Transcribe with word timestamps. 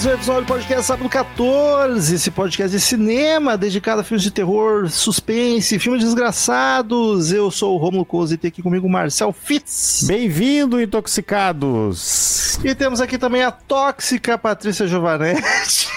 Mais 0.00 0.06
um 0.06 0.14
episódio 0.14 0.42
do 0.44 0.46
podcast 0.46 0.86
Sábado 0.86 1.08
14, 1.10 2.14
esse 2.14 2.30
podcast 2.30 2.74
de 2.74 2.82
cinema 2.82 3.54
dedicado 3.58 4.00
a 4.00 4.04
filmes 4.04 4.22
de 4.22 4.30
terror, 4.30 4.88
suspense, 4.88 5.78
filmes 5.78 6.02
desgraçados. 6.02 7.30
Eu 7.32 7.50
sou 7.50 7.74
o 7.74 7.76
Romulo 7.76 8.06
Coso 8.06 8.32
e 8.32 8.38
tem 8.38 8.48
aqui 8.48 8.62
comigo 8.62 8.86
o 8.86 8.90
Marcel 8.90 9.30
Fitz. 9.30 10.04
Bem-vindo, 10.06 10.80
intoxicados! 10.80 12.58
E 12.64 12.74
temos 12.74 13.02
aqui 13.02 13.18
também 13.18 13.42
a 13.42 13.50
tóxica 13.50 14.38
Patrícia 14.38 14.86
Giovanetti. 14.86 15.88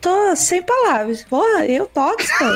Tô 0.00 0.36
sem 0.36 0.62
palavras. 0.62 1.24
Porra, 1.24 1.66
eu 1.66 1.86
tóxica. 1.86 2.52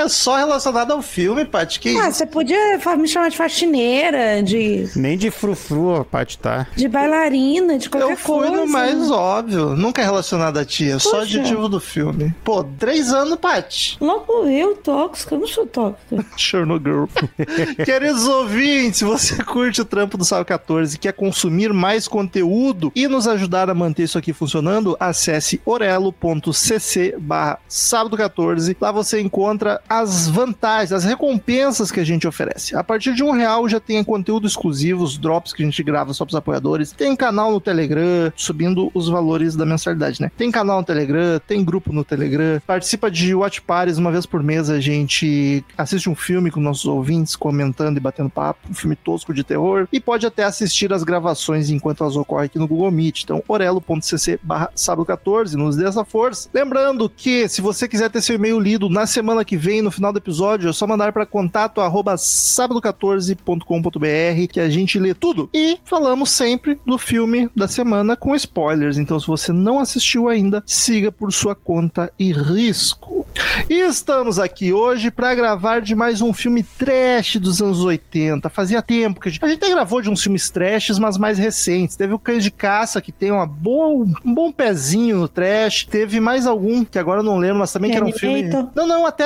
É 0.00 0.08
só 0.08 0.36
relacionado 0.36 0.92
ao 0.92 1.02
filme, 1.02 1.44
Paty, 1.44 1.78
que 1.78 1.90
Ah, 1.98 2.08
isso? 2.08 2.18
você 2.18 2.26
podia 2.26 2.56
me 2.96 3.06
chamar 3.06 3.28
de 3.28 3.36
faxineira, 3.36 4.42
de, 4.42 4.88
Nem 4.96 5.18
de 5.18 5.30
frufru 5.30 5.96
a 5.96 6.04
parte 6.04 6.38
tá. 6.38 6.66
de 6.74 6.88
bailarina, 6.88 7.76
de 7.78 7.90
qualquer 7.90 8.12
Eu 8.12 8.16
fui 8.16 8.46
coisa. 8.48 8.56
no 8.64 8.66
mais 8.66 9.10
óbvio, 9.10 9.76
nunca 9.76 10.00
é 10.00 10.04
relacionado 10.04 10.58
a 10.58 10.64
ti, 10.64 10.90
é 10.90 10.98
só 10.98 11.20
adjetivo 11.20 11.68
do 11.68 11.78
filme. 11.78 12.34
Pô, 12.42 12.64
três 12.64 13.12
anos, 13.12 13.36
Paty. 13.36 13.98
Logo 14.00 14.46
eu, 14.48 14.74
tóxica, 14.76 15.34
eu 15.34 15.40
não 15.40 15.46
sou 15.46 15.66
tóxica. 15.66 16.24
Chernobyl. 16.36 17.08
Queridos 17.84 18.26
ouvintes, 18.26 18.98
se 19.00 19.04
você 19.04 19.42
curte 19.44 19.82
o 19.82 19.84
trampo 19.84 20.16
do 20.16 20.24
Sábado 20.24 20.46
14 20.46 20.96
e 20.96 20.98
quer 20.98 21.12
consumir 21.12 21.72
mais 21.74 22.08
conteúdo 22.08 22.90
e 22.96 23.06
nos 23.06 23.28
ajudar 23.28 23.68
a 23.68 23.74
manter 23.74 24.04
isso 24.04 24.16
aqui 24.16 24.32
funcionando, 24.32 24.96
acesse 24.98 25.60
orelo.cc 25.64 27.16
barra 27.18 27.58
sábado 27.68 28.16
14. 28.16 28.76
Lá 28.80 28.90
você 28.92 29.20
encontra 29.20 29.80
as 29.90 30.28
vantagens, 30.28 30.92
as 30.92 31.02
recompensas 31.02 31.90
que 31.90 31.98
a 31.98 32.04
gente 32.04 32.28
oferece. 32.28 32.76
A 32.76 32.84
partir 32.84 33.12
de 33.12 33.24
um 33.24 33.32
real 33.32 33.68
já 33.68 33.80
tem 33.80 34.04
conteúdo 34.04 34.46
exclusivo, 34.46 35.02
os 35.02 35.18
drops 35.18 35.52
que 35.52 35.64
a 35.64 35.66
gente 35.66 35.82
grava 35.82 36.14
só 36.14 36.24
para 36.24 36.30
os 36.30 36.36
apoiadores. 36.36 36.92
Tem 36.92 37.16
canal 37.16 37.50
no 37.50 37.60
Telegram, 37.60 38.32
subindo 38.36 38.88
os 38.94 39.08
valores 39.08 39.56
da 39.56 39.66
mensalidade, 39.66 40.20
né? 40.20 40.30
Tem 40.36 40.48
canal 40.48 40.78
no 40.78 40.86
Telegram, 40.86 41.40
tem 41.44 41.64
grupo 41.64 41.92
no 41.92 42.04
Telegram, 42.04 42.62
participa 42.64 43.10
de 43.10 43.34
Watch 43.34 43.60
Parties 43.62 43.98
uma 43.98 44.12
vez 44.12 44.26
por 44.26 44.44
mês, 44.44 44.70
a 44.70 44.78
gente 44.78 45.64
assiste 45.76 46.08
um 46.08 46.14
filme 46.14 46.52
com 46.52 46.60
nossos 46.60 46.86
ouvintes, 46.86 47.34
comentando 47.34 47.96
e 47.96 48.00
batendo 48.00 48.30
papo, 48.30 48.70
um 48.70 48.74
filme 48.74 48.94
tosco 48.94 49.34
de 49.34 49.42
terror, 49.42 49.88
e 49.92 49.98
pode 49.98 50.24
até 50.24 50.44
assistir 50.44 50.92
as 50.92 51.02
gravações 51.02 51.68
enquanto 51.68 52.04
elas 52.04 52.16
ocorrem 52.16 52.46
aqui 52.46 52.60
no 52.60 52.68
Google 52.68 52.92
Meet. 52.92 53.24
Então, 53.24 53.42
orelo.cc 53.48 54.38
sábado 54.74 55.04
14, 55.04 55.56
nos 55.56 55.76
dê 55.76 55.86
essa 55.86 56.04
força. 56.04 56.48
Lembrando 56.54 57.10
que, 57.10 57.48
se 57.48 57.60
você 57.60 57.88
quiser 57.88 58.08
ter 58.08 58.20
seu 58.20 58.36
e-mail 58.36 58.60
lido 58.60 58.88
na 58.88 59.04
semana 59.06 59.44
que 59.44 59.56
vem, 59.56 59.79
no 59.82 59.90
final 59.90 60.12
do 60.12 60.18
episódio, 60.18 60.70
é 60.70 60.72
só 60.72 60.86
mandar 60.86 61.12
para 61.12 61.26
contato 61.26 61.80
arroba 61.80 62.14
sábado14.com.br 62.14 64.46
que 64.50 64.60
a 64.60 64.68
gente 64.68 64.98
lê 64.98 65.14
tudo. 65.14 65.48
E 65.54 65.78
falamos 65.84 66.30
sempre 66.30 66.80
do 66.84 66.98
filme 66.98 67.48
da 67.54 67.68
semana 67.68 68.16
com 68.16 68.34
spoilers. 68.34 68.98
Então, 68.98 69.18
se 69.18 69.26
você 69.26 69.52
não 69.52 69.80
assistiu 69.80 70.28
ainda, 70.28 70.62
siga 70.66 71.12
por 71.12 71.32
sua 71.32 71.54
conta 71.54 72.12
e 72.18 72.32
risco. 72.32 73.26
E 73.68 73.74
estamos 73.74 74.38
aqui 74.38 74.72
hoje 74.72 75.10
para 75.10 75.34
gravar 75.34 75.80
de 75.80 75.94
mais 75.94 76.20
um 76.20 76.32
filme 76.32 76.62
trash 76.62 77.36
dos 77.36 77.62
anos 77.62 77.80
80. 77.80 78.48
Fazia 78.48 78.82
tempo 78.82 79.20
que 79.20 79.28
a 79.28 79.32
gente, 79.32 79.44
a 79.44 79.48
gente 79.48 79.62
até 79.62 79.70
gravou 79.70 80.00
de 80.00 80.10
uns 80.10 80.22
filmes 80.22 80.50
trashes, 80.50 80.98
mas 80.98 81.16
mais 81.16 81.38
recentes. 81.38 81.96
Teve 81.96 82.14
o 82.14 82.18
Cães 82.18 82.42
de 82.42 82.50
Caça, 82.50 83.00
que 83.00 83.12
tem 83.12 83.30
uma 83.30 83.46
boa, 83.46 84.06
um 84.24 84.34
bom 84.34 84.52
pezinho 84.52 85.18
no 85.18 85.28
trash. 85.28 85.84
Teve 85.84 86.20
mais 86.20 86.46
algum, 86.46 86.84
que 86.84 86.98
agora 86.98 87.20
eu 87.20 87.24
não 87.24 87.38
lembro, 87.38 87.58
mas 87.58 87.72
também 87.72 87.90
que 87.90 87.96
era 87.96 88.06
um 88.06 88.12
filme... 88.12 88.42
Não, 88.74 88.86
não, 88.86 89.06
até 89.06 89.24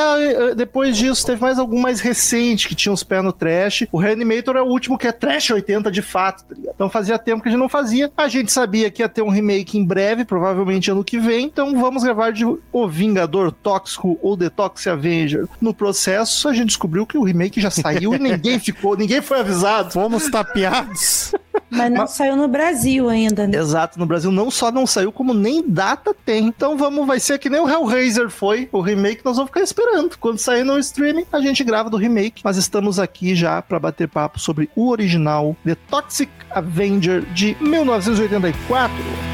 depois 0.54 0.96
disso 0.96 1.24
teve 1.24 1.40
mais 1.40 1.58
algum 1.58 1.80
mais 1.80 2.00
recente 2.00 2.68
que 2.68 2.74
tinha 2.74 2.92
uns 2.92 3.02
pés 3.02 3.22
no 3.22 3.32
trash. 3.32 3.86
O 3.92 3.98
Reanimator 3.98 4.56
é 4.56 4.62
o 4.62 4.66
último 4.66 4.98
que 4.98 5.06
é 5.06 5.12
trash 5.12 5.50
80 5.50 5.90
de 5.90 6.02
fato, 6.02 6.44
tá 6.44 6.54
ligado? 6.54 6.74
Então 6.74 6.90
fazia 6.90 7.18
tempo 7.18 7.42
que 7.42 7.48
a 7.48 7.52
gente 7.52 7.60
não 7.60 7.68
fazia. 7.68 8.10
A 8.16 8.28
gente 8.28 8.50
sabia 8.52 8.90
que 8.90 9.02
ia 9.02 9.08
ter 9.08 9.22
um 9.22 9.28
remake 9.28 9.78
em 9.78 9.84
breve, 9.84 10.24
provavelmente 10.24 10.90
ano 10.90 11.04
que 11.04 11.18
vem. 11.18 11.46
Então 11.46 11.78
vamos 11.78 12.02
gravar 12.02 12.32
de 12.32 12.44
O 12.44 12.88
Vingador 12.88 13.52
Tóxico 13.52 14.18
ou 14.20 14.36
The 14.36 14.50
Toxic 14.50 14.88
Avenger. 14.88 15.46
No 15.60 15.72
processo, 15.72 16.48
a 16.48 16.52
gente 16.52 16.66
descobriu 16.66 17.06
que 17.06 17.16
o 17.16 17.22
remake 17.22 17.60
já 17.60 17.70
saiu 17.70 18.14
e 18.14 18.18
ninguém 18.18 18.58
ficou, 18.60 18.96
ninguém 18.96 19.22
foi 19.22 19.40
avisado. 19.40 19.92
Fomos 19.92 20.28
tapeados. 20.28 21.32
Mas 21.70 21.92
não 21.92 22.06
saiu 22.06 22.36
no 22.36 22.48
Brasil 22.48 23.08
ainda, 23.08 23.46
né? 23.46 23.58
Exato, 23.58 23.98
no 23.98 24.06
Brasil 24.06 24.30
não 24.30 24.50
só 24.50 24.70
não 24.70 24.86
saiu, 24.86 25.12
como 25.12 25.34
nem 25.34 25.62
data 25.66 26.14
tem. 26.24 26.46
Então 26.46 26.76
vamos, 26.76 27.06
vai 27.06 27.18
ser 27.18 27.38
que 27.38 27.50
nem 27.50 27.60
o 27.60 27.68
Hellraiser 27.68 28.30
foi, 28.30 28.68
o 28.72 28.80
remake 28.80 29.24
nós 29.24 29.36
vamos 29.36 29.50
ficar 29.50 29.60
esperando. 29.62 30.16
Quando 30.18 30.33
sair 30.40 30.64
no 30.64 30.78
streaming, 30.78 31.26
a 31.32 31.40
gente 31.40 31.62
grava 31.64 31.90
do 31.90 31.96
remake, 31.96 32.42
mas 32.44 32.56
estamos 32.56 32.98
aqui 32.98 33.34
já 33.34 33.60
para 33.60 33.78
bater 33.78 34.08
papo 34.08 34.38
sobre 34.38 34.70
o 34.74 34.90
original 34.90 35.56
The 35.64 35.74
Toxic 35.74 36.30
Avenger 36.50 37.22
de 37.32 37.56
1984. 37.60 39.33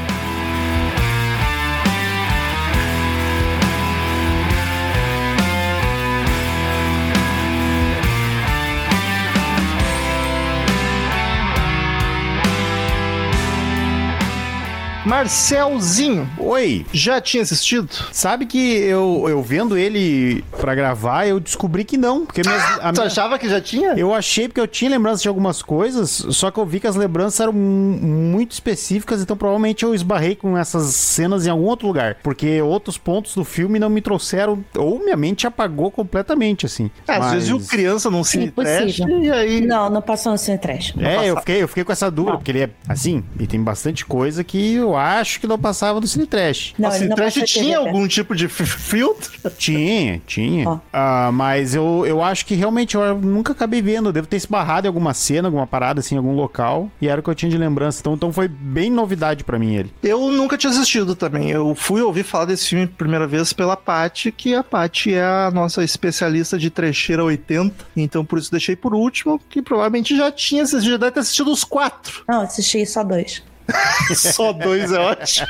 Marcelzinho, 15.05 16.29
Oi, 16.37 16.85
já 16.93 17.19
tinha 17.19 17.41
assistido? 17.43 17.89
sabe 18.11 18.45
que 18.45 18.57
eu, 18.77 19.25
eu 19.27 19.41
vendo 19.41 19.77
ele 19.77 20.43
pra 20.59 20.75
gravar, 20.75 21.25
eu 21.27 21.39
descobri 21.39 21.83
que 21.83 21.97
não. 21.97 22.25
Porque 22.25 22.41
minhas, 22.45 22.61
a 22.79 22.91
Tu 22.93 22.97
minha- 22.97 23.07
achava 23.07 23.39
que 23.39 23.49
já 23.49 23.59
tinha? 23.59 23.93
eu 23.93 24.13
achei 24.13 24.47
porque 24.47 24.61
eu 24.61 24.67
tinha 24.67 24.91
lembrança 24.91 25.21
de 25.23 25.27
algumas 25.27 25.61
coisas, 25.61 26.09
só 26.29 26.51
que 26.51 26.59
eu 26.59 26.65
vi 26.65 26.79
que 26.79 26.87
as 26.87 26.95
lembranças 26.95 27.39
eram 27.39 27.51
mu- 27.53 27.97
muito 27.97 28.51
específicas, 28.51 29.21
então 29.21 29.35
provavelmente 29.35 29.83
eu 29.83 29.95
esbarrei 29.95 30.35
com 30.35 30.57
essas 30.57 30.93
cenas 30.95 31.47
em 31.47 31.49
algum 31.49 31.65
outro 31.65 31.87
lugar. 31.87 32.17
Porque 32.21 32.61
outros 32.61 32.97
pontos 32.97 33.33
do 33.33 33.43
filme 33.43 33.79
não 33.79 33.89
me 33.89 34.01
trouxeram, 34.01 34.63
ou 34.77 34.99
minha 34.99 35.17
mente 35.17 35.47
apagou 35.47 35.89
completamente, 35.89 36.65
assim. 36.65 36.91
Às 37.07 37.17
Mas- 37.19 37.31
vezes 37.33 37.47
viu 37.49 37.59
criança 37.59 38.09
num 38.09 38.23
cine 38.23 38.51
trash 38.51 38.99
Impossível. 38.99 39.23
e 39.23 39.31
aí... 39.31 39.61
Não, 39.61 39.89
não 39.89 40.01
passou 40.01 40.31
no 40.31 40.37
Cine 40.37 40.57
Trash. 40.57 40.93
É, 40.99 41.29
eu 41.29 41.37
fiquei, 41.37 41.63
eu 41.63 41.67
fiquei 41.67 41.83
com 41.83 41.91
essa 41.91 42.09
dúvida, 42.11 42.31
Não. 42.33 42.37
porque 42.39 42.51
ele 42.51 42.61
é 42.63 42.69
assim, 42.87 43.23
e 43.39 43.47
tem 43.47 43.61
bastante 43.61 44.05
coisa 44.05 44.43
que 44.43 44.75
eu 44.75 44.90
acho 44.95 45.39
que 45.39 45.47
não 45.47 45.57
passava 45.57 45.99
no 45.99 46.07
Cine 46.07 46.25
Trash. 46.25 46.73
Não, 46.77 46.89
o 46.89 46.91
cine 46.91 47.15
trash 47.15 47.33
tinha 47.45 47.65
TV, 47.65 47.73
algum 47.75 48.07
tipo 48.07 48.35
de 48.35 48.47
fi- 48.47 48.65
filtro? 48.65 49.31
Tinha, 49.57 50.21
tinha. 50.25 50.67
Ó. 50.69 50.79
Ah, 50.91 51.29
mas 51.33 51.75
eu, 51.75 52.05
eu 52.05 52.21
acho 52.23 52.45
que 52.45 52.55
realmente 52.55 52.95
eu 52.95 53.17
nunca 53.19 53.53
acabei 53.53 53.81
vendo. 53.81 54.09
Eu 54.09 54.13
devo 54.13 54.27
ter 54.27 54.37
esbarrado 54.37 54.87
em 54.87 54.89
alguma 54.89 55.13
cena, 55.13 55.47
alguma 55.47 55.67
parada, 55.67 55.99
assim, 55.99 56.15
em 56.15 56.17
algum 56.17 56.33
local. 56.35 56.89
E 57.01 57.07
era 57.07 57.19
o 57.19 57.23
que 57.23 57.29
eu 57.29 57.35
tinha 57.35 57.49
de 57.51 57.57
lembrança. 57.57 57.99
Então, 58.01 58.13
então 58.13 58.31
foi 58.33 58.47
bem 58.47 58.89
novidade 58.89 59.43
pra 59.43 59.57
mim 59.59 59.75
ele. 59.75 59.93
Eu 60.03 60.31
nunca 60.31 60.57
tinha 60.57 60.71
assistido 60.71 61.15
também. 61.15 61.49
Eu 61.51 61.73
fui 61.75 62.01
ouvir 62.01 62.23
falar 62.23 62.45
desse 62.45 62.67
filme 62.69 62.85
pela 62.87 62.97
primeira 62.97 63.27
vez 63.27 63.53
pela 63.53 63.75
Paty, 63.77 64.31
que 64.31 64.55
a 64.55 64.63
Paty 64.63 65.13
é 65.13 65.23
a 65.23 65.51
nossa 65.53 65.83
especialista 65.83 66.57
de 66.57 66.69
trecheira 66.69 67.23
80. 67.23 67.85
Então 67.95 68.23
por 68.25 68.39
isso 68.39 68.51
deixei 68.51 68.75
por 68.75 68.93
último, 68.93 69.39
que 69.49 69.61
provavelmente 69.61 70.15
já 70.15 70.31
tinha 70.31 70.63
assistido, 70.63 70.91
já 70.91 70.97
deve 70.97 71.11
ter 71.11 71.19
assistido 71.21 71.51
os 71.51 71.63
quatro. 71.63 72.23
Não, 72.27 72.41
assisti 72.41 72.85
só 72.85 73.03
dois. 73.03 73.43
Só 74.15 74.51
dois 74.53 74.91
é 74.91 74.99
ótimo. 74.99 75.47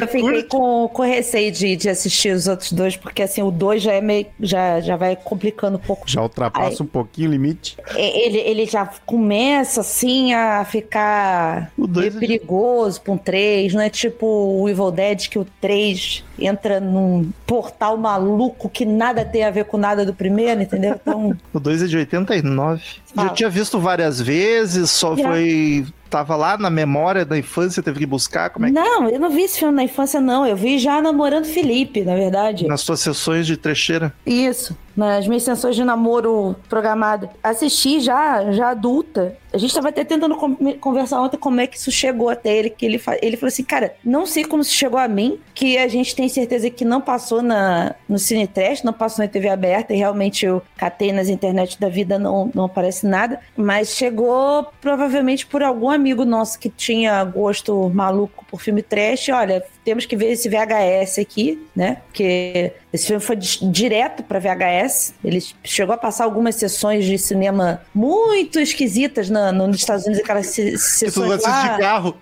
Eu 0.00 0.08
fiquei 0.08 0.42
com, 0.42 0.88
com 0.92 1.02
receio 1.02 1.52
de, 1.52 1.76
de 1.76 1.88
assistir 1.88 2.34
os 2.34 2.46
outros 2.48 2.72
dois, 2.72 2.96
porque 2.96 3.22
assim, 3.22 3.42
o 3.42 3.50
dois 3.50 3.80
já 3.82 3.92
é 3.92 4.00
meio. 4.00 4.26
já, 4.40 4.80
já 4.80 4.96
vai 4.96 5.14
complicando 5.16 5.76
um 5.76 5.80
pouco. 5.80 6.08
Já 6.08 6.20
ultrapassa 6.22 6.82
um 6.82 6.86
pouquinho 6.86 7.28
o 7.28 7.32
limite. 7.32 7.76
Ele, 7.94 8.38
ele 8.38 8.66
já 8.66 8.86
começa 9.06 9.80
assim 9.82 10.34
a 10.34 10.64
ficar 10.64 11.70
meio 11.78 12.08
é- 12.08 12.10
perigoso 12.10 13.00
pra 13.00 13.12
um 13.12 13.18
3, 13.18 13.72
não 13.72 13.80
é 13.82 13.88
tipo 13.88 14.26
o 14.26 14.68
Evil 14.68 14.90
Dead 14.90 15.28
que 15.28 15.38
o 15.38 15.46
3 15.60 16.24
entra 16.38 16.80
num 16.80 17.30
portal 17.46 17.96
maluco 17.96 18.68
que 18.68 18.84
nada 18.84 19.24
tem 19.24 19.44
a 19.44 19.50
ver 19.50 19.64
com 19.64 19.76
nada 19.78 20.04
do 20.04 20.12
primeiro, 20.12 20.60
entendeu? 20.60 20.98
Então, 21.00 21.36
O 21.54 21.60
2 21.60 21.82
é 21.84 21.86
de 21.86 21.96
89. 21.96 22.82
Já 22.82 22.92
Fala. 23.14 23.28
tinha 23.30 23.48
visto 23.48 23.78
várias 23.78 24.20
vezes, 24.20 24.90
só 24.90 25.16
Já. 25.16 25.28
foi 25.28 25.86
tava 26.10 26.34
lá 26.36 26.58
na 26.58 26.68
memória 26.68 27.24
da 27.24 27.38
infância, 27.38 27.82
teve 27.82 28.00
que 28.00 28.06
buscar? 28.06 28.50
Como 28.50 28.66
é 28.66 28.68
que... 28.68 28.74
Não, 28.74 29.08
eu 29.08 29.20
não 29.20 29.30
vi 29.30 29.42
esse 29.42 29.58
filme 29.60 29.74
na 29.74 29.84
infância, 29.84 30.20
não. 30.20 30.44
Eu 30.44 30.56
vi 30.56 30.78
já 30.78 31.00
namorando 31.00 31.44
Felipe, 31.44 32.02
na 32.02 32.14
verdade. 32.14 32.66
Nas 32.66 32.80
suas 32.80 33.00
sessões 33.00 33.46
de 33.46 33.56
trecheira? 33.56 34.12
Isso 34.26 34.76
nas 34.96 35.26
minhas 35.26 35.42
sessões 35.42 35.76
de 35.76 35.84
namoro 35.84 36.54
programado. 36.68 37.28
Assisti 37.42 38.00
já, 38.00 38.52
já 38.52 38.70
adulta. 38.70 39.36
A 39.52 39.58
gente 39.58 39.70
estava 39.70 39.88
até 39.88 40.04
tentando 40.04 40.36
conversar 40.78 41.20
ontem 41.20 41.36
como 41.36 41.60
é 41.60 41.66
que 41.66 41.76
isso 41.76 41.90
chegou 41.90 42.28
até 42.28 42.56
ele, 42.56 42.70
que 42.70 42.86
ele, 42.86 43.00
ele 43.20 43.36
falou 43.36 43.48
assim, 43.48 43.64
cara, 43.64 43.94
não 44.04 44.24
sei 44.24 44.44
como 44.44 44.62
isso 44.62 44.72
chegou 44.72 44.98
a 44.98 45.08
mim, 45.08 45.40
que 45.54 45.76
a 45.76 45.88
gente 45.88 46.14
tem 46.14 46.28
certeza 46.28 46.70
que 46.70 46.84
não 46.84 47.00
passou 47.00 47.42
na, 47.42 47.94
no 48.08 48.18
Cine 48.18 48.46
Trash, 48.46 48.84
não 48.84 48.92
passou 48.92 49.24
na 49.24 49.30
TV 49.30 49.48
aberta, 49.48 49.92
e 49.92 49.96
realmente 49.96 50.46
eu 50.46 50.62
catei 50.76 51.12
nas 51.12 51.28
internet 51.28 51.80
da 51.80 51.88
vida, 51.88 52.18
não, 52.18 52.50
não 52.54 52.64
aparece 52.64 53.06
nada, 53.06 53.40
mas 53.56 53.94
chegou 53.94 54.66
provavelmente 54.80 55.46
por 55.46 55.62
algum 55.62 55.90
amigo 55.90 56.24
nosso 56.24 56.58
que 56.58 56.68
tinha 56.68 57.22
gosto 57.24 57.90
maluco 57.90 58.44
por 58.48 58.60
filme 58.60 58.82
trash, 58.82 59.28
olha, 59.30 59.64
temos 59.84 60.06
que 60.06 60.16
ver 60.16 60.32
esse 60.32 60.48
VHS 60.48 61.18
aqui, 61.18 61.66
né? 61.74 62.02
Porque 62.06 62.72
esse 62.92 63.06
filme 63.06 63.22
foi 63.22 63.36
direto 63.36 64.24
para 64.24 64.40
VHS. 64.40 65.14
Ele 65.24 65.38
chegou 65.62 65.94
a 65.94 65.98
passar 65.98 66.24
algumas 66.24 66.56
sessões 66.56 67.04
de 67.04 67.16
cinema 67.18 67.82
muito 67.94 68.58
esquisitas 68.58 69.30
na, 69.30 69.52
no, 69.52 69.68
nos 69.68 69.76
Estados 69.76 70.04
Unidos, 70.06 70.24
aquelas 70.24 70.46
sessões 70.48 71.42
lá. 71.42 71.68
de 71.68 71.78
carro. 71.78 72.16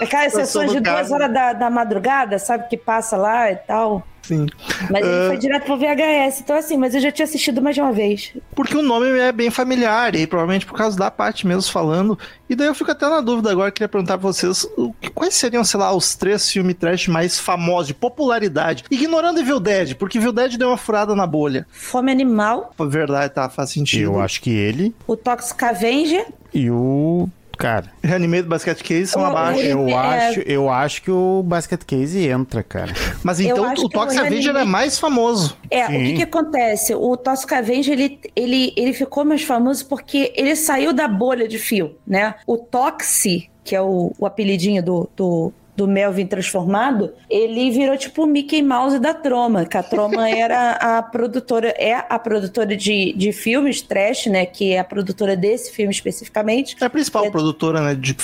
Aquelas 0.00 0.32
sessões 0.32 0.72
de 0.72 0.80
duas 0.80 1.10
horas 1.10 1.32
da, 1.32 1.52
da 1.52 1.68
madrugada, 1.68 2.38
sabe? 2.38 2.68
Que 2.68 2.76
passa 2.76 3.16
lá 3.16 3.52
e 3.52 3.56
tal. 3.56 4.06
Sim. 4.22 4.46
Mas 4.90 5.04
ele 5.04 5.24
uh... 5.24 5.28
foi 5.28 5.38
direto 5.38 5.64
pro 5.64 5.76
VHS, 5.76 6.40
então 6.40 6.56
assim, 6.56 6.76
mas 6.76 6.94
eu 6.94 7.00
já 7.00 7.10
tinha 7.10 7.24
assistido 7.24 7.60
mais 7.60 7.74
de 7.74 7.80
uma 7.80 7.92
vez. 7.92 8.32
Porque 8.54 8.76
o 8.76 8.82
nome 8.82 9.06
é 9.18 9.32
bem 9.32 9.50
familiar, 9.50 10.14
e 10.14 10.26
provavelmente 10.26 10.64
por 10.64 10.76
causa 10.76 10.96
da 10.96 11.10
parte 11.10 11.46
mesmo 11.46 11.70
falando. 11.70 12.18
E 12.48 12.54
daí 12.54 12.68
eu 12.68 12.74
fico 12.74 12.90
até 12.90 13.08
na 13.08 13.20
dúvida 13.20 13.50
agora, 13.50 13.70
queria 13.70 13.88
perguntar 13.88 14.18
pra 14.18 14.28
vocês, 14.28 14.66
quais 15.14 15.34
seriam, 15.34 15.64
sei 15.64 15.80
lá, 15.80 15.92
os 15.94 16.14
três 16.14 16.50
filmes 16.50 16.76
trash 16.78 17.08
mais 17.08 17.38
famosos, 17.38 17.88
de 17.88 17.94
popularidade? 17.94 18.84
Ignorando 18.90 19.40
Evil 19.40 19.58
Dead, 19.58 19.94
porque 19.96 20.18
Evil 20.18 20.32
Dead 20.32 20.56
deu 20.56 20.68
uma 20.68 20.76
furada 20.76 21.14
na 21.14 21.26
bolha. 21.26 21.66
Fome 21.70 22.12
Animal. 22.12 22.72
Verdade, 22.78 23.34
tá, 23.34 23.48
faz 23.48 23.70
sentido. 23.70 24.02
Eu 24.02 24.20
acho 24.20 24.40
que 24.40 24.50
ele. 24.50 24.94
O 25.06 25.16
Toxic 25.16 25.62
Avenger. 25.64 26.26
E 26.54 26.70
o 26.70 27.28
cara. 27.56 27.86
Reanimado 28.02 28.48
Basket 28.48 28.80
Case 28.82 29.06
são 29.08 29.24
abaixo. 29.24 29.60
Eu, 29.60 29.88
é... 29.88 29.94
acho, 29.94 30.40
eu 30.40 30.70
acho 30.70 31.02
que 31.02 31.10
o 31.10 31.42
Basket 31.42 31.82
Case 31.84 32.26
entra, 32.26 32.62
cara. 32.62 32.92
Mas 33.22 33.40
então 33.40 33.72
o 33.72 33.88
Toxic 33.88 34.20
Avenger 34.20 34.56
é 34.56 34.64
mais 34.64 34.98
famoso. 34.98 35.56
É, 35.70 35.86
Sim. 35.86 35.96
o 35.96 36.00
que 36.04 36.12
que 36.14 36.22
acontece? 36.22 36.94
O 36.94 37.16
Toxic 37.16 37.52
Avenger, 37.52 37.98
ele, 37.98 38.20
ele, 38.34 38.72
ele 38.76 38.92
ficou 38.92 39.24
mais 39.24 39.42
famoso 39.42 39.86
porque 39.86 40.32
ele 40.36 40.54
saiu 40.56 40.92
da 40.92 41.08
bolha 41.08 41.46
de 41.46 41.58
fio, 41.58 41.96
né? 42.06 42.34
O 42.46 42.56
Toxi, 42.56 43.50
que 43.64 43.74
é 43.74 43.80
o, 43.80 44.12
o 44.18 44.26
apelidinho 44.26 44.82
do, 44.82 45.08
do, 45.16 45.52
do 45.74 45.88
Melvin 45.88 46.26
transformado, 46.26 47.12
ele 47.30 47.70
virou 47.70 47.96
tipo 47.96 48.24
o 48.24 48.26
Mickey 48.26 48.62
Mouse 48.62 48.98
da 48.98 49.14
Troma, 49.14 49.64
que 49.64 49.76
a 49.76 49.82
Troma 49.82 50.28
era 50.30 50.72
a 50.72 51.02
produtora, 51.02 51.68
é 51.78 51.94
a 51.94 52.18
produtora 52.18 52.76
de, 52.76 53.14
de 53.14 53.32
filmes 53.32 53.80
trash, 53.80 54.26
né, 54.26 54.44
que 54.44 54.72
é 54.72 54.78
a 54.78 54.84
produtora 54.84 55.36
desse 55.36 55.72
filme 55.72 55.92
especificamente. 55.92 56.76
É 56.80 56.84
a 56.84 56.90
principal 56.90 57.24
é... 57.24 57.30
produtora, 57.30 57.80
né, 57.80 57.94
de 57.94 58.14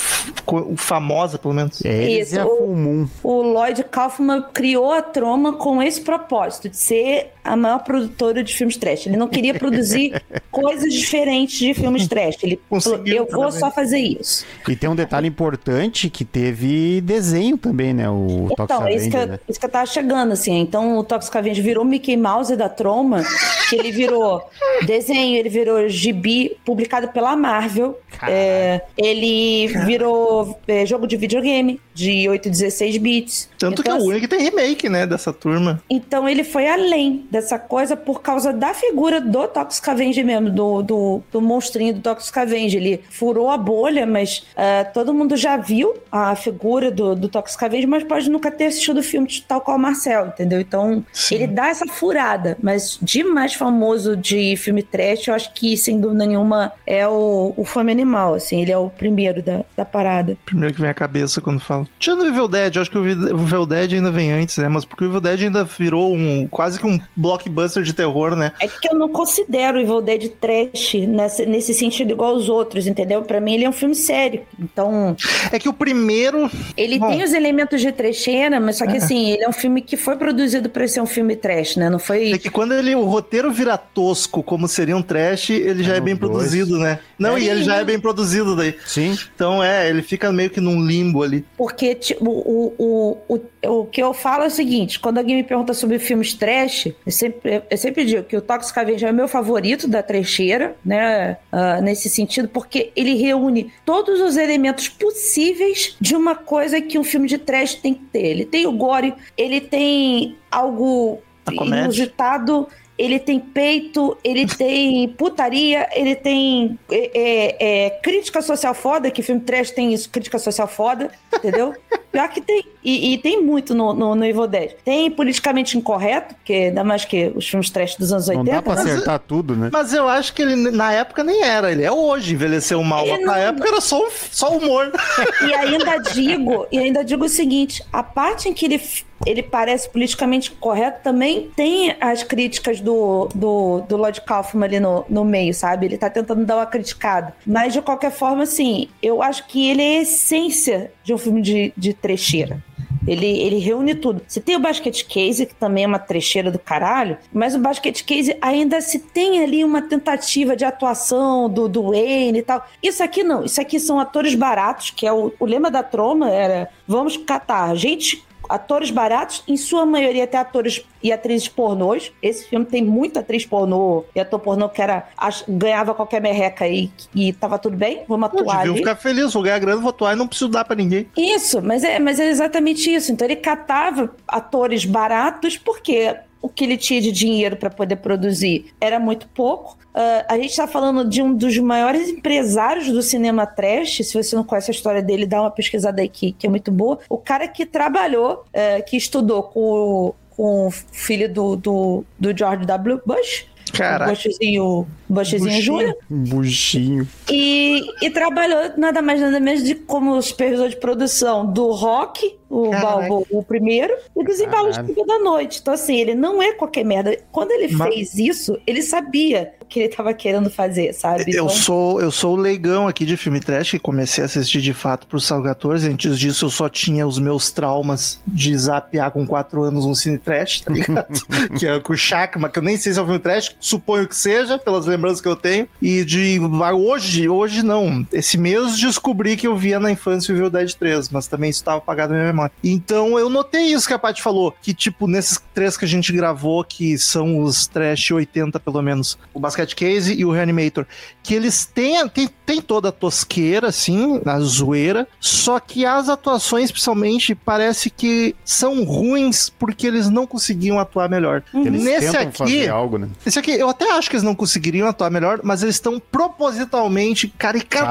famosa, 0.77 1.37
pelo 1.37 1.53
menos. 1.53 1.83
É, 1.83 2.09
Isso, 2.09 2.39
o, 2.41 3.07
o 3.23 3.41
Lloyd 3.41 3.83
Kaufman 3.85 4.43
criou 4.53 4.91
a 4.91 5.01
Troma 5.01 5.53
com 5.53 5.81
esse 5.81 6.01
propósito, 6.01 6.69
de 6.69 6.77
ser 6.77 7.33
a 7.49 7.55
maior 7.55 7.79
produtora 7.79 8.43
de 8.43 8.53
filmes 8.53 8.77
trash. 8.77 9.07
Ele 9.07 9.17
não 9.17 9.27
queria 9.27 9.55
produzir 9.55 10.21
coisas 10.51 10.93
diferentes 10.93 11.57
de 11.57 11.73
filmes 11.73 12.07
trash. 12.07 12.37
Ele 12.43 12.59
falou, 12.81 13.01
eu 13.05 13.25
vou 13.25 13.51
só 13.51 13.71
fazer 13.71 13.97
isso. 13.97 14.45
E 14.67 14.75
tem 14.75 14.87
um 14.87 14.95
detalhe 14.95 15.27
importante 15.27 16.09
que 16.11 16.23
teve 16.23 17.01
desenho 17.01 17.57
também, 17.57 17.91
né? 17.91 18.07
O 18.07 18.49
então, 18.51 18.67
Toxic 18.67 18.95
isso, 18.95 19.09
que 19.09 19.17
eu, 19.17 19.27
né? 19.27 19.39
isso 19.49 19.59
que 19.59 19.65
eu 19.65 19.69
tava 19.69 19.85
chegando, 19.87 20.33
assim. 20.33 20.59
Então, 20.59 20.99
o 20.99 21.03
Toxic 21.03 21.35
Avenger 21.35 21.63
virou 21.63 21.83
Mickey 21.83 22.15
Mouse 22.15 22.55
da 22.55 22.69
Troma, 22.69 23.23
que 23.67 23.75
ele 23.75 23.91
virou 23.91 24.47
desenho, 24.85 25.37
ele 25.37 25.49
virou 25.49 25.89
gibi 25.89 26.55
publicado 26.63 27.07
pela 27.07 27.35
Marvel. 27.35 27.99
É, 28.27 28.81
ele 28.97 29.67
virou 29.85 30.59
é, 30.67 30.85
jogo 30.85 31.07
de 31.07 31.15
videogame 31.15 31.79
de 31.93 32.27
8 32.27 32.47
e 32.47 32.51
16 32.51 32.97
bits. 32.97 33.49
Tanto 33.57 33.81
então, 33.81 33.97
que 33.97 34.01
é 34.01 34.03
o 34.03 34.07
único 34.07 34.21
que 34.21 34.27
tem 34.27 34.41
remake, 34.41 34.89
né, 34.89 35.07
dessa 35.07 35.31
turma. 35.31 35.81
Então, 35.89 36.27
ele 36.27 36.43
foi 36.43 36.67
além 36.67 37.25
dessa 37.41 37.57
coisa 37.57 37.95
por 37.95 38.21
causa 38.21 38.53
da 38.53 38.73
figura 38.73 39.19
do 39.21 39.47
Toxic 39.47 39.89
Avenger 39.89 40.25
mesmo, 40.25 40.49
do, 40.49 40.81
do, 40.81 41.23
do 41.31 41.41
monstrinho 41.41 41.93
do 41.93 42.01
Toxic 42.01 42.37
Avenger. 42.37 42.81
Ele 42.81 43.03
furou 43.09 43.49
a 43.49 43.57
bolha, 43.57 44.05
mas 44.05 44.45
uh, 44.53 44.91
todo 44.93 45.13
mundo 45.13 45.35
já 45.35 45.57
viu 45.57 45.95
a 46.11 46.35
figura 46.35 46.91
do, 46.91 47.15
do 47.15 47.27
Toxic 47.27 47.63
Avenger, 47.63 47.89
mas 47.89 48.03
pode 48.03 48.29
nunca 48.29 48.51
ter 48.51 48.65
assistido 48.65 48.99
o 48.99 49.03
filme 49.03 49.27
tal 49.47 49.61
qual 49.61 49.77
o 49.77 49.79
Marcel, 49.79 50.27
entendeu? 50.27 50.59
Então, 50.59 51.03
Sim. 51.13 51.35
ele 51.35 51.47
dá 51.47 51.67
essa 51.69 51.85
furada, 51.87 52.57
mas 52.61 52.99
de 53.01 53.23
mais 53.23 53.53
famoso 53.53 54.15
de 54.15 54.55
filme 54.57 54.83
trash, 54.83 55.27
eu 55.27 55.33
acho 55.33 55.53
que, 55.53 55.77
sem 55.77 55.99
dúvida 55.99 56.25
nenhuma, 56.25 56.71
é 56.85 57.07
o, 57.07 57.53
o 57.55 57.63
Fome 57.63 57.91
Animal, 57.91 58.35
assim, 58.35 58.61
ele 58.61 58.71
é 58.71 58.77
o 58.77 58.89
primeiro 58.89 59.41
da, 59.41 59.63
da 59.75 59.85
parada. 59.85 60.37
Primeiro 60.45 60.73
que 60.73 60.81
vem 60.81 60.89
à 60.89 60.93
cabeça 60.93 61.39
quando 61.41 61.59
falo. 61.59 61.87
Tirando 61.99 62.21
o 62.21 62.27
Evil 62.27 62.47
Dead, 62.47 62.75
eu 62.75 62.81
acho 62.81 62.91
que 62.91 62.97
o 62.97 63.07
Evil 63.07 63.65
Dead 63.65 63.93
ainda 63.93 64.11
vem 64.11 64.31
antes, 64.31 64.57
né? 64.57 64.67
Mas 64.67 64.85
porque 64.85 65.03
o 65.03 65.07
Evil 65.07 65.21
Dead 65.21 65.43
ainda 65.43 65.63
virou 65.63 66.13
um 66.13 66.47
quase 66.47 66.79
que 66.79 66.87
um 66.87 66.99
blockbuster 67.19 67.83
de 67.83 67.93
terror, 67.93 68.35
né? 68.35 68.53
É 68.59 68.67
que 68.67 68.89
eu 68.89 68.95
não 68.95 69.09
considero 69.09 69.77
o 69.77 69.81
Evil 69.81 70.01
Dead 70.01 70.29
trash 70.39 70.93
nesse, 71.07 71.45
nesse 71.45 71.73
sentido 71.73 72.11
igual 72.11 72.31
aos 72.31 72.47
outros, 72.47 72.87
entendeu? 72.87 73.21
Para 73.21 73.41
mim 73.41 73.55
ele 73.55 73.65
é 73.65 73.69
um 73.69 73.73
filme 73.73 73.95
sério. 73.95 74.41
Então. 74.57 75.15
É 75.51 75.59
que 75.59 75.67
o 75.67 75.73
primeiro. 75.73 76.49
Ele 76.77 76.97
Bom. 76.97 77.09
tem 77.09 77.23
os 77.23 77.33
elementos 77.33 77.81
de 77.81 77.91
trecheira, 77.91 78.59
mas 78.59 78.77
só 78.77 78.85
que 78.85 78.93
é. 78.93 78.97
assim, 78.97 79.31
ele 79.31 79.43
é 79.43 79.49
um 79.49 79.53
filme 79.53 79.81
que 79.81 79.97
foi 79.97 80.15
produzido 80.15 80.69
para 80.69 80.87
ser 80.87 81.01
um 81.01 81.05
filme 81.05 81.35
trash, 81.35 81.75
né? 81.75 81.89
Não 81.89 81.99
foi. 81.99 82.31
É 82.31 82.37
que 82.37 82.49
quando 82.49 82.73
ele, 82.73 82.95
o 82.95 83.03
roteiro 83.03 83.51
vira 83.51 83.77
tosco, 83.77 84.41
como 84.41 84.67
seria 84.67 84.95
um 84.95 85.01
trash, 85.01 85.49
ele 85.49 85.83
já 85.83 85.95
é, 85.95 85.97
é 85.97 86.01
bem 86.01 86.15
dois. 86.15 86.31
produzido, 86.31 86.77
né? 86.77 86.99
Não, 87.17 87.35
é. 87.35 87.41
e 87.41 87.49
ele 87.49 87.63
já 87.63 87.75
é 87.75 87.83
bem 87.83 87.99
produzido 87.99 88.55
daí. 88.55 88.75
Sim. 88.85 89.17
Então 89.35 89.63
é, 89.63 89.89
ele 89.89 90.01
fica 90.01 90.31
meio 90.31 90.49
que 90.49 90.61
num 90.61 90.81
limbo 90.81 91.23
ali. 91.23 91.45
Porque 91.57 91.95
tipo, 91.95 92.29
o, 92.29 92.73
o, 92.77 93.17
o, 93.27 93.79
o 93.81 93.85
que 93.85 94.01
eu 94.01 94.13
falo 94.13 94.43
é 94.43 94.47
o 94.47 94.51
seguinte: 94.51 94.99
quando 94.99 95.17
alguém 95.17 95.35
me 95.35 95.43
pergunta 95.43 95.73
sobre 95.73 95.99
filmes 95.99 96.33
trash, 96.33 96.89
eu 97.09 97.11
sempre, 97.11 97.63
eu 97.67 97.77
sempre 97.77 98.05
digo 98.05 98.23
que 98.23 98.37
o 98.37 98.41
Toxic 98.41 98.77
Avenger 98.77 99.09
é 99.09 99.11
meu 99.11 99.27
favorito 99.27 99.87
da 99.87 100.03
trecheira, 100.03 100.77
né? 100.85 101.37
Uh, 101.51 101.81
nesse 101.81 102.07
sentido, 102.07 102.47
porque 102.47 102.91
ele 102.95 103.15
reúne 103.15 103.73
todos 103.83 104.21
os 104.21 104.37
elementos 104.37 104.87
possíveis 104.87 105.97
de 105.99 106.15
uma 106.15 106.35
coisa 106.35 106.79
que 106.79 106.99
um 106.99 107.03
filme 107.03 107.27
de 107.27 107.39
trash 107.39 107.73
tem 107.73 107.95
que 107.95 108.05
ter. 108.05 108.25
Ele 108.27 108.45
tem 108.45 108.67
o 108.67 108.71
gore, 108.73 109.15
ele 109.35 109.59
tem 109.59 110.37
algo 110.51 111.17
inusitado 111.51 112.67
ele 112.99 113.17
tem 113.17 113.39
peito, 113.39 114.17
ele 114.21 114.45
tem 114.57 115.07
putaria, 115.07 115.87
ele 115.93 116.15
tem 116.15 116.77
é, 116.91 117.11
é, 117.15 117.85
é, 117.85 117.89
crítica 118.01 118.41
social 118.41 118.73
foda, 118.73 119.09
que 119.09 119.23
filme 119.23 119.39
trash 119.39 119.71
tem 119.71 119.93
isso, 119.93 120.09
crítica 120.09 120.37
social 120.37 120.67
foda, 120.67 121.09
entendeu? 121.33 121.73
Pior 122.11 122.27
que 122.29 122.41
tem. 122.41 122.63
E, 122.83 123.13
e 123.13 123.17
tem 123.17 123.43
muito 123.43 123.75
no, 123.75 123.93
no, 123.93 124.15
no, 124.15 124.25
Evil 124.25 124.47
Dead. 124.47 124.71
Tem 124.83 125.11
politicamente 125.11 125.77
incorreto, 125.77 126.33
porque 126.35 126.53
ainda 126.53 126.83
mais 126.83 127.05
que 127.05 127.31
os 127.35 127.47
filmes 127.47 127.69
trash 127.69 127.95
dos 127.95 128.11
anos 128.11 128.27
80. 128.27 128.43
Não 128.43 128.55
dá 128.55 128.61
pra 128.61 128.73
acertar 128.81 129.19
mas, 129.19 129.27
tudo, 129.27 129.55
né? 129.55 129.69
Mas 129.71 129.93
eu 129.93 130.07
acho 130.07 130.33
que 130.33 130.41
ele 130.41 130.71
na 130.71 130.91
época 130.91 131.23
nem 131.23 131.43
era, 131.43 131.71
ele 131.71 131.83
é 131.83 131.91
hoje, 131.91 132.33
envelheceu 132.33 132.81
mal. 132.83 133.05
Ele 133.05 133.25
na 133.25 133.33
não... 133.33 133.39
época 133.39 133.67
era 133.67 133.81
só, 133.81 134.07
só 134.31 134.57
humor. 134.57 134.91
E 135.41 135.53
ainda 135.53 135.97
digo, 135.97 136.67
e 136.71 136.77
ainda 136.77 137.03
digo 137.03 137.25
o 137.25 137.29
seguinte: 137.29 137.83
a 137.91 138.03
parte 138.03 138.49
em 138.49 138.53
que 138.53 138.65
ele 138.65 138.79
ele 139.25 139.43
parece 139.43 139.89
politicamente 139.89 140.51
correto, 140.51 141.03
também 141.03 141.51
tem 141.55 141.95
as 141.99 142.23
críticas 142.23 142.79
do, 142.79 143.27
do, 143.35 143.81
do 143.81 143.97
Lloyd 143.97 144.21
Kaufman 144.21 144.65
ali 144.65 144.79
no, 144.79 145.05
no 145.09 145.25
meio, 145.25 145.53
sabe? 145.53 145.85
Ele 145.85 145.97
tá 145.97 146.09
tentando 146.09 146.45
dar 146.45 146.57
uma 146.57 146.65
criticada. 146.65 147.33
Mas, 147.45 147.73
de 147.73 147.81
qualquer 147.81 148.11
forma, 148.11 148.43
assim, 148.43 148.89
eu 149.01 149.21
acho 149.21 149.45
que 149.47 149.69
ele 149.69 149.81
é 149.81 149.97
a 149.97 150.01
essência 150.01 150.91
de 151.09 151.13
um 151.13 151.17
filme 151.17 151.41
de, 151.41 151.73
de 151.75 151.91
trecheira. 151.91 152.63
Ele, 153.07 153.25
ele 153.25 153.57
reúne 153.57 153.95
tudo. 153.95 154.21
Você 154.27 154.39
tem 154.39 154.55
o 154.55 154.59
Basket 154.59 155.03
Case, 155.07 155.47
que 155.47 155.55
também 155.55 155.83
é 155.83 155.87
uma 155.87 155.97
trecheira 155.97 156.51
do 156.51 156.59
caralho, 156.59 157.17
mas 157.33 157.55
o 157.55 157.59
Basket 157.59 158.03
Case 158.03 158.37
ainda 158.39 158.79
se 158.79 158.99
tem 158.99 159.43
ali 159.43 159.63
uma 159.63 159.81
tentativa 159.81 160.55
de 160.55 160.63
atuação 160.63 161.49
do, 161.49 161.67
do 161.67 161.81
Wayne 161.81 162.39
e 162.39 162.41
tal. 162.43 162.63
Isso 162.83 163.01
aqui 163.01 163.23
não. 163.23 163.43
Isso 163.43 163.59
aqui 163.59 163.79
são 163.79 163.99
atores 163.99 164.35
baratos, 164.35 164.91
que 164.91 165.07
é 165.07 165.11
o, 165.11 165.33
o 165.39 165.45
lema 165.45 165.71
da 165.71 165.81
Troma 165.81 166.29
era 166.29 166.69
vamos 166.87 167.17
catar 167.17 167.73
gente 167.73 168.23
atores 168.49 168.89
baratos, 168.89 169.43
em 169.47 169.55
sua 169.55 169.85
maioria 169.85 170.23
até 170.23 170.37
atores 170.37 170.83
e 171.01 171.11
atrizes 171.11 171.47
pornôs. 171.47 172.11
Esse 172.21 172.49
filme 172.49 172.65
tem 172.65 172.83
muita 172.83 173.19
atriz 173.19 173.45
pornô 173.45 174.03
e 174.15 174.19
ator 174.19 174.39
pornô 174.39 174.67
que 174.67 174.81
era, 174.81 175.07
ganhava 175.47 175.93
qualquer 175.93 176.19
merreca 176.21 176.67
e, 176.67 176.91
e 177.15 177.31
tava 177.31 177.59
tudo 177.59 177.77
bem, 177.77 178.03
vamos 178.07 178.27
atuar 178.27 178.65
eu 178.65 178.75
ficar 178.75 178.95
feliz, 178.95 179.33
vou 179.33 179.43
ganhar 179.43 179.59
grana, 179.59 179.81
vou 179.81 179.89
atuar 179.89 180.13
e 180.13 180.15
não 180.15 180.27
preciso 180.27 180.49
dar 180.49 180.65
pra 180.65 180.75
ninguém. 180.75 181.07
Isso, 181.15 181.61
mas 181.61 181.83
é, 181.83 181.99
mas 181.99 182.19
é 182.19 182.27
exatamente 182.29 182.93
isso. 182.93 183.11
Então 183.11 183.27
ele 183.27 183.35
catava 183.35 184.13
atores 184.27 184.85
baratos 184.85 185.57
porque 185.57 186.15
o 186.41 186.47
que 186.47 186.63
ele 186.63 186.77
tinha 186.77 187.01
de 187.01 187.11
dinheiro 187.11 187.57
para 187.57 187.69
poder 187.69 187.97
produzir 187.97 188.73
era 188.79 188.99
muito 188.99 189.27
pouco. 189.29 189.77
Uh, 189.89 190.23
a 190.27 190.37
gente 190.37 190.51
está 190.51 190.67
falando 190.67 191.07
de 191.07 191.21
um 191.21 191.33
dos 191.33 191.57
maiores 191.57 192.07
empresários 192.09 192.87
do 192.87 193.01
cinema 193.01 193.45
trash. 193.45 193.97
Se 194.03 194.13
você 194.13 194.35
não 194.35 194.43
conhece 194.43 194.71
a 194.71 194.73
história 194.73 195.01
dele, 195.01 195.25
dá 195.25 195.41
uma 195.41 195.51
pesquisada 195.51 196.01
aí 196.01 196.07
que, 196.07 196.35
é 196.43 196.49
muito 196.49 196.71
boa. 196.71 196.99
O 197.09 197.17
cara 197.17 197.47
que 197.47 197.65
trabalhou, 197.65 198.45
uh, 198.47 198.85
que 198.85 198.95
estudou 198.95 199.43
com, 199.43 200.13
com 200.29 200.67
o 200.67 200.71
filho 200.71 201.31
do, 201.31 201.55
do, 201.55 202.05
do 202.17 202.37
George 202.37 202.65
W. 202.65 203.01
Bush. 203.05 203.48
Caraca. 203.71 204.11
O 204.11 204.15
Bushzinho, 204.15 204.87
Bushzinho 205.07 205.61
Júnior. 205.61 205.95
Buchinho. 206.09 207.07
E, 207.29 207.81
e 208.01 208.09
trabalhou 208.09 208.71
nada 208.77 209.01
mais 209.01 209.19
nada 209.21 209.39
menos 209.39 209.63
de 209.63 209.75
como 209.75 210.21
supervisor 210.21 210.69
de 210.69 210.75
produção 210.77 211.45
do 211.45 211.71
Rock, 211.71 212.37
o, 212.49 212.69
Caraca. 212.71 213.13
o, 213.31 213.43
primeiro, 213.43 213.93
e 214.15 214.23
dos 214.23 214.39
embalos 214.39 214.77
da 214.77 215.19
noite. 215.19 215.59
Então, 215.61 215.73
assim, 215.73 215.99
ele 215.99 216.15
não 216.15 216.41
é 216.41 216.53
qualquer 216.53 216.83
merda. 216.83 217.17
Quando 217.31 217.51
ele 217.51 217.73
Mas- 217.73 217.93
fez 217.93 218.15
isso, 218.15 218.59
ele 218.65 218.81
sabia 218.81 219.53
que 219.69 219.79
ele 219.79 219.89
tava 219.89 220.13
querendo 220.13 220.49
fazer, 220.49 220.93
sabe? 220.93 221.23
Eu 221.27 221.45
Então, 221.45 221.49
sou, 221.49 222.01
eu 222.01 222.11
sou 222.11 222.33
o 222.33 222.39
leigão 222.39 222.87
aqui 222.87 223.05
de 223.05 223.15
filme 223.15 223.39
trash, 223.39 223.71
que 223.71 223.79
comecei 223.79 224.23
a 224.23 224.25
assistir 224.25 224.61
de 224.61 224.73
fato 224.73 225.07
pro 225.07 225.19
Sal 225.19 225.41
14. 225.43 225.87
Antes 225.89 226.17
disso, 226.19 226.45
eu 226.45 226.49
só 226.49 226.67
tinha 226.67 227.05
os 227.07 227.19
meus 227.19 227.51
traumas 227.51 228.19
de 228.27 228.55
zapear 228.57 229.11
com 229.11 229.25
4 229.25 229.63
anos 229.63 229.85
um 229.85 229.93
cine 229.95 230.17
trash, 230.17 230.61
tá 230.61 230.73
ligado? 230.73 231.07
que 231.57 231.67
é 231.67 231.79
com 231.79 231.93
o 231.93 231.97
Chakma, 231.97 232.49
que 232.49 232.59
eu 232.59 232.63
nem 232.63 232.75
sei 232.77 232.93
se 232.93 232.99
é 232.99 233.01
um 233.01 233.05
filme 233.05 233.19
trash, 233.19 233.55
suponho 233.59 234.07
que 234.07 234.15
seja, 234.15 234.57
pelas 234.57 234.85
lembranças 234.85 235.21
que 235.21 235.27
eu 235.27 235.35
tenho. 235.35 235.67
E 235.81 236.03
de 236.03 236.39
hoje, 236.75 237.29
hoje 237.29 237.63
não. 237.63 238.05
Esse 238.11 238.37
mês 238.37 238.77
descobri 238.77 239.37
que 239.37 239.47
eu 239.47 239.55
via 239.55 239.79
na 239.79 239.91
infância 239.91 240.33
o 240.33 240.37
Evil 240.37 240.49
Dead 240.49 240.73
3, 240.73 241.09
mas 241.09 241.27
também 241.27 241.49
isso 241.49 241.59
estava 241.59 241.77
apagado 241.77 242.13
na 242.13 242.19
minha 242.19 242.31
memória. 242.31 242.51
Então 242.63 243.17
eu 243.19 243.29
notei 243.29 243.65
isso 243.73 243.87
que 243.87 243.93
a 243.93 243.99
Paty 243.99 244.21
falou, 244.21 244.53
que 244.61 244.73
tipo, 244.73 245.07
nesses 245.07 245.39
três 245.53 245.77
que 245.77 245.85
a 245.85 245.87
gente 245.87 246.11
gravou, 246.11 246.63
que 246.63 246.97
são 246.97 247.39
os 247.43 247.67
trash 247.67 248.11
80 248.11 248.59
pelo 248.59 248.81
menos, 248.81 249.17
o 249.33 249.39
Basket 249.59 249.75
Case 249.75 250.13
e 250.13 250.25
o 250.25 250.31
Reanimator, 250.31 250.85
que 251.21 251.33
eles 251.33 251.65
têm, 251.65 252.07
têm, 252.07 252.29
têm 252.45 252.61
toda 252.61 252.89
a 252.89 252.91
tosqueira, 252.91 253.67
assim, 253.67 254.21
a 254.25 254.39
zoeira, 254.39 255.07
só 255.19 255.59
que 255.59 255.85
as 255.85 256.09
atuações, 256.09 256.71
principalmente, 256.71 257.35
parece 257.35 257.89
que 257.89 258.35
são 258.43 258.83
ruins 258.83 259.49
porque 259.49 259.85
eles 259.85 260.09
não 260.09 260.25
conseguiam 260.25 260.79
atuar 260.79 261.09
melhor. 261.09 261.43
Eles 261.53 261.83
Nesse 261.83 262.15
aqui, 262.17 262.37
fazer 262.37 262.69
algo, 262.69 262.97
né? 262.97 263.09
esse 263.25 263.37
aqui, 263.37 263.51
eu 263.51 263.69
até 263.69 263.91
acho 263.91 264.09
que 264.09 264.15
eles 264.15 264.23
não 264.23 264.35
conseguiriam 264.35 264.87
atuar 264.87 265.09
melhor, 265.11 265.41
mas 265.43 265.61
eles 265.61 265.75
estão 265.75 265.99
propositalmente. 265.99 267.27
Caricato. 267.37 267.85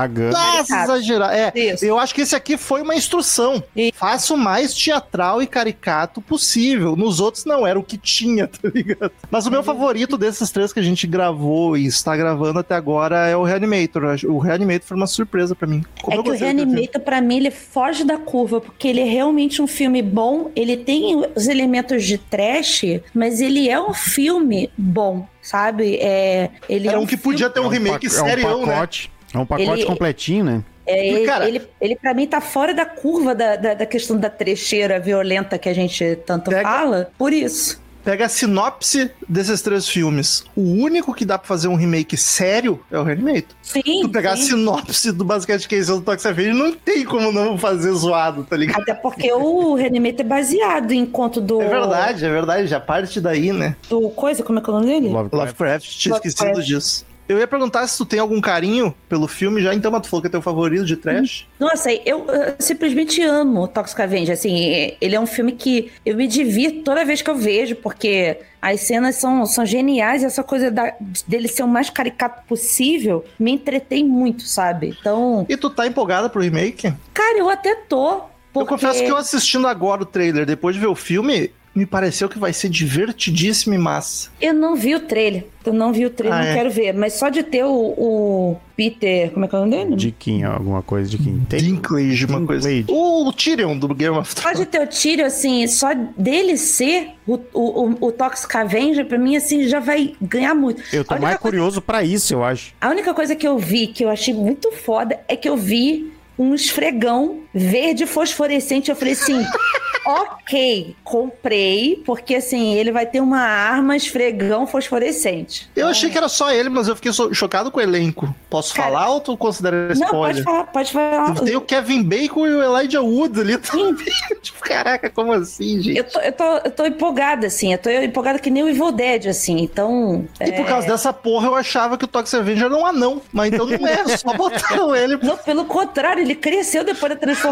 exagerar. 0.85 1.33
É, 1.35 1.53
Isso. 1.55 1.85
eu 1.85 1.99
acho 1.99 2.15
que 2.15 2.23
esse 2.23 2.35
aqui 2.35 2.57
foi 2.57 2.83
uma 2.83 2.95
instrução. 2.95 3.63
E- 3.77 3.93
Faça 3.95 4.35
o 4.35 4.37
mais 4.37 4.75
teatral 4.75 5.43
e 5.43 5.47
caricato 5.47 6.21
possível. 6.21 6.97
Nos 6.97 7.21
outros 7.21 7.45
não 7.45 7.67
era 7.67 7.79
o 7.79 7.83
que 7.83 7.99
tinha, 7.99 8.47
tá 8.49 8.69
ligado? 8.75 9.11
Mas 9.31 9.47
o 9.47 9.51
meu 9.51 9.63
favorito 9.63 10.17
desses 10.17 10.51
três 10.51 10.73
que 10.73 10.81
a 10.81 10.83
gente 10.83 11.07
gravou 11.07 11.58
e 11.77 11.87
está 11.87 12.17
gravando 12.17 12.59
até 12.59 12.75
agora 12.75 13.27
é 13.29 13.37
o 13.37 13.43
Reanimator. 13.43 14.17
O 14.27 14.39
Reanimator 14.39 14.87
foi 14.87 14.97
uma 14.97 15.07
surpresa 15.07 15.55
pra 15.55 15.67
mim. 15.67 15.83
Como 16.03 16.21
É 16.21 16.23
que 16.23 16.31
o. 16.31 16.33
Reanimator, 16.37 17.01
pra 17.01 17.21
mim, 17.21 17.37
ele 17.39 17.51
foge 17.51 18.05
da 18.05 18.17
curva, 18.17 18.61
porque 18.61 18.89
ele 18.89 19.01
é 19.01 19.05
realmente 19.05 19.61
um 19.63 19.67
filme 19.67 20.01
bom, 20.03 20.51
ele 20.57 20.77
tem 20.77 21.17
os 21.35 21.49
elementos 21.49 22.05
de 22.05 22.19
trash, 22.19 22.83
mas 23.15 23.41
ele 23.41 23.69
é 23.69 23.81
um 23.81 23.93
filme 23.95 24.71
bom, 24.77 25.27
sabe? 25.43 25.97
É, 26.01 26.51
ele 26.69 26.89
Era 26.89 26.97
é 26.97 27.01
um 27.01 27.07
que 27.07 27.17
podia 27.17 27.51
ter 27.51 27.61
um, 27.61 27.65
É 27.65 27.67
um 27.67 27.71
remake 27.71 28.09
pac- 28.09 28.19
é 28.19 28.23
um 28.23 28.27
sério, 28.27 28.67
né? 28.67 28.67
pacote. 28.73 29.11
É 29.35 29.39
um 29.39 29.47
pacote 29.47 29.71
Ele- 29.71 29.85
completinho, 29.85 30.45
né? 30.45 30.63
É, 30.91 31.07
ele, 31.07 31.27
cara- 31.27 31.47
ele, 31.47 31.61
ele, 31.83 31.97
pra 31.97 32.15
mim, 32.15 32.27
tá 32.27 32.41
fora 32.41 32.73
da 32.73 32.87
curva 32.87 33.35
da, 33.35 33.57
da, 33.57 33.75
da 33.75 33.85
questão 33.85 34.17
da 34.17 34.31
trecheira 34.31 34.99
violenta 34.99 35.59
que 35.59 35.69
a 35.69 35.75
gente 35.75 36.17
tanto 36.25 36.49
Pega- 36.51 36.63
fala, 36.67 37.11
por 37.19 37.31
isso. 37.31 37.79
Pega 38.09 38.25
a 38.25 38.29
sinopse 38.31 39.11
desses 39.29 39.61
três 39.61 39.87
filmes. 39.87 40.43
O 40.57 40.63
único 40.63 41.13
que 41.13 41.27
dá 41.27 41.37
pra 41.37 41.47
fazer 41.47 41.69
um 41.69 41.75
remake 41.75 42.17
sério 42.17 42.81
é 42.91 42.99
o 42.99 43.03
Reanimator. 43.03 43.55
Sim. 43.61 44.01
Tu 44.01 44.09
pegar 44.09 44.35
sim. 44.35 44.45
a 44.45 44.47
sinopse 44.47 45.13
do 45.13 45.27
Basket 45.27 45.67
Case 45.67 45.93
do 45.93 46.01
Toxic 46.01 46.27
Avenger, 46.27 46.55
não 46.55 46.73
tem 46.73 47.05
como 47.05 47.31
não 47.31 47.59
fazer 47.59 47.93
zoado, 47.93 48.45
tá 48.45 48.57
ligado? 48.57 48.81
Até 48.81 48.95
porque 48.95 49.31
o 49.31 49.75
Reanimator 49.75 50.21
é 50.21 50.25
baseado 50.25 50.93
em 50.93 51.05
conto 51.05 51.39
do. 51.39 51.61
É 51.61 51.69
verdade, 51.69 52.25
é 52.25 52.31
verdade, 52.31 52.67
já 52.67 52.81
parte 52.81 53.21
daí, 53.21 53.53
né? 53.53 53.77
Do 53.91 54.09
coisa, 54.09 54.43
como 54.43 54.59
é 54.59 54.63
que 54.63 54.71
é 54.71 54.73
o 54.73 54.77
nome 54.77 54.87
dele? 54.87 55.09
Lovecraft. 55.11 55.35
Lovecraft, 55.35 55.89
tinha 55.91 56.15
esquecido 56.15 56.63
disso. 56.63 57.05
Eu 57.29 57.39
ia 57.39 57.47
perguntar 57.47 57.87
se 57.87 57.99
tu 57.99 58.07
tem 58.07 58.19
algum 58.19 58.41
carinho 58.41 58.95
pelo 59.09 59.29
filme 59.29 59.61
já, 59.61 59.75
então, 59.75 59.91
mas 59.93 60.03
tu 60.03 60.09
falou 60.09 60.23
que 60.23 60.29
é 60.29 60.31
teu 60.31 60.41
favorito 60.41 60.85
de 60.85 60.97
trash. 60.97 61.47
Nossa, 61.61 61.93
eu, 61.93 62.25
eu 62.27 62.55
simplesmente 62.59 63.21
amo 63.23 63.65
o 63.65 63.69
Toxic 63.69 64.01
Avenger. 64.01 64.33
Assim, 64.35 64.95
ele 65.01 65.15
é 65.15 65.21
um 65.21 65.27
filme 65.27 65.53
que 65.53 65.93
eu 66.07 66.17
me 66.17 66.27
divirto 66.27 66.83
toda 66.85 67.05
vez 67.05 67.21
que 67.21 67.29
eu 67.29 67.37
vejo, 67.37 67.77
porque 67.77 68.39
as 68.63 68.81
cenas 68.81 69.17
são, 69.17 69.45
são 69.45 69.67
geniais 69.67 70.23
e 70.23 70.27
essa 70.27 70.43
coisa 70.43 70.71
da- 70.71 70.95
dele 71.27 71.49
ser 71.49 71.63
o 71.65 71.69
mais 71.69 71.91
caricato 71.91 72.43
possível 72.49 73.25
me 73.39 73.53
entretém 73.53 74.05
muito, 74.05 74.45
sabe? 74.45 74.97
Então, 74.99 75.45
E 75.49 75.57
tu 75.57 75.69
tá 75.71 75.87
empolgada 75.87 76.29
pro 76.31 76.41
remake? 76.43 76.93
cara, 77.13 77.39
eu 77.39 77.51
até 77.51 77.75
tô. 77.75 78.13
Eu 78.15 78.23
Porque... 78.65 78.69
confesso 78.71 79.05
que 79.05 79.11
eu 79.11 79.17
assistindo 79.17 79.69
agora 79.69 80.03
o 80.03 80.07
trailer, 80.07 80.45
depois 80.47 80.75
de 80.75 80.81
ver 80.81 80.89
o 80.89 80.95
filme, 80.95 81.53
me 81.79 81.87
pareceu 81.87 82.29
que 82.29 82.39
vai 82.39 82.53
ser 82.53 82.69
divertidíssimo 82.69 83.75
e 83.75 83.79
massa. 83.79 84.31
Eu 84.41 84.53
não 84.53 84.75
vi 84.77 84.95
o 84.95 85.01
trailer. 85.01 85.47
Eu 85.65 85.73
não 85.73 85.93
vi 85.93 86.07
o 86.07 86.11
trailer, 86.11 86.39
Ah, 86.39 86.43
não 86.45 86.51
é? 86.51 86.55
quero 86.55 86.71
ver. 86.71 86.95
Mas 86.95 87.13
só 87.15 87.29
de 87.29 87.43
ter 87.43 87.63
o, 87.65 87.71
o 87.71 88.57
Peter. 88.77 89.31
Como 89.33 89.45
é 89.45 89.49
que 89.49 89.55
é 89.55 89.59
o 89.59 89.61
nome 89.67 89.77
dele? 89.77 89.97
De 89.97 90.11
Kim, 90.13 90.43
alguma 90.43 90.83
coisa 90.83 91.11
de. 91.11 91.19
Tem? 91.47 91.61
Dinklage, 91.61 92.25
uma 92.27 92.45
coisa. 92.47 92.69
O 92.89 93.31
Tyrion 93.33 93.77
do 93.79 93.89
Game 93.95 94.17
of 94.17 94.33
Só 94.35 94.41
Thrones. 94.41 94.59
de 94.61 94.67
ter 94.67 94.81
o 94.83 94.87
Tyrion, 94.87 95.27
assim, 95.27 95.67
só 95.67 95.89
dele 96.17 96.57
ser 96.57 97.11
o, 97.27 97.35
o, 97.53 97.85
o, 97.85 97.97
o 98.09 98.13
Toxic 98.13 98.57
Avenger, 98.57 99.05
pra 99.07 99.19
mim, 99.19 99.37
assim, 99.37 99.69
já 99.69 99.79
vai 99.81 100.15
ganhar 100.23 100.55
muito. 100.55 100.83
Eu 100.93 101.05
tô 101.05 101.13
mais 101.15 101.37
coisa- 101.37 101.39
curioso 101.39 101.83
pra 101.83 102.03
isso, 102.03 102.33
eu 102.33 102.43
acho. 102.45 102.73
A 102.81 102.89
única 102.89 103.13
coisa 103.13 103.37
que 103.37 103.47
eu 103.47 103.59
vi 103.59 103.89
que 103.89 104.05
eu 104.05 104.09
achei 104.09 104.33
muito 104.33 104.73
foda 104.73 105.21
é 105.29 105.37
que 105.37 105.49
eu 105.49 105.57
vi 105.57 106.13
um 106.39 106.55
esfregão 106.55 107.41
verde 107.59 108.07
fosforescente. 108.07 108.91
Eu 108.91 108.97
falei 108.97 109.15
assim: 109.15 109.45
ok, 110.07 110.97
comprei, 111.05 112.03
porque 112.07 112.37
assim, 112.37 112.75
ele 112.75 112.91
vai 112.91 113.05
ter 113.05 113.21
uma 113.21 113.41
arma 113.41 113.97
esfregão 113.97 114.67
fosforescente. 114.67 115.69
Eu 115.77 115.89
achei 115.89 116.09
que 116.09 116.17
era 116.17 116.29
só 116.29 116.51
ele, 116.51 116.69
mas 116.69 116.89
eu 116.89 116.97
fiquei 116.97 117.13
chocado 117.33 117.71
com 117.71 117.79
o 117.79 117.83
elenco. 117.83 118.35
Posso 118.49 118.75
Cara, 118.75 118.89
falar 118.89 119.11
ou 119.11 119.21
tu 119.21 119.37
considera 119.37 119.89
Não, 119.89 119.93
spoiler? 119.93 120.35
pode 120.35 120.43
falar, 120.43 120.65
pode 120.65 120.93
falar. 120.93 121.35
Tem 121.35 121.57
o 121.57 121.61
Kevin 121.61 122.03
Bacon 122.03 122.47
e 122.47 122.55
o 122.55 122.63
Elijah 122.63 123.03
Wood 123.03 123.41
ali 123.41 123.59
também. 123.59 123.95
tipo, 124.41 124.61
caraca, 124.61 125.11
como 125.11 125.33
assim, 125.33 125.81
gente? 125.83 125.99
Eu 125.99 126.05
tô, 126.05 126.21
eu, 126.21 126.33
tô, 126.33 126.45
eu 126.45 126.71
tô 126.71 126.87
empolgada, 126.87 127.47
assim. 127.47 127.73
Eu 127.73 127.79
tô 127.79 127.91
empolgada 127.91 128.39
que 128.39 128.51
nem 128.51 128.63
o 128.63 128.69
Evil 128.69 128.93
Dead, 128.93 129.27
assim. 129.27 129.59
Então. 129.61 130.27
E 130.41 130.53
por 130.53 130.67
causa 130.67 130.87
dessa 130.87 131.13
porra, 131.13 131.49
eu 131.49 131.55
achava 131.55 131.99
que 131.99 132.05
o 132.05 132.09
Toxic 132.09 132.41
Avenger 132.41 132.67
era 132.67 132.77
um 132.77 132.87
anão. 132.87 133.21
Mas 133.33 133.53
então 133.53 133.67
não 133.67 133.87
é, 133.87 134.05
só 134.17 134.33
botaram 134.33 134.95
ele. 134.95 135.19
Não, 135.23 135.37
pelo 135.37 135.65
contrário, 135.65 136.23
ele 136.23 136.35
cresceu 136.35 136.85
depois 136.85 137.13
da 137.13 137.19
transformação. 137.19 137.48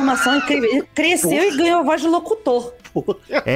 Ele 0.53 0.67
ele 0.67 0.83
cresceu 0.95 1.31
e 1.53 1.57
ganhou 1.57 1.81
a 1.81 1.83
voz 1.83 2.01
de 2.01 2.09
locutor. 2.09 2.73
É, 3.45 3.53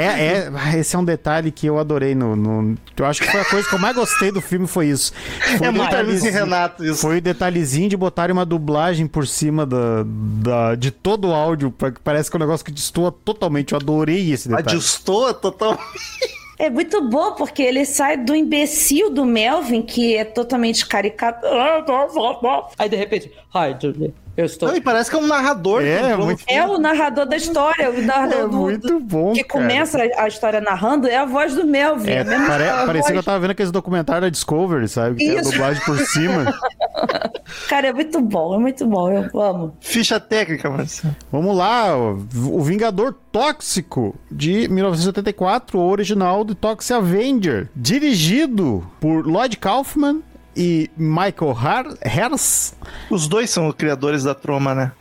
é, 0.75 0.78
esse 0.78 0.94
é 0.94 0.99
um 0.99 1.04
detalhe 1.04 1.50
que 1.50 1.66
eu 1.66 1.78
adorei 1.78 2.14
no, 2.14 2.37
no- 2.37 2.76
Eu 2.94 3.06
acho 3.06 3.23
que 3.23 3.30
foi 3.30 3.40
a 3.40 3.44
coisa 3.47 3.66
que 3.66 3.75
eu 3.75 3.78
mais 3.78 3.97
gostei 3.97 4.30
do 4.30 4.38
filme, 4.42 4.66
foi 4.66 4.88
isso. 4.88 5.14
Foi 5.56 5.66
É 5.66 5.70
o 5.70 5.73
muito 5.73 5.94
Hermes 5.94 6.16
e 6.20 6.25
detalhezinho- 6.26 6.32
Renato 6.35 6.85
isso. 6.85 7.00
Foi 7.00 7.16
o 7.18 7.20
detalhezinho 7.23 7.88
de 7.88 7.97
botarem 7.97 8.35
uma 8.35 8.44
dublagem 8.44 9.06
por 9.06 9.26
cima 9.26 9.64
da, 9.64 10.04
da- 10.04 10.75
de 10.75 10.90
todo 10.90 11.28
o 11.28 11.32
áudio, 11.32 11.75
parece 12.04 12.30
que 12.30 12.37
é 12.37 12.38
um 12.38 12.40
negócio 12.40 12.62
que 12.66 12.70
destoa 12.70 13.11
totalmente. 13.11 13.73
Eu 13.73 13.78
adorei 13.78 14.30
esse 14.30 14.47
detalhe. 14.47 14.68
Adistou 14.76 15.32
total. 15.32 15.78
É 16.61 16.69
muito 16.69 17.00
bom, 17.09 17.33
porque 17.33 17.62
ele 17.62 17.85
sai 17.87 18.17
do 18.19 18.35
imbecil 18.35 19.09
do 19.11 19.25
Melvin, 19.25 19.81
que 19.83 20.14
é 20.17 20.25
totalmente 20.25 20.87
caricato. 20.87 21.47
Aí, 22.79 22.88
de 22.88 22.97
repente, 22.97 23.33
hi, 23.55 23.76
Julie, 23.81 24.14
eu 24.37 24.45
estou... 24.45 24.69
Não, 24.69 24.76
e 24.76 24.81
parece 24.81 25.09
que 25.09 25.17
é 25.17 25.19
um 25.19 25.26
narrador. 25.26 25.83
É, 25.83 26.14
muito-. 26.17 26.45
É 26.47 26.67
o 26.67 26.79
narrador 26.79 27.25
da 27.26 27.37
história, 27.37 27.90
o 27.90 28.02
narrador 28.02 28.38
É 28.38 28.47
do, 28.49 28.57
muito 28.59 29.00
bom, 29.00 29.33
que 29.33 29.43
cara. 29.43 29.61
começa 29.64 29.99
a 30.19 30.29
história 30.29 30.61
narrando, 30.61 31.09
é 31.09 31.17
a 31.17 31.25
voz 31.25 31.55
do 31.55 31.67
Melvin. 31.67 32.11
É, 32.11 32.25
mesma 32.25 32.47
pare- 32.47 32.64
parecia 32.87 33.05
que 33.07 33.11
eu 33.12 33.14
voz. 33.17 33.25
tava 33.25 33.38
vendo 33.40 33.50
aqueles 33.52 33.73
documentários 33.73 34.23
da 34.25 34.29
Discovery, 34.29 34.87
sabe? 34.88 35.17
Que 35.17 35.26
tem 35.26 35.38
a 35.38 35.40
Isso. 35.40 35.50
dublagem 35.52 35.83
por 35.85 35.99
cima. 35.99 36.55
Cara, 37.69 37.88
é 37.88 37.92
muito 37.92 38.21
bom, 38.21 38.54
é 38.54 38.59
muito 38.59 38.87
bom, 38.87 39.11
eu 39.11 39.40
amo. 39.40 39.76
Ficha 39.80 40.21
técnica, 40.21 40.71
mas. 40.71 41.02
Vamos 41.30 41.57
lá, 41.57 41.97
o 41.97 42.21
o 42.61 42.62
Vingador 42.62 43.14
Tóxico 43.33 44.14
de 44.30 44.69
1974, 44.69 45.78
o 45.78 45.88
original 45.88 46.45
do 46.45 46.54
Toxic 46.54 46.92
Avenger, 46.92 47.69
dirigido 47.75 48.87
por 49.00 49.26
Lloyd 49.26 49.57
Kaufman 49.57 50.21
e 50.57 50.90
Michael 50.97 51.57
Har 51.57 51.87
Hers. 52.02 52.75
Os 53.11 53.26
dois 53.28 53.50
são 53.50 53.69
os 53.69 53.75
criadores 53.75 54.25
da 54.25 54.35
troma, 54.35 54.75
né? 54.75 54.92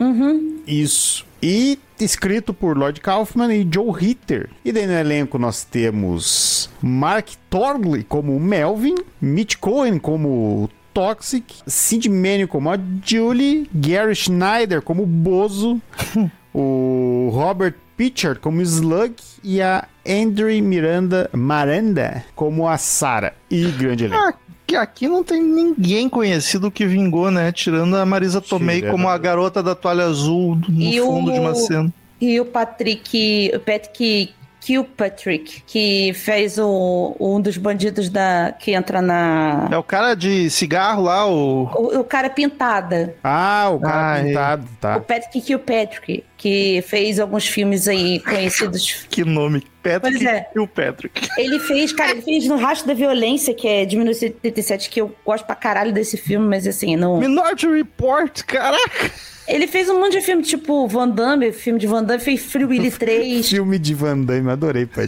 Isso. 0.66 1.26
E 1.42 1.80
escrito 2.00 2.54
por 2.54 2.78
Lloyd 2.78 3.02
Kaufman 3.02 3.54
e 3.54 3.68
Joe 3.70 3.92
Ritter. 3.92 4.50
E 4.64 4.72
daí 4.72 4.88
no 4.88 4.94
elenco 4.94 5.38
nós 5.38 5.64
temos 5.64 6.70
Mark 6.82 7.30
Torley 7.50 8.04
como 8.04 8.36
o 8.36 8.40
Melvin, 8.40 8.96
Mitch 9.22 9.56
Cohen 9.58 10.00
como 10.00 10.30
o 10.64 10.70
Toxic, 10.94 11.44
Sid 11.68 12.10
Manning 12.10 12.48
como 12.48 12.70
a 12.72 12.78
Julie, 13.06 13.70
Gary 13.74 14.16
Schneider 14.16 14.82
como 14.82 15.04
o 15.04 15.06
Bozo, 15.06 15.82
o 16.54 17.30
Robert 17.34 17.76
Pitcher 17.98 18.40
como 18.40 18.62
Slug 18.62 19.14
e 19.44 19.62
a 19.62 19.88
Andrew 20.08 20.50
Miranda 20.64 21.30
Maranda 21.34 22.24
como 22.36 22.68
a 22.68 22.78
Sarah. 22.78 23.34
E 23.52 23.66
grande 23.72 24.06
elenco. 24.06 24.22
Ah, 24.22 24.34
que 24.66 24.76
aqui 24.76 25.08
não 25.08 25.24
tem 25.24 25.42
ninguém 25.44 26.08
conhecido 26.08 26.70
que 26.72 26.86
vingou, 26.86 27.30
né? 27.32 27.52
Tirando 27.52 27.96
a 27.98 28.06
Marisa 28.06 28.40
Tomei 28.40 28.78
Tirando. 28.78 28.92
como 28.94 29.10
a 29.10 29.18
garota 29.18 29.62
da 29.64 29.74
toalha 29.76 30.04
azul 30.06 30.56
no 30.70 30.82
E 30.82 31.00
fundo 31.00 31.30
o- 31.32 31.34
de 31.34 31.40
uma 31.40 31.56
cena. 31.56 31.94
E 32.22 32.40
o 32.40 32.46
Patrick, 32.46 33.52
o 33.56 33.60
Patrick 33.60 34.30
Kilpatrick, 34.70 35.64
que 35.66 36.14
fez 36.14 36.60
o, 36.60 37.16
um 37.20 37.42
dos 37.42 37.58
bandidos 37.58 38.08
da 38.08 38.54
que 38.60 38.72
entra 38.72 39.02
na 39.02 39.68
É 39.72 39.78
o 39.78 39.82
cara 39.84 40.14
de 40.16 40.48
cigarro 40.52 41.04
lá, 41.04 41.26
o. 41.26 41.64
o, 41.64 42.00
o 42.00 42.04
cara 42.04 42.30
pintada. 42.30 43.16
Ah, 43.24 43.70
o 43.74 43.80
cara 43.80 44.12
Ah, 44.14 44.20
é. 44.20 44.24
pintado, 44.26 44.66
O 44.66 44.76
tá. 44.80 45.00
Patrick 45.00 45.42
Kilpatrick, 45.42 46.24
que 46.38 46.84
fez 46.88 47.20
alguns 47.20 47.48
filmes 47.48 47.88
aí 47.88 48.20
conhecidos. 48.20 49.06
Que 49.10 49.24
nome? 49.26 49.64
Patrick 49.82 50.20
Pois 50.20 50.26
é. 50.26 50.48
e 50.56 50.60
o 50.60 50.68
Patrick. 50.68 51.28
Ele 51.38 51.58
fez, 51.60 51.92
cara, 51.92 52.12
ele 52.12 52.22
fez 52.22 52.46
no 52.48 52.58
Rastro 52.58 52.88
da 52.90 52.94
Violência, 52.94 53.54
que 53.56 53.68
é 53.68 53.86
de 53.86 53.96
1977, 53.96 54.90
que 54.90 55.02
eu 55.02 55.14
gosto 55.26 55.46
pra 55.46 55.56
caralho 55.56 55.92
desse 55.92 56.16
filme, 56.16 56.46
mas 56.48 56.68
assim, 56.68 56.96
não. 56.96 57.18
Minority 57.20 57.68
Report, 57.68 58.44
caraca! 58.44 59.12
Ele 59.50 59.68
fez 59.68 59.90
um 59.90 60.00
monte 60.00 60.12
de 60.14 60.22
filme, 60.22 60.44
tipo 60.44 60.88
Van 60.88 61.10
Damme, 61.10 61.52
filme 61.52 61.80
de 61.80 61.88
Van 61.88 62.04
Damme, 62.04 62.20
fez 62.22 62.40
Free 62.42 62.66
Willy 62.66 62.92
3. 62.96 63.48
Filme 63.50 63.80
de 63.80 63.94
Van 63.96 64.24
Damme, 64.24 64.52
adorei, 64.52 64.86
Paty. 64.86 65.08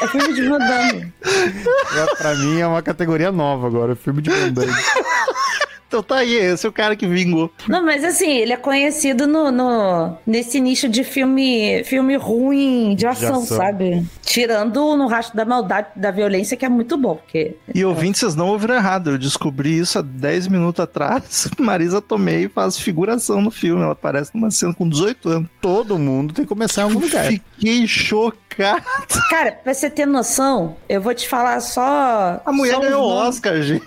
é 0.00 0.06
filme 0.08 0.32
de 0.34 0.48
Van 0.48 0.58
Damme. 0.58 1.12
É, 1.24 2.16
pra 2.16 2.34
mim 2.36 2.58
é 2.60 2.66
uma 2.66 2.82
categoria 2.82 3.30
nova 3.30 3.66
agora, 3.66 3.94
filme 3.94 4.22
de 4.22 4.30
Van 4.30 4.52
Damme. 4.52 4.72
Então 5.88 6.02
tá 6.02 6.16
aí, 6.16 6.34
esse 6.34 6.66
é 6.66 6.68
o 6.68 6.72
cara 6.72 6.94
que 6.94 7.06
vingou. 7.06 7.50
Não, 7.66 7.82
mas 7.82 8.04
assim, 8.04 8.30
ele 8.30 8.52
é 8.52 8.56
conhecido 8.58 9.26
no, 9.26 9.50
no- 9.50 10.16
nesse 10.26 10.60
nicho 10.60 10.86
de 10.86 11.02
filme, 11.02 11.82
filme 11.84 12.14
ruim 12.16 12.94
de 12.94 13.06
ação, 13.06 13.40
ação. 13.42 13.56
sabe? 13.56 14.06
Tirando 14.22 14.94
no 14.96 15.06
rastro 15.06 15.34
da 15.34 15.46
maldade, 15.46 15.88
da 15.96 16.10
violência, 16.10 16.58
que 16.58 16.66
é 16.66 16.68
muito 16.68 16.98
bom, 16.98 17.16
porque 17.16 17.56
E 17.74 17.82
ouvintes, 17.84 18.20
vocês 18.20 18.34
não 18.34 18.48
ouviram 18.48 18.74
errado. 18.74 19.10
Eu 19.12 19.18
descobri 19.18 19.78
isso 19.78 19.98
há 19.98 20.02
10 20.02 20.46
minutos 20.48 20.80
atrás. 20.80 21.48
Marisa 21.58 22.02
Tomei 22.02 22.48
faz 22.48 22.78
figuração 22.78 23.40
no 23.40 23.50
filme. 23.50 23.82
Ela 23.82 23.92
aparece 23.92 24.30
numa 24.34 24.50
cena 24.50 24.74
com 24.74 24.86
18 24.86 25.28
anos. 25.30 25.48
Todo 25.60 25.98
mundo 25.98 26.34
tem 26.34 26.44
que 26.44 26.48
começar 26.50 26.82
em 26.82 26.84
algum 26.84 27.00
lugar. 27.00 27.24
Fiquei 27.26 27.86
chocado. 27.86 28.82
Cara, 29.30 29.52
pra 29.52 29.72
você 29.72 29.88
ter 29.88 30.04
noção, 30.06 30.76
eu 30.88 31.00
vou 31.00 31.14
te 31.14 31.26
falar 31.28 31.60
só. 31.60 32.42
A 32.44 32.52
mulher 32.52 32.74
só 32.74 32.80
ganhou 32.80 33.02
o 33.04 33.08
Oscar, 33.08 33.62
gente. 33.62 33.86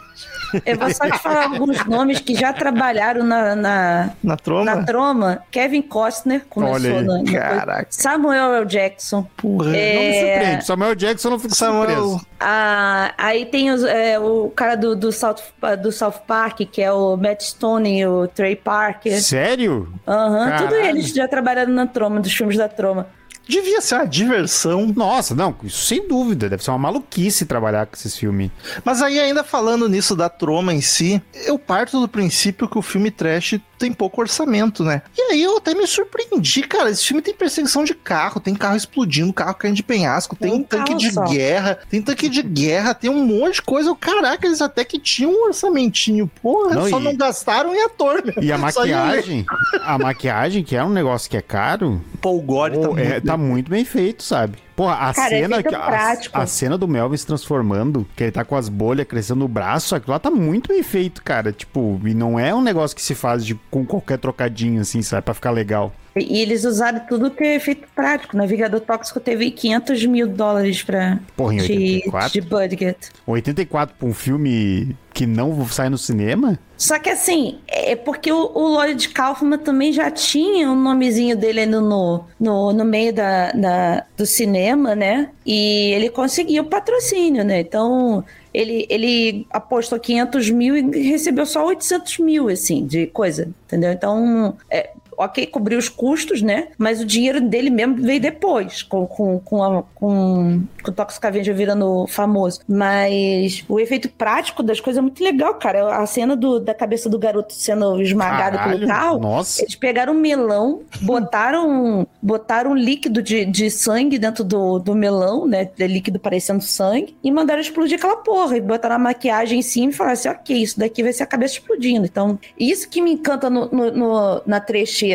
Eu 0.66 0.78
vou 0.78 0.94
só 0.94 1.10
te 1.10 1.18
falar 1.20 1.44
alguns 1.46 1.86
nomes 1.86 2.20
que 2.20 2.36
já 2.36 2.52
trabalharam 2.54 3.24
na, 3.24 3.56
na, 3.56 4.10
Na 4.24 4.38
troma. 4.38 4.64
na 4.66 4.84
troma. 4.84 5.44
Kevin 5.52 5.82
Costner 5.82 6.44
começou 6.50 6.76
Olha 6.98 7.16
aí, 7.18 7.32
caraca. 7.34 7.88
Samuel 7.90 8.54
L. 8.56 8.66
Jackson. 8.66 9.26
Porra. 9.38 9.76
É, 9.76 9.94
Não 9.96 10.02
me 10.02 10.14
surpreende. 10.32 10.66
Samuel 10.66 10.96
Jackson 10.96 11.30
não 11.30 11.40
fico 11.40 11.56
Samuel. 11.56 11.88
surpreso. 11.90 12.26
Ah, 12.40 13.14
aí 13.18 13.46
tem 13.46 13.72
os- 13.72 13.84
é, 13.84 14.18
o 14.20 14.50
cara 14.56 14.76
do, 14.76 14.96
do, 14.96 15.12
South, 15.12 15.36
do 15.82 15.92
South 15.92 16.22
Park, 16.28 16.62
que 16.72 16.82
é 16.82 16.92
o 16.92 17.16
Matt 17.16 17.42
Stone 17.44 18.00
e 18.00 18.06
o 18.06 18.28
Trey 18.28 18.56
Parker. 18.56 19.22
Sério? 19.22 19.92
Aham, 20.08 20.58
tudo 20.58 20.70
Caralho. 20.72 20.86
eles 20.90 21.14
já 21.14 21.28
trabalharam 21.28 21.72
na 21.72 21.86
troma, 21.88 22.20
dos 22.20 22.34
filmes 22.34 22.58
da 22.58 22.68
troma. 22.68 23.08
Devia 23.48 23.82
ser 23.82 23.96
uma 23.96 24.08
diversão. 24.08 24.94
Nossa, 24.96 25.36
não, 25.36 25.56
isso 25.64 25.86
sem 25.86 26.08
dúvida. 26.08 26.48
Deve 26.50 26.64
ser 26.64 26.72
uma 26.72 26.78
maluquice 26.78 27.46
trabalhar 27.46 27.86
com 27.86 27.96
esses 27.96 28.16
filmes. 28.16 28.50
Mas 28.86 29.02
aí, 29.02 29.20
ainda 29.20 29.44
falando 29.44 29.90
nisso 29.90 30.16
da 30.16 30.30
troma 30.30 30.74
em 30.74 30.82
si, 30.82 31.22
eu 31.46 31.58
parto 31.60 32.00
do 32.00 32.08
princípio 32.08 32.68
que 32.70 32.78
o 32.78 32.82
filme 32.82 33.12
trash 33.12 33.60
tem 33.78 33.92
pouco 33.92 34.22
orçamento, 34.22 34.84
né? 34.84 35.02
E 35.18 35.22
aí 35.34 35.42
eu 35.42 35.58
até 35.58 35.74
me 35.74 35.88
surpreendi, 35.88 36.62
cara. 36.64 36.92
Esse 36.92 37.04
filme 37.04 37.22
tem 37.22 37.34
perseguição 37.34 37.84
de 37.84 37.96
carro, 37.96 38.40
tem 38.40 38.54
carro 38.54 38.76
explodindo, 38.78 39.34
carro 39.34 39.56
caindo 39.56 39.76
de 39.76 39.82
penhasco, 39.84 40.36
tem 40.36 40.54
Um 40.54 40.62
tanque 40.64 40.94
de 40.96 41.12
só. 41.12 41.24
guerra, 41.24 41.80
tem 41.90 42.00
tanque 42.02 42.30
de 42.30 42.44
guerra, 42.44 42.94
tem 42.94 43.10
um 43.10 43.26
monte 43.26 43.56
de 43.56 43.62
coisa. 43.64 43.94
Caraca, 43.96 44.46
eles 44.46 44.62
até 44.62 44.86
que 44.86 45.00
tinham 45.00 45.32
um 45.32 45.46
orçamentinho. 45.46 46.30
Porra, 46.42 46.76
Não, 46.76 46.90
só 46.90 47.00
e- 47.00 47.04
não 47.04 47.16
gastaram 47.16 47.74
em 47.76 47.82
ator, 47.84 48.24
meu. 48.24 48.36
E 48.44 48.52
a 48.52 48.58
maquiagem, 48.58 49.46
a 49.84 49.98
maquiagem, 49.98 50.64
que 50.64 50.76
é 50.76 50.84
um 50.84 50.90
negócio 50.92 51.28
que 51.30 51.36
é 51.38 51.42
caro, 51.42 52.00
Paul 52.22 52.40
Gore 52.42 52.78
tá 52.80 52.88
pô, 52.88 52.98
é, 53.00 53.12
muito 53.14 53.31
tá 53.32 53.38
muito 53.38 53.70
bem 53.70 53.86
feito, 53.86 54.24
sabe? 54.24 54.58
Porra, 54.76 54.94
a 54.96 55.14
Cara, 55.14 55.36
é 55.36 55.42
cena 55.42 55.64
que 55.64 55.76
a, 55.76 56.18
a 56.34 56.46
cena 56.48 56.78
do 56.78 56.88
Melvin 56.88 57.18
se 57.18 57.26
transformando, 57.26 58.08
que 58.16 58.24
ele 58.24 58.32
tá 58.32 58.44
com 58.44 58.56
as 58.56 58.68
bolhas 58.68 59.06
crescendo 59.08 59.40
no 59.40 59.48
braço, 59.48 59.96
aquilo 59.96 60.14
lá 60.14 60.20
tá 60.20 60.32
muito 60.32 60.70
bem 60.70 60.82
feito, 60.82 61.24
cara. 61.24 61.52
Tipo, 61.52 62.00
e 62.04 62.14
não 62.14 62.40
é 62.40 62.54
um 62.54 62.62
negócio 62.62 62.96
que 62.96 63.02
se 63.02 63.14
faz 63.14 63.46
de, 63.46 63.56
com 63.70 63.86
qualquer 63.86 64.18
trocadinho 64.18 64.82
assim, 64.82 65.02
sabe, 65.02 65.22
Pra 65.24 65.34
ficar 65.34 65.52
legal. 65.52 65.94
E 66.16 66.40
eles 66.42 66.66
usaram 66.66 67.00
tudo 67.08 67.32
que 67.32 67.44
é 67.44 67.56
efeito 67.56 67.88
prático. 67.96 68.36
O 68.36 68.38
Navegador 68.38 68.82
Tóxico 68.82 69.20
teve 69.20 69.50
500 69.52 70.06
mil 70.06 70.28
dólares 70.28 70.84
pra, 70.84 71.20
Porra, 71.38 71.54
em 71.54 71.58
de, 71.58 71.72
84? 71.74 72.32
de 72.34 72.42
budget. 72.42 72.98
84 73.26 73.96
pra 73.98 74.08
um 74.08 74.14
filme 74.14 74.96
que 75.14 75.26
não 75.26 75.66
sai 75.68 75.90
no 75.90 75.98
cinema? 75.98 76.60
Só 76.78 76.98
que 77.00 77.10
assim, 77.10 77.60
é 77.68 77.96
porque 77.96 78.32
o, 78.32 78.52
o 78.54 78.68
Lloyd 78.70 79.08
Kaufman 79.10 79.58
também 79.60 79.94
já 79.94 80.10
tinha 80.12 80.70
um 80.70 80.76
nomezinho 80.76 81.38
dele 81.38 81.66
no, 81.66 81.80
no, 81.80 82.26
no, 82.40 82.74
no 82.74 82.84
meio 82.86 83.14
da, 83.14 83.52
da- 83.52 84.04
do 84.18 84.26
cinema, 84.26 84.96
né? 84.96 85.30
E 85.46 85.92
ele 85.94 86.10
conseguiu 86.10 86.66
patrocínio, 86.66 87.44
né? 87.46 87.60
Então, 87.62 88.24
ele, 88.54 88.86
ele 88.90 89.46
apostou 89.52 90.00
500 90.00 90.50
mil 90.50 90.76
e 90.76 91.10
recebeu 91.10 91.46
só 91.46 91.66
800 91.68 92.18
mil, 92.20 92.50
assim, 92.50 92.86
de 92.86 93.08
coisa, 93.08 93.50
entendeu? 93.68 93.92
Então, 93.92 94.58
é, 94.70 94.90
ok, 95.18 95.46
cobriu 95.48 95.78
os 95.78 95.90
custos, 95.90 96.42
né? 96.42 96.68
Mas 96.78 97.02
o 97.02 97.06
dinheiro 97.06 97.40
dele 97.42 97.70
mesmo 97.70 97.96
veio 97.96 98.20
depois, 98.20 98.82
com, 98.84 99.06
com, 99.06 99.40
com, 99.40 99.64
a, 99.64 99.84
com, 99.96 100.62
com 100.84 100.92
o 100.92 100.94
Toxic 100.94 101.26
Avenger 101.26 101.56
virando 101.56 102.06
famoso. 102.08 102.60
Mas 102.68 103.64
o 103.70 103.80
efeito 103.80 104.10
prático 104.10 104.62
das 104.64 104.80
coisas 104.80 104.98
é 105.00 105.02
muito 105.02 105.24
legal, 105.24 105.54
cara. 105.56 105.96
A 105.98 106.06
cena 106.06 106.36
do, 106.36 106.60
da 106.60 106.74
cabeça 106.74 107.10
do 107.10 107.18
garoto 107.20 107.54
sendo 107.54 108.02
esmagado 108.02 108.58
Caralho, 108.58 108.80
pelo 108.80 108.88
carro. 108.88 109.20
Nossa. 109.20 109.62
Eles 109.62 109.76
pegaram 109.76 110.14
um 110.14 110.20
melão, 110.20 110.82
botaram, 111.02 112.08
botaram 112.22 112.72
um 112.72 112.76
líquido 112.76 113.22
de, 113.22 113.46
de 113.46 113.70
sangue 113.70 114.18
dentro 114.18 114.44
do, 114.44 114.80
do 114.80 114.96
melão, 114.96 115.46
né? 115.46 115.66
De 115.76 115.88
líquido 115.88 116.20
parecendo 116.20 116.62
sangue, 116.64 117.16
e 117.24 117.32
mandaram 117.32 117.62
explodir 117.62 117.98
aquela 117.98 118.18
porra. 118.18 118.58
E 118.58 118.62
botaram 118.62 118.96
a 118.96 119.00
maquiagem 119.00 119.60
em 119.60 119.64
cima 119.64 119.92
e 119.92 119.96
falaram 119.96 120.14
assim: 120.14 120.30
ok, 120.30 120.56
isso 120.58 120.80
daqui 120.80 121.04
vai 121.04 121.14
ser 121.14 121.24
a 121.24 121.28
cabeça 121.28 121.56
explodindo. 121.56 122.06
Então, 122.06 122.40
isso 122.60 122.90
que 122.90 123.02
me 123.02 123.12
encanta 123.14 123.50
no, 123.50 123.68
no- 123.68 123.92
no- 123.92 124.42
na 124.46 124.60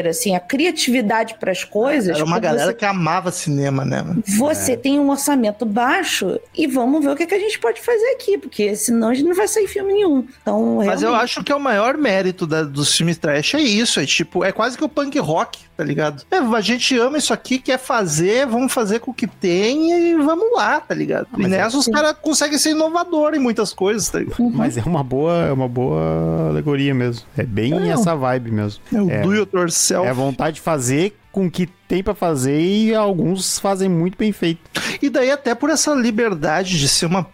assim, 0.06 0.34
a 0.34 0.40
criatividade 0.40 1.34
para 1.38 1.52
as 1.52 1.64
coisas. 1.64 2.14
Era 2.16 2.24
uma 2.24 2.38
galera 2.38 2.70
você- 2.70 2.74
que 2.74 2.84
amava 2.84 3.30
cinema, 3.30 3.84
né? 3.84 4.04
você 4.38 4.76
tem 4.76 4.98
um 4.98 5.10
orçamento 5.10 5.64
baixo 5.64 6.38
e 6.56 6.66
vamos 6.66 7.04
ver 7.04 7.10
o 7.10 7.16
que, 7.16 7.26
que 7.26 7.34
a 7.34 7.38
gente 7.38 7.58
pode 7.58 7.80
fazer 7.80 8.06
aqui, 8.14 8.38
porque 8.38 8.74
senão 8.76 9.08
a 9.08 9.14
gente 9.14 9.26
não 9.28 9.34
vai 9.36 9.48
sair 9.48 9.66
filme 9.68 9.92
nenhum. 9.92 10.24
Então, 10.42 10.76
Mas 10.84 11.02
eu 11.02 11.10
realmente- 11.10 11.24
acho 11.24 11.44
que 11.44 11.52
é 11.52 11.56
o 11.56 11.60
maior 11.60 11.96
mérito 11.96 12.46
da- 12.46 12.62
dos 12.62 12.96
filmes 12.96 13.16
trash 13.18 13.54
é 13.54 13.60
isso, 13.60 14.00
é 14.00 14.06
tipo, 14.06 14.44
é 14.44 14.52
quase 14.52 14.76
que 14.76 14.84
o 14.84 14.88
punk 14.88 15.18
rock, 15.18 15.60
tá 15.76 15.84
ligado? 15.84 16.24
É, 16.30 16.36
a 16.38 16.60
gente 16.60 16.98
ama 16.98 17.18
isso 17.18 17.32
aqui, 17.32 17.58
quer 17.58 17.78
fazer, 17.78 18.46
vamos 18.46 18.72
fazer 18.72 18.98
com 19.00 19.10
o 19.10 19.14
que 19.14 19.26
tem 19.26 19.92
e 19.92 20.14
vamos 20.16 20.52
lá, 20.54 20.80
tá 20.80 20.94
ligado? 20.94 21.26
e 21.36 21.42
mas 21.42 21.52
é 21.52 21.56
nessa 21.58 21.76
os 21.78 21.86
caras 21.86 22.14
conseguem 22.20 22.58
ser 22.58 22.70
inovador 22.70 23.34
em 23.34 23.38
muitas 23.38 23.72
coisas, 23.72 24.08
tá 24.08 24.18
ligado? 24.18 24.36
Mas 24.50 24.76
é 24.76 24.82
uma 24.82 25.02
boa, 25.04 25.34
é 25.46 25.52
uma 25.52 25.68
boa 25.68 26.48
alegoria 26.50 26.94
mesmo. 26.94 27.24
É 27.36 27.42
bem 27.42 27.90
essa 27.90 28.14
vibe 28.14 28.50
mesmo. 28.50 28.80
É 28.92 29.00
o 29.00 29.10
É. 29.10 29.20
do 29.22 29.32
it 29.32 29.50
yourself. 29.76 30.08
É 30.08 30.12
vontade 30.12 30.56
de 30.56 30.60
fazer 30.60 31.16
com 31.36 31.44
o 31.44 31.50
que 31.50 31.66
tem 31.86 32.02
pra 32.02 32.14
fazer 32.14 32.58
e 32.58 32.94
alguns 32.94 33.58
fazem 33.58 33.90
muito 33.90 34.16
bem 34.16 34.32
feito. 34.32 34.58
E 35.02 35.10
daí, 35.10 35.30
até 35.30 35.54
por 35.54 35.68
essa 35.68 35.92
liberdade 35.94 36.78
de 36.78 36.88
ser 36.88 37.04
uma 37.04 37.26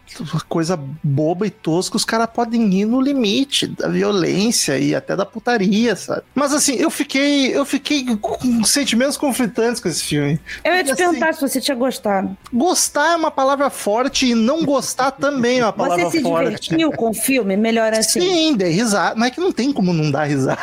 coisa 0.48 0.76
boba 1.04 1.46
e 1.46 1.50
tosca, 1.50 1.96
os 1.96 2.04
caras 2.04 2.28
podem 2.34 2.68
ir 2.74 2.84
no 2.84 3.00
limite 3.00 3.68
da 3.68 3.86
violência 3.88 4.76
e 4.76 4.92
até 4.92 5.14
da 5.14 5.24
putaria, 5.24 5.94
sabe? 5.94 6.22
Mas 6.34 6.52
assim, 6.52 6.74
eu 6.74 6.90
fiquei, 6.90 7.56
eu 7.56 7.64
fiquei 7.64 8.04
com 8.16 8.64
sentimentos 8.64 9.16
conflitantes 9.16 9.80
com 9.80 9.88
esse 9.88 10.02
filme. 10.02 10.40
Eu 10.64 10.74
ia 10.74 10.82
te 10.84 10.90
Assim, 10.90 11.02
perguntar 11.04 11.32
se 11.34 11.40
você 11.40 11.60
tinha 11.60 11.76
gostado. 11.76 12.36
Gostar 12.52 13.12
é 13.12 13.16
uma 13.16 13.30
palavra 13.30 13.70
forte 13.70 14.26
e 14.26 14.34
não 14.34 14.64
gostar 14.64 15.12
também 15.22 15.60
é 15.60 15.64
uma 15.64 15.72
palavra 15.72 16.06
Você 16.10 16.18
se 16.18 16.22
forte. 16.24 16.62
divertiu 16.70 16.90
com 16.90 17.10
o 17.10 17.14
filme? 17.14 17.56
Melhor 17.56 17.92
assim. 17.92 18.20
Sim, 18.20 18.56
dei 18.56 18.72
risada. 18.72 19.14
Mas 19.16 19.28
é 19.28 19.30
que 19.30 19.40
não 19.40 19.52
tem 19.52 19.72
como 19.72 19.92
não 19.92 20.10
dar 20.10 20.24
risada. 20.24 20.60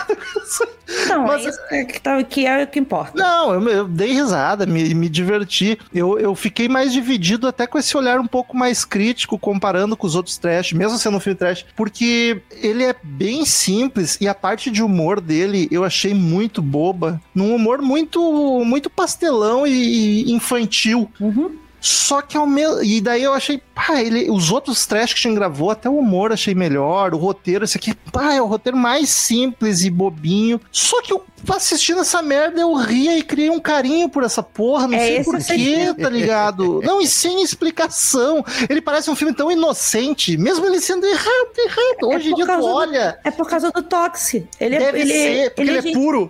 Não, 1.08 1.24
Mas- 1.26 1.46
é 1.46 1.50
isso 1.50 1.60
que, 1.88 2.02
tá- 2.02 2.24
que 2.24 2.46
é 2.46 2.64
o 2.64 2.68
que 2.68 2.80
importa. 2.80 3.14
Não, 3.16 3.29
eu, 3.54 3.70
eu 3.70 3.88
dei 3.88 4.14
risada, 4.14 4.66
me, 4.66 4.94
me 4.94 5.10
diverti. 5.10 5.78
Eu, 5.94 6.20
eu 6.20 6.36
fiquei 6.36 6.68
mais 6.68 6.92
dividido 6.94 7.48
até 7.48 7.66
com 7.68 7.78
esse 7.78 7.96
olhar 7.96 8.20
um 8.20 8.28
pouco 8.28 8.56
mais 8.56 8.86
crítico, 8.86 9.38
comparando 9.38 9.96
com 9.96 10.08
os 10.08 10.16
outros 10.16 10.38
trash, 10.38 10.74
mesmo 10.74 10.98
sendo 10.98 11.18
um 11.18 11.20
filme 11.20 11.38
trash, 11.38 11.66
porque 11.76 12.42
ele 12.52 12.84
é 12.84 12.96
bem 13.04 13.46
simples 13.46 14.18
e 14.20 14.28
a 14.28 14.36
parte 14.36 14.72
de 14.72 14.84
humor 14.84 15.22
dele 15.22 15.68
eu 15.72 15.84
achei 15.84 16.14
muito 16.14 16.62
boba. 16.62 17.22
Num 17.34 17.56
humor 17.56 17.82
muito, 17.82 18.20
muito 18.66 18.90
pastelão 18.90 19.66
e 19.66 20.32
infantil. 20.32 21.10
Uhum. 21.20 21.52
Só 21.82 22.22
que 22.22 22.36
ao 22.38 22.46
meu. 22.48 22.84
E 22.84 23.00
daí 23.02 23.24
eu 23.24 23.34
achei, 23.34 23.62
pá, 23.74 24.02
ele, 24.02 24.30
os 24.30 24.52
outros 24.52 24.86
trash 24.86 25.14
que 25.14 25.20
a 25.20 25.30
gente 25.30 25.38
gravou, 25.38 25.72
até 25.72 25.90
o 25.90 25.98
humor 25.98 26.32
achei 26.32 26.54
melhor, 26.56 27.14
o 27.14 27.18
roteiro, 27.18 27.64
esse 27.64 27.78
aqui, 27.78 27.94
pá, 28.12 28.34
é 28.34 28.42
o 28.42 28.46
roteiro 28.46 28.78
mais 28.78 29.10
simples 29.10 29.84
e 29.84 29.90
bobinho. 29.90 30.60
Só 30.72 31.02
que 31.02 31.14
eu 31.14 31.24
assistindo 31.56 32.02
essa 32.02 32.22
merda, 32.22 32.60
eu 32.60 32.74
ria 32.74 33.18
e 33.18 33.24
criei 33.24 33.50
um 33.50 33.60
carinho 33.62 34.10
por 34.10 34.24
essa 34.24 34.44
porra, 34.44 34.88
não 34.88 34.96
É 34.98 35.08
sei 35.08 35.24
porquê, 35.24 35.94
tá 35.98 36.10
ligado? 36.10 36.82
Não, 36.84 37.02
e 37.02 37.08
sem 37.08 37.42
explicação. 37.42 38.44
Ele 38.70 38.82
parece 38.82 39.10
um 39.10 39.16
filme 39.16 39.34
tão 39.34 39.50
inocente, 39.50 40.38
mesmo 40.38 40.66
ele 40.66 40.82
sendo 40.82 41.06
errado, 41.06 41.50
errado. 41.58 42.12
É 42.12 42.16
Hoje 42.16 42.28
em 42.28 42.32
por 42.32 42.36
dia 42.36 42.46
tu 42.46 42.48
causa 42.48 42.68
do- 42.68 42.74
olha. 42.74 43.20
É 43.24 43.32
por 43.32 43.48
causa 43.50 43.72
do 43.72 43.82
Toxi. 43.82 44.48
Ele 44.60 44.76
é, 44.76 44.80
Deve 44.80 45.00
ele, 45.00 45.14
ser, 45.14 45.50
porque 45.56 45.70
ele, 45.70 45.78
é 45.78 45.82
gente- 45.82 45.94
puro. 45.94 46.30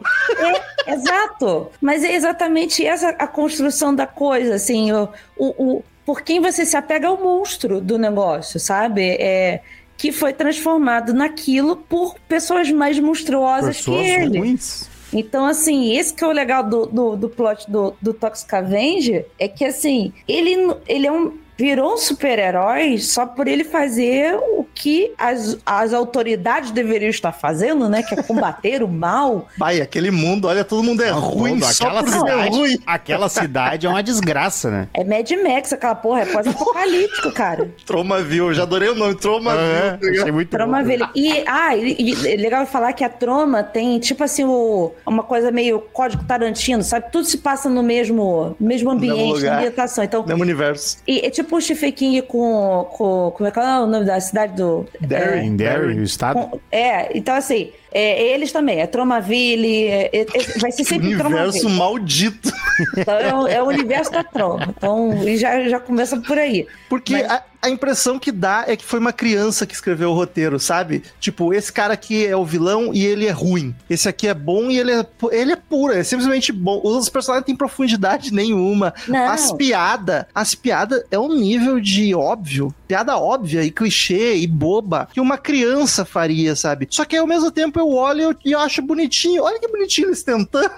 É, 0.85 0.93
exato. 0.93 1.69
Mas 1.81 2.03
é 2.03 2.13
exatamente 2.15 2.85
essa 2.85 3.09
a 3.09 3.27
construção 3.27 3.93
da 3.93 4.05
coisa, 4.05 4.55
assim, 4.55 4.91
o, 4.91 5.09
o, 5.39 5.77
o- 5.77 5.83
por 6.05 6.21
quem 6.21 6.39
você 6.41 6.65
se 6.65 6.75
apega 6.77 7.07
ao 7.07 7.17
monstro 7.21 7.79
do 7.81 7.97
negócio, 7.97 8.59
sabe? 8.59 9.01
É, 9.19 9.61
que 9.97 10.11
foi 10.11 10.33
transformado 10.33 11.13
naquilo 11.13 11.75
por 11.75 12.15
pessoas 12.27 12.71
mais 12.71 12.99
monstruosas 12.99 13.77
Pessoas 13.77 14.01
que 14.01 14.07
ele. 14.09 14.39
ruins. 14.39 14.89
Então, 15.11 15.45
assim, 15.45 15.93
esse 15.95 16.13
que 16.13 16.23
é 16.23 16.27
o 16.27 16.31
legal 16.31 16.63
do, 16.63 16.85
do, 16.85 17.15
do 17.15 17.29
plot 17.29 17.69
do, 17.69 17.95
do 18.01 18.13
Toxic 18.13 18.53
Avenger, 18.53 19.25
é 19.39 19.47
que, 19.47 19.65
assim, 19.65 20.13
ele, 20.27 20.55
ele 20.87 21.07
é 21.07 21.11
um, 21.11 21.33
virou 21.59 21.93
um 21.95 21.97
super-herói 21.97 22.97
só 22.99 23.25
por 23.25 23.45
ele 23.45 23.65
fazer 23.65 24.33
o 24.35 24.65
que 24.73 25.11
as, 25.17 25.57
as 25.65 25.93
autoridades 25.93 26.71
deveriam 26.71 27.09
estar 27.09 27.33
fazendo, 27.33 27.89
né? 27.89 28.01
Que 28.01 28.17
é 28.17 28.23
combater 28.23 28.81
o 28.81 28.87
mal. 28.87 29.49
Pai, 29.59 29.81
aquele 29.81 30.09
mundo, 30.09 30.47
olha, 30.47 30.63
todo 30.63 30.81
mundo 30.81 31.03
é 31.03 31.11
Não, 31.11 31.19
ruim, 31.19 31.59
todo, 31.59 31.73
só 31.73 31.87
aquela 31.87 32.07
ser 32.07 32.17
cidade, 32.17 32.57
ruim. 32.57 32.79
aquela 32.87 33.29
cidade 33.29 33.85
é 33.85 33.89
uma 33.89 34.01
desgraça, 34.01 34.71
né? 34.71 34.87
É 34.93 35.03
Mad 35.03 35.29
Max, 35.31 35.73
aquela 35.73 35.95
porra, 35.95 36.21
é 36.21 36.25
pós-apocalíptico, 36.27 37.31
cara. 37.33 37.69
Tromaville, 37.85 38.37
eu 38.39 38.53
já 38.53 38.63
adorei 38.63 38.87
o 38.87 38.95
nome, 38.95 39.15
Tromaville. 39.15 39.69
É, 39.69 39.97
tá 39.97 40.21
achei 40.21 40.31
muito 40.31 40.49
Troma 40.49 40.81
bom. 40.81 41.09
E, 41.13 41.43
ah, 41.45 41.75
e, 41.75 41.95
e 41.99 42.27
é 42.33 42.37
legal 42.37 42.65
falar 42.65 42.93
que 42.93 43.03
a 43.03 43.09
Troma 43.09 43.63
tem, 43.63 43.99
tipo 43.99 44.23
assim, 44.23 44.45
o, 44.45 44.93
uma 45.05 45.23
coisa 45.23 45.51
meio 45.51 45.81
código 45.91 46.23
Tarantino, 46.23 46.83
sabe? 46.83 47.11
Tudo 47.11 47.25
se 47.25 47.39
passa 47.39 47.69
no 47.69 47.83
mesmo, 47.83 48.55
mesmo 48.57 48.89
ambiente, 48.91 49.33
lugar. 49.39 49.51
na 49.51 49.57
ambientação. 49.57 50.03
Então, 50.05 50.25
Mesmo 50.25 50.41
universo. 50.41 50.97
e, 51.05 51.19
é 51.25 51.29
tipo 51.29 51.48
Stephen 51.61 51.91
King 51.91 52.21
com, 52.23 52.87
com. 52.91 53.31
Como 53.35 53.47
é 53.47 53.51
que 53.51 53.59
é 53.59 53.79
o 53.79 53.87
nome 53.87 54.05
da 54.05 54.19
cidade 54.19 54.53
do. 54.55 54.85
Derry. 55.01 55.39
Em 55.45 55.55
Derry, 55.55 55.99
o 55.99 56.03
estado. 56.03 56.39
Com- 56.49 56.59
é, 56.71 57.17
então 57.17 57.33
assim, 57.35 57.71
é, 57.91 58.33
eles 58.33 58.51
também, 58.51 58.79
é 58.79 58.87
Tromaville, 58.87 59.85
é, 59.87 60.09
é, 60.13 60.21
é- 60.21 60.59
vai 60.59 60.71
ser 60.71 60.83
sempre 60.83 61.07
Universo 61.07 61.59
Tromaville. 61.59 61.69
maldito. 61.77 62.51
Então 62.97 63.13
é, 63.15 63.33
o- 63.33 63.47
é 63.47 63.61
universo 63.63 64.11
da 64.11 64.23
Troma. 64.23 64.73
Então, 64.77 65.27
e 65.27 65.37
já, 65.37 65.67
já 65.67 65.79
começa 65.79 66.17
por 66.17 66.37
aí. 66.37 66.65
Porque 66.89 67.13
Mas- 67.13 67.29
a, 67.31 67.43
a 67.63 67.69
impressão 67.69 68.17
que 68.17 68.31
dá 68.31 68.63
é 68.67 68.75
que 68.77 68.85
foi 68.85 68.99
uma 68.99 69.11
criança 69.11 69.65
que 69.65 69.73
escreveu 69.73 70.11
o 70.11 70.13
roteiro, 70.13 70.59
sabe? 70.59 71.03
Tipo, 71.19 71.53
esse 71.53 71.73
cara 71.73 71.93
aqui 71.93 72.25
é 72.25 72.35
o 72.35 72.45
vilão 72.45 72.93
e 72.93 73.05
ele 73.05 73.25
é 73.27 73.31
ruim. 73.31 73.75
Esse 73.89 74.07
aqui 74.07 74.27
é 74.27 74.33
bom 74.33 74.69
e 74.71 74.79
ele 74.79 74.91
é, 74.93 75.05
ele 75.31 75.51
é 75.51 75.57
puro, 75.57 75.93
é 75.93 76.03
simplesmente 76.03 76.51
bom. 76.53 76.77
Os 76.83 76.91
outros 76.93 77.09
personagens 77.09 77.41
não 77.41 77.45
têm 77.47 77.55
profundidade 77.55 78.33
nenhuma. 78.33 78.93
Não. 79.07 79.27
As 79.29 79.51
piadas, 79.51 80.25
as 80.33 80.55
piadas 80.55 81.03
é 81.11 81.19
um 81.19 81.33
nível 81.35 81.79
de 81.81 82.15
óbvio, 82.15 82.73
piada 82.89 83.15
óbvia 83.19 83.63
e 83.63 83.69
clichê 83.69 84.35
e 84.37 84.47
boba 84.47 85.07
que 85.13 85.21
uma 85.21 85.37
criança 85.37 86.03
faria, 86.03 86.55
sabe? 86.55 86.87
Só 86.89 87.05
que 87.05 87.15
ao 87.15 87.27
mesmo 87.27 87.51
tempo 87.51 87.79
eu 87.79 87.87
olho 87.93 88.19
e 88.19 88.23
eu- 88.23 88.35
eu 88.53 88.59
acho 88.59 88.81
bonitinho. 88.81 89.43
Olha 89.43 89.59
que 89.59 89.67
bonitinho 89.67 90.07
eles 90.07 90.23
tentando. 90.23 90.71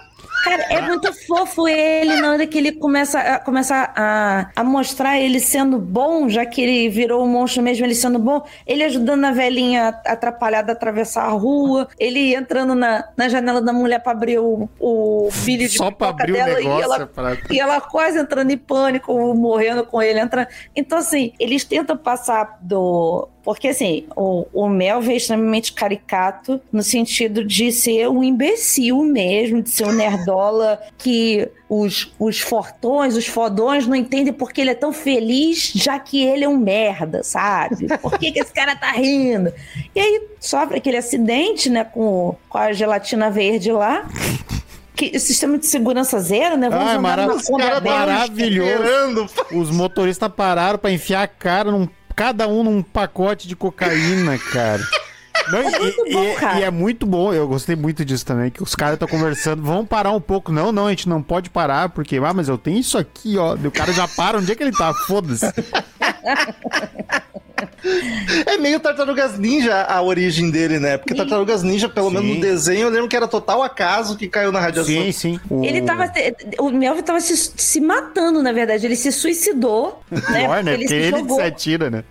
Cara, 0.43 0.63
é 0.69 0.81
muito 0.81 1.13
fofo 1.27 1.67
ele 1.67 2.15
na 2.19 2.31
hora 2.31 2.47
que 2.47 2.57
ele 2.57 2.71
começa, 2.71 3.19
a, 3.19 3.39
começa 3.39 3.91
a, 3.95 4.49
a 4.55 4.63
mostrar 4.63 5.19
ele 5.19 5.39
sendo 5.39 5.77
bom, 5.77 6.27
já 6.29 6.45
que 6.45 6.61
ele 6.61 6.89
virou 6.89 7.23
um 7.23 7.27
monstro 7.27 7.61
mesmo, 7.61 7.85
ele 7.85 7.93
sendo 7.95 8.17
bom. 8.17 8.43
Ele 8.65 8.83
ajudando 8.83 9.23
a 9.25 9.31
velhinha 9.31 9.89
atrapalhada 10.05 10.71
a 10.71 10.73
atravessar 10.75 11.25
a 11.25 11.29
rua, 11.29 11.87
ele 11.99 12.33
entrando 12.35 12.73
na, 12.73 13.07
na 13.15 13.29
janela 13.29 13.61
da 13.61 13.71
mulher 13.71 13.99
pra 14.01 14.11
abrir 14.13 14.39
o, 14.39 14.67
o 14.79 15.29
filho 15.31 15.67
de 15.69 15.77
Só 15.77 15.91
pra 15.91 16.09
abrir 16.09 16.31
o 16.31 16.35
dela 16.35 16.55
negócio. 16.55 16.79
e 16.79 16.81
ela 16.83 17.07
pra- 17.07 17.37
e 17.49 17.59
ela 17.59 17.81
quase 17.81 18.19
entrando 18.19 18.51
em 18.51 18.57
pânico, 18.57 19.13
morrendo 19.35 19.85
com 19.85 20.01
ele. 20.01 20.19
Entra... 20.19 20.47
Então, 20.75 20.97
assim, 20.97 21.33
eles 21.39 21.63
tentam 21.63 21.95
passar 21.97 22.57
do. 22.61 23.27
Porque, 23.43 23.69
assim, 23.69 24.05
o, 24.15 24.45
o 24.53 24.69
Melvin 24.69 25.13
é 25.13 25.15
extremamente 25.17 25.73
caricato 25.73 26.61
no 26.71 26.83
sentido 26.83 27.43
de 27.43 27.71
ser 27.71 28.07
um 28.07 28.23
imbecil 28.23 29.03
mesmo, 29.03 29.61
de 29.63 29.69
ser 29.71 29.85
um 29.87 29.91
nerdola 29.91 30.79
que 30.97 31.49
os, 31.67 32.13
os 32.19 32.39
fortões, 32.39 33.15
os 33.17 33.25
fodões 33.25 33.87
não 33.87 33.95
entendem 33.95 34.31
porque 34.31 34.61
ele 34.61 34.69
é 34.69 34.75
tão 34.75 34.93
feliz, 34.93 35.71
já 35.73 35.97
que 35.97 36.23
ele 36.23 36.43
é 36.43 36.47
um 36.49 36.57
merda, 36.57 37.23
sabe? 37.23 37.87
Por 37.97 38.19
que, 38.19 38.31
que 38.31 38.39
esse 38.41 38.53
cara 38.53 38.75
tá 38.75 38.91
rindo? 38.91 39.51
E 39.95 39.99
aí 39.99 40.21
sofre 40.39 40.77
aquele 40.77 40.97
acidente, 40.97 41.69
né, 41.69 41.83
com, 41.83 42.35
com 42.47 42.57
a 42.57 42.71
gelatina 42.73 43.31
verde 43.31 43.71
lá. 43.71 44.07
Que, 44.93 45.17
sistema 45.17 45.57
de 45.57 45.65
segurança 45.65 46.19
zero, 46.19 46.57
né? 46.57 46.67
Ai, 46.71 46.89
andar 46.97 47.01
mara- 47.01 47.33
os 47.33 47.49
maravilhoso. 47.81 49.29
Os 49.51 49.71
motoristas 49.71 50.29
pararam 50.31 50.77
pra 50.77 50.91
enfiar 50.91 51.23
a 51.23 51.27
cara 51.27 51.71
num. 51.71 51.87
Cada 52.21 52.47
um 52.47 52.63
num 52.63 52.83
pacote 52.83 53.47
de 53.47 53.55
cocaína, 53.55 54.37
cara. 54.37 54.87
Não, 55.51 55.59
e, 55.59 55.79
muito 55.79 56.05
bom, 56.11 56.23
e- 56.23 56.35
cara. 56.35 56.59
e 56.59 56.63
é 56.63 56.69
muito 56.69 57.03
bom, 57.07 57.33
eu 57.33 57.47
gostei 57.47 57.75
muito 57.75 58.05
disso 58.05 58.23
também, 58.23 58.51
que 58.51 58.61
os 58.61 58.75
caras 58.75 58.93
estão 58.93 59.07
conversando, 59.07 59.63
vamos 59.63 59.87
parar 59.87 60.11
um 60.11 60.21
pouco. 60.21 60.51
Não, 60.51 60.71
não, 60.71 60.85
a 60.85 60.91
gente 60.91 61.09
não 61.09 61.23
pode 61.23 61.49
parar, 61.49 61.89
porque, 61.89 62.17
ah, 62.17 62.31
mas 62.31 62.47
eu 62.47 62.59
tenho 62.59 62.77
isso 62.77 62.95
aqui, 62.95 63.39
ó. 63.39 63.57
E 63.57 63.65
o 63.65 63.71
cara 63.71 63.91
já 63.91 64.07
para, 64.07 64.37
onde 64.37 64.51
é 64.51 64.55
que 64.55 64.61
ele 64.61 64.71
tá? 64.71 64.93
Foda-se. 64.93 65.47
É 68.45 68.57
meio 68.57 68.79
Tartarugas 68.79 69.37
Ninja 69.37 69.83
a 69.83 70.01
origem 70.01 70.49
dele, 70.49 70.79
né? 70.79 70.97
Porque 70.97 71.13
Tartarugas 71.15 71.63
Ninja, 71.63 71.87
pelo 71.89 72.09
Sim. 72.09 72.15
menos 72.15 72.35
no 72.35 72.41
desenho, 72.41 72.81
eu 72.81 72.89
lembro 72.89 73.07
que 73.07 73.15
era 73.15 73.27
total 73.27 73.63
acaso 73.63 74.17
que 74.17 74.27
caiu 74.27 74.51
na 74.51 74.59
radiação. 74.59 74.93
Sim, 74.93 75.11
sim. 75.11 75.39
O... 75.49 75.63
Ele 75.63 75.81
tava. 75.81 76.11
O 76.59 76.69
Melvin 76.69 77.03
tava 77.03 77.19
se, 77.21 77.35
se 77.37 77.81
matando, 77.81 78.41
na 78.41 78.51
verdade. 78.51 78.85
Ele 78.85 78.95
se 78.95 79.11
suicidou. 79.11 80.01
Né? 80.09 80.21
Pior, 80.21 80.63
né? 80.63 80.71
Porque 80.77 80.83
ele 80.83 80.83
Porque 80.83 80.87
se 80.87 80.93
ele 80.95 81.17
jogou. 81.19 81.35
se 81.37 81.41
atira, 81.43 81.89
né? 81.89 82.03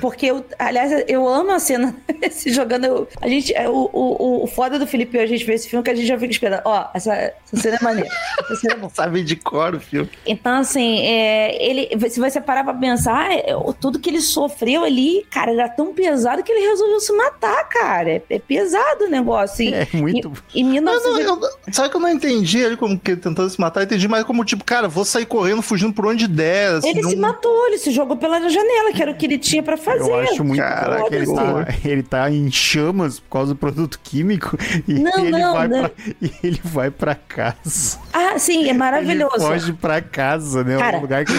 Porque, 0.00 0.26
eu, 0.26 0.44
aliás, 0.58 1.04
eu 1.06 1.26
amo 1.28 1.52
a 1.52 1.58
cena 1.58 1.94
se 2.30 2.50
jogando. 2.52 2.84
eu- 2.84 3.08
a 3.20 3.28
gente, 3.28 3.54
é, 3.54 3.68
o, 3.68 3.88
o, 3.92 4.44
o 4.44 4.46
foda 4.46 4.78
do 4.78 4.86
Felipe 4.86 5.16
e 5.16 5.20
a 5.20 5.26
gente 5.26 5.44
ver 5.44 5.54
esse 5.54 5.68
filme 5.68 5.80
é 5.80 5.84
que 5.84 5.90
a 5.90 5.94
gente 5.94 6.06
já 6.06 6.18
fica 6.18 6.32
esperando. 6.32 6.62
Ó, 6.64 6.86
essa, 6.94 7.14
essa 7.14 7.56
cena 7.56 7.76
é 7.80 7.84
maneira. 7.84 8.08
Essa 8.40 8.56
cena 8.56 8.74
é. 8.84 8.88
Sabe 8.88 9.22
de 9.22 9.36
cor 9.36 9.74
o 9.74 9.80
filme. 9.80 10.10
Então, 10.26 10.56
assim, 10.56 11.00
é, 11.06 11.64
ele, 11.64 11.88
se 12.10 12.18
você 12.18 12.40
parar 12.40 12.64
pra 12.64 12.74
pensar, 12.74 13.30
é, 13.32 13.54
o- 13.54 13.72
tudo 13.72 13.98
que 14.00 14.10
ele 14.10 14.20
sofreu 14.20 14.82
ali, 14.84 15.24
cara, 15.30 15.52
era 15.52 15.68
tão 15.68 15.94
pesado 15.94 16.42
que 16.42 16.50
ele 16.50 16.66
resolveu 16.68 16.98
se 17.00 17.12
matar, 17.12 17.68
cara. 17.68 18.10
É, 18.10 18.22
é 18.30 18.38
pesado 18.38 19.04
o 19.04 19.08
negócio. 19.08 19.62
E, 19.64 19.72
É 19.74 19.86
muito. 19.94 20.32
e, 20.54 20.60
em 20.60 20.64
Não, 20.64 20.92
1900 20.92 21.24
não, 21.26 21.40
eu- 21.42 21.50
sabe 21.72 21.90
que 21.90 21.96
eu 21.96 22.00
não 22.00 22.08
entendi 22.10 22.58
ele 22.58 22.76
como 22.76 22.98
que 22.98 23.12
ele 23.12 23.20
tentando 23.20 23.48
se 23.48 23.60
matar? 23.60 23.80
Eu 23.80 23.84
entendi 23.84 24.08
mais 24.08 24.24
como, 24.24 24.44
tipo, 24.44 24.64
cara, 24.64 24.88
vou 24.88 25.04
sair 25.04 25.26
correndo, 25.26 25.62
fugindo 25.62 25.92
por 25.92 26.06
onde 26.06 26.26
der. 26.26 26.74
assim, 26.74 26.88
Ele 26.88 27.02
não- 27.02 27.10
se 27.10 27.16
matou, 27.16 27.66
ele 27.68 27.78
se 27.78 27.90
jogou 27.92 28.16
pela 28.16 28.40
janela, 28.48 28.92
que 28.92 29.00
era 29.02 29.10
o 29.12 29.16
que 29.16 29.26
ele 29.26 29.38
tinha 29.38 29.62
pra 29.68 29.76
fazer. 29.76 30.00
Eu 30.00 30.14
acho 30.14 30.42
muito 30.42 30.58
Caraca, 30.62 31.14
ele 31.14 31.26
tá, 31.26 31.32
horror. 31.42 31.66
ele 31.84 32.02
tá 32.02 32.30
em 32.30 32.50
chamas 32.50 33.20
por 33.20 33.28
causa 33.30 33.52
do 33.52 33.58
produto 33.58 34.00
químico 34.02 34.56
e 34.88 34.94
Não, 34.94 35.18
ele, 35.18 35.30
não, 35.30 35.52
vai 35.52 35.68
não. 35.68 35.80
Pra, 35.82 35.90
e 36.22 36.32
ele 36.42 36.60
vai 36.64 36.90
pra 36.90 37.14
casa. 37.14 37.98
Ah, 38.14 38.38
sim, 38.38 38.66
é 38.68 38.72
maravilhoso. 38.72 39.34
Ele 39.36 39.44
foge 39.44 39.72
pra 39.74 40.00
casa, 40.00 40.64
né? 40.64 40.78
Cara, 40.78 40.96
um 40.96 41.00
lugar 41.02 41.24
que 41.26 41.32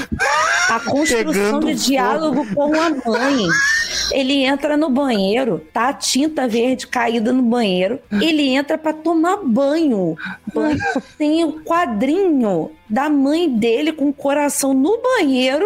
A 0.70 0.80
construção 0.80 1.60
de 1.60 1.74
fogo. 1.74 1.74
diálogo 1.74 2.46
com 2.54 2.74
a 2.80 2.90
mãe. 2.92 3.48
Ele 4.12 4.44
entra 4.44 4.78
no 4.78 4.90
banheiro, 4.92 5.60
tá 5.74 5.90
a 5.90 5.94
tinta 5.94 6.48
verde 6.48 6.86
caída 6.86 7.34
no 7.34 7.42
banheiro. 7.42 8.00
Ele 8.12 8.48
entra 8.50 8.78
pra 8.78 8.94
tomar 8.94 9.38
banho. 9.38 10.16
banho. 10.54 10.78
Tem 11.18 11.44
o 11.44 11.62
quadrinho 11.64 12.70
da 12.88 13.10
mãe 13.10 13.50
dele 13.50 13.92
com 13.92 14.10
o 14.10 14.14
coração 14.14 14.74
no 14.76 15.02
banheiro. 15.02 15.66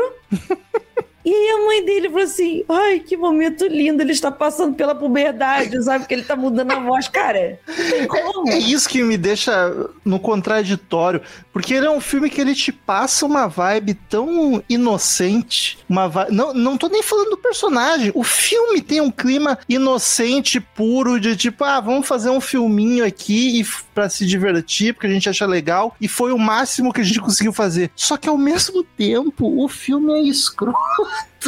E 1.26 1.34
aí 1.34 1.50
a 1.52 1.66
mãe 1.66 1.86
dele 1.86 2.10
falou 2.10 2.24
assim: 2.24 2.64
ai, 2.68 3.00
que 3.00 3.16
momento 3.16 3.66
lindo, 3.66 4.02
ele 4.02 4.12
está 4.12 4.32
passando 4.32 4.76
pela 4.76 4.94
puberdade, 4.94 5.82
sabe? 5.84 6.06
Que 6.06 6.14
ele 6.14 6.24
tá 6.24 6.36
mudando 6.36 6.72
a 6.72 6.80
voz, 6.80 7.08
cara. 7.08 7.60
Não 7.68 7.76
tem 7.90 8.08
como. 8.08 8.50
É 8.50 8.58
isso 8.58 8.90
que 8.90 9.02
me 9.04 9.18
deixa 9.18 9.74
no 10.04 10.20
contraditório, 10.20 11.22
porque 11.52 11.74
ele 11.74 11.86
é 11.86 11.92
um 11.92 12.02
filme 12.02 12.30
que 12.30 12.42
ele 12.42 12.54
te 12.54 12.72
passa 12.72 13.26
uma 13.26 13.48
vibe 13.48 13.94
tão 14.10 14.62
inocente, 14.70 15.78
uma 15.90 16.08
vi- 16.08 16.32
não, 16.32 16.54
não 16.54 16.78
tô 16.78 16.88
nem 16.88 17.02
falando 17.04 17.30
do 17.32 17.38
personagem, 17.38 18.12
o 18.14 18.24
filme 18.24 18.82
tem 18.82 19.00
um 19.02 19.12
clima 19.12 19.58
inocente, 19.68 20.60
puro, 20.60 21.20
de 21.20 21.36
tipo, 21.36 21.64
ah, 21.64 21.80
vamos 21.80 22.08
fazer 22.08 22.30
um 22.30 22.42
filminho 22.42 23.06
aqui 23.06 23.62
e 23.62 23.66
pra 23.94 24.10
se 24.10 24.26
divertir, 24.26 24.94
porque 24.94 25.08
a 25.08 25.10
gente 25.10 25.30
acha 25.30 25.46
legal, 25.46 25.96
e 26.02 26.08
foi 26.08 26.32
o 26.32 26.38
máximo 26.38 26.92
que 26.92 27.02
a 27.02 27.04
gente 27.04 27.20
conseguiu 27.22 27.54
fazer. 27.54 27.92
Só 27.96 28.18
que 28.18 28.28
ao 28.28 28.38
mesmo 28.38 28.84
tempo, 28.84 29.64
o 29.64 29.68
filme 29.68 30.12
é 30.14 30.22
escroto 30.24 30.78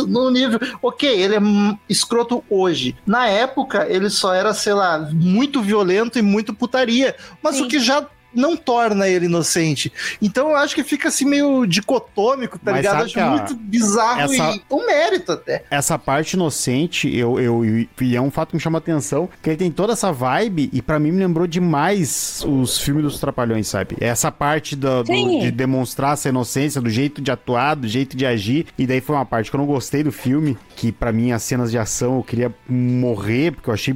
no 0.07 0.29
nível. 0.29 0.59
Ok, 0.81 1.07
ele 1.07 1.35
é 1.35 1.39
escroto 1.87 2.43
hoje. 2.49 2.95
Na 3.05 3.27
época, 3.27 3.85
ele 3.89 4.09
só 4.09 4.33
era, 4.33 4.53
sei 4.53 4.73
lá, 4.73 4.99
muito 5.11 5.61
violento 5.61 6.19
e 6.19 6.21
muito 6.21 6.53
putaria. 6.53 7.15
Mas 7.41 7.55
Sim. 7.55 7.63
o 7.63 7.67
que 7.67 7.79
já 7.79 8.05
não 8.35 8.55
torna 8.57 9.07
ele 9.07 9.25
inocente. 9.25 9.91
Então 10.21 10.49
eu 10.49 10.55
acho 10.55 10.75
que 10.75 10.83
fica 10.83 11.07
assim 11.07 11.25
meio 11.25 11.65
dicotômico, 11.65 12.57
tá 12.59 12.71
Mas 12.71 12.81
ligado? 12.81 12.99
Eu 12.99 13.05
acho 13.05 13.13
que 13.13 13.19
a- 13.19 13.29
muito 13.29 13.55
bizarro 13.55 14.21
essa- 14.21 14.55
e 14.55 14.61
um 14.71 14.85
mérito 14.85 15.31
até. 15.31 15.63
Essa 15.71 15.97
parte 15.97 16.33
inocente, 16.33 17.13
eu, 17.15 17.39
eu, 17.39 17.65
e 17.65 18.15
é 18.15 18.21
um 18.21 18.29
fato 18.31 18.49
que 18.49 18.55
me 18.55 18.61
chama 18.61 18.77
atenção, 18.77 19.29
que 19.41 19.49
ele 19.49 19.57
tem 19.57 19.71
toda 19.71 19.93
essa 19.93 20.11
vibe, 20.11 20.69
e 20.73 20.81
pra 20.81 20.99
mim 20.99 21.11
me 21.11 21.19
lembrou 21.19 21.47
demais 21.47 22.43
os 22.47 22.77
filmes 22.79 23.03
dos 23.03 23.19
Trapalhões, 23.19 23.67
sabe? 23.67 23.95
Essa 23.99 24.31
parte 24.31 24.75
do, 24.75 25.03
do- 25.03 25.39
de 25.41 25.51
demonstrar 25.51 26.13
essa 26.13 26.29
inocência, 26.29 26.81
do 26.81 26.89
jeito 26.89 27.21
de 27.21 27.31
atuar, 27.31 27.75
do 27.75 27.87
jeito 27.87 28.15
de 28.17 28.25
agir, 28.25 28.65
e 28.77 28.85
daí 28.85 29.01
foi 29.01 29.15
uma 29.15 29.25
parte 29.25 29.49
que 29.49 29.55
eu 29.55 29.59
não 29.59 29.65
gostei 29.67 30.03
do 30.03 30.11
filme, 30.11 30.57
que 30.75 30.91
pra 30.91 31.11
mim 31.11 31.31
as 31.31 31.43
cenas 31.43 31.71
de 31.71 31.77
ação 31.77 32.17
eu 32.17 32.23
queria 32.23 32.53
morrer, 32.67 33.51
porque 33.51 33.69
eu 33.69 33.73
achei 33.73 33.95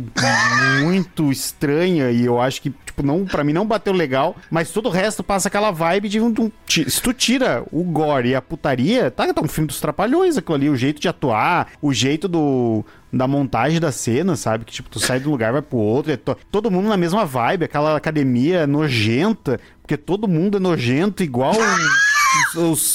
muito 0.82 1.32
estranha, 1.32 2.12
e 2.12 2.26
eu 2.26 2.40
acho 2.40 2.62
que, 2.62 2.70
tipo, 3.00 3.04
não, 3.06 3.26
pra 3.26 3.44
mim 3.44 3.54
não 3.54 3.66
bateu 3.66 3.94
legal, 3.94 4.36
mas 4.52 4.72
todo 4.72 4.88
o 4.88 4.92
resto 4.92 5.24
passa 5.24 5.48
aquela 5.48 5.72
vibe 5.72 6.10
de 6.10 6.20
um, 6.20 6.34
um- 6.40 6.52
se 6.68 7.02
tu 7.02 7.14
tira 7.14 7.64
o 7.72 7.84
gore 7.84 8.30
e 8.30 8.36
a 8.36 8.42
putaria, 8.42 9.10
tá, 9.10 9.34
tá 9.34 9.42
um 9.42 9.48
filme 9.48 9.68
dos 9.68 9.80
trapalhões 9.80 10.38
aquilo 10.38 10.56
ali, 10.56 10.70
o 10.70 10.76
jeito 10.76 11.00
de 11.02 11.08
atuar, 11.08 11.70
o 11.82 11.94
jeito 11.94 12.28
do 12.28 12.84
da 13.12 13.28
montagem 13.28 13.80
da 13.80 13.92
cena, 13.92 14.36
sabe? 14.36 14.66
Que 14.66 14.72
tipo, 14.72 14.88
tu 14.88 15.00
sai 15.00 15.20
de 15.20 15.28
um 15.28 15.32
lugar, 15.32 15.52
vai 15.52 15.64
pro 15.64 15.78
outro, 15.78 16.12
é 16.12 16.18
to- 16.18 16.38
todo 16.52 16.70
mundo 16.70 16.88
na 16.90 16.98
mesma 16.98 17.26
vibe, 17.26 17.66
aquela 17.66 17.96
academia 17.98 18.68
nojenta, 18.68 19.60
porque 19.82 19.98
todo 19.98 20.28
mundo 20.28 20.58
é 20.58 20.60
nojento 20.60 21.24
igual 21.24 21.54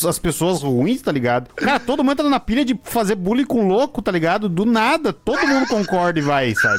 as 0.09 0.19
pessoas 0.21 0.63
ruins, 0.63 1.03
tá 1.03 1.11
ligado? 1.11 1.53
Cara, 1.57 1.81
todo 1.81 2.05
mundo 2.05 2.13
entra 2.13 2.29
na 2.29 2.39
pilha 2.39 2.65
de 2.65 2.79
fazer 2.85 3.17
bullying 3.17 3.45
com 3.45 3.67
louco, 3.67 4.01
tá 4.01 4.13
ligado? 4.13 4.49
Do 4.49 4.65
nada, 4.65 5.13
todo 5.13 5.45
mundo 5.47 5.67
concorda 5.67 6.19
e 6.19 6.23
vai, 6.23 6.55
sabe? 6.55 6.79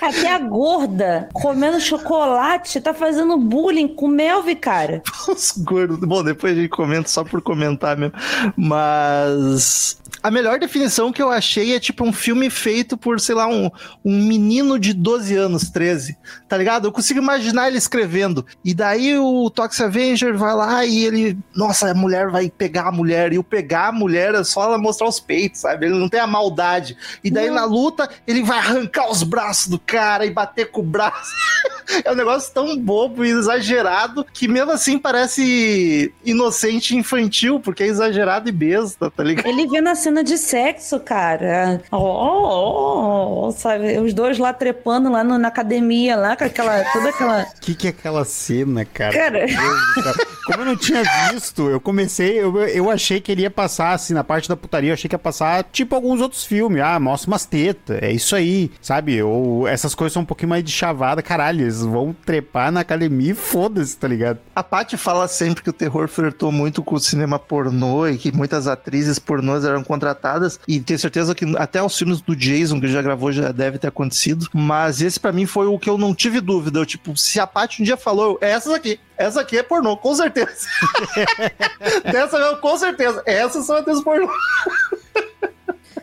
Até 0.00 0.34
a 0.34 0.38
gorda 0.38 1.28
comendo 1.32 1.80
chocolate 1.80 2.80
tá 2.80 2.92
fazendo 2.92 3.36
bullying 3.38 3.88
com 3.88 4.08
Melvi, 4.08 4.54
cara. 4.54 5.02
Os 5.28 5.52
gordos. 5.56 5.98
Bom, 5.98 6.22
depois 6.22 6.52
a 6.52 6.60
gente 6.60 6.68
comenta 6.68 7.08
só 7.08 7.24
por 7.24 7.40
comentar 7.40 7.96
mesmo. 7.96 8.14
Mas. 8.56 9.98
A 10.22 10.30
melhor 10.30 10.58
definição 10.58 11.12
que 11.12 11.22
eu 11.22 11.30
achei 11.30 11.74
é 11.74 11.80
tipo 11.80 12.04
um 12.04 12.12
filme 12.12 12.50
feito 12.50 12.96
por, 12.96 13.20
sei 13.20 13.34
lá, 13.34 13.46
um, 13.46 13.70
um 14.04 14.22
menino 14.22 14.78
de 14.78 14.92
12 14.92 15.36
anos, 15.36 15.70
13. 15.70 16.16
Tá 16.48 16.56
ligado? 16.56 16.86
Eu 16.86 16.92
consigo 16.92 17.20
imaginar 17.20 17.68
ele 17.68 17.78
escrevendo. 17.78 18.44
E 18.64 18.74
daí 18.74 19.18
o 19.18 19.50
Toxic 19.50 19.82
Avenger 19.84 20.36
vai 20.36 20.54
lá 20.54 20.84
e 20.84 21.04
ele. 21.04 21.38
Nossa, 21.54 21.90
a 21.90 21.94
mulher 21.94 22.28
vai 22.28 22.50
pegar 22.50 22.88
a 22.88 22.92
mulher. 22.92 23.32
E 23.32 23.38
o 23.38 23.44
pegar 23.44 23.88
a 23.88 23.92
mulher 23.92 24.34
é 24.34 24.44
só 24.44 24.64
ela 24.64 24.78
mostrar 24.78 25.08
os 25.08 25.20
peitos, 25.20 25.60
sabe? 25.60 25.86
Ele 25.86 25.98
não 25.98 26.08
tem 26.08 26.20
a 26.20 26.26
maldade. 26.26 26.96
E 27.22 27.30
daí 27.30 27.50
na 27.50 27.64
luta 27.64 28.08
ele 28.26 28.42
vai 28.42 28.58
arrancar 28.58 29.10
os 29.10 29.22
braços 29.22 29.68
do 29.68 29.78
cara 29.78 30.26
e 30.26 30.30
bater 30.30 30.70
com 30.70 30.80
o 30.80 30.84
braço. 30.84 31.32
É 32.04 32.10
um 32.10 32.16
negócio 32.16 32.52
tão 32.52 32.76
bobo 32.76 33.24
e 33.24 33.30
exagerado 33.30 34.26
que 34.32 34.48
mesmo 34.48 34.72
assim 34.72 34.98
parece 34.98 36.12
inocente 36.24 36.94
e 36.94 36.98
infantil, 36.98 37.60
porque 37.60 37.84
é 37.84 37.86
exagerado 37.86 38.48
e 38.48 38.52
besta, 38.52 39.08
tá 39.08 39.22
ligado? 39.22 39.46
Ele 39.46 39.68
vê 39.68 39.80
na 39.80 39.94
cena 39.94 40.15
de 40.22 40.36
sexo, 40.38 40.98
cara. 41.00 41.80
Ó, 41.90 41.98
ó, 41.98 43.46
ó, 43.46 43.50
sabe? 43.50 43.98
Os 43.98 44.12
dois 44.14 44.38
lá 44.38 44.52
trepando 44.52 45.10
lá 45.10 45.22
no- 45.24 45.38
na 45.38 45.48
academia, 45.48 46.16
lá 46.16 46.36
com 46.36 46.44
aquela. 46.44 46.84
toda 46.92 47.08
aquela. 47.10 47.42
O 47.42 47.60
que, 47.60 47.74
que 47.74 47.86
é 47.86 47.90
aquela 47.90 48.24
cena, 48.24 48.84
cara? 48.84 49.12
Cara. 49.12 49.46
Como 50.46 50.60
eu 50.62 50.66
não 50.66 50.76
tinha 50.76 51.02
visto, 51.32 51.68
eu 51.68 51.80
comecei, 51.80 52.38
eu, 52.40 52.56
eu 52.68 52.88
achei 52.88 53.20
que 53.20 53.32
ele 53.32 53.42
ia 53.42 53.50
passar, 53.50 53.92
assim, 53.94 54.14
na 54.14 54.22
parte 54.22 54.48
da 54.48 54.56
putaria, 54.56 54.90
eu 54.90 54.94
achei 54.94 55.08
que 55.08 55.14
ia 55.14 55.18
passar, 55.18 55.64
tipo, 55.72 55.92
alguns 55.94 56.20
outros 56.20 56.44
filmes. 56.44 56.80
Ah, 56.80 57.00
mostra 57.00 57.28
umas 57.30 57.44
tetas, 57.44 57.98
é 58.00 58.12
isso 58.12 58.36
aí, 58.36 58.70
sabe? 58.80 59.20
Ou 59.22 59.66
essas 59.66 59.92
coisas 59.94 60.12
são 60.12 60.22
um 60.22 60.26
pouquinho 60.26 60.50
mais 60.50 60.62
de 60.62 60.70
chavada, 60.70 61.20
caralho, 61.20 61.62
eles 61.62 61.82
vão 61.82 62.14
trepar 62.24 62.70
na 62.70 62.80
academia 62.80 63.32
e 63.32 63.34
foda-se, 63.34 63.96
tá 63.96 64.06
ligado? 64.06 64.38
A 64.54 64.62
Paty 64.62 64.96
fala 64.96 65.26
sempre 65.26 65.64
que 65.64 65.70
o 65.70 65.72
terror 65.72 66.06
flertou 66.06 66.52
muito 66.52 66.80
com 66.80 66.94
o 66.94 67.00
cinema 67.00 67.40
pornô 67.40 68.06
e 68.06 68.16
que 68.16 68.30
muitas 68.30 68.68
atrizes 68.68 69.18
pornôs 69.18 69.64
eram 69.64 69.82
contratadas. 69.96 70.60
E 70.68 70.80
tenho 70.80 70.98
certeza 70.98 71.34
que 71.34 71.44
até 71.56 71.82
os 71.82 71.96
filmes 71.96 72.20
do 72.20 72.36
Jason, 72.36 72.80
que 72.80 72.88
já 72.88 73.02
gravou, 73.02 73.32
já 73.32 73.50
deve 73.50 73.78
ter 73.78 73.88
acontecido. 73.88 74.46
Mas 74.52 75.00
esse 75.00 75.18
pra 75.18 75.32
mim 75.32 75.46
foi 75.46 75.66
o 75.66 75.78
que 75.78 75.90
eu 75.90 75.98
não 75.98 76.14
tive 76.14 76.40
dúvida. 76.40 76.78
Eu, 76.78 76.86
tipo, 76.86 77.16
se 77.16 77.40
a 77.40 77.46
Paty 77.46 77.82
um 77.82 77.84
dia 77.84 77.96
falou, 77.96 78.38
é 78.40 78.50
essas 78.50 78.72
aqui. 78.72 79.00
Essa 79.16 79.40
aqui 79.40 79.58
é 79.58 79.62
pornô, 79.62 79.96
com 79.96 80.14
certeza. 80.14 80.68
Dessa 82.04 82.38
mesmo, 82.38 82.58
com 82.58 82.76
certeza. 82.76 83.22
Essas 83.26 83.66
são 83.66 83.76
atrizes 83.76 84.04
pornô. 84.04 84.28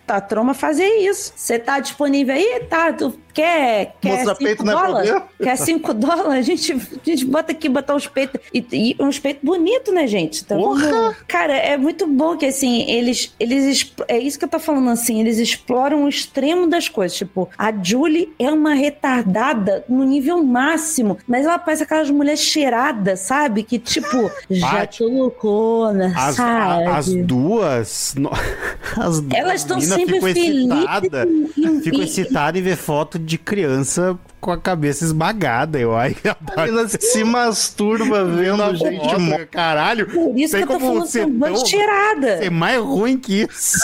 Tá, 0.05 0.19
troma 0.19 0.53
fazer 0.53 0.87
isso. 0.97 1.31
Você 1.35 1.57
tá 1.57 1.79
disponível 1.79 2.35
aí? 2.35 2.65
Tá, 2.69 2.91
tu 2.91 3.17
quer, 3.33 3.95
quer 3.99 4.09
Mostrar 4.25 4.35
5 4.35 4.43
peito 4.43 4.63
não 4.63 4.71
é 4.73 4.75
dólares? 4.87 5.09
problema? 5.11 5.29
Quer 5.41 5.57
5 5.57 5.93
dólares? 5.93 6.29
A 6.33 6.41
gente, 6.41 6.73
a 6.73 7.09
gente 7.09 7.25
bota 7.25 7.51
aqui, 7.51 7.67
botar 7.69 7.95
uns 7.95 8.07
peitos. 8.07 8.39
E, 8.53 8.65
e 8.71 8.95
uns 8.99 9.19
peitos 9.19 9.43
bonitos, 9.43 9.93
né, 9.93 10.07
gente? 10.07 10.41
Então, 10.43 10.57
Porra! 10.59 11.15
Cara, 11.27 11.53
é 11.53 11.75
muito 11.77 12.05
bom 12.07 12.37
que, 12.37 12.45
assim, 12.45 12.89
eles, 12.89 13.33
eles... 13.39 13.91
É 14.07 14.17
isso 14.17 14.37
que 14.39 14.45
eu 14.45 14.49
tô 14.49 14.59
falando, 14.59 14.89
assim. 14.89 15.19
Eles 15.19 15.37
exploram 15.39 16.03
o 16.05 16.09
extremo 16.09 16.67
das 16.67 16.87
coisas. 16.89 17.17
Tipo, 17.17 17.49
a 17.57 17.71
Julie 17.71 18.31
é 18.39 18.51
uma 18.51 18.73
retardada 18.73 19.83
no 19.89 20.03
nível 20.03 20.43
máximo. 20.43 21.17
Mas 21.27 21.45
ela 21.45 21.57
parece 21.59 21.83
aquelas 21.83 22.09
mulheres 22.09 22.41
cheiradas, 22.41 23.21
sabe? 23.21 23.63
Que, 23.63 23.79
tipo, 23.79 24.29
já 24.49 24.85
tô 24.87 25.07
loucona, 25.07 26.13
As, 26.15 26.35
sabe? 26.35 26.83
a- 26.85 26.97
as 26.97 27.13
duas. 27.13 28.15
no- 28.17 28.31
As 28.95 29.19
duas 29.21 29.33
Elas 29.33 29.61
estão 29.61 29.81
sempre 29.81 30.15
ficam 30.15 30.33
felizes. 30.33 30.71
excitadas. 30.71 31.27
e- 31.57 31.81
Fico 31.81 31.97
e- 31.97 32.03
excitado 32.03 32.57
em 32.57 32.61
ver 32.61 32.75
foto 32.77 33.17
de 33.23 33.37
criança 33.37 34.17
com 34.39 34.51
a 34.51 34.57
cabeça 34.57 35.05
esmagada. 35.05 35.79
Eu 35.79 35.95
acho. 35.95 36.15
A 36.55 36.65
menina 36.65 36.87
se 36.87 37.23
masturba 37.23 38.25
vendo 38.25 38.75
gente 38.75 39.17
morta. 39.17 39.45
Caralho. 39.47 40.07
Por 40.07 40.37
isso 40.37 40.55
que 40.55 40.63
eu 40.63 40.67
tô 40.67 40.73
como 40.73 40.85
falando 40.87 41.11
que 41.11 41.19
é 41.19 41.25
um 41.25 41.39
bando 41.39 41.63
de 41.63 41.69
cheirada. 41.69 42.37
Ser 42.37 42.51
mais 42.51 42.81
ruim 42.81 43.17
que 43.17 43.41
isso. 43.43 43.79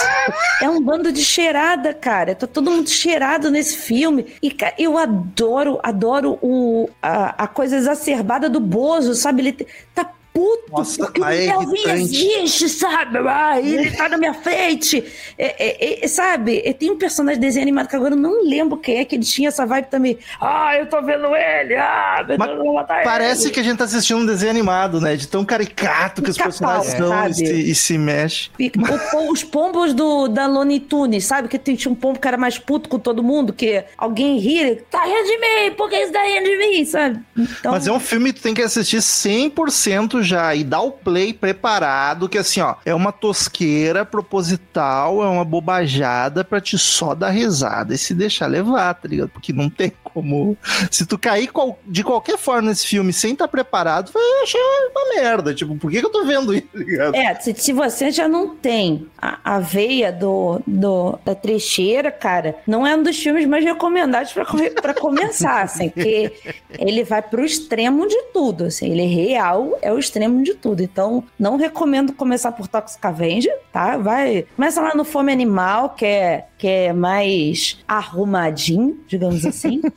É 0.62 0.70
um 0.70 0.82
bando 0.82 1.12
de 1.12 1.24
cheirada, 1.24 1.94
cara. 1.94 2.36
Tá 2.36 2.46
todo 2.46 2.70
mundo 2.70 2.90
cheirado 2.90 3.50
nesse 3.50 3.78
filme. 3.78 4.26
E 4.44 4.56
eu 4.78 4.98
adoro, 4.98 5.80
adoro 5.82 6.38
o, 6.42 6.90
a, 7.02 7.44
a 7.44 7.48
coisa 7.48 7.78
exacerbada 7.78 8.50
do 8.50 8.60
Bozo, 8.60 9.16
sabe? 9.16 9.42
Ele 9.42 9.68
tá 9.96 10.12
puto 10.34 10.72
Nossa, 10.72 10.98
porque 11.06 11.22
é 11.22 11.58
o 11.58 11.64
irritante. 11.64 11.92
existe, 12.02 12.70
sabe? 12.70 13.18
Ah, 13.28 13.60
ele 13.60 13.92
tá 13.92 14.08
na 14.10 14.18
minha 14.18 14.34
frente. 14.34 15.04
É, 15.38 16.00
é, 16.00 16.06
é, 16.06 16.08
sabe? 16.08 16.62
E 16.66 16.74
Tem 16.74 16.92
um 16.92 16.98
personagem 16.98 17.40
de 17.40 17.46
desenho 17.48 17.64
animado 17.64 17.88
que 17.88 17.96
agora 17.96 18.14
eu 18.14 18.18
não 18.20 18.44
lembro 18.44 18.78
quem 18.78 18.98
é 18.98 19.06
que 19.06 19.16
ele 19.16 19.24
tinha 19.24 19.50
essa 19.50 19.66
vibe 19.66 19.86
também. 19.90 20.18
Ah, 20.40 20.76
eu 20.78 20.86
tô 20.88 21.02
vendo 21.02 21.28
ele. 21.36 21.76
Ah, 21.76 22.24
meu 22.28 22.38
Deus, 22.38 22.50
eu 22.50 22.58
vou 22.58 22.74
matar 22.76 23.04
Parece 23.04 23.46
ele. 23.46 23.52
que 23.54 23.60
a 23.60 23.64
gente 23.64 23.78
tá 23.78 23.84
assistindo 23.86 24.20
um 24.20 24.26
desenho 24.26 24.52
animado, 24.52 25.02
né? 25.02 25.16
De 25.16 25.28
tão 25.28 25.44
caricato 25.44 26.22
que 26.22 26.30
os 26.30 26.38
Pica-pau, 26.38 26.82
personagens 26.82 27.38
são 27.38 27.58
e 27.58 27.64
se, 27.66 27.72
e 27.72 27.76
se 27.76 27.98
mexe. 27.98 28.50
Fica- 28.56 28.80
o 29.18 29.32
os 29.32 29.44
pombos 29.44 29.94
do, 29.94 30.28
da 30.28 30.48
Looney 30.48 30.80
Tunes, 30.80 31.26
sabe? 31.26 31.48
Que 31.48 31.58
tinha 31.60 31.92
um 31.92 31.96
pombo 31.96 32.20
que 32.20 32.28
era 32.28 32.38
mais 32.38 32.58
puto 32.58 32.88
com 32.90 32.98
todo 33.00 33.22
mundo, 33.24 33.52
que 33.54 33.84
alguém 33.98 34.38
ri, 34.40 34.76
tá 34.90 35.04
rindo 35.04 35.24
de 35.28 35.38
mim, 35.38 35.76
por 35.76 35.90
que 35.90 36.06
você 36.06 36.12
tá 36.12 36.24
rindo 36.24 36.46
de 36.50 36.58
mim, 36.58 36.86
sabe? 36.86 37.20
Então, 37.38 37.72
Mas 37.72 37.88
é 37.88 37.92
um 37.92 38.00
filme 38.00 38.32
que 38.34 38.40
tu 38.40 38.44
tem 38.44 38.54
que 38.54 38.62
assistir 38.62 38.98
100% 39.02 40.19
já 40.22 40.54
e 40.56 40.64
dar 40.64 40.82
o 40.82 40.92
play 40.92 41.34
preparado, 41.34 42.30
que 42.30 42.38
assim, 42.38 42.62
ó, 42.62 42.76
é 42.86 42.94
uma 42.94 43.12
tosqueira 43.12 44.06
proposital, 44.06 45.24
é 45.24 45.28
uma 45.28 45.46
bobajada 45.46 46.44
pra 46.44 46.62
te 46.62 46.78
só 46.78 47.14
dar 47.16 47.30
risada 47.30 47.94
e 47.94 47.98
se 47.98 48.14
deixar 48.14 48.48
levar, 48.48 48.94
tá 48.94 49.08
ligado? 49.08 49.30
Porque 49.30 49.54
não 49.54 49.70
tem 49.70 49.92
como. 50.14 50.58
Se 50.92 51.06
tu 51.06 51.18
cair 51.18 51.50
de 51.86 52.04
qualquer 52.04 52.38
forma 52.38 52.70
nesse 52.70 52.86
filme 52.88 53.12
sem 53.14 53.34
estar 53.34 53.48
preparado, 53.48 54.12
vai 54.12 54.24
achar 54.44 54.58
uma 54.92 55.16
merda. 55.22 55.54
Tipo, 55.54 55.76
por 55.76 55.90
que, 55.92 56.00
que 56.00 56.06
eu 56.06 56.10
tô 56.12 56.26
vendo 56.26 56.54
isso, 56.54 56.68
tá 56.74 56.80
ligado? 56.80 57.16
É, 57.16 57.36
se, 57.36 57.54
se 57.56 57.74
você 57.74 58.12
já 58.12 58.28
não 58.28 58.56
tem 58.56 59.08
a, 59.22 59.40
a 59.56 59.60
veia 59.60 60.12
do, 60.12 60.62
do- 60.66 61.18
da 61.24 61.36
trecheira, 61.36 62.12
cara, 62.12 62.56
não 62.68 62.86
é 62.86 62.96
um 62.96 63.04
dos 63.04 63.18
filmes 63.22 63.46
mais 63.46 63.64
recomendados 63.64 64.34
pra 64.82 64.94
começar, 64.94 65.62
assim, 65.64 65.90
porque 65.90 66.32
ele 66.78 67.04
vai 67.04 67.22
pro 67.22 67.44
extremo 67.46 68.08
de 68.08 68.22
tudo, 68.34 68.66
assim, 68.66 68.92
ele 68.92 69.04
é 69.04 69.08
real, 69.08 69.78
é 69.82 69.92
o 69.92 70.00
extremo 70.00 70.44
de 70.44 70.54
tudo. 70.54 70.82
Então, 70.82 71.24
não 71.40 71.58
recomendo 71.58 72.14
começar 72.14 72.52
por 72.52 72.68
Toxic 72.68 73.06
Avenger, 73.06 73.56
tá? 73.72 73.98
Vai, 73.98 74.46
começa 74.56 74.82
lá 74.82 74.94
no 74.96 75.04
Fome 75.04 75.32
Animal, 75.32 75.90
que 75.92 76.06
é, 76.06 76.46
que 76.60 76.68
é 76.68 76.94
mais 76.94 77.80
arrumadinho, 77.88 79.00
digamos 79.08 79.46
assim. 79.46 79.82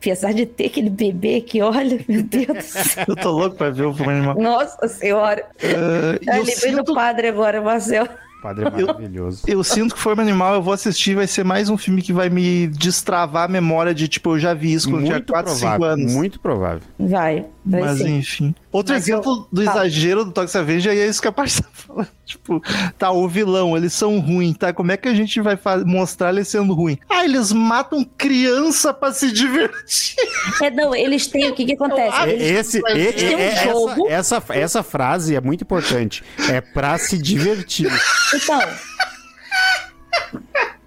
Apesar 0.00 0.32
de 0.32 0.46
ter 0.46 0.66
aquele 0.66 0.88
bebê 0.88 1.42
que, 1.42 1.60
olha, 1.60 2.00
meu 2.08 2.22
Deus 2.22 2.46
do 2.46 2.62
céu. 2.62 3.04
Eu 3.06 3.16
tô 3.16 3.30
louco 3.32 3.54
pra 3.56 3.68
ver 3.68 3.84
o 3.84 3.92
filme 3.92 4.12
animal. 4.12 4.34
Nossa 4.40 4.88
senhora. 4.88 5.44
Uh, 5.62 5.66
Eu 5.66 5.72
eu, 5.76 6.38
lembrei 6.38 6.44
do 6.44 6.50
sinto, 6.78 6.94
padre 6.94 7.28
agora, 7.28 7.60
Marcel. 7.60 8.08
Padre 8.42 8.64
é 8.66 8.70
maravilhoso. 8.70 9.42
eu 9.46 9.62
sinto 9.62 9.94
que 9.94 10.00
Forma 10.00 10.22
Animal 10.22 10.54
eu 10.54 10.62
vou 10.62 10.72
assistir, 10.72 11.14
vai 11.14 11.26
ser 11.26 11.44
mais 11.44 11.68
um 11.68 11.76
filme 11.76 12.00
que 12.00 12.10
vai 12.10 12.30
me 12.30 12.66
destravar 12.68 13.44
a 13.44 13.48
memória 13.48 13.92
de, 13.94 14.08
tipo, 14.08 14.30
eu 14.30 14.38
já 14.38 14.54
vi 14.54 14.72
isso 14.72 14.88
quando 14.88 15.00
eu 15.02 15.04
tinha 15.04 15.16
Muito 15.16 15.30
4, 15.30 15.52
5 15.52 15.60
provável. 15.60 15.86
anos. 15.86 16.14
Muito 16.14 16.40
provável. 16.40 16.80
Vai. 16.98 17.44
Vai 17.64 17.80
Mas 17.82 17.98
ser. 17.98 18.08
enfim. 18.08 18.54
Outro 18.72 18.94
Mas 18.94 19.06
eu- 19.06 19.16
exemplo 19.18 19.46
do 19.52 19.62
tá. 19.62 19.70
exagero 19.72 20.24
do 20.24 20.32
Toxic 20.32 20.56
Avenger 20.58 20.92
é 20.96 21.06
isso 21.06 21.20
que 21.20 21.28
a 21.28 21.32
parte 21.32 21.62
tá 21.62 21.68
falando. 21.74 22.08
Tipo, 22.24 22.62
tá, 22.98 23.10
o 23.10 23.28
vilão, 23.28 23.76
eles 23.76 23.92
são 23.92 24.18
ruins, 24.18 24.56
tá? 24.56 24.72
Como 24.72 24.90
é 24.92 24.96
que 24.96 25.08
a 25.08 25.14
gente 25.14 25.40
vai 25.42 25.58
mostrar 25.84 26.30
eles 26.30 26.48
sendo 26.48 26.72
ruim? 26.72 26.96
Ah, 27.08 27.24
eles 27.24 27.52
matam 27.52 28.02
criança 28.16 28.94
pra 28.94 29.12
se 29.12 29.30
divertir. 29.32 30.16
É, 30.62 30.70
não, 30.70 30.94
eles 30.94 31.26
têm. 31.26 31.50
O 31.50 31.54
que 31.54 31.66
que 31.66 31.74
acontece? 31.74 32.16
Ah, 32.16 32.26
Eles- 32.28 32.42
Esse, 32.50 32.78
e- 32.78 33.12
tem 33.12 33.30
e- 33.32 33.34
um 33.34 33.38
essa, 33.38 33.64
jogo. 33.64 34.08
essa, 34.08 34.42
essa 34.50 34.82
frase 34.82 35.34
é 35.36 35.40
muito 35.40 35.62
importante. 35.62 36.24
É 36.48 36.60
pra 36.62 36.96
se 36.98 37.18
divertir. 37.18 37.90
Então. 38.34 38.60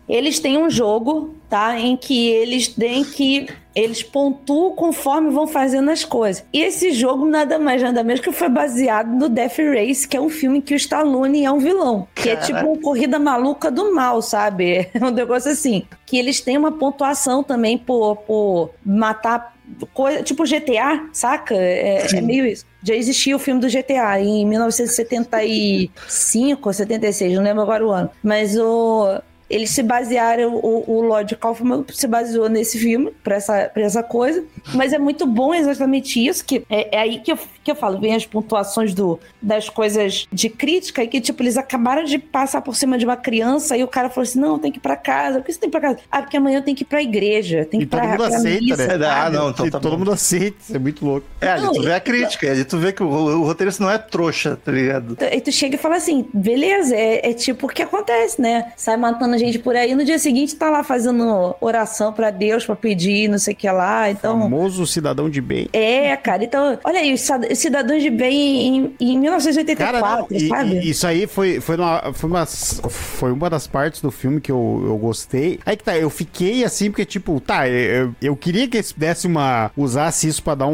Eles 0.08 0.40
têm 0.40 0.58
um 0.58 0.70
jogo, 0.70 1.36
tá? 1.50 1.80
Em 1.80 1.96
que 1.96 2.30
eles 2.30 2.68
têm 2.68 3.04
que. 3.04 3.48
Eles 3.76 4.04
pontuam 4.04 4.76
conforme 4.76 5.32
vão 5.32 5.48
fazendo 5.48 5.90
as 5.90 6.06
coisas. 6.06 6.46
E 6.54 6.62
esse 6.62 6.92
jogo 6.92 7.26
nada 7.26 7.58
mais 7.58 7.82
nada 7.82 8.04
menos 8.04 8.22
que 8.22 8.32
foi 8.32 8.50
baseado 8.50 9.08
no 9.08 9.30
Death 9.30 9.58
Race, 9.58 10.08
que 10.08 10.16
é 10.16 10.22
um 10.22 10.30
filme 10.30 10.62
que 10.62 10.74
o 10.74 10.78
Stallone 10.78 11.46
é 11.46 11.52
um 11.52 11.60
vilão. 11.60 12.08
Que 12.14 12.30
é 12.30 12.36
tipo 12.36 12.60
uma 12.60 12.80
corrida 12.80 13.18
maluca 13.18 13.72
do 13.72 13.94
mal, 13.94 14.22
sabe? 14.22 14.90
É 15.04 15.06
um 15.06 15.12
negócio 15.12 15.52
assim. 15.52 15.86
Que 16.06 16.18
eles 16.18 16.40
têm 16.40 16.58
uma 16.58 16.72
pontuação 16.72 17.44
também 17.44 17.78
por, 17.78 18.16
por 18.18 18.70
matar 18.86 19.54
coisa. 19.94 20.24
Tipo 20.24 20.44
GTA, 20.44 21.08
saca? 21.12 21.56
É, 21.56 22.06
é 22.12 22.22
meio 22.22 22.46
isso. 22.46 22.66
Já 22.82 22.96
existia 22.96 23.36
o 23.36 23.40
filme 23.40 23.60
do 23.62 23.68
GTA 23.68 24.20
em 24.20 24.46
1975 24.46 26.70
ou 26.70 26.74
76, 26.74 27.36
não 27.36 27.44
lembro 27.44 27.62
agora 27.62 27.86
o 27.86 27.92
ano. 27.92 28.10
Mas 28.22 28.58
o. 28.58 29.22
Eles 29.54 29.70
se 29.72 29.84
basearam, 29.84 30.56
o, 30.56 30.84
o 30.88 31.02
Lord 31.02 31.36
Kaufman 31.36 31.84
se 31.94 32.08
baseou 32.08 32.50
nesse 32.50 32.78
filme 32.80 33.12
pra 33.24 33.36
essa, 33.36 33.70
pra 33.74 33.84
essa 33.84 34.02
coisa. 34.04 34.44
Mas 34.74 34.94
é 34.94 34.98
muito 35.00 35.26
bom 35.26 35.54
exatamente 35.54 36.26
isso, 36.26 36.44
que 36.46 36.63
é, 36.70 36.96
é 36.98 37.00
aí 37.00 37.20
que 37.20 37.32
eu, 37.32 37.38
que 37.63 37.72
eu 37.72 37.76
falo, 37.76 38.00
vem 38.00 38.16
as 38.16 38.26
pontuações 38.26 38.94
do, 38.94 39.20
das 39.42 39.70
coisas 39.70 40.28
de 40.32 40.50
crítica, 40.50 41.04
e 41.04 41.08
que, 41.08 41.22
tipo, 41.22 41.42
eles 41.44 41.58
acabaram 41.58 42.04
de 42.04 42.18
passar 42.18 42.62
por 42.62 42.76
cima 42.76 42.98
de 42.98 43.06
uma 43.06 43.16
criança 43.18 43.78
e 43.78 43.84
o 43.84 43.88
cara 43.88 44.10
falou 44.10 44.24
assim: 44.28 44.39
não, 44.39 44.58
tem 44.60 44.72
que 44.72 44.78
ir 44.78 44.82
pra 44.82 44.96
casa. 44.96 45.39
Por 45.39 45.46
que 45.46 45.54
você 45.54 45.60
tem 45.60 45.70
que 45.70 45.78
ir 45.78 45.80
pra 45.80 45.89
casa? 45.89 46.00
Ah, 46.12 46.22
porque 46.22 46.38
amanhã 46.38 46.58
eu 46.60 46.63
tenho 46.63 46.76
que 46.78 46.84
ir 46.84 46.88
pra 46.88 47.02
igreja. 47.02 47.66
Tem 47.70 47.80
que 47.80 47.86
E 47.86 47.88
ir 47.88 47.89
pra, 47.89 48.00
todo 48.02 48.10
mundo 48.12 48.18
pra 48.28 48.38
aceita, 48.38 48.62
missa, 48.63 48.98
né? 48.98 49.06
Ah, 49.08 49.24
sabe? 49.24 49.36
não, 49.38 49.50
então 49.50 49.68
E 49.68 49.72
tá 49.72 49.80
todo 49.80 49.92
bom. 49.94 49.98
mundo 50.00 50.12
aceita, 50.12 50.58
isso 50.62 50.76
é 50.76 50.80
muito 50.80 51.06
louco. 51.06 51.28
É, 51.42 51.50
ali 51.50 51.68
tu 51.74 51.82
vê 51.82 51.89
e- 51.89 51.94
a 51.94 52.00
crítica, 52.00 52.50
ali 52.52 52.66
tu 52.66 52.78
vê 52.78 52.92
que 52.94 53.04
o, 53.04 53.08
o 53.08 53.44
roteirista 53.44 53.84
não 53.84 53.92
é 53.92 53.98
trouxa, 53.98 54.58
tá 54.63 54.72
ligado? 54.72 55.18
Aí 55.22 55.42
tu 55.42 55.52
chega 55.52 55.76
e 55.76 55.78
fala 55.78 55.96
assim, 55.98 56.26
beleza, 56.34 56.96
é, 56.96 57.30
é 57.30 57.34
tipo 57.34 57.68
o 57.68 57.70
que 57.70 57.82
acontece, 57.82 58.42
né? 58.42 58.72
Sai 58.78 58.98
matando 58.98 59.38
gente 59.46 59.60
por 59.60 59.76
aí, 59.76 59.94
no 59.96 60.04
dia 60.06 60.18
seguinte 60.20 60.56
tá 60.56 60.70
lá 60.70 60.84
fazendo 60.84 61.56
oração 61.62 62.12
pra 62.14 62.30
Deus, 62.32 62.66
pra 62.66 62.76
pedir, 62.76 63.28
não 63.28 63.38
sei 63.38 63.54
o 63.54 63.58
que 63.58 63.70
lá, 63.70 64.10
então... 64.10 64.40
Famoso 64.40 64.86
cidadão 64.88 65.30
de 65.30 65.42
bem. 65.42 65.68
É, 65.74 66.16
cara, 66.18 66.44
então, 66.44 66.78
olha 66.84 67.00
aí, 67.00 67.14
os 67.14 67.22
cida- 67.22 67.48
os 67.52 67.58
cidadãos 67.60 68.02
de 68.02 68.10
bem 68.10 68.68
em, 68.68 68.96
em 69.00 69.18
1984, 69.20 70.00
Cara, 70.02 70.18
não, 70.22 70.28
e- 70.32 70.48
sabe? 70.48 70.90
isso 70.90 71.08
aí 71.08 71.28
foi, 71.28 71.60
foi, 71.60 71.76
uma, 71.78 72.14
foi, 72.14 72.30
uma, 72.30 72.46
foi 72.46 73.32
uma 73.32 73.50
das 73.50 73.68
partes 73.68 74.02
do 74.02 74.12
filme 74.12 74.40
que 74.42 74.52
eu, 74.52 74.84
eu 74.86 74.98
gostei. 74.98 75.60
Aí 75.66 75.76
que 75.78 75.84
tá, 75.84 75.98
eu 75.98 76.10
fiquei 76.10 76.64
assim, 76.64 76.90
porque, 76.90 77.06
tipo, 77.06 77.40
tá, 77.40 77.68
eu, 77.70 78.14
eu 78.22 78.36
queria 78.36 78.68
que 78.68 78.78
eles 78.78 78.92
desse 78.96 79.28
uma. 79.28 79.72
usasse 79.76 80.28
isso 80.28 80.44
pra 80.44 80.56
dar 80.56 80.68
um, 80.68 80.74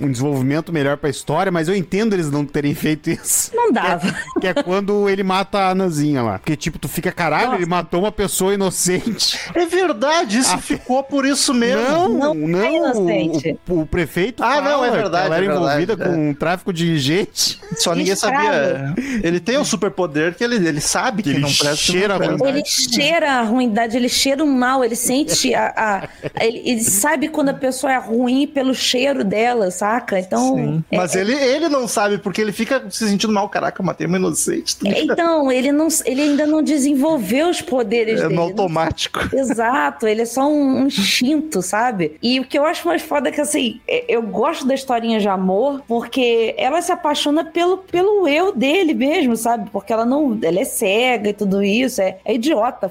um, 0.00 0.06
um 0.06 0.10
desenvolvimento 0.10 0.72
melhor 0.72 0.96
pra 0.96 1.10
história, 1.10 1.50
mas 1.52 1.68
eu 1.68 1.74
entendo 1.74 2.14
eles 2.14 2.30
não 2.30 2.44
terem 2.44 2.74
feito 2.74 3.10
isso. 3.10 3.50
Não 3.54 3.72
dava. 3.72 4.14
Que 4.40 4.46
é 4.48 4.54
quando 4.54 5.08
ele 5.08 5.22
mata 5.22 5.58
a 5.58 5.70
Anazinha 5.70 6.22
lá. 6.22 6.38
Porque, 6.38 6.56
tipo, 6.56 6.78
tu 6.78 6.88
fica, 6.88 7.10
caralho, 7.12 7.46
Nossa. 7.46 7.58
ele 7.58 7.66
matou 7.74 8.00
uma 8.00 8.12
pessoa 8.12 8.54
inocente. 8.54 9.38
É 9.54 9.66
verdade, 9.66 10.38
isso 10.38 10.56
ficou 10.58 11.02
por 11.02 11.24
isso 11.26 11.52
mesmo. 11.52 11.82
Não, 11.82 12.08
Não 12.08 12.34
não. 12.34 12.60
é 12.60 12.72
inocente. 12.74 13.58
o, 13.68 13.80
o 13.80 13.86
prefeito. 13.86 14.42
Ah, 14.42 14.60
não, 14.60 14.84
é 14.84 14.90
verdade, 14.90 15.26
Ela 15.26 15.36
era 15.36 15.44
é 15.44 15.48
verdade, 15.48 15.82
envolvida 15.82 15.92
é. 15.92 15.96
com 16.06 16.34
tráfico 16.34 16.72
de 16.72 16.98
gente. 16.98 17.58
Só 17.76 17.94
ninguém 17.94 18.12
Escravo. 18.12 18.44
sabia. 18.44 18.94
Ele 19.22 19.40
tem 19.40 19.58
um 19.58 19.64
superpoder 19.64 20.34
que 20.34 20.44
ele, 20.44 20.56
ele 20.56 20.80
sabe 20.80 21.22
que, 21.22 21.30
Que 21.30 21.36
ele 21.36 21.40
não 21.40 21.48
presta. 21.48 21.64
que 21.64 21.68
não 21.70 21.76
cheira 21.76 22.16
presta. 22.16 22.36
ruim. 22.36 22.48
Ele 22.48 22.62
cheira 22.64 23.32
a 23.32 23.42
ruindade, 23.42 23.96
ele 23.96 24.08
cheira 24.08 24.44
o 24.44 24.46
mal, 24.46 24.84
ele 24.84 24.96
sente 24.96 25.54
a. 25.54 25.72
a- 25.76 26.08
ele, 26.44 26.62
ele 26.64 26.82
sabe 26.84 27.28
quando 27.28 27.48
a 27.50 27.54
pessoa 27.54 27.92
é 27.92 27.98
ruim 27.98 28.46
pelo 28.46 28.74
cheiro 28.74 29.24
dela, 29.24 29.70
saca? 29.70 30.18
Então. 30.18 30.54
Sim. 30.56 30.84
é- 30.90 30.96
Mas 30.96 31.14
ele, 31.14 31.32
ele 31.34 31.68
não 31.68 31.86
sabe, 31.88 32.18
porque 32.18 32.40
ele 32.40 32.52
fica 32.52 32.84
se 32.90 33.08
sentindo 33.08 33.32
mal. 33.32 33.48
Caraca, 33.48 33.80
eu 33.80 33.86
matei 33.86 34.06
uma 34.06 34.16
inocente. 34.16 34.76
Então, 34.84 35.50
ele, 35.50 35.70
não, 35.72 35.88
ele 36.04 36.22
ainda 36.22 36.46
não 36.46 36.62
desenvolveu 36.62 37.48
os 37.48 37.60
poderes 37.64 38.20
É 38.20 38.24
dele. 38.24 38.34
no 38.34 38.42
automático. 38.42 39.20
Exato, 39.34 40.06
ele 40.06 40.22
é 40.22 40.26
só 40.26 40.46
um, 40.46 40.86
instinto, 40.86 41.62
sabe? 41.62 42.16
E 42.22 42.38
o 42.40 42.44
que 42.44 42.58
eu 42.58 42.64
acho 42.64 42.86
mais 42.86 43.02
foda 43.02 43.28
é 43.28 43.32
que, 43.32 43.40
assim, 43.40 43.80
é- 43.88 44.04
eu 44.08 44.22
gosto 44.22 44.66
da 44.66 44.74
historinha 44.74 45.18
de 45.18 45.28
amor, 45.28 45.82
porque 45.88 46.54
ela 46.56 46.80
se 46.82 46.92
apaixona 46.92 47.44
pelo, 47.44 47.78
pelo 47.78 48.28
eu 48.28 48.52
dele 48.54 48.94
mesmo, 48.94 49.36
sabe? 49.36 49.70
Porque 49.70 49.92
ela 49.92 50.04
não. 50.04 50.38
Ela 50.42 50.60
é 50.60 50.64
cega 50.64 51.30
e 51.30 51.32
tudo 51.32 51.62
isso. 51.62 52.00
É, 52.00 52.18
é 52.24 52.34
idiota 52.34 52.90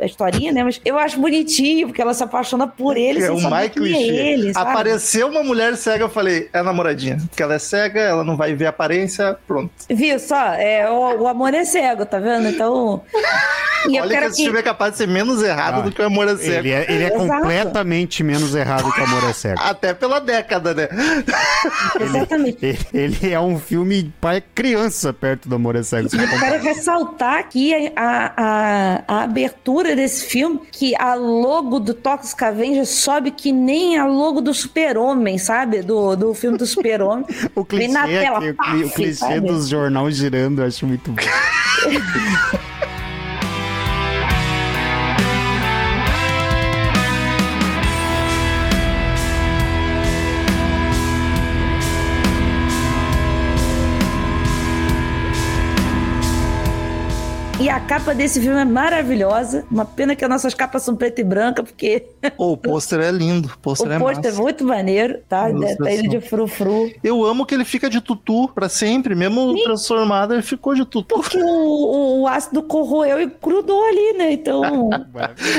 a, 0.00 0.04
historinha, 0.04 0.52
né? 0.52 0.64
Mas 0.64 0.80
eu 0.84 0.98
acho 0.98 1.18
bonitinho, 1.20 1.88
porque 1.88 2.02
ela 2.02 2.14
se 2.14 2.22
apaixona 2.22 2.66
por 2.66 2.96
ele 2.96 3.22
é 3.22 3.30
o 3.30 3.36
quem 3.70 3.94
é 3.94 4.32
ele, 4.32 4.52
sabe? 4.52 4.70
Apareceu 4.70 5.28
uma 5.28 5.42
mulher 5.42 5.76
cega, 5.76 6.04
eu 6.04 6.08
falei, 6.08 6.48
é 6.52 6.62
namoradinha. 6.62 7.18
Porque 7.28 7.42
ela 7.42 7.54
é 7.54 7.58
cega, 7.58 8.00
ela 8.00 8.24
não 8.24 8.36
vai 8.36 8.54
ver 8.54 8.66
a 8.66 8.70
aparência, 8.70 9.36
pronto. 9.46 9.70
Viu 9.88 10.18
só? 10.18 10.54
É, 10.54 10.90
o, 10.90 11.22
o 11.22 11.28
amor 11.28 11.54
é 11.54 11.64
cego, 11.64 12.04
tá 12.06 12.18
vendo? 12.18 12.48
Então. 12.48 13.02
E 13.90 14.00
Olha 14.00 14.18
que 14.18 14.24
esse 14.26 14.36
que. 14.36 14.44
filme 14.44 14.58
é 14.58 14.62
capaz 14.62 14.92
de 14.92 14.98
ser 14.98 15.08
menos 15.08 15.42
errado 15.42 15.78
Ah, 15.78 15.80
do 15.82 15.92
que 15.92 16.00
o 16.00 16.04
Amor 16.06 16.28
é 16.28 16.36
Cego. 16.36 16.58
Ele 16.66 16.70
é, 16.72 16.86
ele 16.88 17.04
é 17.04 17.10
completamente 17.10 18.22
menos 18.22 18.54
errado 18.54 18.92
que 18.92 19.00
Amor 19.00 19.24
é 19.28 19.32
Cego. 19.32 19.60
Até 19.62 19.92
pela 19.94 20.20
década, 20.20 20.74
né? 20.74 20.88
Exatamente. 22.00 22.58
Ele, 22.64 22.78
ele 22.92 23.32
é 23.32 23.40
um 23.40 23.58
filme 23.58 24.12
para 24.20 24.40
criança 24.40 25.12
perto 25.12 25.48
do 25.48 25.54
Amor 25.54 25.76
é 25.76 25.82
Cego. 25.82 26.08
E 26.14 26.18
eu 26.22 26.38
quero 26.40 26.62
ressaltar 26.62 27.38
aqui 27.38 27.72
a, 27.96 28.32
a, 28.36 29.02
a 29.08 29.22
abertura 29.24 29.94
desse 29.96 30.24
filme, 30.26 30.60
que 30.70 30.94
a 30.96 31.14
logo 31.14 31.78
do 31.80 31.94
Toxic 31.94 32.42
Avenger 32.42 32.86
sobe 32.86 33.30
que 33.30 33.52
nem 33.52 33.98
a 33.98 34.06
logo 34.06 34.40
do 34.40 34.52
Super-Homem, 34.54 35.38
sabe? 35.38 35.82
Do, 35.82 36.16
do 36.16 36.34
filme 36.34 36.56
do 36.58 36.66
Super-Homem. 36.66 37.26
O 37.54 37.64
clichê, 37.64 37.86
Vem 37.86 37.92
na 37.94 38.06
tela, 38.06 38.38
aqui, 38.38 38.50
o, 38.50 38.54
paf, 38.54 38.84
o 38.84 38.90
clichê 38.90 39.14
sabe? 39.14 39.40
dos 39.40 39.68
jornais 39.68 40.14
girando, 40.16 40.62
eu 40.62 40.66
acho 40.66 40.86
muito 40.86 41.10
bom. 41.10 41.22
E 57.70 57.72
a 57.72 57.78
capa 57.78 58.12
desse 58.12 58.40
filme 58.40 58.58
é 58.60 58.64
maravilhosa. 58.64 59.64
Uma 59.70 59.84
pena 59.84 60.16
que 60.16 60.24
as 60.24 60.28
nossas 60.28 60.52
capas 60.54 60.82
são 60.82 60.96
preta 60.96 61.20
e 61.20 61.24
branca, 61.24 61.62
porque 61.62 62.04
o 62.36 62.56
pôster 62.56 62.98
é 62.98 63.12
lindo. 63.12 63.46
O 63.46 63.58
pôster 63.60 63.92
é 63.92 63.96
pôster 63.96 64.24
é 64.24 64.28
massa. 64.30 64.42
muito 64.42 64.64
maneiro, 64.64 65.20
tá? 65.28 65.48
Ilustração. 65.48 65.86
Tá 65.86 65.92
ele 65.92 66.08
de 66.08 66.20
frufru. 66.20 66.90
Eu 67.04 67.24
amo 67.24 67.46
que 67.46 67.54
ele 67.54 67.64
fica 67.64 67.88
de 67.88 68.00
tutu 68.00 68.48
pra 68.48 68.68
sempre. 68.68 69.14
Mesmo 69.14 69.54
transformado, 69.62 70.34
ele 70.34 70.42
ficou 70.42 70.74
de 70.74 70.84
tutu. 70.84 71.14
Porque 71.14 71.38
o, 71.38 71.46
o, 71.46 72.22
o 72.22 72.26
ácido 72.26 72.60
corroeu 72.64 73.20
e 73.20 73.30
grudou 73.40 73.86
ali, 73.86 74.14
né? 74.18 74.32
Então. 74.32 74.90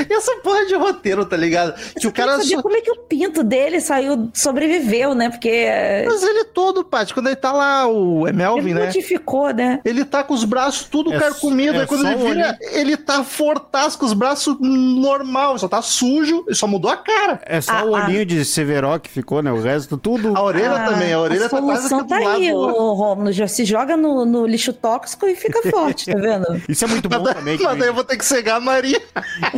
E 0.08 0.12
essa 0.12 0.36
porra 0.42 0.66
de 0.66 0.74
roteiro, 0.74 1.24
tá 1.24 1.36
ligado? 1.36 1.74
Que 1.98 2.06
eu 2.06 2.10
o 2.10 2.12
cara 2.12 2.32
saber 2.32 2.56
só... 2.56 2.62
como 2.62 2.76
é 2.76 2.80
que 2.80 2.90
o 2.90 2.96
pinto 2.96 3.42
dele 3.42 3.80
saiu, 3.80 4.28
sobreviveu, 4.34 5.14
né? 5.14 5.30
Porque 5.30 5.48
é, 5.48 6.04
Mas 6.04 6.22
ele 6.22 6.44
todo, 6.44 6.84
Paty, 6.84 7.14
quando 7.14 7.28
ele 7.28 7.36
tá 7.36 7.52
lá, 7.52 7.86
o 7.86 8.26
é 8.26 8.32
Melvin, 8.32 8.70
ele 8.70 8.74
né? 8.74 8.86
modificou, 8.86 9.52
né? 9.52 9.80
Ele 9.84 10.04
tá 10.04 10.22
com 10.22 10.34
os 10.34 10.44
braços 10.44 10.86
tudo 10.88 11.12
É 11.14 11.18
carcomido. 11.18 11.76
é 11.76 11.80
aí 11.80 11.86
quando 11.86 12.01
ele 12.06 12.14
o 12.14 12.18
vira, 12.26 12.58
ele 12.72 12.96
tá 12.96 13.22
fortaço 13.24 13.98
com 13.98 14.06
os 14.06 14.12
braços 14.12 14.56
normal. 14.60 15.58
Só 15.58 15.68
tá 15.68 15.80
sujo 15.82 16.44
e 16.48 16.54
só 16.54 16.66
mudou 16.66 16.90
a 16.90 16.96
cara. 16.96 17.40
É 17.46 17.60
só 17.60 17.72
Ah, 17.72 17.84
o 17.84 17.94
ah. 17.96 18.04
olhinho 18.04 18.24
de 18.26 18.44
Severo 18.44 18.98
que 19.00 19.08
ficou, 19.10 19.42
né? 19.42 19.50
O 19.52 19.60
resto 19.60 19.96
tudo. 19.96 20.36
A 20.36 20.42
orelha 20.42 20.72
Ah, 20.76 20.88
também. 20.90 21.12
A 21.12 21.20
orelha 21.20 21.46
a 21.46 21.48
tá 21.48 21.60
quase 21.60 21.88
solução 21.88 22.02
que 22.02 22.08
tá 22.08 22.18
do 22.18 22.24
lado. 22.24 22.36
aí, 22.36 22.52
o 22.52 22.92
Romulo. 22.94 23.32
Já 23.32 23.46
se 23.48 23.64
joga 23.64 23.96
no, 23.96 24.24
no 24.24 24.46
lixo 24.46 24.72
tóxico 24.72 25.26
e 25.26 25.34
fica 25.36 25.62
forte, 25.70 26.10
tá 26.10 26.18
vendo? 26.20 26.60
Isso 26.68 26.84
é 26.84 26.88
muito 26.88 27.08
bom 27.08 27.22
Mas, 27.22 27.34
também. 27.34 27.58
mas 27.60 27.78
daí 27.78 27.88
eu 27.88 27.94
vou 27.94 28.04
ter 28.04 28.16
que 28.16 28.24
cegar 28.24 28.56
a 28.56 28.60
Maria. 28.60 29.00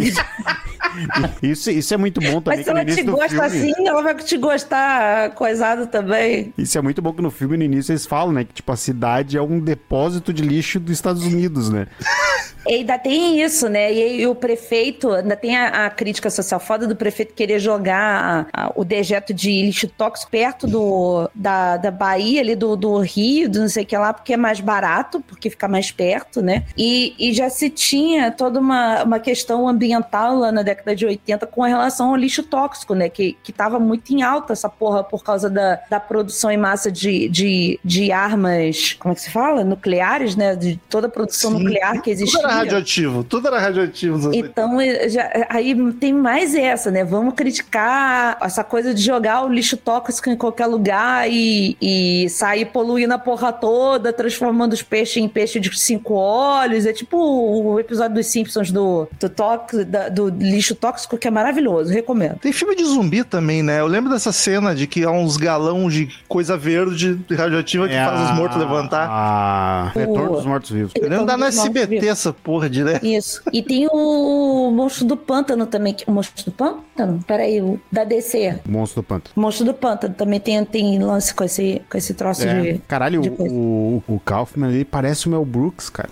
Isso, 1.43 1.71
isso 1.71 1.95
é 1.95 1.97
muito 1.97 2.21
bom 2.21 2.41
também. 2.41 2.59
Mas 2.59 2.65
se 2.65 2.71
ela 2.71 2.85
te 2.85 3.03
gosta 3.03 3.49
filme... 3.51 3.71
assim, 3.73 3.89
ela 3.89 4.03
vai 4.03 4.15
te 4.15 4.37
gostar 4.37 5.31
coisado 5.31 5.87
também. 5.87 6.53
Isso 6.57 6.79
é 6.79 6.83
muito 6.83 7.01
bom 7.03 7.13
que 7.13 7.23
no 7.23 7.31
filme, 7.31 7.57
no 7.57 7.65
início, 7.65 7.93
eles 7.93 8.07
falam, 8.07 8.33
né? 8.33 8.45
Que, 8.45 8.55
tipo, 8.55 8.71
a 8.73 8.77
cidade 8.77 9.37
é 9.37 9.43
um 9.43 9.61
depósito 9.61 10.33
de 10.33 10.43
lixo 10.43 10.79
dos 10.81 10.93
Estados 10.93 11.25
Unidos, 11.25 11.71
né? 11.71 11.87
E 12.67 12.75
ainda 12.75 12.99
tem 12.99 13.41
isso, 13.41 13.69
né? 13.69 13.93
E, 13.93 14.23
e 14.23 14.27
o 14.27 14.35
prefeito, 14.35 15.11
ainda 15.11 15.37
tem 15.37 15.57
a, 15.57 15.87
a, 15.87 15.91
crítica 15.91 16.31
social 16.31 16.59
foda 16.59 16.87
do 16.87 16.97
prefeito 16.97 17.35
querer 17.35 17.59
jogar 17.59 18.49
a, 18.53 18.67
a, 18.67 18.73
o 18.75 18.85
dejeto 18.85 19.33
de 19.35 19.63
lixo 19.63 19.89
tóxico 19.89 20.31
perto 20.31 20.67
do, 20.67 21.31
da, 21.35 21.77
da 21.77 21.91
Bahia, 21.91 22.41
ali 22.41 22.55
do, 22.55 22.77
do 22.77 22.99
Rio, 22.99 23.49
do 23.49 23.61
não 23.61 23.69
sei 23.69 23.85
o 23.85 23.87
que 23.87 23.97
lá, 23.97 24.13
porque 24.13 24.35
é 24.35 24.37
mais 24.37 24.61
barato, 24.61 25.21
porque 25.21 25.51
fica 25.51 25.69
mais 25.69 25.91
perto, 25.91 26.41
né? 26.43 26.65
E, 26.77 27.15
e 27.19 27.33
já 27.33 27.51
se 27.51 27.69
tinha 27.71 28.31
toda 28.31 28.59
uma, 28.59 29.05
uma 29.05 29.21
questão 29.21 29.69
ambiental 29.69 30.37
lá 30.39 30.51
na 30.51 30.63
década 30.63 30.97
de 30.97 31.07
80 31.07 31.47
com 31.47 31.63
relação 31.63 32.11
ao 32.11 32.17
lixo 32.17 32.43
tóxico, 32.43 32.95
né? 32.95 33.09
Que, 33.09 33.37
que 33.43 33.53
tava 33.53 33.79
muito 33.79 34.13
em 34.13 34.23
alta 34.23 34.53
essa 34.53 34.69
porra 34.69 35.05
por 35.05 35.23
causa 35.23 35.51
da, 35.51 35.81
da 35.89 36.01
produção 36.01 36.51
em 36.51 36.57
massa 36.57 36.91
de, 36.91 37.29
de, 37.29 37.79
de 37.85 38.11
armas, 38.11 38.95
como 38.99 39.13
é 39.13 39.15
que 39.15 39.23
se 39.23 39.31
fala? 39.31 39.65
Nucleares, 39.65 40.37
né? 40.37 40.57
De 40.57 40.77
toda 40.89 41.07
a 41.07 41.11
produção 41.11 41.53
Sim. 41.53 41.59
nuclear 41.59 42.01
que 42.01 42.11
existia 42.55 42.75
radioativo, 42.75 43.25
tudo 43.25 43.49
era 43.49 43.59
radioativo. 43.59 44.35
Então, 44.35 44.79
já, 45.09 45.47
aí 45.49 45.75
tem 45.95 46.13
mais 46.13 46.55
essa, 46.55 46.91
né? 46.91 47.05
Vamos 47.05 47.35
criticar 47.35 48.37
essa 48.41 48.65
coisa 48.65 48.95
de 48.95 49.03
jogar 49.03 49.45
o 49.45 49.49
lixo 49.49 49.77
tóxico 49.77 50.31
em 50.31 50.37
qualquer 50.37 50.67
lugar 50.67 51.31
e, 51.31 51.77
e 51.81 52.29
sair 52.31 52.67
poluindo 52.67 53.15
a 53.15 53.19
porra 53.19 53.53
toda, 53.53 54.13
transformando 54.13 54.73
os 54.73 54.83
peixes 54.83 55.23
em 55.23 55.29
peixe 55.29 55.61
de 55.61 55.77
cinco 55.79 56.15
olhos. 56.15 56.87
É 56.87 56.93
tipo 56.93 57.17
o 57.17 57.79
episódio 57.81 58.15
dos 58.15 58.27
Simpsons 58.27 58.71
do, 58.71 59.09
do, 59.19 59.29
tóxico, 59.29 59.85
do 60.13 60.29
lixo 60.29 60.75
tóxico, 60.75 61.17
que 61.17 61.29
é 61.29 61.31
maravilhoso, 61.31 61.93
recomendo. 61.93 62.39
Tem 62.39 62.53
filme 62.53 62.75
de 62.75 62.85
zumbi 62.85 63.25
também, 63.25 63.63
né? 63.63 63.81
Eu 63.81 63.87
lembro 63.87 64.11
dessa 64.11 64.33
cena 64.33 64.75
de 64.75 64.87
que 64.87 65.05
há 65.05 65.11
uns 65.11 65.37
galão 65.37 65.89
de 65.89 66.09
coisa 66.29 66.57
verde 66.57 67.19
radioativa 67.31 67.89
que 67.89 67.95
é 67.95 68.05
faz 68.05 68.31
os 68.31 68.37
mortos 68.37 68.59
levantar. 68.59 69.09
Ah, 69.11 69.93
retorno 69.95 70.37
dos 70.37 70.47
mortos-vivos. 70.47 70.93
Eu 70.97 71.09
lembro 71.09 71.27
da 71.27 71.37
no 71.37 71.45
SBT 71.45 72.07
essa 72.07 72.33
porra 72.45 72.69
direto. 72.69 73.05
Isso. 73.05 73.43
E 73.53 73.63
tem 73.63 73.89
o 73.91 74.71
Monstro 74.71 75.07
do 75.07 75.17
Pântano 75.17 75.67
também. 75.67 75.97
O 76.07 76.13
Monstro 76.13 76.45
do 76.45 76.53
Pântano? 76.53 77.25
Peraí, 77.27 77.61
o 77.61 77.81
da 77.91 78.05
DC. 78.05 78.61
Monstro 78.69 79.03
do 79.03 79.07
Pântano. 79.07 79.33
Monstro 79.35 79.65
do 79.65 79.75
Pântano 79.75 80.15
também 80.15 80.39
tem, 80.39 80.63
tem 80.65 80.99
lance 80.99 81.35
com 81.35 81.43
esse, 81.43 81.83
com 81.91 81.97
esse 81.97 82.13
troço 82.15 82.47
é. 82.47 82.61
de. 82.61 82.79
Caralho, 82.87 83.23
de 83.23 83.31
o, 83.31 84.03
o, 84.09 84.15
o 84.15 84.21
Kaufman 84.21 84.71
ele 84.71 84.85
parece 84.85 85.27
o 85.27 85.31
Mel 85.31 85.45
Brooks, 85.45 85.89
cara. 85.89 86.11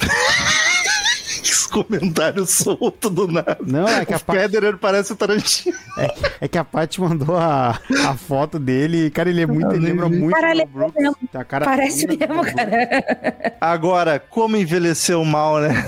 Comentário 1.73 2.45
solto 2.47 3.09
do 3.09 3.27
nada. 3.27 3.59
Não, 3.67 3.89
é 3.89 4.05
que 4.05 4.13
o 4.13 4.17
a 4.17 4.19
Federer 4.19 4.77
parece 4.77 5.13
o 5.13 5.17
Tarantino. 5.17 5.77
É, 5.97 6.15
é, 6.43 6.49
que 6.49 6.59
a 6.59 6.65
Paty 6.65 7.01
mandou 7.01 7.37
a, 7.37 7.81
a 8.07 8.15
foto 8.15 8.59
dele 8.59 9.07
e, 9.07 9.11
cara, 9.11 9.31
ele 9.31 9.41
é 9.41 9.47
muito, 9.47 9.73
ele 9.73 9.87
lembra 9.87 10.09
muito 10.09 10.35
Caralho, 10.35 10.67
do 10.67 10.93
mesmo. 10.97 11.17
Cara 11.49 11.65
parece 11.65 12.07
mesmo, 12.07 12.45
cara. 12.45 13.57
Agora, 13.61 14.19
como 14.19 14.57
envelheceu 14.57 15.25
mal, 15.25 15.61
né? 15.61 15.85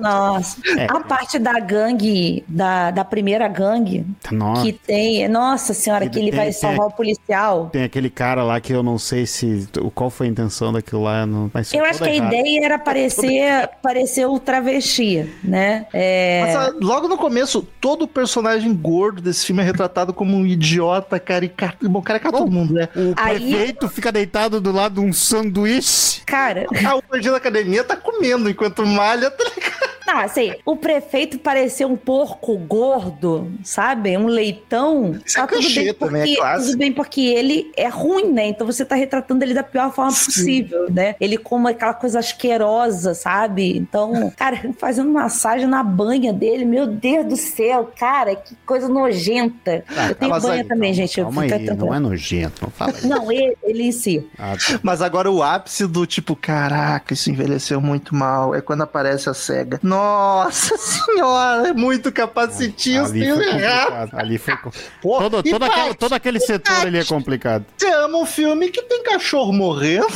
Nossa. 0.00 0.60
É. 0.76 0.86
A 0.88 1.00
parte 1.00 1.38
da 1.38 1.58
gangue, 1.60 2.44
da, 2.48 2.90
da 2.90 3.04
primeira 3.04 3.46
gangue, 3.48 4.04
nossa. 4.30 4.62
que 4.62 4.72
tem. 4.72 5.28
Nossa 5.28 5.74
senhora, 5.74 6.08
que 6.08 6.18
ele 6.18 6.30
tem, 6.30 6.40
vai 6.40 6.52
salvar 6.52 6.86
o 6.86 6.90
policial. 6.90 7.68
Tem 7.70 7.84
aquele 7.84 8.10
cara 8.10 8.42
lá 8.42 8.60
que 8.60 8.72
eu 8.72 8.82
não 8.82 8.98
sei 8.98 9.26
se. 9.26 9.68
Qual 9.94 10.10
foi 10.10 10.26
a 10.26 10.30
intenção 10.30 10.72
daquilo 10.72 11.02
lá? 11.02 11.26
Não, 11.26 11.50
eu 11.72 11.84
acho 11.84 12.02
que 12.02 12.10
errado. 12.10 12.32
a 12.32 12.38
ideia 12.38 12.64
era 12.64 12.78
parecer, 12.78 13.68
parecer 13.82 14.26
o 14.26 14.38
travesti 14.38 15.27
né? 15.42 15.86
É... 15.92 16.42
Mas, 16.42 16.56
ah, 16.56 16.74
logo 16.80 17.08
no 17.08 17.16
começo, 17.16 17.66
todo 17.80 18.08
personagem 18.08 18.74
gordo 18.74 19.20
desse 19.20 19.46
filme 19.46 19.62
é 19.62 19.64
retratado 19.64 20.12
como 20.12 20.36
um 20.36 20.46
idiota, 20.46 21.18
caricato. 21.18 21.88
Bom, 21.88 22.02
caricato 22.02 22.38
todo 22.38 22.50
mundo, 22.50 22.74
né? 22.74 22.88
O 22.94 23.14
Aí... 23.16 23.38
prefeito 23.38 23.88
fica 23.88 24.12
deitado 24.12 24.60
do 24.60 24.72
lado 24.72 25.00
de 25.00 25.00
um 25.00 25.12
sanduíche. 25.12 26.22
Cara. 26.26 26.66
A 26.86 27.14
hoje 27.14 27.30
da 27.30 27.36
academia 27.36 27.84
tá 27.84 27.96
comendo 27.96 28.48
enquanto 28.48 28.86
malha, 28.86 29.30
tá 29.30 29.44
ligado? 29.44 29.87
Não, 30.08 30.20
assim, 30.20 30.54
o 30.64 30.74
prefeito 30.74 31.38
parecia 31.38 31.86
um 31.86 31.94
porco 31.94 32.56
gordo, 32.56 33.52
sabe? 33.62 34.16
Um 34.16 34.26
leitão. 34.26 35.20
Isso 35.22 35.38
é 35.38 35.46
tá 35.46 35.54
é 35.54 35.58
tudo 35.58 35.74
bem 35.74 35.84
porque, 35.84 36.06
também, 36.06 36.36
é 36.40 36.56
Tudo 36.56 36.78
bem 36.78 36.92
porque 36.94 37.20
ele 37.20 37.72
é 37.76 37.88
ruim, 37.88 38.32
né? 38.32 38.48
Então 38.48 38.66
você 38.66 38.86
tá 38.86 38.94
retratando 38.94 39.44
ele 39.44 39.52
da 39.52 39.62
pior 39.62 39.92
forma 39.92 40.10
Sim. 40.12 40.24
possível, 40.24 40.90
né? 40.90 41.14
Ele 41.20 41.36
como 41.36 41.68
aquela 41.68 41.92
coisa 41.92 42.20
asquerosa, 42.20 43.12
sabe? 43.12 43.76
Então, 43.76 44.32
cara, 44.34 44.72
fazendo 44.80 45.10
massagem 45.10 45.66
na 45.66 45.82
banha 45.82 46.32
dele, 46.32 46.64
meu 46.64 46.86
Deus 46.86 47.26
do 47.26 47.36
céu, 47.36 47.92
cara, 47.94 48.34
que 48.34 48.56
coisa 48.64 48.88
nojenta. 48.88 49.84
Ah, 49.94 50.08
eu 50.08 50.14
tenho 50.14 50.40
banha 50.40 50.62
aí, 50.62 50.64
também, 50.64 50.94
gente. 50.94 51.20
Calma 51.20 51.42
aí, 51.42 51.76
não 51.76 51.94
é 51.94 51.98
nojento, 51.98 52.62
não 52.62 52.70
fala 52.70 52.92
isso. 52.92 53.06
Não, 53.06 53.30
ele, 53.30 53.54
ele 53.62 53.82
em 53.82 53.92
si. 53.92 54.26
Ah, 54.38 54.56
tá. 54.56 54.80
Mas 54.82 55.02
agora 55.02 55.30
o 55.30 55.42
ápice 55.42 55.86
do 55.86 56.06
tipo, 56.06 56.34
caraca, 56.34 57.12
isso 57.12 57.30
envelheceu 57.30 57.78
muito 57.78 58.14
mal, 58.14 58.54
é 58.54 58.62
quando 58.62 58.80
aparece 58.80 59.28
a 59.28 59.34
cega. 59.34 59.78
Nossa, 59.82 59.97
nossa 59.98 60.76
senhora, 60.78 61.68
é 61.68 61.72
muito 61.72 62.12
capacitismo. 62.12 63.08
Ali 63.08 63.26
foi 63.26 63.44
complicado. 63.44 64.10
Ali 64.14 64.38
foi 64.38 64.54
Pô, 65.02 65.18
todo, 65.18 65.42
todo, 65.42 65.64
aquele, 65.64 65.94
todo 65.94 66.12
aquele 66.12 66.40
setor 66.40 66.86
ali 66.86 66.98
é 66.98 67.04
complicado. 67.04 67.64
Você 67.76 67.88
ama 67.92 68.18
um 68.18 68.26
filme 68.26 68.70
que 68.70 68.82
tem 68.82 69.02
cachorro 69.02 69.52
morrendo? 69.52 70.06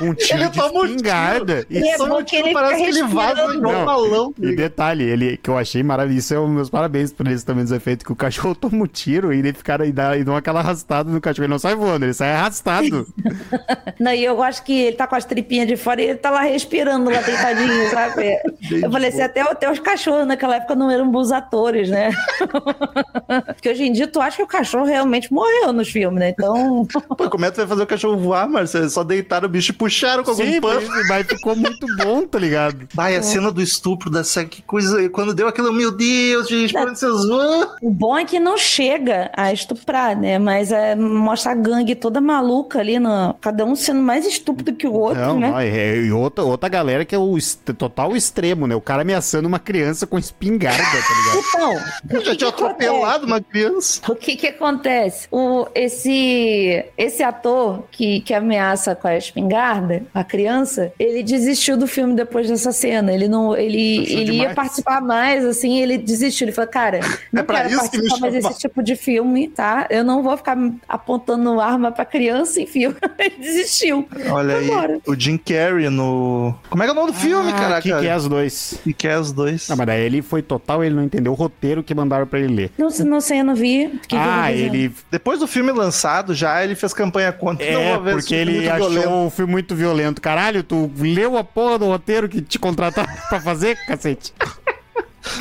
um 0.00 0.14
tiro 0.14 0.40
ele 0.40 0.50
de 0.50 0.58
espingarda. 0.58 1.66
E 1.68 1.88
é 1.88 1.96
só 1.96 2.18
um 2.18 2.22
tiro 2.22 2.52
parece 2.52 2.82
que 2.82 2.88
ele 2.88 3.02
vaza 3.04 3.54
igual 3.54 3.82
um 3.82 3.84
balão. 3.84 4.34
E 4.40 4.54
detalhe, 4.54 5.04
ele, 5.04 5.36
que 5.36 5.48
eu 5.50 5.58
achei 5.58 5.82
maravilhoso, 5.82 6.18
isso 6.18 6.34
é 6.34 6.40
um 6.40 6.48
meus 6.48 6.70
parabéns 6.70 7.12
por 7.12 7.26
eles 7.26 7.44
também 7.44 7.64
dos 7.64 7.72
efeitos, 7.72 8.04
que 8.04 8.12
o 8.12 8.16
cachorro 8.16 8.54
toma 8.54 8.84
um 8.84 8.86
tiro 8.86 9.32
e 9.32 9.38
ele 9.38 9.52
fica 9.52 9.84
e 9.86 9.92
dá, 9.92 10.16
e 10.16 10.24
dá 10.24 10.36
aquela 10.36 10.60
arrastada 10.60 11.10
no 11.10 11.20
cachorro. 11.20 11.44
Ele 11.44 11.52
não 11.52 11.58
sai 11.58 11.74
voando, 11.74 12.04
ele 12.04 12.14
sai 12.14 12.32
arrastado. 12.32 13.06
não, 13.98 14.12
e 14.12 14.24
eu 14.24 14.36
gosto 14.36 14.62
que 14.62 14.72
ele 14.72 14.96
tá 14.96 15.06
com 15.06 15.16
as 15.16 15.24
tripinhas 15.24 15.66
de 15.66 15.76
fora 15.76 16.00
e 16.00 16.06
ele 16.06 16.18
tá 16.18 16.30
lá 16.30 16.42
respirando 16.42 17.10
lá 17.10 17.20
deitadinho, 17.20 17.90
sabe? 17.90 18.36
Eu 18.70 18.90
falei 18.90 19.08
assim, 19.08 19.22
até, 19.22 19.40
até 19.40 19.70
os 19.70 19.78
cachorros 19.78 20.26
naquela 20.26 20.56
época 20.56 20.74
não 20.74 20.90
eram 20.90 21.10
bons 21.10 21.32
atores, 21.32 21.88
né? 21.88 22.10
Porque 23.54 23.68
hoje 23.68 23.84
em 23.84 23.92
dia 23.92 24.06
tu 24.06 24.20
acha 24.20 24.36
que 24.36 24.42
o 24.42 24.46
cachorro 24.46 24.84
realmente 24.84 25.32
morreu 25.32 25.72
nos 25.72 25.88
filmes, 25.88 26.18
né? 26.18 26.30
Então. 26.30 26.86
Pô, 27.16 27.30
como 27.30 27.44
é 27.44 27.48
que 27.48 27.54
tu 27.54 27.58
vai 27.58 27.66
fazer 27.66 27.82
o 27.82 27.86
cachorro 27.86 28.16
voar, 28.16 28.48
Marcelo? 28.48 28.88
Só 28.88 29.02
deitaram 29.02 29.46
o 29.46 29.50
bicho 29.50 29.72
e 29.72 29.74
puxaram 29.74 30.22
com 30.22 30.30
algum 30.30 30.44
Sim, 30.44 30.60
pano. 30.60 30.86
Mas 31.08 31.26
ficou 31.26 31.56
muito 31.56 31.86
bom, 31.96 32.26
tá 32.26 32.38
ligado? 32.38 32.86
Vai, 32.94 33.14
a 33.14 33.18
é. 33.18 33.22
cena 33.22 33.50
do 33.50 33.62
estupro 33.62 34.10
dessa 34.10 34.44
que 34.44 34.62
coisa. 34.62 35.08
Quando 35.10 35.34
deu 35.34 35.48
aquilo, 35.48 35.72
meu 35.72 35.90
Deus, 35.90 36.48
gente, 36.48 36.72
por 36.72 36.88
onde 36.88 36.98
vocês 36.98 37.26
vão? 37.26 37.70
O 37.80 37.90
bom 37.90 38.16
é 38.16 38.24
que 38.24 38.38
não 38.38 38.56
chega 38.56 39.30
a 39.36 39.52
estuprar, 39.52 40.18
né? 40.18 40.38
Mas 40.38 40.72
é, 40.72 40.94
mostra 40.94 41.52
a 41.52 41.54
gangue 41.54 41.94
toda 41.94 42.20
maluca 42.20 42.80
ali, 42.80 42.98
no, 42.98 43.34
cada 43.40 43.64
um 43.64 43.74
sendo 43.74 44.00
mais 44.00 44.26
estúpido 44.26 44.72
que 44.72 44.86
o 44.86 44.92
outro, 44.92 45.20
não, 45.20 45.40
né? 45.40 45.50
Não, 45.50 45.62
e 45.62 46.12
outra, 46.12 46.44
outra 46.44 46.68
galera 46.68 47.04
que 47.04 47.14
é 47.14 47.18
o 47.18 47.36
total 47.76 48.16
extremo, 48.32 48.66
né? 48.66 48.74
O 48.74 48.80
cara 48.80 49.02
ameaçando 49.02 49.46
uma 49.46 49.58
criança 49.58 50.06
com 50.06 50.18
espingarda, 50.18 50.82
tá 50.82 51.14
ligado? 51.18 51.44
Então, 51.48 52.18
eu 52.18 52.24
já 52.24 52.34
tinha 52.34 52.48
atropelado 52.48 53.26
uma 53.26 53.40
criança. 53.40 54.00
O 54.08 54.16
que 54.16 54.36
que 54.36 54.46
acontece? 54.46 55.28
O, 55.30 55.66
esse, 55.74 56.84
esse 56.96 57.22
ator 57.22 57.84
que, 57.90 58.20
que 58.20 58.32
ameaça 58.32 58.94
com 58.94 59.06
a 59.06 59.16
espingarda, 59.16 60.02
a 60.14 60.24
criança, 60.24 60.92
ele 60.98 61.22
desistiu 61.22 61.76
do 61.76 61.86
filme 61.86 62.14
depois 62.14 62.48
dessa 62.48 62.72
cena. 62.72 63.12
Ele 63.12 63.28
não, 63.28 63.54
ele, 63.54 64.10
ele 64.10 64.32
ia 64.38 64.54
participar 64.54 65.02
mais, 65.02 65.44
assim, 65.44 65.78
ele 65.78 65.98
desistiu. 65.98 66.46
Ele 66.46 66.52
falou, 66.52 66.70
cara, 66.70 66.98
é 66.98 67.00
não 67.32 67.42
é 67.42 67.44
quero 67.44 67.76
participar 67.76 68.18
mais 68.18 68.32
desse 68.32 68.58
tipo 68.58 68.82
de 68.82 68.96
filme, 68.96 69.48
tá? 69.48 69.86
Eu 69.90 70.02
não 70.02 70.22
vou 70.22 70.36
ficar 70.36 70.56
apontando 70.88 71.60
arma 71.60 71.92
pra 71.92 72.04
criança 72.04 72.60
em 72.60 72.66
filme. 72.66 72.96
ele 73.18 73.36
desistiu. 73.38 74.08
Olha 74.30 74.56
aí, 74.56 75.00
o 75.06 75.14
Jim 75.14 75.36
Carrey 75.36 75.90
no... 75.90 76.54
Como 76.70 76.82
é 76.82 76.86
que 76.86 76.90
é 76.90 76.92
o 76.92 76.96
nome 76.96 77.12
do 77.12 77.18
filme, 77.18 77.52
ah, 77.52 77.56
cara? 77.56 77.82
Que, 77.82 77.88
que 77.88 78.06
é 78.06 78.12
as 78.22 78.28
dois. 78.28 78.74
E 78.86 78.92
quer 78.92 79.18
os 79.18 79.32
dois. 79.32 79.68
Não, 79.68 79.76
mas 79.76 79.86
daí 79.86 80.02
ele 80.02 80.22
foi 80.22 80.42
total, 80.42 80.82
ele 80.82 80.94
não 80.94 81.04
entendeu 81.04 81.32
o 81.32 81.34
roteiro 81.34 81.82
que 81.82 81.94
mandaram 81.94 82.26
pra 82.26 82.38
ele 82.38 82.54
ler. 82.54 82.70
Não, 82.78 82.88
não 82.88 83.20
sei, 83.20 83.40
eu 83.40 83.44
não 83.44 83.54
vi. 83.54 84.00
Que 84.08 84.16
ah, 84.16 84.44
que 84.46 84.58
ele. 84.60 84.94
Depois 85.10 85.38
do 85.38 85.46
filme 85.46 85.72
lançado, 85.72 86.34
já 86.34 86.62
ele 86.64 86.74
fez 86.74 86.92
campanha 86.92 87.32
contra. 87.32 87.64
É, 87.64 87.96
não, 87.96 88.02
porque 88.02 88.34
ele 88.34 88.68
achou 88.68 88.90
violento. 88.90 89.12
o 89.12 89.30
filme 89.30 89.52
muito 89.52 89.74
violento. 89.74 90.20
Caralho, 90.20 90.62
tu 90.62 90.90
leu 90.98 91.36
a 91.36 91.44
porra 91.44 91.78
do 91.78 91.86
roteiro 91.86 92.28
que 92.28 92.40
te 92.40 92.58
contrataram 92.58 93.12
pra 93.28 93.40
fazer, 93.40 93.76
cacete? 93.86 94.32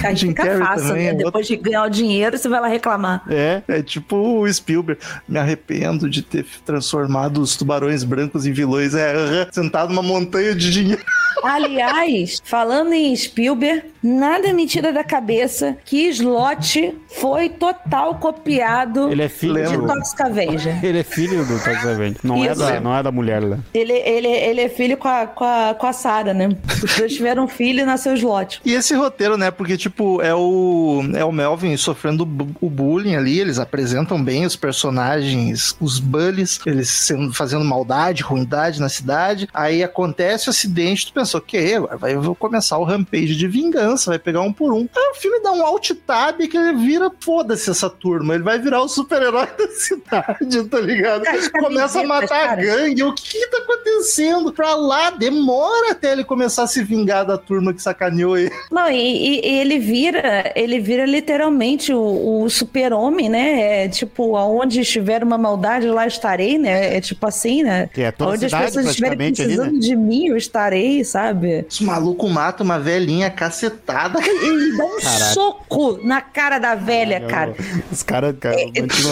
Aí 0.04 0.16
Jim 0.16 0.30
fica 0.30 0.44
Carrey 0.44 0.60
fácil, 0.60 0.88
também, 0.88 1.04
né? 1.06 1.12
É 1.12 1.16
Depois 1.16 1.48
de 1.48 1.56
ganhar 1.56 1.84
o 1.84 1.90
dinheiro, 1.90 2.38
você 2.38 2.48
vai 2.48 2.62
lá 2.62 2.68
reclamar. 2.68 3.24
É, 3.30 3.62
é 3.68 3.82
tipo 3.82 4.16
o 4.16 4.52
Spielberg. 4.52 5.02
Me 5.28 5.40
arrependo 5.40 6.10
de 6.10 6.22
ter 6.22 6.46
transformado 6.66 7.42
os 7.42 7.56
tubarões 7.56 8.04
brancos 8.04 8.46
em 8.46 8.52
vilões. 8.52 8.94
É, 8.94 9.48
sentado 9.52 9.90
numa 9.90 10.04
montanha 10.04 10.56
de 10.56 10.72
dinheiro. 10.72 11.04
Aliás, 11.44 12.42
falando 12.44 12.94
em 12.94 13.16
Spielberg, 13.16 13.84
nada 14.04 14.54
me 14.54 14.68
tira 14.68 14.92
da 14.92 15.04
cabeça 15.04 15.78
que 15.86 16.08
Slot 16.10 16.96
foi 17.08 17.50
total 17.50 18.16
copiado 18.16 19.12
ele 19.12 19.24
é 19.24 19.30
filho 19.30 19.68
de 19.68 19.78
Toxic 19.78 20.22
Avenger. 20.22 20.86
Ele 20.86 21.00
é 21.00 21.04
filho 21.04 21.46
do 21.46 21.54
Toxic 21.60 21.88
Avenger. 21.88 22.18
Não, 22.24 22.44
é 22.44 22.56
da, 22.56 22.80
não 22.80 22.96
é 22.96 23.04
da 23.04 23.12
mulher 23.12 23.42
lá. 23.44 23.60
Ele, 23.74 23.94
ele, 23.94 24.28
ele 24.28 24.62
é 24.62 24.70
filho 24.70 24.98
com 24.98 25.08
a, 25.08 25.28
com 25.28 25.44
a, 25.44 25.76
com 25.78 25.88
a 25.88 25.94
Sarah, 25.94 26.34
né? 26.34 26.50
Os 26.84 26.96
dois 26.96 27.14
tiveram 27.14 27.44
um 27.44 27.48
filho 27.48 27.82
e 27.82 27.86
nasceu 27.86 28.14
Slot. 28.14 28.62
E 28.64 28.74
esse 28.74 28.94
roteiro, 28.94 29.38
né? 29.38 29.52
Porque, 29.52 29.71
tipo, 29.78 30.22
é 30.22 30.34
o, 30.34 31.04
é 31.16 31.24
o 31.24 31.32
Melvin 31.32 31.76
sofrendo 31.78 32.24
o 32.60 32.70
bullying 32.70 33.16
ali. 33.16 33.40
Eles 33.40 33.60
apresentam 33.60 34.22
bem 34.24 34.46
os 34.46 34.56
personagens, 34.56 35.76
os 35.80 36.00
bullies, 36.00 36.60
eles 36.66 36.90
sendo, 36.90 37.34
fazendo 37.34 37.66
maldade, 37.66 38.24
ruindade 38.24 38.80
na 38.80 38.90
cidade. 38.90 39.48
Aí 39.54 39.84
acontece 39.84 40.48
o 40.48 40.52
acidente, 40.52 41.12
tu 41.12 41.22
ok, 41.38 41.76
agora 41.76 41.98
vai 41.98 42.14
começar 42.36 42.78
o 42.78 42.84
rampage 42.84 43.36
de 43.36 43.48
vingança, 43.48 44.12
vai 44.12 44.20
pegar 44.20 44.42
um 44.42 44.52
por 44.52 44.74
um. 44.74 44.88
Aí 44.96 45.12
o 45.12 45.16
filme 45.16 45.40
dá 45.42 45.52
um 45.52 45.66
alt 45.66 45.92
tab 46.06 46.40
que 46.40 46.58
ele 46.58 46.74
vira, 46.74 47.12
foda-se 47.20 47.70
essa 47.70 47.90
turma, 47.90 48.36
ele 48.36 48.44
vai 48.44 48.60
virar 48.60 48.82
o 48.82 48.88
super-herói 48.88 49.48
da 49.58 49.68
cidade, 49.70 50.64
tá 50.70 50.80
ligado? 50.80 51.24
Começa 51.60 52.02
a 52.02 52.08
matar 52.08 52.50
a 52.50 52.56
gangue, 52.56 53.04
o 53.04 53.14
que 53.14 53.48
tá 53.48 53.58
acontecendo? 53.60 54.52
Pra 54.52 54.76
lá, 54.76 55.12
demora 55.12 55.92
até 55.92 56.12
ele 56.12 56.24
começar 56.24 56.64
a 56.64 56.68
se 56.68 56.84
vingar 56.84 57.26
da 57.26 57.38
turma 57.38 57.74
que 57.74 57.82
sacaneou 57.82 58.38
ele. 58.38 58.52
Não, 58.72 58.90
e, 58.90 59.40
e 59.40 59.61
ele 59.62 59.80
vira, 59.80 60.52
ele 60.56 60.80
vira 60.80 61.06
literalmente 61.06 61.94
o, 61.94 62.42
o 62.44 62.50
super-homem, 62.50 63.30
né? 63.30 63.84
É 63.86 63.88
tipo, 63.90 64.36
aonde 64.36 64.82
estiver 64.82 65.24
uma 65.24 65.38
maldade, 65.38 65.88
lá 65.88 66.06
estarei, 66.08 66.58
né? 66.58 66.98
É 66.98 67.02
tipo 67.02 67.26
assim, 67.28 67.64
né? 67.64 67.90
Que 67.94 68.02
é 68.02 68.12
toda 68.12 68.32
Onde 68.34 68.46
as 68.46 68.52
cidade, 68.52 68.66
pessoas 68.68 68.86
estiverem 68.88 69.18
praticamente, 69.18 69.42
ali, 69.42 69.56
precisando 69.56 69.74
né? 69.74 69.80
de 69.80 69.96
mim, 69.96 70.28
eu 70.28 70.38
estarei, 70.38 71.04
sabe? 71.04 71.66
Os 71.70 71.80
malucos 71.82 72.32
matam 72.32 72.66
uma 72.66 72.80
velhinha 72.80 73.30
cacetada. 73.30 74.20
Ele 74.42 74.78
dá 74.78 74.86
um 74.86 74.98
Caraca. 75.00 75.34
soco 75.34 76.00
na 76.04 76.22
cara 76.22 76.58
da 76.60 76.76
velha, 76.76 77.22
cara. 77.22 77.54
Os 77.92 78.04
caras. 78.04 78.36
Cara, 78.40 78.56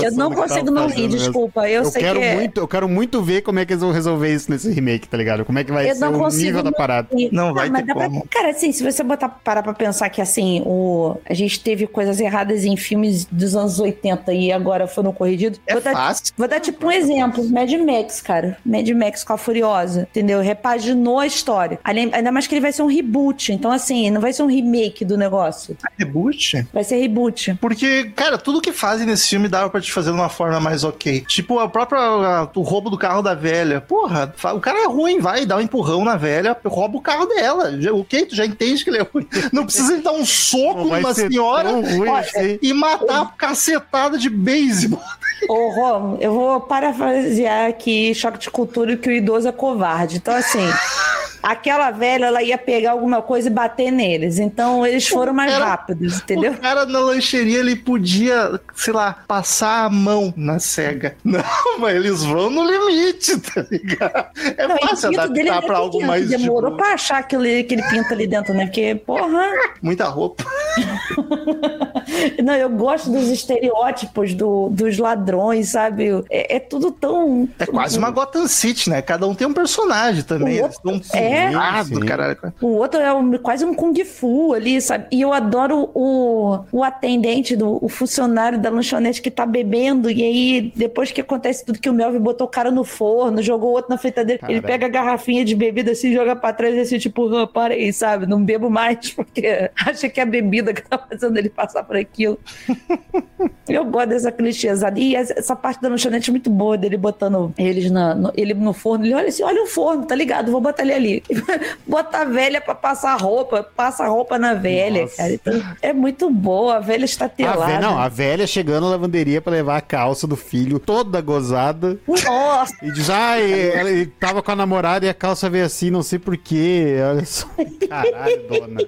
Eu 0.04 0.12
não 0.14 0.32
consigo 0.32 0.72
não 0.72 0.88
rir, 0.88 1.08
desculpa. 1.08 1.70
Eu, 1.70 1.84
Eu, 1.84 1.86
sei 1.92 2.02
quero 2.02 2.20
que 2.20 2.26
é- 2.26 2.36
muito, 2.36 2.60
eu 2.62 2.68
quero 2.68 2.90
muito 2.90 3.22
ver 3.22 3.42
como 3.42 3.60
é 3.60 3.66
que 3.66 3.74
eles 3.74 3.82
vão 3.82 3.92
resolver 3.92 4.34
isso 4.34 4.50
nesse 4.52 4.72
remake, 4.72 5.08
tá 5.08 5.18
ligado? 5.18 5.46
Como 5.46 5.58
é 5.60 5.64
que 5.64 5.72
vai 5.72 5.90
Eu 5.90 5.96
ser 5.96 6.02
não 6.02 6.14
o 6.16 6.20
consigo 6.20 6.44
nível 6.46 6.64
da 6.64 6.72
não 6.72 6.78
parada. 6.78 7.08
rir. 7.16 7.30
Não 7.32 7.54
vai 7.54 7.70
mas 7.70 7.82
ter 7.82 7.88
dá 7.88 7.94
pra- 7.96 8.06
como. 8.06 8.28
Cara, 8.30 8.50
assim, 8.52 8.72
se 8.72 8.84
você 8.84 9.04
botar, 9.04 9.30
parar 9.30 9.62
pra 9.64 9.74
pensar 9.74 10.10
que, 10.10 10.22
assim, 10.22 10.39
o... 10.66 11.18
a 11.28 11.34
gente 11.34 11.60
teve 11.60 11.88
coisas 11.88 12.20
erradas 12.20 12.64
em 12.66 12.76
filmes 12.78 13.26
dos 13.26 13.56
anos 13.56 13.80
80 13.80 14.34
e 14.34 14.52
agora 14.52 14.88
foram 14.88 15.12
corrigidos. 15.12 15.60
É 15.68 15.74
vou, 15.74 15.82
dar, 15.82 15.94
fácil. 15.94 16.34
vou 16.38 16.48
dar, 16.48 16.60
tipo, 16.60 16.86
um 16.88 16.92
exemplo. 16.92 17.44
Mad 17.50 17.72
Max, 17.74 18.22
cara. 18.22 18.58
Mad 18.66 18.88
Max 18.90 19.24
com 19.24 19.34
a 19.34 19.38
Furiosa, 19.38 20.08
entendeu? 20.10 20.42
Repaginou 20.42 21.20
a 21.20 21.28
história. 21.28 21.80
Ainda 21.84 22.32
mais 22.32 22.48
que 22.48 22.54
ele 22.54 22.62
vai 22.62 22.72
ser 22.72 22.82
um 22.84 22.88
reboot. 22.88 23.52
Então, 23.52 23.72
assim, 23.72 24.10
não 24.10 24.22
vai 24.22 24.34
ser 24.34 24.44
um 24.44 24.48
remake 24.48 25.04
do 25.06 25.18
negócio. 25.18 25.76
Reboot? 25.98 26.68
Vai 26.74 26.84
ser 26.84 26.98
reboot. 26.98 27.56
Porque, 27.62 28.06
cara, 28.16 28.38
tudo 28.38 28.62
que 28.62 28.72
fazem 28.72 29.06
nesse 29.06 29.28
filme 29.30 29.48
dava 29.48 29.70
pra 29.70 29.82
te 29.82 29.92
fazer 29.92 30.10
de 30.12 30.16
uma 30.18 30.30
forma 30.30 30.60
mais 30.60 30.84
ok. 30.84 31.22
Tipo, 31.28 31.60
a 31.60 31.68
própria. 31.70 32.00
a- 32.00 32.50
o 32.56 32.62
roubo 32.62 32.90
do 32.90 32.98
carro 32.98 33.22
da 33.22 33.34
velha. 33.34 33.80
Porra, 33.82 34.34
o 34.54 34.60
cara 34.60 34.84
é 34.84 34.88
ruim, 34.88 35.20
vai, 35.20 35.46
dá 35.46 35.58
um 35.58 35.62
empurrão 35.62 36.04
na 36.04 36.16
velha, 36.16 36.56
rouba 36.66 36.98
o 36.98 37.02
carro 37.02 37.26
dela. 37.26 37.80
Já- 37.82 37.90
Ok, 37.94 38.26
tu 38.28 38.36
já 38.36 38.46
entende 38.46 38.84
que 38.84 38.90
ele 38.90 39.00
é 39.00 39.02
ruim. 39.02 39.28
Não 39.52 39.66
precisa 39.66 39.94
ele 39.94 40.02
dar 40.02 40.14
um 40.14 40.26
soco 40.30 40.80
Não 40.80 40.90
vai 40.90 41.02
numa 41.02 41.14
senhora 41.14 41.72
ruim 41.72 42.08
ó, 42.08 42.16
assim. 42.18 42.60
e 42.62 42.74
matar 42.74 43.22
a 43.22 43.26
cacetada 43.26 44.18
de 44.18 44.30
beisebol. 44.30 45.02
Ô, 45.48 45.70
Rom, 45.70 46.18
eu 46.20 46.34
vou 46.34 46.62
parafrasear 46.62 47.70
aqui 47.70 48.14
Choque 48.14 48.40
de 48.40 48.50
Cultura 48.50 48.98
que 48.98 49.10
o 49.10 49.12
idoso 49.12 49.48
é 49.48 49.52
covarde. 49.52 50.18
Então, 50.18 50.36
assim, 50.36 50.60
aquela 51.42 51.92
velha, 51.92 52.26
ela 52.26 52.42
ia 52.44 52.58
pegar 52.58 52.92
alguma 52.92 53.22
coisa 53.22 53.48
e 53.48 53.52
bater 53.52 53.92
neles. 53.92 54.40
Então, 54.40 54.86
eles 54.86 55.08
foram 55.08 55.34
mais 55.34 55.52
Era- 55.54 55.66
rápidos, 55.66 56.18
entendeu? 56.18 56.54
O 56.54 56.58
cara 56.58 56.86
na 56.86 57.00
lancheria, 57.00 57.60
ele 57.60 57.76
podia, 57.76 58.60
sei 58.76 58.94
lá, 58.94 59.18
passar 59.28 59.86
a 59.86 59.90
mão 59.90 60.34
na 60.36 60.60
cega. 60.60 61.16
Não, 61.24 61.44
mas 61.80 61.96
eles 61.96 62.24
vão 62.24 62.50
no 62.50 62.64
limite, 62.64 63.38
tá 63.40 63.66
ligado? 63.70 64.28
É 64.58 64.68
Não, 64.68 64.78
fácil 64.78 65.10
adaptar 65.10 65.58
é 65.58 65.62
pra 65.62 65.78
algo 65.78 66.02
mais 66.06 66.30
de 66.30 66.38
Demorou 66.38 66.72
boa. 66.72 66.78
pra 66.78 66.94
achar 66.94 67.20
aquele, 67.20 67.60
aquele 67.60 67.84
pinto 67.84 68.14
ali 68.14 68.28
dentro, 68.28 68.54
né? 68.54 68.66
Porque, 68.66 68.96
porra. 68.96 69.50
Muita 69.82 70.06
roupa. 70.06 70.44
Não, 72.44 72.54
eu 72.56 72.70
gosto 72.70 73.12
dos 73.12 73.30
estereótipos 73.30 74.34
do, 74.34 74.70
dos 74.70 74.98
ladrões, 74.98 75.70
sabe? 75.70 76.10
É, 76.30 76.56
é 76.58 76.60
tudo 76.60 76.92
tão. 76.92 77.48
É 77.60 77.66
quase 77.66 77.98
uma 77.98 78.10
Gotham 78.10 78.48
City, 78.48 78.90
né? 78.90 79.02
Cada 79.02 79.28
um 79.28 79.36
tem 79.36 79.48
um 79.48 79.54
personagem 79.54 80.24
também. 80.24 80.62
O 80.62 80.66
Eles 80.66 80.76
estão 80.76 81.02
é. 81.30 81.48
pirado, 81.50 81.88
Sim. 81.96 82.00
caralho. 82.02 82.38
O 82.62 82.68
outro 82.68 83.00
é 83.00 83.14
um- 83.14 83.38
quase 83.38 83.66
um 83.66 83.74
Kung 83.74 83.94
Fu 84.06 84.54
ali, 84.54 84.80
sabe? 84.82 85.06
E 85.12 85.22
eu 85.22 85.34
adoro 85.34 85.90
o, 85.94 86.60
o 86.72 86.84
atendente, 86.84 87.56
do, 87.56 87.84
o 87.84 87.90
funcionário 87.90 88.60
da 88.60 88.70
lanchonete 88.70 89.22
que 89.22 89.32
tá 89.32 89.46
bebendo. 89.46 90.10
E 90.10 90.24
aí, 90.24 90.74
depois 90.76 91.12
que 91.12 91.22
acontece 91.22 91.66
tudo 91.66 91.80
que 91.80 91.90
o 91.90 91.94
Melvin 91.94 92.20
botou 92.20 92.48
o 92.48 92.50
cara 92.50 92.72
no 92.72 92.84
forno, 92.84 93.42
jogou 93.42 93.70
o 93.72 93.74
outro 93.74 93.90
na 93.92 93.98
fritadeira, 93.98 94.42
ele 94.48 94.62
Caralho. 94.62 94.68
pega 94.68 94.86
a 94.86 94.90
garrafinha 94.90 95.44
de 95.46 95.56
bebida 95.56 95.92
assim, 95.92 96.14
joga 96.14 96.36
pra 96.36 96.54
trás 96.54 96.76
e 96.76 96.80
assim, 96.80 96.98
tipo, 96.98 97.34
ah, 97.36 97.48
para 97.48 97.74
aí, 97.74 97.92
sabe? 97.94 98.26
Não 98.26 98.44
bebo 98.44 98.70
mais, 98.70 99.10
porque 99.14 99.70
acha 99.86 100.10
que 100.10 100.20
é 100.20 100.24
a 100.24 100.26
bebida 100.26 100.74
que 100.74 100.82
tá 100.88 100.98
fazendo 100.98 101.38
ele 101.38 101.50
passar 101.50 101.84
por 101.84 101.96
aquilo. 101.96 102.38
Eu 103.68 103.86
gosto 103.86 104.10
dessa 104.10 104.32
clichêzada. 104.32 105.00
E 105.00 105.16
essa 105.16 105.34
essa 105.38 105.56
parte 105.56 105.82
da 105.82 105.90
lanchonete 105.90 106.30
é 106.30 106.34
muito 106.34 106.50
boa, 106.50 106.78
dele 106.78 106.98
botando 106.98 107.54
eles 107.58 107.90
na, 107.92 108.14
no, 108.16 108.32
ele 108.36 108.54
no 108.54 108.74
forno. 108.74 109.06
Ele 109.06 109.14
olha 109.14 109.28
assim: 109.30 109.44
olha 109.44 109.64
o 109.64 109.68
forno, 109.68 110.06
tá 110.06 110.16
ligado? 110.16 110.52
Vou 110.52 110.60
botar 110.60 110.84
ele 110.84 110.94
ali. 110.94 111.19
Bota 111.86 112.20
a 112.20 112.26
velha 112.26 112.62
pra 112.62 112.76
passar 112.76 113.20
roupa, 113.20 113.64
passa 113.64 114.04
a 114.04 114.08
roupa 114.08 114.38
na 114.38 114.54
velha, 114.54 115.04
Nossa. 115.04 115.18
cara. 115.18 115.34
Então, 115.34 115.64
é 115.82 115.94
muito 115.94 116.30
boa, 116.30 116.78
a 116.78 116.80
velha 116.80 117.06
está 117.06 117.26
A 117.26 117.66
velha, 117.66 117.80
não, 117.80 117.98
a 117.98 118.08
velha 118.08 118.46
chegando 118.48 118.86
na 118.86 118.92
lavanderia 118.92 119.42
pra 119.42 119.52
levar 119.52 119.78
a 119.78 119.82
calça 119.82 120.26
do 120.26 120.36
filho 120.36 120.80
toda 120.80 121.22
gozada. 121.22 121.98
Nossa, 122.08 122.76
E 122.82 122.92
diz, 122.92 123.10
ah, 123.10 123.40
ela 123.40 123.90
ele 123.90 124.06
tava 124.06 124.42
com 124.42 124.52
a 124.52 124.56
namorada 124.56 125.06
e 125.06 125.10
a 125.10 125.14
calça 125.14 125.50
veio 125.50 125.66
assim, 125.66 125.90
não 125.90 126.04
sei 126.04 126.20
porquê. 126.20 126.98
Olha 127.10 127.26
só. 127.26 127.48
Caralho, 127.88 128.48
dona. 128.48 128.82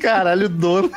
Caralho, 0.00 0.48
dono. 0.48 0.90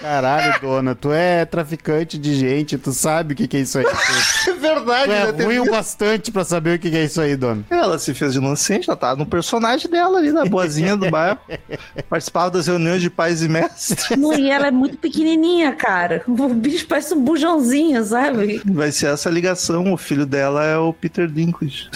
Caralho, 0.00 0.60
dona. 0.60 0.94
Tu 0.94 1.12
é 1.12 1.44
traficante 1.44 2.18
de 2.18 2.34
gente, 2.34 2.78
tu 2.78 2.92
sabe 2.92 3.34
o 3.34 3.36
que, 3.36 3.48
que 3.48 3.56
é 3.56 3.60
isso 3.60 3.78
aí. 3.78 3.84
É 3.86 4.52
verdade, 4.54 5.04
tu 5.06 5.12
é 5.12 5.32
né? 5.32 5.44
Ruim 5.44 5.58
o 5.60 5.70
bastante 5.70 6.30
pra 6.30 6.44
saber 6.44 6.76
o 6.76 6.78
que, 6.78 6.90
que 6.90 6.96
é 6.96 7.04
isso 7.04 7.20
aí, 7.20 7.36
dona. 7.36 7.64
Ela 7.70 7.98
se 7.98 8.14
fez 8.14 8.32
de 8.32 8.38
inocente, 8.38 8.88
ela 8.88 8.96
tá 8.96 9.14
no 9.16 9.26
personagem 9.26 9.67
dela 9.76 10.18
ali, 10.18 10.32
da 10.32 10.44
boazinha 10.44 10.96
do 10.96 11.10
bairro. 11.10 11.38
Participava 12.08 12.50
das 12.50 12.66
reuniões 12.66 13.02
de 13.02 13.10
pais 13.10 13.42
e 13.42 13.48
mestres. 13.48 14.16
não, 14.16 14.32
e 14.32 14.50
ela 14.50 14.68
é 14.68 14.70
muito 14.70 14.96
pequenininha, 14.96 15.72
cara. 15.72 16.22
O 16.26 16.48
bicho 16.48 16.86
parece 16.86 17.14
um 17.14 17.22
bujãozinho, 17.22 18.02
sabe? 18.04 18.62
Vai 18.64 18.90
ser 18.92 19.08
essa 19.08 19.28
ligação. 19.28 19.92
O 19.92 19.96
filho 19.96 20.24
dela 20.24 20.64
é 20.64 20.76
o 20.78 20.92
Peter 20.92 21.28
Dinklage. 21.28 21.90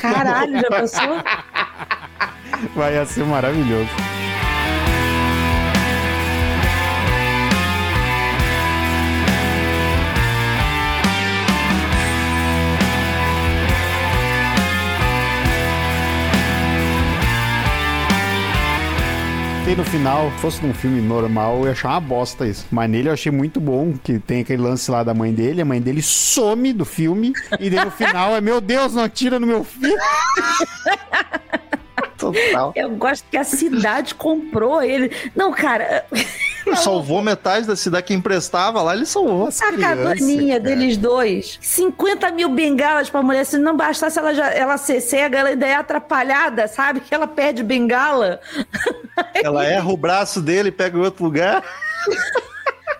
Caralho, 0.00 0.60
já 0.60 0.68
pensou? 0.68 1.22
Vai 2.74 3.06
ser 3.06 3.24
maravilhoso. 3.24 3.88
Tem 19.68 19.76
no 19.76 19.84
final, 19.84 20.30
se 20.30 20.38
fosse 20.38 20.66
num 20.66 20.72
filme 20.72 20.98
normal, 21.02 21.58
eu 21.58 21.66
ia 21.66 21.72
achar 21.72 21.90
uma 21.90 22.00
bosta 22.00 22.46
isso. 22.46 22.66
Mas 22.70 22.88
nele 22.88 23.10
eu 23.10 23.12
achei 23.12 23.30
muito 23.30 23.60
bom, 23.60 23.92
que 24.02 24.18
tem 24.18 24.40
aquele 24.40 24.62
lance 24.62 24.90
lá 24.90 25.04
da 25.04 25.12
mãe 25.12 25.30
dele, 25.30 25.60
a 25.60 25.64
mãe 25.66 25.78
dele 25.78 26.00
some 26.00 26.72
do 26.72 26.86
filme, 26.86 27.34
e 27.60 27.68
daí 27.68 27.84
no 27.84 27.90
final 27.90 28.34
é, 28.34 28.40
meu 28.40 28.62
Deus, 28.62 28.94
não 28.94 29.02
atira 29.04 29.38
no 29.38 29.46
meu 29.46 29.62
filho. 29.62 29.94
Total. 32.16 32.72
Eu 32.74 32.96
gosto 32.96 33.26
que 33.30 33.36
a 33.36 33.44
cidade 33.44 34.14
comprou 34.14 34.82
ele. 34.82 35.14
Não, 35.36 35.52
cara, 35.52 36.06
Salvou 36.76 37.22
metade 37.22 37.66
da 37.66 37.76
cidade 37.76 38.06
que 38.06 38.14
emprestava 38.14 38.82
lá, 38.82 38.94
ele 38.94 39.06
salvou. 39.06 39.48
a 39.48 39.50
criança, 39.50 39.96
caganinha 39.96 40.60
cara. 40.60 40.76
deles 40.76 40.96
dois. 40.96 41.58
50 41.60 42.30
mil 42.32 42.48
bengalas 42.50 43.10
pra 43.10 43.22
mulher. 43.22 43.44
Se 43.44 43.58
não 43.58 43.76
bastasse 43.76 44.18
ela, 44.18 44.34
já, 44.34 44.50
ela 44.50 44.76
ser 44.76 45.00
cega, 45.00 45.38
ela 45.38 45.48
ainda 45.50 45.66
é 45.66 45.74
atrapalhada, 45.74 46.66
sabe? 46.68 47.00
Que 47.00 47.14
ela 47.14 47.26
perde 47.26 47.62
bengala. 47.62 48.40
Ela 49.34 49.64
erra 49.64 49.90
o 49.90 49.96
braço 49.96 50.40
dele, 50.40 50.70
pega 50.70 50.96
em 50.96 51.00
outro 51.00 51.24
lugar. 51.24 51.62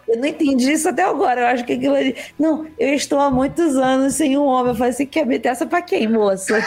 Eu 0.09 0.17
não 0.19 0.27
entendi 0.27 0.73
isso 0.73 0.89
até 0.89 1.03
agora. 1.05 1.43
Eu 1.43 1.47
acho 1.49 1.65
que 1.65 1.75
aquilo 1.75 1.95
ali. 1.95 2.17
Não, 2.39 2.67
eu 2.79 2.95
estou 2.95 3.19
há 3.21 3.31
muitos 3.31 3.77
anos 3.77 4.15
sem 4.15 4.39
um 4.39 4.45
homem. 4.47 4.73
Eu 4.73 4.75
falei 4.77 4.91
assim: 4.93 5.07
quer 5.07 5.27
meter 5.27 5.49
essa 5.51 5.67
pra 5.67 5.83
quem, 5.83 6.09
moça? 6.09 6.59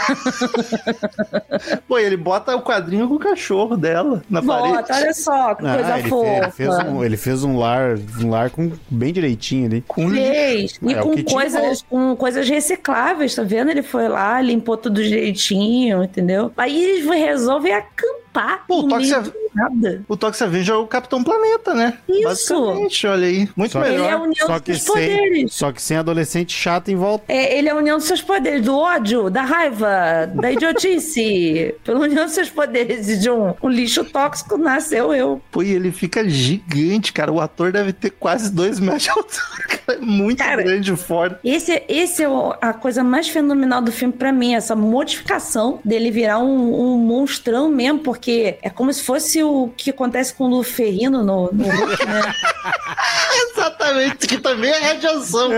Pô, 1.88 1.98
ele 1.98 2.18
bota 2.18 2.56
o 2.56 2.62
quadrinho 2.62 3.08
com 3.08 3.16
o 3.16 3.20
cachorro 3.20 3.76
dela 3.78 4.24
na 4.30 4.42
Bota, 4.42 4.84
parede. 4.84 5.04
olha 5.06 5.14
só, 5.14 5.56
que 5.56 5.66
Ah, 5.66 5.76
coisa 5.76 6.00
ele, 6.00 6.10
fofa. 6.10 6.26
fez, 6.26 6.42
ele 6.42 6.52
fez 6.52 6.78
um, 6.90 7.04
ele 7.04 7.18
fez 7.18 7.44
um 7.44 7.58
lar, 7.58 7.96
um 8.24 8.30
lar 8.30 8.50
com 8.50 8.72
bem 8.90 9.12
direitinho 9.14 9.66
ali. 9.68 9.82
Com 9.88 10.10
Fez. 10.10 10.80
E 10.82 10.94
É, 10.94 11.02
com 11.02 11.24
coisas, 11.24 11.82
com 11.90 12.16
coisas 12.16 12.48
recicláveis, 12.48 13.34
tá 13.36 13.44
vendo? 13.44 13.72
Ele 13.72 13.84
foi 13.84 14.08
lá, 14.08 14.42
limpou 14.42 14.78
tudo 14.78 15.02
direitinho, 15.04 16.04
entendeu? 16.04 16.52
Aí 16.58 16.84
eles 16.84 17.06
resolvem 17.08 17.74
acampar 17.74 18.21
Pô, 18.68 18.80
o 18.80 18.84
do 18.84 19.34
nada. 19.54 20.02
O 20.08 20.16
Toxic 20.16 20.44
Avenger 20.46 20.76
é 20.76 20.78
o 20.78 20.88
Capitão 20.88 21.22
Planeta, 21.24 21.74
né? 21.74 21.98
Isso. 22.08 22.24
Basicamente, 22.24 23.08
olha 23.08 23.28
aí. 23.28 23.50
Muito 23.56 23.72
Só 23.74 23.82
que- 23.82 23.88
Ele 23.90 23.96
é 23.96 24.00
a 24.00 24.04
melhor. 24.04 24.22
união 24.22 24.48
Só 24.48 24.60
dos 24.60 24.66
seus 24.66 24.82
sem, 24.82 25.18
poderes. 25.18 25.54
só 25.54 25.72
que 25.74 25.82
sem 25.82 25.98
adolescente 25.98 26.54
chato 26.54 26.90
em 26.90 26.96
volta. 26.96 27.26
É, 27.28 27.58
ele 27.58 27.68
é 27.68 27.72
a 27.72 27.76
união 27.76 27.98
dos 27.98 28.06
seus 28.08 28.22
poderes, 28.22 28.62
do 28.64 28.76
ódio, 28.78 29.30
da 29.30 29.42
raiva, 29.42 29.90
da 30.34 30.52
idiotice. 30.52 31.76
Pela 31.84 32.00
união 32.00 32.26
dos 32.26 32.34
seus 32.34 32.50
poderes 32.50 33.10
e 33.10 33.18
de 33.20 33.30
um, 33.30 33.54
um 33.62 33.70
lixo 33.70 34.04
tóxico 34.06 34.58
nasceu 34.58 35.14
eu. 35.14 35.42
Pô, 35.52 35.62
e 35.64 35.72
ele 35.74 35.92
fica 35.92 36.28
gigante, 36.28 37.12
cara. 37.12 37.32
O 37.32 37.40
ator 37.42 37.72
deve 37.72 37.92
ter 37.94 38.12
quase 38.12 38.52
dois 38.52 38.80
metros 38.80 39.04
de 39.04 39.10
altura. 39.10 39.42
Cara, 39.86 39.98
é 39.98 40.02
muito 40.02 40.38
Cara, 40.38 40.62
grande 40.64 40.96
fora. 40.96 41.40
Esse, 41.44 41.82
esse 41.90 42.24
é 42.24 42.30
o- 42.30 42.54
a 42.62 42.72
coisa 42.74 43.04
mais 43.04 43.28
fenomenal 43.28 43.82
do 43.82 43.92
filme 43.92 44.14
pra 44.14 44.32
mim, 44.32 44.54
essa 44.54 44.76
modificação 44.76 45.80
dele 45.84 46.12
virar 46.12 46.38
um, 46.40 46.94
um 46.94 46.98
monstrão 46.98 47.68
mesmo, 47.70 48.00
porque 48.00 48.21
é 48.62 48.70
como 48.70 48.92
se 48.94 49.04
fosse 49.04 49.44
o 49.44 49.70
que 49.76 49.90
acontece 49.90 50.34
com 50.34 50.46
o 50.46 50.48
Luferrino 50.48 51.24
no, 51.24 51.52
no 51.52 51.64
Hulk, 51.64 52.06
né? 52.06 52.22
Exatamente, 53.52 54.28
que 54.28 54.38
também 54.40 54.70
é 54.70 54.80
radiação. 54.80 55.50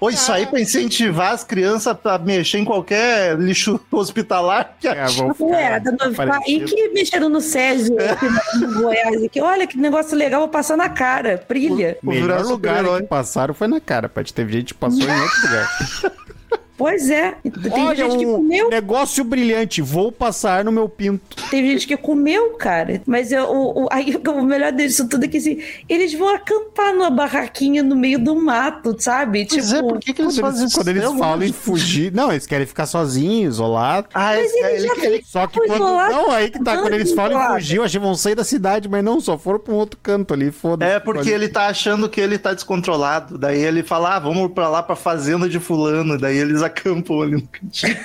Ou 0.00 0.10
isso 0.10 0.30
aí 0.30 0.46
pra 0.46 0.60
incentivar 0.60 1.32
as 1.32 1.44
crianças 1.44 1.96
pra 1.96 2.18
mexer 2.18 2.58
em 2.58 2.64
qualquer 2.64 3.38
lixo 3.38 3.80
hospitalar. 3.90 4.76
Que 4.80 4.88
É, 4.88 5.80
ficar 6.10 6.26
parecido. 6.26 6.66
que 6.66 6.88
mexeram 6.90 7.28
no 7.28 7.40
Césio 7.40 7.96
aqui 7.98 8.26
no 8.58 8.82
Goiás, 8.82 9.24
aqui, 9.24 9.40
olha 9.40 9.66
que 9.66 9.76
negócio 9.78 10.16
legal, 10.16 10.40
vou 10.40 10.48
passar 10.48 10.76
na 10.76 10.88
cara, 10.88 11.42
brilha. 11.48 11.98
O 12.02 12.10
virar 12.10 12.36
melhor 12.36 12.44
lugar 12.44 12.84
que 13.00 13.06
passaram 13.06 13.54
foi 13.54 13.68
na 13.68 13.80
cara, 13.80 14.08
Paty. 14.08 14.32
Teve 14.32 14.52
gente 14.52 14.74
que 14.74 14.80
passou 14.80 15.02
em 15.02 15.20
outro 15.20 15.42
lugar. 15.42 15.68
Pois 16.76 17.10
é, 17.10 17.34
tem 17.42 17.72
Olha, 17.84 17.94
gente 17.96 18.18
que 18.18 18.26
um 18.26 18.36
comeu 18.36 18.70
negócio 18.70 19.22
brilhante. 19.24 19.80
Vou 19.82 20.10
passar 20.10 20.64
no 20.64 20.72
meu 20.72 20.88
pinto. 20.88 21.36
Teve 21.50 21.68
gente 21.72 21.86
que 21.86 21.96
comeu, 21.96 22.50
cara. 22.54 23.00
Mas 23.06 23.30
eu, 23.30 23.44
o, 23.44 23.84
o- 23.84 23.88
aí, 23.90 24.16
o 24.26 24.42
melhor 24.42 24.72
disso 24.72 25.08
tudo 25.08 25.24
é 25.24 25.28
que 25.28 25.36
assim, 25.38 25.60
eles 25.88 26.12
vão 26.14 26.34
acampar 26.34 26.92
numa 26.94 27.10
barraquinha 27.10 27.82
no 27.82 27.94
meio 27.94 28.18
do 28.18 28.34
mato, 28.34 28.96
sabe? 28.98 29.46
Pois 29.48 29.64
tipo, 29.68 29.76
é, 29.76 29.82
por 29.82 29.98
que, 30.00 30.12
que 30.12 30.22
eles 30.22 30.34
Quando 30.34 30.40
fazem 30.44 30.60
eles, 30.60 30.70
isso? 30.72 30.80
quando 30.80 30.88
eles 30.88 31.02
Tem 31.08 31.18
falam 31.18 31.42
em 31.44 31.52
fugir. 31.52 32.12
Não, 32.12 32.30
eles 32.32 32.46
querem 32.46 32.66
ficar 32.66 32.86
sozinhos, 32.86 33.54
isolados. 33.54 34.10
Ah, 34.14 34.32
Mas 34.34 34.46
esse- 34.46 34.58
ele 34.58 34.66
ele, 34.76 34.86
já 34.88 35.04
ele- 35.04 35.22
Só 35.24 35.46
que 35.46 35.58
quando. 35.60 35.74
isolado. 35.74 36.12
Não, 36.14 36.30
aí 36.30 36.50
que 36.50 36.62
tá. 36.64 36.76
Quando 36.78 36.94
eles 36.94 37.12
falam 37.12 37.40
em 37.40 37.54
fugir, 37.54 37.76
eu 37.76 37.84
achei 37.84 38.00
que 38.00 38.04
vão 38.06 38.14
sair 38.14 38.34
da 38.34 38.44
cidade, 38.44 38.88
mas 38.88 39.04
não, 39.04 39.20
só 39.20 39.38
foram 39.38 39.58
pra 39.60 39.72
um 39.72 39.76
outro 39.76 39.98
canto 40.02 40.34
ali, 40.34 40.50
foda-se. 40.50 40.90
É 40.90 40.98
porque 40.98 41.30
ele 41.30 41.48
tá 41.48 41.66
achando 41.66 42.08
que 42.08 42.20
ele 42.20 42.38
tá 42.38 42.52
descontrolado. 42.54 43.38
Daí 43.38 43.60
ele 43.60 43.82
fala: 43.82 44.16
ah, 44.16 44.18
vamos 44.18 44.50
pra 44.52 44.68
lá 44.68 44.82
pra 44.82 44.96
fazenda 44.96 45.48
de 45.48 45.60
fulano. 45.60 46.18
Daí 46.18 46.38
eles 46.62 46.72
acampam 46.72 47.22
ali 47.22 47.32
no 47.32 47.42
cantinho. 47.42 47.96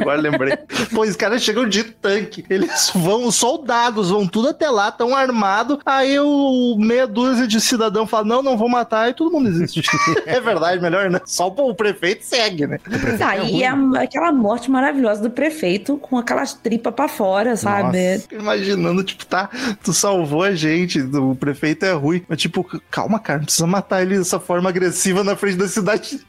Agora 0.00 0.20
lembrei. 0.20 0.56
Pô, 0.92 1.02
os 1.02 1.16
caras 1.16 1.42
chegam 1.42 1.68
de 1.68 1.84
tanque. 1.84 2.44
Eles 2.50 2.90
vão, 2.94 3.26
os 3.26 3.34
soldados 3.34 4.10
vão 4.10 4.26
tudo 4.26 4.48
até 4.48 4.68
lá, 4.68 4.90
tão 4.92 5.14
armados. 5.16 5.78
Aí 5.86 6.18
o 6.18 6.76
meia 6.78 7.06
dúzia 7.06 7.46
de 7.46 7.60
cidadão 7.60 8.06
fala: 8.06 8.24
não, 8.24 8.42
não 8.42 8.56
vou 8.56 8.68
matar. 8.68 9.08
E 9.10 9.14
todo 9.14 9.30
mundo 9.32 9.48
existe. 9.48 9.82
é 10.26 10.40
verdade, 10.40 10.80
melhor, 10.82 11.08
né? 11.10 11.20
Só 11.24 11.48
o 11.48 11.74
prefeito 11.74 12.24
segue, 12.24 12.66
né? 12.66 12.78
Tá, 13.18 13.36
e 13.38 13.62
é 13.62 13.68
a- 13.68 14.02
aquela 14.02 14.32
morte 14.32 14.70
maravilhosa 14.70 15.22
do 15.22 15.30
prefeito 15.30 15.96
com 15.96 16.18
aquelas 16.18 16.52
tripas 16.54 16.94
pra 16.94 17.08
fora, 17.08 17.56
sabe? 17.56 18.14
Nossa. 18.16 18.34
Imaginando, 18.34 19.02
tipo, 19.02 19.24
tá, 19.26 19.48
tu 19.82 19.92
salvou 19.92 20.42
a 20.42 20.54
gente, 20.54 21.00
o 21.00 21.34
prefeito 21.34 21.84
é 21.84 21.92
ruim. 21.92 22.22
Mas, 22.28 22.38
tipo, 22.40 22.64
calma, 22.90 23.18
cara, 23.18 23.38
não 23.38 23.44
precisa 23.46 23.66
matar 23.66 24.02
ele 24.02 24.18
dessa 24.18 24.38
forma 24.38 24.68
agressiva 24.68 25.24
na 25.24 25.34
frente 25.36 25.56
da 25.56 25.68
cidade 25.68 26.20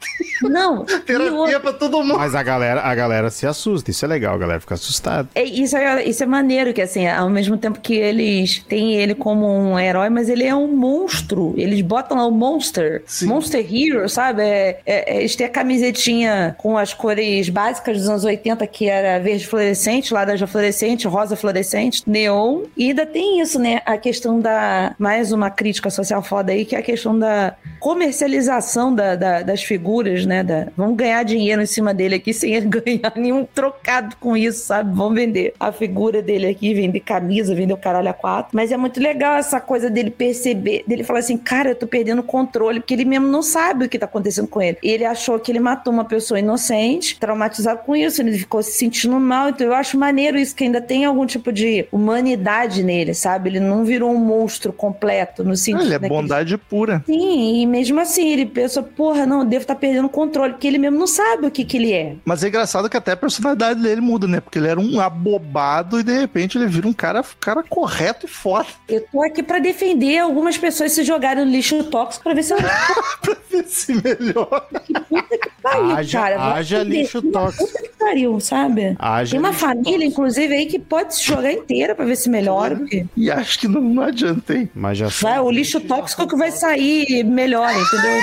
Não, 0.42 0.84
e 0.88 0.98
Terapia 1.00 1.32
outra- 1.32 1.71
pra 1.72 1.88
todo 1.88 2.02
mundo. 2.02 2.18
Mas 2.18 2.34
a 2.34 2.42
galera, 2.42 2.80
a 2.82 2.94
galera 2.94 3.30
se 3.30 3.46
assusta, 3.46 3.90
isso 3.90 4.04
é 4.04 4.08
legal, 4.08 4.34
a 4.34 4.38
galera 4.38 4.60
fica 4.60 4.74
assustada. 4.74 5.28
É, 5.34 5.42
isso, 5.42 5.76
é, 5.76 6.04
isso 6.04 6.22
é 6.22 6.26
maneiro, 6.26 6.72
que 6.72 6.80
assim, 6.80 7.06
ao 7.06 7.28
mesmo 7.30 7.56
tempo 7.56 7.80
que 7.80 7.94
eles 7.94 8.62
têm 8.68 8.94
ele 8.94 9.14
como 9.14 9.46
um 9.46 9.78
herói, 9.78 10.08
mas 10.08 10.28
ele 10.28 10.44
é 10.44 10.54
um 10.54 10.68
monstro. 10.68 11.54
Eles 11.56 11.80
botam 11.80 12.16
lá 12.16 12.26
o 12.26 12.30
Monster. 12.30 13.02
Sim. 13.06 13.26
Monster 13.26 13.64
Hero, 13.68 14.08
sabe? 14.08 14.42
É, 14.42 14.80
é- 14.86 15.14
é- 15.14 15.18
eles 15.20 15.34
têm 15.36 15.46
a 15.46 15.50
camisetinha 15.50 16.54
com 16.58 16.76
as 16.76 16.92
cores 16.94 17.48
básicas 17.48 17.98
dos 17.98 18.08
anos 18.08 18.24
80, 18.24 18.66
que 18.66 18.88
era 18.88 19.18
verde 19.22 19.46
fluorescente, 19.46 20.12
laranja 20.12 20.46
fluorescente, 20.46 21.06
rosa 21.06 21.36
fluorescente, 21.36 22.02
neon. 22.06 22.62
E 22.76 22.88
ainda 22.88 23.06
tem 23.06 23.40
isso, 23.40 23.58
né? 23.58 23.80
A 23.86 23.96
questão 23.96 24.40
da. 24.40 24.94
Mais 24.98 25.32
uma 25.32 25.50
crítica 25.50 25.90
social 25.90 26.22
foda 26.22 26.52
aí, 26.52 26.64
que 26.64 26.74
é 26.74 26.78
a 26.78 26.82
questão 26.82 27.18
da 27.18 27.54
comercialização 27.80 28.94
da- 28.94 29.16
da- 29.16 29.42
das 29.42 29.62
figuras, 29.62 30.26
né? 30.26 30.42
Da, 30.42 30.66
vamos 30.76 30.96
ganhar 30.96 31.22
dinheiro 31.24 31.61
em 31.62 31.66
cima 31.66 31.92
dele 31.94 32.16
aqui 32.16 32.32
sem 32.32 32.54
ele 32.54 32.66
ganhar 32.82 33.12
nenhum 33.16 33.44
trocado 33.44 34.16
com 34.20 34.36
isso, 34.36 34.66
sabe? 34.66 34.94
Vamos 34.94 35.14
vender 35.14 35.54
a 35.58 35.72
figura 35.72 36.20
dele 36.22 36.46
aqui, 36.46 36.74
vender 36.74 37.00
camisa, 37.00 37.54
vender 37.54 37.74
o 37.74 37.76
caralho 37.76 38.08
a 38.08 38.12
quatro. 38.12 38.50
Mas 38.54 38.72
é 38.72 38.76
muito 38.76 39.00
legal 39.00 39.36
essa 39.36 39.60
coisa 39.60 39.88
dele 39.90 40.10
perceber, 40.10 40.84
dele 40.86 41.04
falar 41.04 41.20
assim, 41.20 41.36
cara, 41.36 41.70
eu 41.70 41.74
tô 41.74 41.86
perdendo 41.86 42.20
o 42.20 42.22
controle, 42.24 42.80
porque 42.80 42.94
ele 42.94 43.04
mesmo 43.04 43.26
não 43.28 43.42
sabe 43.42 43.84
o 43.84 43.88
que 43.88 43.98
tá 43.98 44.06
acontecendo 44.06 44.48
com 44.48 44.60
ele. 44.60 44.76
Ele 44.82 45.04
achou 45.04 45.38
que 45.38 45.50
ele 45.52 45.60
matou 45.60 45.92
uma 45.92 46.04
pessoa 46.04 46.38
inocente, 46.38 47.18
traumatizado 47.18 47.80
com 47.84 47.94
isso, 47.96 48.20
ele 48.22 48.36
ficou 48.38 48.62
se 48.62 48.72
sentindo 48.72 49.18
mal. 49.20 49.48
Então 49.50 49.66
eu 49.66 49.74
acho 49.74 49.98
maneiro 49.98 50.38
isso, 50.38 50.54
que 50.54 50.64
ainda 50.64 50.80
tem 50.80 51.04
algum 51.04 51.26
tipo 51.26 51.52
de 51.52 51.86
humanidade 52.22 52.82
nele, 52.82 53.14
sabe? 53.14 53.50
Ele 53.50 53.60
não 53.60 53.84
virou 53.84 54.10
um 54.10 54.18
monstro 54.18 54.72
completo 54.72 55.42
no 55.44 55.56
sentido. 55.56 55.82
Ele 55.84 55.94
é 55.94 55.98
daquele- 55.98 56.20
bondade 56.20 56.56
pura. 56.58 57.02
Sim, 57.06 57.62
e 57.62 57.66
mesmo 57.66 57.98
assim 58.00 58.30
ele 58.32 58.46
pensa, 58.46 58.82
porra, 58.82 59.26
não, 59.26 59.40
eu 59.40 59.44
devo 59.44 59.62
estar 59.62 59.74
perdendo 59.74 60.06
o 60.06 60.10
controle, 60.10 60.52
porque 60.52 60.66
ele 60.66 60.78
mesmo 60.78 60.98
não 60.98 61.06
sabe 61.06 61.46
o 61.46 61.50
que 61.52 61.64
que 61.64 61.76
ele 61.76 61.92
é. 61.92 62.16
Mas 62.24 62.42
é 62.42 62.48
engraçado 62.48 62.88
que 62.90 62.96
até 62.96 63.12
a 63.12 63.16
personalidade 63.16 63.80
dele 63.80 64.00
muda, 64.00 64.26
né? 64.26 64.40
Porque 64.40 64.58
ele 64.58 64.68
era 64.68 64.80
um 64.80 65.00
abobado 65.00 66.00
e 66.00 66.02
de 66.02 66.12
repente 66.18 66.58
ele 66.58 66.66
vira 66.66 66.88
um 66.88 66.92
cara, 66.92 67.22
cara 67.38 67.62
correto 67.62 68.26
e 68.26 68.28
foda. 68.28 68.66
Eu 68.88 69.04
tô 69.12 69.22
aqui 69.22 69.42
pra 69.42 69.58
defender 69.58 70.18
algumas 70.18 70.58
pessoas 70.58 70.92
se 70.92 71.04
jogarem 71.04 71.44
no 71.44 71.50
lixo 71.50 71.84
tóxico 71.84 72.24
pra 72.24 72.34
ver 72.34 72.42
se 72.42 72.54
eu 72.54 72.58
pra 73.22 73.36
ver 73.50 73.64
se 73.68 73.94
melhora. 73.94 74.64
puta 75.08 75.38
que 75.38 75.50
pariu, 75.62 75.90
Haja- 75.92 76.18
cara. 76.20 76.54
Haja 76.54 76.82
lixo 76.82 77.22
tóxico. 77.22 77.66
Puta 77.66 77.82
que 77.82 77.88
pariu, 77.98 78.40
sabe? 78.40 78.96
Haja 78.98 79.30
Tem 79.32 79.40
uma 79.40 79.52
família, 79.52 80.04
inclusive, 80.06 80.54
aí 80.54 80.66
que 80.66 80.78
pode 80.78 81.14
se 81.14 81.24
jogar 81.24 81.52
inteira 81.52 81.94
pra 81.94 82.04
ver 82.04 82.16
se 82.16 82.28
melhora. 82.30 82.76
porque 82.76 83.04
E 83.16 83.30
acho 83.30 83.58
que 83.58 83.68
não, 83.68 83.80
não 83.80 84.02
adianta, 84.02 84.54
hein? 84.54 84.70
Mas 84.74 84.98
já 84.98 85.08
Vai, 85.20 85.38
o 85.38 85.50
lixo 85.50 85.80
tóxico 85.80 86.26
que 86.26 86.36
vai 86.36 86.50
sair 86.50 87.22
melhor, 87.24 87.70
entendeu? 87.70 88.20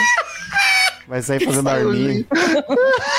vai 1.08 1.22
sair 1.22 1.44
fazendo 1.44 1.68
arminha. 1.70 2.26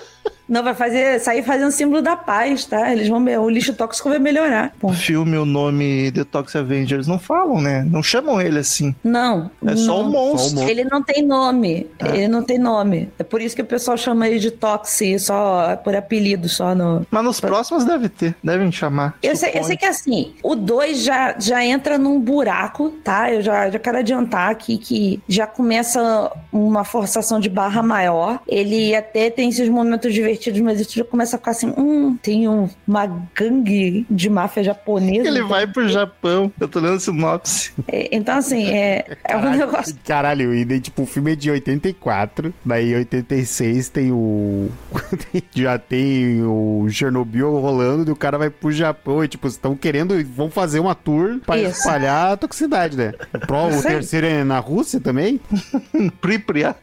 Não, 0.51 0.61
vai 0.61 0.75
fazer, 0.75 1.17
sair 1.21 1.41
fazendo 1.43 1.71
símbolo 1.71 2.01
da 2.01 2.17
paz, 2.17 2.65
tá? 2.65 2.91
Eles 2.91 3.07
vão, 3.07 3.23
o 3.23 3.49
lixo 3.49 3.73
tóxico 3.73 4.09
vai 4.09 4.19
melhorar. 4.19 4.73
O 4.81 4.91
filme, 4.91 5.37
o 5.37 5.45
nome 5.45 6.11
Detox 6.11 6.53
Avengers, 6.57 7.07
não 7.07 7.17
falam, 7.17 7.61
né? 7.61 7.87
Não 7.89 8.03
chamam 8.03 8.41
ele 8.41 8.59
assim. 8.59 8.93
Não. 9.01 9.49
É 9.65 9.77
só 9.77 10.03
não. 10.03 10.09
um 10.09 10.11
monstro. 10.11 10.49
Só 10.49 10.55
um 10.55 10.59
monstro. 10.59 10.69
Ele 10.69 10.83
não 10.83 11.01
tem 11.01 11.25
nome. 11.25 11.87
Ele 11.99 12.27
não 12.27 12.43
tem 12.43 12.59
nome. 12.59 13.09
É 13.17 13.23
por 13.23 13.41
isso 13.41 13.55
que 13.55 13.61
o 13.61 13.65
pessoal 13.65 13.95
chama 13.95 14.27
ele 14.27 14.39
de 14.39 14.51
Toxi, 14.51 15.17
só 15.19 15.77
por 15.77 15.95
apelido, 15.95 16.49
só 16.49 16.75
no. 16.75 17.07
Mas 17.09 17.23
nos 17.23 17.39
próximos 17.39 17.85
deve 17.85 18.09
ter, 18.09 18.35
devem 18.43 18.69
chamar. 18.73 19.17
Eu 19.23 19.37
sei, 19.37 19.51
eu 19.55 19.63
sei 19.63 19.77
que 19.77 19.85
assim, 19.85 20.33
o 20.43 20.53
2 20.53 21.01
já, 21.01 21.33
já 21.39 21.63
entra 21.63 21.97
num 21.97 22.19
buraco, 22.19 22.89
tá? 23.03 23.31
Eu 23.31 23.41
já, 23.41 23.69
já 23.69 23.79
quero 23.79 23.99
adiantar 23.99 24.51
aqui 24.51 24.77
que 24.77 25.21
já 25.29 25.47
começa 25.47 26.29
uma 26.51 26.83
forçação 26.83 27.39
de 27.39 27.49
barra 27.49 27.81
maior. 27.81 28.41
Ele 28.45 28.93
até 28.93 29.29
tem 29.29 29.47
esses 29.47 29.69
momentos 29.69 30.13
divertidos, 30.13 30.40
mas 30.63 30.79
isso 30.79 30.95
já 30.97 31.03
começa 31.03 31.35
a 31.35 31.39
ficar 31.39 31.51
assim: 31.51 31.73
hum, 31.77 32.17
tem 32.21 32.47
um- 32.47 32.69
uma 32.87 33.05
gangue 33.35 34.05
de 34.09 34.29
máfia 34.29 34.63
japonesa. 34.63 35.27
Ele 35.27 35.43
vai 35.43 35.67
pro 35.67 35.87
Japão. 35.87 36.51
Eu 36.59 36.67
tô 36.67 36.79
lendo 36.79 36.99
sinopse. 36.99 37.71
É, 37.87 38.09
Então, 38.15 38.37
assim, 38.37 38.65
é, 38.69 39.17
é 39.23 39.37
um 39.37 39.51
negócio. 39.51 39.95
Caralho, 40.05 40.53
e 40.55 40.65
daí, 40.65 40.79
tipo, 40.79 41.03
o 41.03 41.05
filme 41.05 41.33
é 41.33 41.35
de 41.35 41.51
84, 41.51 42.53
daí 42.65 42.93
em 42.93 42.95
86 42.95 43.89
tem 43.89 44.11
o. 44.11 44.69
já 45.53 45.77
tem 45.77 46.41
o 46.43 46.87
Chernobyl 46.89 47.51
rolando, 47.59 48.09
e 48.09 48.13
o 48.13 48.15
cara 48.15 48.37
vai 48.37 48.49
pro 48.49 48.71
Japão 48.71 49.23
e, 49.23 49.27
tipo, 49.27 49.47
estão 49.47 49.75
querendo, 49.75 50.15
vão 50.25 50.49
fazer 50.49 50.79
uma 50.79 50.95
tour 50.95 51.39
pra 51.45 51.57
Isso. 51.57 51.79
espalhar 51.79 52.33
a 52.33 52.37
toxicidade, 52.37 52.95
né? 52.97 53.13
Pro, 53.47 53.67
o 53.77 53.81
terceiro 53.81 54.25
é 54.27 54.43
na 54.43 54.59
Rússia 54.59 54.99
também? 54.99 55.39
Pripyat. 56.21 56.77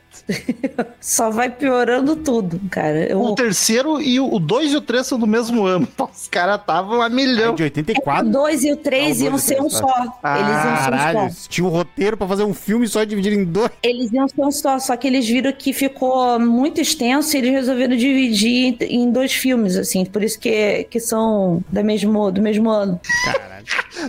Só 1.01 1.31
vai 1.31 1.49
piorando 1.51 2.17
tudo, 2.17 2.61
cara. 2.71 3.07
Eu, 3.11 3.21
O 3.23 3.35
terceiro 3.35 4.01
e 4.01 4.21
o 4.21 4.39
2 4.39 4.73
e 4.73 4.77
o 4.77 4.81
3 4.81 5.07
são 5.07 5.19
do 5.19 5.27
mesmo 5.27 5.65
ano. 5.65 5.89
Os 5.99 6.29
caras 6.29 6.61
estavam 6.61 7.01
a 7.01 7.07
É 7.07 7.09
milhão. 7.09 7.55
de 7.55 7.63
o 7.63 7.65
84? 7.65 8.29
2 8.31 8.65
e 8.65 8.73
o 8.73 8.77
3 8.77 9.03
Ah, 9.03 9.07
o 9.09 9.09
dois 9.09 9.21
iam 9.21 9.33
e 9.33 9.37
o 9.37 9.39
ser 9.39 9.55
um 9.55 9.69
três, 9.69 9.73
só. 9.79 10.19
Ah, 10.23 10.39
Eles 10.39 10.51
iam 10.51 10.63
ser 10.63 10.69
um 10.69 10.75
Caralho, 10.77 11.33
só. 11.33 11.49
tinha 11.49 11.67
um 11.67 11.71
roteiro 11.71 12.17
pra 12.17 12.27
fazer 12.29 12.45
um 12.45 12.55
filme 12.55 12.87
só 12.89 13.05
dividido 13.05 13.37
em 13.37 13.45
dois. 13.45 13.71
Eles 13.83 14.13
iam 14.13 14.29
ser 14.29 14.41
um 14.43 14.51
só, 14.51 14.79
só 14.79 14.97
que 14.97 15.07
eles 15.07 15.27
viram 15.27 15.53
que 15.53 15.73
ficou 15.73 16.39
muito 16.39 16.81
extenso 16.81 17.35
e 17.37 17.39
eles 17.39 17.51
resolveram 17.53 17.97
dividir 17.97 18.77
em, 18.81 19.03
em 19.03 19.11
dois 19.13 19.33
filmes, 19.33 19.77
assim. 19.77 20.05
Por 20.05 20.23
isso 20.23 20.39
que, 20.39 20.85
que 20.91 21.01
são 21.01 21.63
da 21.71 21.83
mesmo, 21.83 22.31
do 22.31 22.43
mesmo 22.43 22.69
ano. 22.71 23.01
Caralho. 23.25 23.58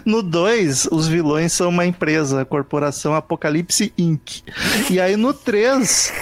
No 0.06 0.22
2, 0.22 0.88
os 0.92 1.08
vilões 1.08 1.54
são 1.54 1.70
uma 1.70 1.86
empresa, 1.86 2.42
a 2.42 2.46
Corporação 2.46 3.16
Apocalipse 3.16 3.94
Inc. 3.98 4.44
E 4.90 5.00
aí 5.00 5.16
no 5.16 5.34
3, 5.34 6.14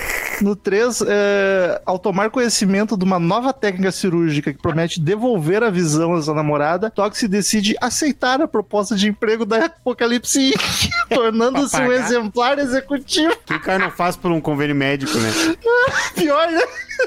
no 0.42 0.56
3, 0.56 1.04
é, 1.08 1.82
ao 1.86 1.98
tomar 1.98 2.30
conhecimento 2.30 2.98
de 2.98 3.04
uma 3.04 3.20
nova 3.20 3.54
técnica 3.54 3.92
cirúrgica 3.92 4.54
que 4.54 4.62
promete 4.62 5.00
devolver 5.00 5.64
a 5.64 5.70
visão 5.70 6.14
à 6.14 6.22
sua 6.22 6.34
namorada, 6.34 6.90
Toxie 6.90 7.28
decide 7.28 7.76
aceitar 7.82 8.42
a 8.42 8.48
proposta 8.48 8.96
de 8.96 9.08
emprego 9.08 9.46
da 9.46 9.66
Apocalipse 9.66 10.54
tornando-se 11.10 11.76
um 11.78 11.92
exemplar 11.92 12.60
executivo. 12.60 13.36
Que 13.46 13.60
cara 13.60 13.80
não 13.80 13.92
faz 13.92 14.16
por 14.16 14.32
um 14.32 14.40
convênio 14.40 14.76
médico, 14.76 15.18
né? 15.18 15.30
Pior, 16.16 16.52
né? 16.52 16.62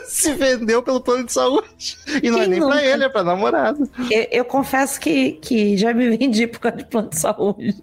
Se 0.07 0.35
vendeu 0.35 0.83
pelo 0.83 1.01
plano 1.01 1.24
de 1.24 1.33
saúde. 1.33 1.99
E 2.07 2.20
Quem 2.20 2.31
não 2.31 2.43
é 2.43 2.47
nem 2.47 2.61
nunca? 2.61 2.72
pra 2.72 2.85
ele, 2.85 3.05
é 3.05 3.09
pra 3.09 3.24
namorada. 3.24 3.78
Eu, 4.11 4.26
eu, 4.31 4.45
confesso 4.45 5.01
que, 5.01 5.33
que 5.33 5.76
já 5.76 5.93
me 5.93 6.16
vendi 6.16 6.47
por 6.47 6.61
causa 6.61 6.78
do 6.78 6.87
plano 6.87 7.09
de 7.09 7.18
saúde. 7.18 7.74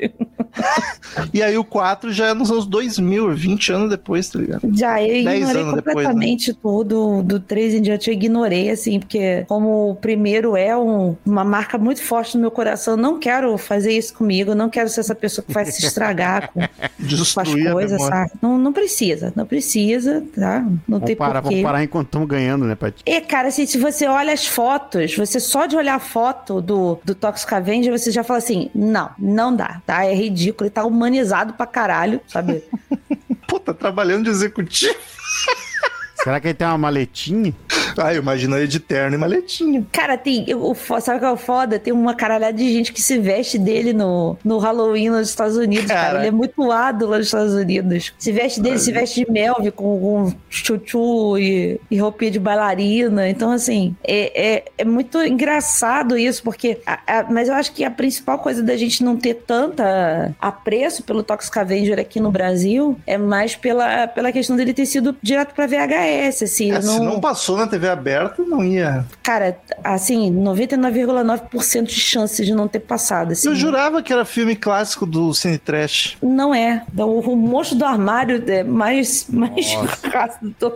e 1.33 1.43
aí 1.43 1.57
o 1.57 1.63
4 1.63 2.11
já 2.11 2.27
é 2.27 2.33
nos 2.33 2.49
anos 2.49 2.65
2000, 2.65 3.35
20 3.35 3.71
anos 3.73 3.89
depois, 3.89 4.29
tá 4.29 4.39
ligado? 4.39 4.69
Já, 4.73 5.01
e 5.01 5.23
10 5.45 5.55
anos 5.55 5.73
depois. 5.75 6.15
Né? 6.15 6.35
Eu 6.47 6.55
tudo 6.55 7.23
do 7.23 7.39
3 7.39 7.75
em 7.75 7.81
diante, 7.81 8.09
eu 8.09 8.13
ignorei, 8.13 8.69
assim, 8.69 8.99
porque 8.99 9.45
como 9.47 9.91
o 9.91 9.95
primeiro 9.95 10.55
é 10.55 10.75
um, 10.77 11.15
uma 11.25 11.43
marca 11.43 11.77
muito 11.77 12.01
forte 12.01 12.35
no 12.35 12.41
meu 12.41 12.51
coração, 12.51 12.93
eu 12.93 12.97
não 12.97 13.19
quero 13.19 13.57
fazer 13.57 13.91
isso 13.91 14.13
comigo, 14.13 14.55
não 14.55 14.69
quero 14.69 14.89
ser 14.89 15.01
essa 15.01 15.15
pessoa 15.15 15.43
que 15.45 15.53
vai 15.53 15.65
se 15.65 15.85
estragar 15.85 16.51
com, 16.51 16.61
com 16.61 17.41
as 17.41 17.71
coisas, 17.71 18.01
sabe? 18.01 18.31
Não, 18.41 18.57
não 18.57 18.73
precisa, 18.73 19.33
não 19.35 19.45
precisa, 19.45 20.23
tá? 20.35 20.59
Não 20.59 20.79
vamos 20.87 21.05
tem 21.05 21.15
parar, 21.15 21.41
porquê. 21.41 21.55
Vamos 21.55 21.67
parar 21.67 21.83
enquanto 21.83 22.07
estamos 22.07 22.27
ganhando, 22.27 22.65
né, 22.65 22.75
Paty? 22.75 23.03
É, 23.05 23.21
cara, 23.21 23.47
assim, 23.49 23.65
se 23.65 23.77
você 23.77 24.07
olha 24.07 24.33
as 24.33 24.45
fotos, 24.45 25.15
você 25.15 25.39
só 25.39 25.65
de 25.65 25.75
olhar 25.75 25.95
a 25.95 25.99
foto 25.99 26.61
do, 26.61 26.99
do 27.03 27.15
Toxic 27.15 27.53
Avenger, 27.53 27.91
você 27.91 28.11
já 28.11 28.23
fala 28.23 28.39
assim, 28.39 28.69
não, 28.73 29.09
não 29.17 29.55
dá, 29.55 29.81
tá? 29.85 30.05
É 30.05 30.13
ridículo, 30.13 30.65
ele 30.65 30.71
tá 30.71 30.83
humanizado 30.85 31.53
pra 31.53 31.65
caralho, 31.65 32.21
sabe? 32.27 32.63
Pô, 33.57 33.59
tá 33.59 33.73
trabalhando 33.73 34.25
de 34.25 34.29
executivo. 34.29 34.93
Será 36.23 36.39
que 36.39 36.47
ele 36.47 36.53
tem 36.53 36.67
uma 36.67 36.77
maletinha? 36.77 37.53
Ah, 37.97 38.13
eu 38.13 38.21
imagino 38.21 38.55
ele 38.57 38.67
de 38.67 38.79
terno 38.79 39.15
e 39.15 39.17
maletinha. 39.17 39.83
Cara, 39.91 40.17
tem. 40.17 40.45
Fo- 40.75 40.99
sabe 40.99 41.17
o 41.17 41.19
que 41.19 41.25
é 41.25 41.31
o 41.31 41.37
foda? 41.37 41.79
Tem 41.79 41.91
uma 41.93 42.13
caralhada 42.13 42.53
de 42.55 42.71
gente 42.71 42.93
que 42.93 43.01
se 43.01 43.17
veste 43.17 43.57
dele 43.57 43.91
no, 43.93 44.37
no 44.43 44.57
Halloween 44.59 45.09
nos 45.09 45.29
Estados 45.29 45.57
Unidos, 45.57 45.87
cara. 45.87 46.01
Caraca. 46.01 46.19
Ele 46.19 46.27
é 46.27 46.31
muito 46.31 46.71
ado 46.71 47.07
lá 47.07 47.17
nos 47.17 47.27
Estados 47.27 47.53
Unidos. 47.53 48.13
Se 48.19 48.31
veste 48.31 48.61
dele, 48.61 48.77
se 48.77 48.91
veste 48.91 49.25
de 49.25 49.31
Melvin 49.31 49.71
com, 49.71 49.99
com 49.99 50.33
chuchu 50.49 51.37
e, 51.39 51.79
e 51.89 51.97
roupinha 51.97 52.31
de 52.31 52.39
bailarina. 52.39 53.27
Então, 53.29 53.51
assim, 53.51 53.95
é, 54.03 54.55
é, 54.57 54.65
é 54.77 54.85
muito 54.85 55.19
engraçado 55.23 56.17
isso, 56.17 56.43
porque. 56.43 56.79
a- 56.85 56.99
a- 57.07 57.23
mas 57.31 57.47
eu 57.49 57.55
acho 57.55 57.71
que 57.73 57.83
a 57.83 57.89
principal 57.91 58.37
coisa 58.39 58.61
da 58.61 58.75
gente 58.77 59.03
não 59.03 59.15
ter 59.17 59.33
tanta 59.35 60.35
apreço 60.39 61.03
pelo 61.03 61.23
Toxic 61.23 61.57
Avenger 61.57 61.99
aqui 61.99 62.19
no 62.19 62.31
Brasil 62.31 62.97
é 63.07 63.17
mais 63.17 63.55
pela, 63.55 64.07
pela 64.07 64.31
questão 64.31 64.55
dele 64.55 64.73
ter 64.73 64.85
sido 64.85 65.15
direto 65.21 65.53
pra 65.55 65.65
VHS, 65.65 66.06
assim. 66.45 66.71
É, 66.71 66.81
Se 66.81 66.87
não- 66.87 67.03
não 67.03 67.19
passou 67.19 67.57
na 67.57 67.67
TV 67.67 67.87
aberta, 67.89 68.43
não 68.43 68.63
ia. 68.63 69.05
Cara, 69.23 69.57
assim, 69.83 70.31
99,9% 70.31 71.83
de 71.87 71.99
chance 71.99 72.43
de 72.43 72.53
não 72.53 72.67
ter 72.67 72.79
passado. 72.79 73.31
Assim, 73.33 73.47
Eu 73.49 73.55
jurava 73.55 74.01
que 74.01 74.11
era 74.13 74.25
filme 74.25 74.55
clássico 74.55 75.05
do 75.05 75.33
Cine 75.33 75.57
Trash. 75.57 76.17
Não 76.21 76.53
é. 76.53 76.83
O, 76.97 77.19
o 77.31 77.35
monstro 77.35 77.77
do 77.77 77.85
armário 77.85 78.43
é 78.47 78.63
mais, 78.63 79.25
mais 79.29 79.67
clássico 80.11 80.47
do, 80.59 80.73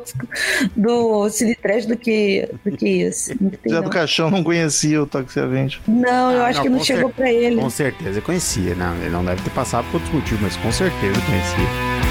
do 0.75 1.29
Cine 1.29 1.55
Trash 1.55 1.85
do 1.85 1.97
que, 1.97 2.49
do 2.65 2.71
que 2.77 2.87
isso. 2.87 3.31
Não, 3.39 3.49
tem, 3.49 3.71
Já 3.71 3.75
não. 3.77 3.83
do 3.83 3.89
Caixão 3.89 4.29
não 4.31 4.43
conhecia 4.43 5.01
o 5.01 5.05
Toxic 5.07 5.39
Avenger. 5.39 5.79
Não, 5.87 6.31
eu 6.31 6.43
Ah, 6.43 6.47
acho 6.47 6.57
não, 6.59 6.63
que 6.63 6.69
não 6.69 6.83
chegou 6.83 7.09
cer- 7.09 7.15
pra 7.15 7.31
ele. 7.31 7.61
Com 7.61 7.69
certeza 7.69 8.19
eu 8.19 8.23
conhecia. 8.23 8.75
Não, 8.75 8.95
ele 8.97 9.09
não 9.09 9.23
deve 9.23 9.41
ter 9.41 9.49
passado 9.51 9.85
por 9.91 9.95
outros 9.95 10.13
motivos, 10.13 10.41
mas 10.41 10.55
com 10.57 10.71
certeza 10.71 11.17
eu 11.19 11.25
conhecia. 11.25 12.10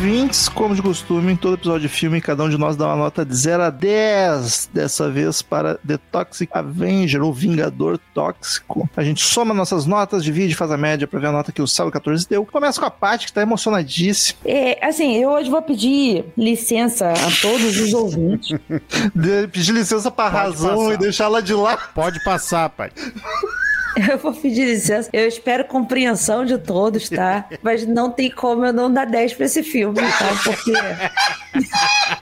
Ouvintes, 0.00 0.48
como 0.48 0.74
de 0.74 0.80
costume, 0.80 1.32
em 1.32 1.36
todo 1.36 1.54
episódio 1.54 1.82
de 1.82 1.88
filme, 1.88 2.22
cada 2.22 2.42
um 2.42 2.48
de 2.48 2.56
nós 2.56 2.74
dá 2.74 2.86
uma 2.86 2.96
nota 2.96 3.22
de 3.22 3.36
0 3.36 3.64
a 3.64 3.70
10. 3.70 4.70
Dessa 4.72 5.10
vez 5.10 5.42
para 5.42 5.74
The 5.86 5.98
Toxic 6.10 6.50
Avenger, 6.56 7.22
ou 7.22 7.34
Vingador 7.34 7.98
Tóxico. 8.14 8.88
A 8.96 9.02
gente 9.02 9.22
soma 9.22 9.52
nossas 9.52 9.84
notas, 9.84 10.24
divide, 10.24 10.54
faz 10.54 10.70
a 10.70 10.78
média 10.78 11.06
pra 11.06 11.20
ver 11.20 11.26
a 11.26 11.32
nota 11.32 11.52
que 11.52 11.60
o 11.60 11.66
Sábio 11.66 11.92
14 11.92 12.26
deu. 12.26 12.46
Começa 12.46 12.80
com 12.80 12.86
a 12.86 12.90
Paty, 12.90 13.26
que 13.26 13.32
tá 13.32 13.42
emocionadíssima. 13.42 14.38
É, 14.46 14.78
assim, 14.86 15.16
eu 15.16 15.28
hoje 15.32 15.50
vou 15.50 15.60
pedir 15.60 16.24
licença 16.34 17.12
a 17.12 17.30
todos 17.42 17.78
os 17.78 17.92
ouvintes. 17.92 18.58
De 19.14 19.48
pedir 19.48 19.72
licença 19.72 20.10
pra 20.10 20.30
Pode 20.30 20.36
razão 20.36 20.76
passar. 20.78 20.94
e 20.94 20.96
deixar 20.96 21.24
ela 21.24 21.42
de 21.42 21.52
lá. 21.52 21.76
Pode 21.76 22.24
passar, 22.24 22.70
pai. 22.70 22.90
Eu 24.10 24.18
vou 24.18 24.32
pedir 24.32 24.64
licença. 24.66 25.08
Eu 25.12 25.26
espero 25.26 25.64
compreensão 25.64 26.44
de 26.44 26.56
todos, 26.58 27.08
tá? 27.08 27.46
Mas 27.62 27.86
não 27.86 28.10
tem 28.10 28.30
como 28.30 28.64
eu 28.64 28.72
não 28.72 28.92
dar 28.92 29.04
10 29.06 29.34
pra 29.34 29.46
esse 29.46 29.62
filme, 29.62 29.96
tá? 30.00 30.28
Porque. 30.44 30.72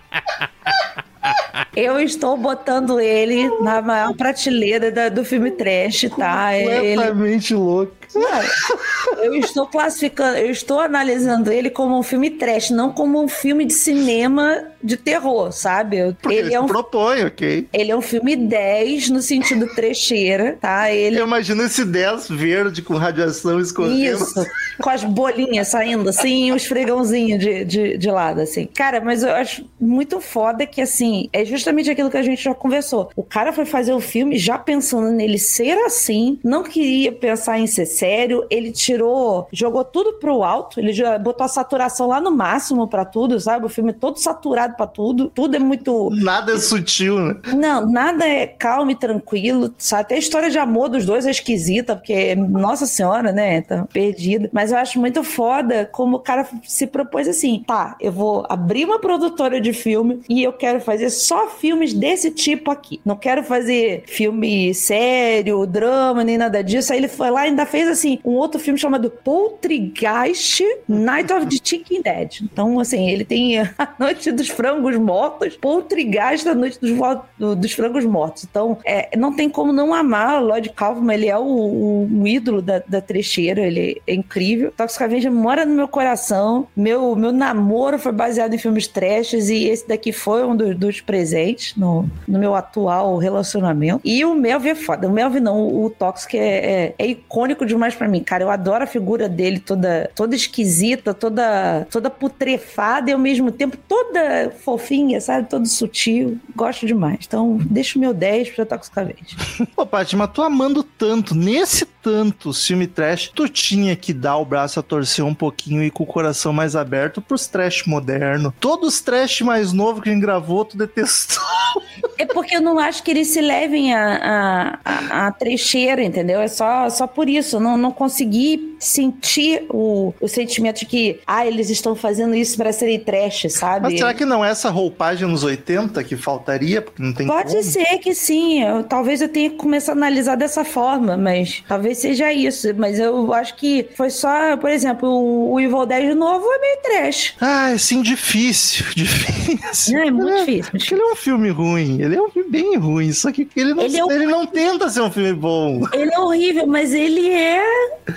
Eu 1.76 2.00
estou 2.00 2.36
botando 2.36 2.98
ele 3.00 3.48
na 3.60 3.80
maior 3.80 4.12
prateleira 4.16 4.90
da- 4.90 5.08
do 5.08 5.24
filme 5.24 5.50
trash, 5.52 6.06
tá? 6.16 6.56
Ele, 6.56 6.96
Completamente 6.96 7.54
louco. 7.54 7.92
Não, 8.14 9.22
eu 9.24 9.34
estou 9.34 9.66
classificando, 9.66 10.38
eu 10.38 10.50
estou 10.50 10.80
analisando 10.80 11.52
ele 11.52 11.70
como 11.70 11.98
um 11.98 12.02
filme 12.02 12.30
trash, 12.30 12.70
não 12.70 12.92
como 12.92 13.22
um 13.22 13.28
filme 13.28 13.64
de 13.64 13.72
cinema 13.72 14.64
de 14.82 14.96
terror, 14.96 15.52
sabe? 15.52 16.16
Porque 16.20 16.36
Ele 16.36 16.54
é, 16.54 16.60
um, 16.60 16.66
propõe, 16.66 17.24
ok? 17.24 17.68
ele 17.72 17.90
é 17.90 17.96
um 17.96 18.00
filme 18.00 18.36
10 18.36 19.10
no 19.10 19.20
sentido 19.20 19.66
trecheira, 19.74 20.56
tá? 20.60 20.92
Ele 20.92 21.18
Eu 21.18 21.26
imagino 21.26 21.62
esse 21.64 21.84
10 21.84 22.28
verde 22.28 22.82
com 22.82 22.94
radiação 22.94 23.60
escorrendo. 23.60 24.22
Isso, 24.22 24.46
com 24.80 24.90
as 24.90 25.02
bolinhas 25.02 25.68
saindo 25.68 26.08
assim 26.08 26.48
e 26.48 26.52
os 26.52 26.64
fregãozinhos 26.64 27.40
de, 27.40 27.64
de, 27.64 27.98
de 27.98 28.10
lado, 28.10 28.40
assim. 28.40 28.66
Cara, 28.66 29.00
mas 29.00 29.22
eu 29.22 29.32
acho 29.32 29.64
muito 29.80 30.20
foda 30.20 30.66
que, 30.66 30.80
assim, 30.80 31.28
é 31.32 31.44
justamente 31.44 31.90
aquilo 31.90 32.10
que 32.10 32.16
a 32.16 32.22
gente 32.22 32.42
já 32.42 32.54
conversou. 32.54 33.10
O 33.16 33.22
cara 33.22 33.52
foi 33.52 33.64
fazer 33.64 33.92
o 33.92 34.00
filme 34.00 34.38
já 34.38 34.58
pensando 34.58 35.10
nele 35.10 35.38
ser 35.38 35.76
assim, 35.84 36.38
não 36.44 36.62
queria 36.62 37.12
pensar 37.12 37.58
em 37.58 37.66
ser 37.66 37.86
sério, 37.98 38.46
ele 38.50 38.70
tirou, 38.70 39.48
jogou 39.52 39.84
tudo 39.84 40.14
pro 40.14 40.42
alto, 40.42 40.78
ele 40.78 40.92
botou 41.18 41.44
a 41.44 41.48
saturação 41.48 42.08
lá 42.08 42.20
no 42.20 42.30
máximo 42.30 42.86
pra 42.86 43.04
tudo, 43.04 43.40
sabe? 43.40 43.66
O 43.66 43.68
filme 43.68 43.92
todo 43.92 44.18
saturado 44.18 44.76
pra 44.76 44.86
tudo, 44.86 45.30
tudo 45.34 45.56
é 45.56 45.58
muito 45.58 46.10
Nada 46.10 46.52
é 46.52 46.58
sutil, 46.58 47.18
né? 47.18 47.36
não, 47.54 47.86
nada 47.90 48.26
é 48.26 48.46
calmo 48.46 48.90
e 48.90 48.94
tranquilo. 48.94 49.74
Sabe? 49.78 50.02
Até 50.02 50.14
a 50.14 50.18
história 50.18 50.50
de 50.50 50.58
amor 50.58 50.88
dos 50.88 51.04
dois 51.04 51.26
é 51.26 51.30
esquisita, 51.30 51.96
porque, 51.96 52.34
nossa 52.34 52.86
senhora, 52.86 53.32
né? 53.32 53.62
Tá 53.62 53.86
perdida. 53.92 54.48
Mas 54.52 54.70
eu 54.70 54.78
acho 54.78 55.00
muito 55.00 55.22
foda 55.24 55.88
como 55.90 56.16
o 56.16 56.20
cara 56.20 56.46
se 56.62 56.86
propôs 56.86 57.26
assim: 57.26 57.62
tá, 57.66 57.96
eu 58.00 58.12
vou 58.12 58.44
abrir 58.48 58.84
uma 58.84 58.98
produtora 58.98 59.60
de 59.60 59.72
filme 59.72 60.20
e 60.28 60.42
eu 60.42 60.52
quero 60.52 60.80
fazer 60.80 61.10
só 61.10 61.48
filmes 61.48 61.92
desse 61.92 62.30
tipo 62.30 62.70
aqui. 62.70 63.00
Não 63.04 63.16
quero 63.16 63.42
fazer 63.42 64.04
filme 64.06 64.72
sério, 64.74 65.66
drama, 65.66 66.22
nem 66.22 66.38
nada 66.38 66.62
disso. 66.62 66.92
Aí 66.92 66.98
ele 66.98 67.08
foi 67.08 67.30
lá 67.30 67.44
e 67.44 67.48
ainda 67.48 67.66
fez 67.66 67.87
assim: 67.88 68.18
um 68.24 68.32
outro 68.32 68.58
filme 68.60 68.78
chamado 68.78 69.10
Poltergeist 69.10 70.62
Night 70.88 71.32
of 71.32 71.46
the 71.46 71.56
Chicken 71.62 72.02
Dead. 72.02 72.40
Então, 72.42 72.78
assim, 72.80 73.08
ele 73.10 73.24
tem 73.24 73.58
a 73.78 73.94
Noite 73.98 74.30
dos 74.32 74.48
Frangos 74.48 74.96
Mortos, 74.96 75.56
Poltergeist 75.56 76.48
a 76.48 76.54
Noite 76.54 76.78
dos, 76.80 77.56
dos 77.56 77.72
Frangos 77.72 78.04
Mortos. 78.04 78.44
Então, 78.48 78.78
é, 78.84 79.16
não 79.16 79.34
tem 79.34 79.48
como 79.48 79.72
não 79.72 79.92
amar 79.94 80.42
o 80.42 80.46
Lloyd 80.46 80.70
Kaufman, 80.70 81.14
ele 81.14 81.26
é 81.28 81.36
o, 81.38 81.42
o- 81.42 82.08
o 82.22 82.26
ídolo 82.26 82.60
da, 82.62 82.82
da 82.86 83.00
trecheira, 83.00 83.60
ele 83.60 84.00
é 84.06 84.14
incrível. 84.14 84.72
Toxic 84.76 85.02
Avenger 85.02 85.32
mora 85.32 85.64
no 85.64 85.74
meu 85.74 85.88
coração, 85.88 86.66
meu, 86.76 87.14
meu 87.16 87.32
namoro 87.32 87.98
foi 87.98 88.12
baseado 88.12 88.54
em 88.54 88.58
filmes 88.58 88.86
trashes 88.86 89.48
e 89.48 89.64
esse 89.64 89.86
daqui 89.86 90.12
foi 90.12 90.44
um 90.44 90.56
dos, 90.56 90.76
dos 90.76 91.00
presentes 91.00 91.74
no, 91.76 92.08
no 92.26 92.38
meu 92.38 92.54
atual 92.54 93.16
relacionamento. 93.18 94.00
E 94.04 94.24
o 94.24 94.34
Melvin 94.34 94.70
é 94.70 94.74
foda, 94.74 95.08
o 95.08 95.12
Melvin 95.12 95.40
não, 95.40 95.66
o, 95.66 95.90
Toxic 95.90 96.36
é, 96.36 96.40
é, 96.46 96.94
é 96.98 97.06
icônico 97.06 97.64
demais 97.78 97.94
pra 97.94 98.08
mim, 98.08 98.22
cara, 98.22 98.42
eu 98.42 98.50
adoro 98.50 98.82
a 98.82 98.86
figura 98.86 99.28
dele 99.28 99.60
toda, 99.60 100.10
toda 100.14 100.34
esquisita, 100.34 101.14
toda, 101.14 101.86
toda 101.90 102.10
putrefada 102.10 103.10
e 103.10 103.12
ao 103.12 103.18
mesmo 103.18 103.52
tempo 103.52 103.76
toda 103.76 104.50
fofinha, 104.64 105.20
sabe, 105.20 105.48
todo 105.48 105.66
sutil, 105.66 106.38
gosto 106.54 106.84
demais. 106.84 107.20
Então, 107.26 107.56
deixa 107.62 107.96
o 107.96 108.00
meu 108.00 108.12
10 108.12 108.50
pra 108.50 108.66
Toxic 108.66 108.98
Avenger. 108.98 109.36
Pô, 109.76 109.86
Paty, 109.86 110.16
mas 110.16 110.30
tu 110.32 110.42
amando 110.42 110.82
tanto, 110.82 111.34
nesse 111.34 111.86
tanto 112.02 112.52
filme 112.52 112.86
trash, 112.86 113.30
tu 113.34 113.48
tinha 113.48 113.94
que 113.94 114.12
dar 114.12 114.36
o 114.38 114.44
braço 114.44 114.80
a 114.80 114.82
torcer 114.82 115.24
um 115.24 115.34
pouquinho 115.34 115.82
e 115.84 115.90
com 115.90 116.02
o 116.02 116.06
coração 116.06 116.52
mais 116.52 116.74
aberto 116.74 117.22
pros 117.22 117.46
trash 117.46 117.84
moderno. 117.86 118.52
Todos 118.58 118.94
os 118.94 119.00
trash 119.00 119.42
mais 119.42 119.72
novos 119.72 120.02
que 120.02 120.08
a 120.08 120.12
gente 120.12 120.22
gravou, 120.22 120.64
tu 120.64 120.76
detestou. 120.76 121.42
É 122.20 122.26
porque 122.26 122.56
eu 122.56 122.60
não 122.60 122.80
acho 122.80 123.02
que 123.04 123.12
eles 123.12 123.28
se 123.28 123.40
levem 123.40 123.94
a, 123.94 124.80
a, 124.84 125.24
a, 125.24 125.26
a 125.28 125.32
trecheira, 125.32 126.02
entendeu? 126.02 126.40
É 126.40 126.48
só, 126.48 126.90
só 126.90 127.06
por 127.06 127.28
isso. 127.28 127.60
Não, 127.60 127.76
não 127.76 127.92
consegui 127.92 128.76
sentir 128.78 129.64
o, 129.70 130.12
o 130.20 130.28
sentimento 130.28 130.80
de 130.80 130.86
que, 130.86 131.20
ah, 131.26 131.46
eles 131.46 131.70
estão 131.70 131.94
fazendo 131.94 132.34
isso 132.34 132.56
para 132.56 132.72
serem 132.72 132.98
trash, 133.00 133.46
sabe? 133.50 133.82
Mas 133.90 133.98
será 133.98 134.14
que 134.14 134.24
não 134.24 134.44
é 134.44 134.50
essa 134.50 134.70
roupagem 134.70 135.26
nos 135.28 135.42
80 135.42 136.02
que 136.04 136.16
faltaria? 136.16 136.80
Porque 136.82 137.02
não 137.02 137.12
tem 137.12 137.26
Pode 137.26 137.48
como. 137.50 137.62
ser 137.62 137.98
que 137.98 138.14
sim. 138.14 138.62
Eu, 138.62 138.82
talvez 138.84 139.20
eu 139.20 139.28
tenha 139.28 139.50
que 139.50 139.56
começar 139.56 139.92
a 139.92 139.94
analisar 139.94 140.36
dessa 140.36 140.64
forma, 140.64 141.16
mas 141.16 141.62
talvez 141.66 141.98
seja 141.98 142.32
isso. 142.32 142.68
Mas 142.76 142.98
eu 142.98 143.32
acho 143.32 143.56
que 143.56 143.86
foi 143.96 144.10
só, 144.10 144.56
por 144.56 144.70
exemplo, 144.70 145.08
o, 145.08 145.52
o 145.52 145.60
Evil 145.60 145.86
Dead 145.86 146.14
novo 146.14 146.46
é 146.50 146.58
meio 146.60 146.78
trash. 146.82 147.34
Ah, 147.40 147.74
sim, 147.78 148.02
difícil. 148.02 148.86
Difícil. 148.94 149.94
Não, 149.94 150.02
é 150.02 150.10
muito 150.10 150.28
Ele 150.28 150.38
difícil. 150.38 150.70
muito 150.72 150.78
Porque 150.78 150.94
ele 150.94 151.02
é 151.02 151.12
um 151.12 151.16
filme 151.16 151.50
ruim. 151.50 152.02
Ele 152.02 152.16
é 152.16 152.22
um 152.22 152.30
filme 152.30 152.50
bem 152.50 152.76
ruim. 152.76 153.12
Só 153.12 153.30
que 153.32 153.48
ele 153.56 153.74
não, 153.74 153.82
Ele 153.84 153.96
é 154.00 154.04
ele 154.14 154.26
não 154.26 154.46
tenta 154.46 154.88
ser 154.88 155.00
um 155.02 155.10
filme 155.10 155.32
bom. 155.32 155.80
Ele 155.92 156.12
é 156.12 156.18
horrível, 156.18 156.66
mas 156.66 156.92
ele 156.92 157.28
é 157.30 157.62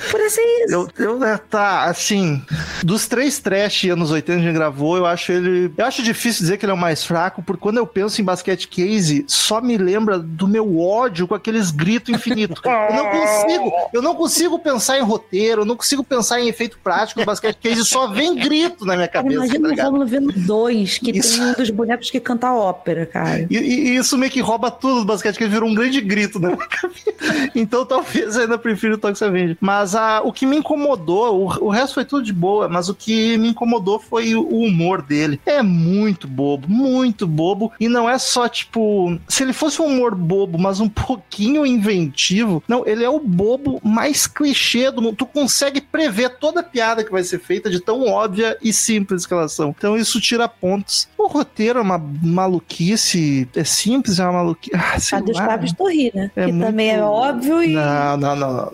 por 0.10 0.20
ser 0.30 0.42
isso. 0.66 0.74
Eu, 0.74 0.90
eu, 1.06 1.20
né, 1.20 1.40
tá, 1.50 1.84
assim, 1.86 2.42
dos 2.84 3.08
três 3.08 3.40
trash 3.40 3.86
anos 3.86 4.12
80 4.12 4.40
que 4.40 4.44
a 4.44 4.48
gente 4.48 4.56
gravou, 4.56 4.98
eu 4.98 5.06
acho 5.06 5.32
ele. 5.32 5.72
Eu 5.78 5.86
acho 5.86 6.02
difícil 6.04 6.42
dizer 6.42 6.58
que 6.58 6.66
ele 6.66 6.72
é 6.72 6.76
o 6.76 6.78
mais 6.78 7.04
fraco, 7.04 7.42
porque 7.42 7.62
quando 7.62 7.78
eu 7.78 7.88
penso 7.88 8.22
em 8.22 8.24
basquete 8.24 8.68
case, 8.68 9.24
só 9.28 9.62
me 9.62 9.78
lembra 9.78 10.18
do 10.20 10.48
meu 10.48 10.80
ódio 10.80 11.28
com 11.28 11.36
aqueles 11.36 11.72
gritos 11.72 12.14
infinitos. 12.14 12.62
Eu 12.92 12.96
não 12.96 13.10
consigo, 13.10 13.72
eu 13.94 14.02
não 14.02 14.16
consigo 14.16 14.60
pensar 14.60 14.98
em 14.98 15.02
roteiro, 15.02 15.62
eu 15.62 15.66
não 15.66 15.76
consigo 15.76 16.04
pensar 16.04 16.40
em 16.42 16.48
efeito 16.48 16.78
prático 16.84 17.20
no 17.20 17.26
basquete 17.26 17.58
case, 17.58 17.86
só 17.86 18.08
vem 18.08 18.36
grito 18.36 18.86
na 18.86 18.96
minha 18.96 19.08
cabeça. 19.08 19.36
imagina 19.36 19.76
tá 19.76 19.84
o? 19.84 19.86
Rômulo 19.88 20.06
vendo 20.08 20.32
dois, 20.34 20.98
que 20.98 21.12
Isso. 21.12 21.38
tem 21.38 21.48
um 21.48 21.54
dos 21.54 21.70
bonecos 21.70 22.10
que 22.10 22.20
canta 22.20 22.52
ópera, 22.54 23.06
cara. 23.06 23.46
E, 23.50 23.58
e- 23.58 23.96
isso 23.96 24.18
meio 24.18 24.32
que 24.32 24.40
rouba 24.42 24.72
tudo 24.72 25.02
do 25.02 25.06
basquete, 25.06 25.38
que 25.38 25.44
ele 25.44 25.52
virou 25.54 25.70
um 25.70 25.74
grande 25.76 26.02
grito 26.02 26.40
na 26.40 26.50
minha 26.50 26.66
cabeça. 26.68 27.52
Então 27.56 27.86
talvez 27.86 28.36
eu 28.36 28.44
ainda 28.44 28.58
prefiro 28.58 28.96
o 28.96 28.98
Toxic 28.98 29.24
Avenger. 29.28 29.58
Mas 29.60 29.96
ah, 29.96 30.22
o 30.24 30.32
que 30.34 30.41
me 30.46 30.58
incomodou, 30.58 31.48
o, 31.48 31.66
o 31.66 31.70
resto 31.70 31.96
foi 31.96 32.06
tudo 32.06 32.24
de 32.24 32.34
boa, 32.34 32.68
mas 32.68 32.90
o 32.90 32.96
que 32.96 33.38
me 33.38 33.50
incomodou 33.50 34.00
foi 34.00 34.34
o, 34.36 34.42
o 34.42 34.64
humor 34.66 35.02
dele. 35.02 35.40
É 35.46 35.62
muito 35.62 36.28
bobo, 36.28 36.68
muito 36.70 37.28
bobo. 37.28 37.72
E 37.80 37.88
não 37.88 38.10
é 38.10 38.18
só 38.18 38.48
tipo. 38.48 39.18
Se 39.28 39.44
ele 39.44 39.54
fosse 39.54 39.82
um 39.82 39.86
humor 39.86 40.16
bobo, 40.16 40.58
mas 40.58 40.80
um 40.80 40.88
pouquinho 40.90 41.66
inventivo. 41.66 42.64
Não, 42.68 42.86
ele 42.86 43.04
é 43.04 43.10
o 43.10 43.20
bobo 43.20 43.80
mais 43.84 44.28
clichê 44.28 44.92
do 44.92 45.02
mundo. 45.02 45.16
Tu 45.16 45.26
consegue 45.26 45.82
prever 45.82 46.38
toda 46.40 46.60
a 46.62 46.64
piada 46.64 47.04
que 47.04 47.12
vai 47.12 47.24
ser 47.24 47.40
feita 47.40 47.70
de 47.70 47.80
tão 47.80 48.08
óbvia 48.08 48.58
e 48.62 48.72
simples 48.74 49.26
que 49.26 49.34
elas 49.34 49.52
são. 49.54 49.74
Então 49.78 49.96
isso 49.98 50.20
tira 50.20 50.48
pontos. 50.48 51.08
O 51.18 51.28
roteiro 51.28 51.80
é 51.80 51.82
uma 51.82 51.98
maluquice. 51.98 53.48
É 53.56 53.64
simples, 53.64 54.20
é 54.20 54.24
uma 54.24 54.34
maluquice. 54.34 54.76
Ah, 54.76 55.18
A 55.18 55.22
dos 55.22 55.38
lá. 55.38 55.48
Pablos 55.48 55.74
Torri, 55.74 56.12
né? 56.14 56.32
É 56.36 56.46
que 56.46 56.52
muito- 56.52 56.66
também 56.68 56.90
é 56.92 57.04
óbvio 57.04 57.64
e. 57.64 57.74
Não, 57.74 58.18
não, 58.18 58.36
não, 58.36 58.54
não. 58.54 58.72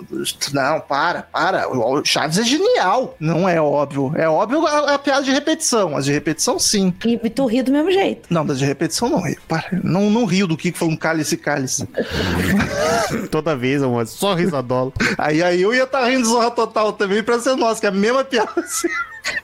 Não, 0.53 0.80
para, 0.82 1.22
para. 1.58 1.70
O 1.70 2.05
Chaves 2.05 2.38
é 2.38 2.43
genial. 2.43 3.16
Não 3.20 3.47
é 3.47 3.60
óbvio. 3.60 4.12
É 4.16 4.28
óbvio 4.30 4.66
a, 4.66 4.93
a 4.93 4.99
piada 4.99 5.24
de 5.24 5.32
repetição. 5.32 5.95
As 5.95 6.05
de 6.05 6.12
repetição, 6.12 6.60
sim. 6.60 6.93
E 7.05 7.30
tu 7.30 7.45
ri 7.45 7.64
do 7.64 7.72
mesmo 7.72 7.91
jeito. 7.91 8.28
Não, 8.30 8.45
das 8.45 8.60
de 8.60 8.66
repetição 8.66 9.10
não 9.10 9.22
rio. 9.22 9.38
Para. 9.47 9.68
Não, 9.84 10.10
não 10.10 10.26
rio 10.26 10.47
do 10.47 10.58
que 10.58 10.72
foi 10.72 10.88
um 10.88 10.95
cálice 10.95 11.38
cálice. 11.38 11.88
Toda 13.32 13.55
vez, 13.55 13.82
amor, 13.82 14.05
só 14.08 14.34
risadola. 14.34 14.91
Aí, 15.18 15.41
aí 15.41 15.62
eu 15.62 15.74
ia 15.74 15.84
estar 15.84 16.05
rindo 16.05 16.24
de 16.24 16.28
Zorra 16.28 16.51
Total 16.51 16.93
também 16.93 17.24
pra 17.24 17.39
ser 17.39 17.55
nossa, 17.55 17.80
que 17.80 17.86
é 17.86 17.89
a 17.89 17.93
mesma 17.93 18.24
piada 18.24 18.51
assim. 18.58 18.88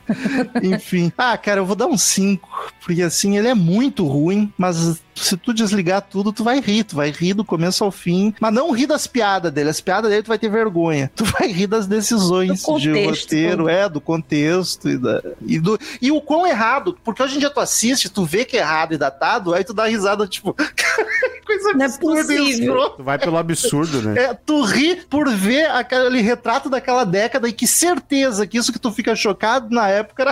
Enfim. 0.62 1.12
Ah, 1.18 1.38
cara, 1.38 1.60
eu 1.60 1.66
vou 1.66 1.76
dar 1.76 1.88
um 1.88 1.98
5. 1.98 2.74
Porque 2.84 3.02
assim, 3.02 3.38
ele 3.38 3.48
é 3.48 3.54
muito 3.54 4.06
ruim, 4.06 4.52
mas 4.58 5.02
se 5.16 5.38
tu 5.38 5.54
desligar 5.54 6.02
tudo, 6.02 6.32
tu 6.32 6.44
vai 6.44 6.60
rir. 6.60 6.84
Tu 6.84 6.96
vai 6.96 7.12
rir 7.12 7.34
do 7.34 7.46
começo 7.46 7.84
ao 7.84 7.92
fim. 7.92 8.34
Mas 8.40 8.54
não 8.54 8.72
rir 8.72 8.88
das 8.88 9.08
piadas 9.08 9.52
dele. 9.52 9.70
As 9.70 9.82
piadas 9.82 10.10
dele 10.10 10.24
tu 10.24 10.28
vai 10.28 10.40
ter 10.40 10.50
vergonha. 10.50 11.12
Tu 11.16 11.26
vai 11.26 11.48
rir 11.48 11.68
das 11.68 11.88
decisões 11.88 12.64
Do 12.64 12.80
de 12.80 13.06
roteiro, 13.06 13.70
é, 13.70 13.88
do 13.88 14.02
contexto 14.02 14.90
e, 14.90 14.98
da, 14.98 15.22
e, 15.46 15.60
do, 15.60 15.80
e 16.02 16.12
o 16.12 16.22
quão 16.22 16.46
errado. 16.46 16.98
Porque 17.04 17.22
hoje 17.22 17.36
em 17.36 17.40
dia 17.40 17.50
tu 17.50 17.60
assiste, 17.60 18.10
tu 18.10 18.26
vê 18.26 18.46
que 18.46 18.58
é 18.58 18.62
errado 18.62 18.94
e 18.94 18.98
datado, 18.98 19.54
aí 19.54 19.64
tu 19.64 19.74
dá 19.74 19.86
risada, 19.86 20.28
tipo, 20.28 20.56
coisa 21.46 21.74
Não 21.74 21.82
é 21.82 21.86
absurda 21.86 22.34
e 22.34 22.38
possível. 22.38 22.90
Tu 22.92 23.04
vai 23.04 23.20
pelo 23.20 23.38
absurdo, 23.38 24.02
né? 24.02 24.24
É, 24.24 24.34
tu 24.34 24.64
ri 24.64 24.96
por 25.10 25.30
ver 25.30 25.70
aquele 25.70 26.22
retrato 26.22 26.70
daquela 26.70 27.04
década 27.04 27.48
e 27.48 27.54
que 27.54 27.68
certeza 27.68 28.48
que 28.48 28.58
isso 28.58 28.72
que 28.72 28.80
tu 28.80 28.92
fica 28.92 29.16
chocado 29.16 29.74
na 29.74 29.88
época 29.88 30.24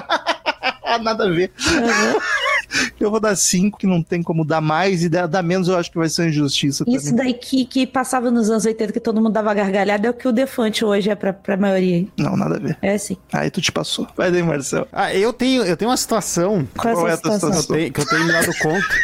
era 0.84 0.98
nada 1.00 1.26
a 1.26 1.30
ver. 1.30 1.52
Eu 3.00 3.12
vou 3.12 3.20
dar 3.20 3.36
cinco, 3.36 3.78
que 3.78 3.88
não 3.88 4.02
tem 4.02 4.22
como 4.22 4.46
dar 4.46 4.62
mais, 4.62 5.04
e 5.04 5.10
dar, 5.10 5.44
menos 5.44 5.68
eu 5.68 5.78
acho 5.78 5.92
que 5.92 5.98
vai 5.98 6.08
ser 6.10 6.24
uma 6.24 6.30
injustiça 6.30 6.84
Isso 6.88 7.10
também. 7.10 7.26
daí 7.26 7.34
que, 7.34 7.66
que 7.66 7.88
passava 7.88 8.30
nos 8.32 8.50
anos 8.50 8.66
80, 8.66 8.94
que 8.94 9.00
todo 9.00 9.22
mundo 9.22 9.34
dava 9.34 9.54
gargalhada, 9.54 10.08
é 10.08 10.10
o 10.10 10.14
que 10.14 10.28
o 10.28 10.32
Defante 10.32 10.86
hoje 10.86 11.10
é 11.10 11.16
pra, 11.16 11.34
pra 11.34 11.58
maioria. 11.58 12.06
Não, 12.18 12.36
nada 12.38 12.56
a 12.56 12.60
ver. 12.60 12.78
É 12.82 12.94
assim. 12.94 13.18
Aí 13.34 13.50
tu 13.50 13.62
te 13.62 13.72
passou. 13.72 14.08
Vai 14.16 14.32
daí, 14.32 14.44
Marcel. 14.44 14.88
Ah, 14.92 15.14
eu 15.14 15.34
tenho, 15.34 15.64
eu 15.64 15.76
tenho 15.76 15.90
uma 15.90 15.98
situação 15.98 16.68
Qual, 16.78 16.94
Qual 16.94 17.08
é 17.08 17.12
é 17.12 17.14
a 17.14 17.18
situação? 17.18 17.52
que 17.52 17.58
eu 17.58 17.64
tenho, 17.64 17.94
que 17.94 18.02
eu 18.02 18.06
tenho 18.06 18.26
me 18.26 18.32
dado 18.32 18.52
conta. 18.60 18.96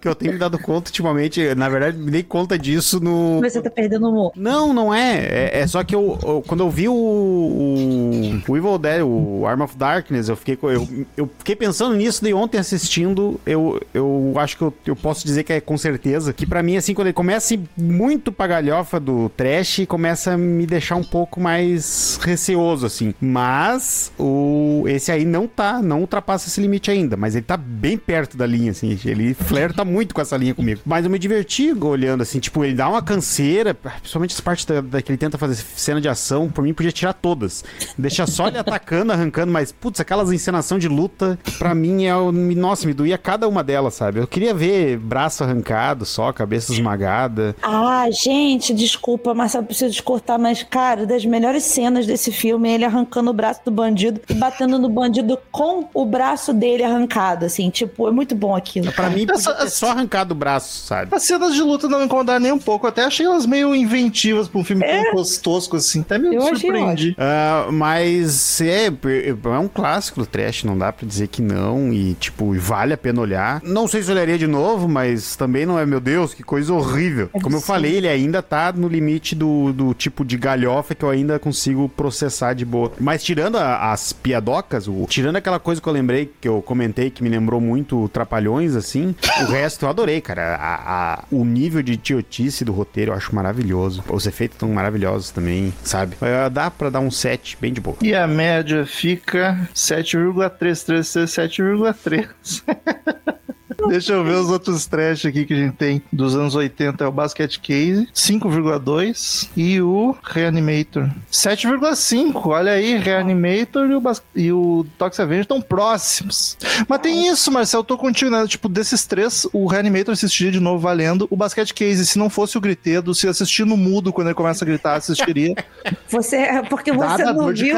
Que 0.00 0.08
eu 0.08 0.14
tenho 0.14 0.32
me 0.32 0.38
dado 0.38 0.58
conta 0.58 0.88
ultimamente. 0.90 1.54
Na 1.54 1.68
verdade, 1.68 1.96
me 1.98 2.10
dei 2.10 2.22
conta 2.22 2.58
disso 2.58 3.00
no. 3.00 3.40
Você 3.40 3.60
tá 3.60 3.70
perdendo 3.70 4.06
o 4.06 4.10
humor. 4.10 4.32
Não, 4.36 4.72
não 4.72 4.94
é. 4.94 5.18
É, 5.26 5.60
é 5.60 5.66
só 5.66 5.82
que 5.84 5.94
eu, 5.94 6.18
eu- 6.22 6.42
quando 6.46 6.60
eu 6.60 6.70
vi 6.70 6.88
o, 6.88 6.92
o, 6.94 8.42
o 8.48 8.56
Evil 8.56 8.78
Dead, 8.78 9.02
o 9.02 9.46
Arm 9.46 9.60
of 9.62 9.76
Darkness, 9.76 10.28
eu 10.28 10.36
fiquei, 10.36 10.58
eu, 10.62 10.88
eu 11.16 11.30
fiquei 11.38 11.56
pensando 11.56 11.94
nisso 11.96 12.22
de 12.24 12.32
ontem 12.32 12.58
assistindo. 12.58 13.40
Eu, 13.46 13.80
eu 13.92 14.32
acho 14.36 14.56
que 14.56 14.62
eu, 14.62 14.72
eu 14.86 14.96
posso 14.96 15.24
dizer 15.26 15.44
que 15.44 15.52
é 15.52 15.60
com 15.60 15.76
certeza. 15.76 16.32
Que 16.32 16.46
pra 16.46 16.62
mim, 16.62 16.76
assim, 16.76 16.94
quando 16.94 17.08
ele 17.08 17.14
começa 17.14 17.54
muito 17.76 18.30
pra 18.32 18.46
galhofa 18.46 18.98
do 19.00 19.28
trash, 19.30 19.80
começa 19.88 20.32
a 20.32 20.36
me 20.38 20.66
deixar 20.66 20.96
um 20.96 21.04
pouco 21.04 21.40
mais 21.40 22.18
receoso, 22.22 22.86
assim. 22.86 23.14
Mas 23.20 24.12
o, 24.18 24.84
esse 24.86 25.10
aí 25.10 25.24
não 25.24 25.46
tá, 25.46 25.80
não 25.82 26.00
ultrapassa 26.00 26.48
esse 26.48 26.60
limite 26.60 26.90
ainda. 26.90 27.16
Mas 27.16 27.34
ele 27.34 27.44
tá 27.44 27.56
bem 27.56 27.96
perto 27.96 28.36
da 28.36 28.46
linha, 28.46 28.70
assim. 28.70 28.98
Ele 29.04 29.34
flerta 29.34 29.67
muito 29.84 30.14
com 30.14 30.20
essa 30.20 30.36
linha 30.36 30.54
comigo. 30.54 30.80
Mas 30.84 31.04
eu 31.04 31.10
me 31.10 31.18
diverti 31.18 31.72
olhando, 31.72 32.22
assim, 32.22 32.38
tipo, 32.38 32.64
ele 32.64 32.74
dá 32.74 32.88
uma 32.88 33.02
canseira, 33.02 33.74
principalmente 33.74 34.32
essa 34.34 34.42
parte 34.42 34.66
da, 34.66 34.80
da 34.80 35.02
que 35.02 35.10
ele 35.10 35.18
tenta 35.18 35.38
fazer 35.38 35.54
cena 35.76 36.00
de 36.00 36.08
ação, 36.08 36.48
por 36.48 36.62
mim 36.62 36.72
podia 36.74 36.92
tirar 36.92 37.12
todas. 37.12 37.64
Deixa 37.96 38.26
só 38.26 38.48
ele 38.48 38.58
atacando, 38.58 39.12
arrancando, 39.12 39.52
mas, 39.52 39.72
putz, 39.72 40.00
aquelas 40.00 40.32
encenação 40.32 40.78
de 40.78 40.88
luta, 40.88 41.38
pra 41.58 41.74
mim 41.74 42.04
é 42.04 42.16
o. 42.16 42.30
Nossa, 42.32 42.86
me 42.86 42.94
doía 42.94 43.18
cada 43.18 43.48
uma 43.48 43.62
delas, 43.64 43.94
sabe? 43.94 44.20
Eu 44.20 44.26
queria 44.26 44.54
ver 44.54 44.98
braço 44.98 45.44
arrancado 45.44 46.04
só, 46.04 46.32
cabeça 46.32 46.72
esmagada. 46.72 47.54
Ah, 47.62 48.06
gente, 48.10 48.72
desculpa, 48.74 49.34
Marcelo, 49.34 49.66
preciso 49.66 49.92
te 49.94 50.02
cortar, 50.02 50.38
mas, 50.38 50.62
cara, 50.62 51.06
das 51.06 51.24
melhores 51.24 51.62
cenas 51.64 52.06
desse 52.06 52.30
filme 52.32 52.68
é 52.68 52.74
ele 52.74 52.84
arrancando 52.84 53.30
o 53.30 53.32
braço 53.32 53.60
do 53.64 53.70
bandido 53.70 54.20
e 54.28 54.34
batendo 54.34 54.78
no 54.78 54.88
bandido 54.88 55.38
com 55.50 55.88
o 55.94 56.04
braço 56.04 56.52
dele 56.52 56.82
arrancado, 56.84 57.44
assim, 57.46 57.70
tipo, 57.70 58.08
é 58.08 58.10
muito 58.10 58.34
bom 58.34 58.54
aquilo. 58.54 58.92
Pra 58.92 59.10
mim, 59.10 59.26
podia 59.26 59.34
Essa- 59.34 59.57
só 59.66 59.90
arrancado 59.90 60.32
o 60.32 60.36
braço, 60.36 60.86
sabe? 60.86 61.14
As 61.14 61.22
cenas 61.24 61.54
de 61.54 61.62
luta 61.62 61.88
não 61.88 61.98
me 62.00 62.04
incomodaram 62.06 62.40
nem 62.40 62.52
um 62.52 62.58
pouco. 62.58 62.86
Eu 62.86 62.90
até 62.90 63.04
achei 63.04 63.26
elas 63.26 63.46
meio 63.46 63.74
inventivas 63.74 64.48
pra 64.48 64.60
um 64.60 64.64
filme 64.64 64.84
É. 64.84 65.10
tão 65.12 65.22
tosco 65.42 65.76
assim. 65.76 66.00
Até 66.00 66.18
me 66.18 66.34
Eu 66.34 66.42
surpreendi. 66.42 67.14
Ah, 67.18 67.68
mas 67.70 68.60
é, 68.60 68.86
é 68.86 69.58
um 69.58 69.68
clássico 69.68 70.20
do 70.20 70.26
trash, 70.26 70.64
não 70.64 70.76
dá 70.76 70.92
pra 70.92 71.06
dizer 71.06 71.28
que 71.28 71.42
não. 71.42 71.92
E, 71.92 72.14
tipo, 72.14 72.52
vale 72.58 72.92
a 72.92 72.96
pena 72.98 73.20
olhar. 73.20 73.60
Não 73.64 73.88
sei 73.88 74.02
se 74.02 74.10
eu 74.10 74.14
olharia 74.14 74.38
de 74.38 74.46
novo, 74.46 74.88
mas 74.88 75.36
também 75.36 75.64
não 75.66 75.78
é, 75.78 75.84
meu 75.86 76.00
Deus, 76.00 76.34
que 76.34 76.42
coisa 76.42 76.72
horrível. 76.72 77.28
Como 77.42 77.56
eu 77.56 77.60
sim. 77.60 77.66
falei, 77.66 77.96
ele 77.96 78.08
ainda 78.08 78.42
tá 78.42 78.72
no 78.72 78.88
limite 78.88 79.34
do, 79.34 79.72
do 79.72 79.94
tipo 79.94 80.24
de 80.24 80.36
galhofa 80.36 80.94
que 80.94 81.04
eu 81.04 81.10
ainda 81.10 81.38
consigo 81.38 81.88
processar 81.88 82.52
de 82.54 82.64
boa. 82.64 82.92
Mas 83.00 83.22
tirando 83.22 83.56
a- 83.56 83.92
as 83.92 84.12
piadocas, 84.12 84.86
o- 84.88 85.06
tirando 85.08 85.36
aquela 85.36 85.58
coisa 85.58 85.80
que 85.80 85.88
eu 85.88 85.92
lembrei, 85.92 86.32
que 86.40 86.48
eu 86.48 86.60
comentei, 86.62 87.10
que 87.10 87.22
me 87.22 87.28
lembrou 87.28 87.60
muito 87.60 88.08
Trapalhões, 88.08 88.74
assim, 88.76 89.14
o 89.42 89.47
resto 89.52 89.84
eu 89.84 89.88
adorei, 89.88 90.20
cara. 90.20 90.56
A- 90.56 91.14
a- 91.14 91.24
o 91.30 91.44
nível 91.44 91.82
de 91.82 91.92
idiotice 91.92 92.64
do 92.64 92.72
roteiro 92.72 93.12
eu 93.12 93.16
acho 93.16 93.34
maravilhoso. 93.34 94.02
Os 94.08 94.26
efeitos 94.26 94.56
estão 94.56 94.68
maravilhosos 94.70 95.30
também, 95.30 95.72
sabe? 95.82 96.16
Eh, 96.20 96.48
Dá 96.50 96.70
pra 96.70 96.90
dar 96.90 97.00
um 97.00 97.10
7 97.10 97.56
bem 97.60 97.72
de 97.72 97.80
boa. 97.80 97.96
E 98.02 98.14
a 98.14 98.26
média 98.26 98.84
fica 98.86 99.68
7,333, 99.74 101.30
7,3. 101.30 102.62
Deixa 103.86 104.12
eu 104.12 104.24
ver 104.24 104.34
os 104.34 104.50
outros 104.50 104.86
trash 104.86 105.26
aqui 105.26 105.44
que 105.44 105.54
a 105.54 105.56
gente 105.56 105.76
tem 105.76 106.02
dos 106.12 106.34
anos 106.34 106.54
80. 106.54 107.04
É 107.04 107.06
o 107.06 107.12
Basket 107.12 107.58
Case, 107.58 108.08
5,2. 108.12 109.48
E 109.56 109.80
o 109.80 110.16
Reanimator, 110.22 111.08
7,5. 111.30 112.46
Olha 112.46 112.72
aí, 112.72 112.96
Reanimator 112.98 113.88
e 113.88 113.94
o, 113.94 114.00
Bas 114.00 114.22
e 114.34 114.52
o 114.52 114.84
Toxic 114.98 115.22
Avenger 115.22 115.42
estão 115.42 115.60
próximos. 115.60 116.56
Mas 116.88 117.00
tem 117.00 117.28
isso, 117.28 117.50
Marcel, 117.52 117.80
eu 117.80 117.84
tô 117.84 117.96
contigo, 117.96 118.30
né? 118.30 118.46
Tipo, 118.46 118.68
desses 118.68 119.06
três, 119.06 119.46
o 119.52 119.66
Reanimator 119.66 120.12
assistiria 120.12 120.52
de 120.52 120.60
novo 120.60 120.78
valendo. 120.78 121.26
O 121.30 121.36
Basket 121.36 121.72
Case, 121.72 122.04
se 122.04 122.18
não 122.18 122.28
fosse 122.28 122.58
o 122.58 122.60
gritedo, 122.60 123.14
se 123.14 123.28
assistir 123.28 123.64
no 123.64 123.76
mudo 123.76 124.12
quando 124.12 124.28
ele 124.28 124.34
começa 124.34 124.64
a 124.64 124.66
gritar, 124.66 124.96
assistiria. 124.96 125.54
Você, 126.10 126.36
é 126.36 126.62
porque 126.62 126.90
você 126.90 127.18
Dada 127.18 127.32
não 127.34 127.52
viu. 127.52 127.76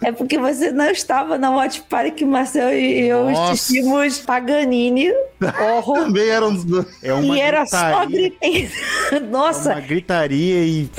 É 0.00 0.12
porque 0.12 0.38
você 0.38 0.70
não 0.70 0.90
estava 0.90 1.36
na 1.36 1.50
Watch 1.50 1.82
Party 1.88 2.12
que 2.12 2.24
Marcel 2.24 2.72
e 2.72 3.08
eu 3.08 3.30
Nossa. 3.30 3.52
assistimos 3.52 4.18
Paganini, 4.20 5.12
horror, 5.60 6.04
Também 6.04 6.28
eram 6.28 6.52
os 6.52 6.64
dois. 6.64 6.86
É 7.02 7.12
uma 7.14 7.36
e 7.36 7.40
era 7.40 7.64
só 7.66 8.04
gritaria, 8.06 8.30
gritaria. 8.40 8.70
Nossa, 9.30 9.70
uma 9.72 9.80
gritaria 9.80 10.64
e... 10.64 10.90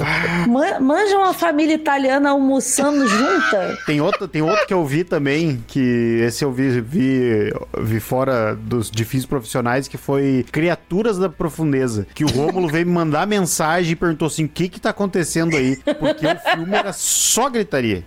Man- 0.48 0.80
manja 0.80 1.18
uma 1.18 1.34
família 1.34 1.74
italiana 1.76 2.30
almoçando 2.30 3.08
junta. 3.08 3.78
Tem 3.86 4.00
outro, 4.02 4.28
tem 4.28 4.42
outro 4.42 4.66
que 4.68 4.74
eu 4.74 4.86
vi 4.86 5.04
também, 5.04 5.64
que 5.68 6.22
esse 6.24 6.44
eu 6.44 6.52
vi, 6.52 6.80
vi, 6.82 7.52
vi 7.82 8.00
fora 8.00 8.56
dos 8.56 8.90
difíceis 8.92 9.26
profissionais, 9.26 9.88
que 9.88 9.98
foi 9.98 10.46
Criaturas 10.52 11.18
da 11.18 11.28
Profundeza. 11.30 12.08
Que 12.14 12.24
o 12.24 12.28
Rômulo 12.28 12.68
veio 12.68 12.86
me 12.86 12.92
mandar 12.94 13.26
mensagem 13.28 13.94
e 13.94 13.96
perguntou 13.96 14.28
assim: 14.28 14.46
o 14.46 14.50
que 14.50 14.70
que 14.70 14.80
tá 14.80 14.92
acontecendo 14.92 15.56
aí? 15.58 15.76
Porque 16.00 16.26
o 16.26 16.40
filme 16.52 16.76
era 16.76 16.94
só 16.94 17.50
gritaria. 17.50 18.04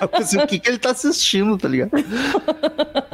Eu 0.00 0.08
pensei, 0.08 0.42
o 0.42 0.46
que, 0.46 0.58
que 0.58 0.68
ele 0.68 0.78
tá 0.78 0.90
assistindo, 0.90 1.56
tá 1.56 1.68
ligado? 1.68 1.90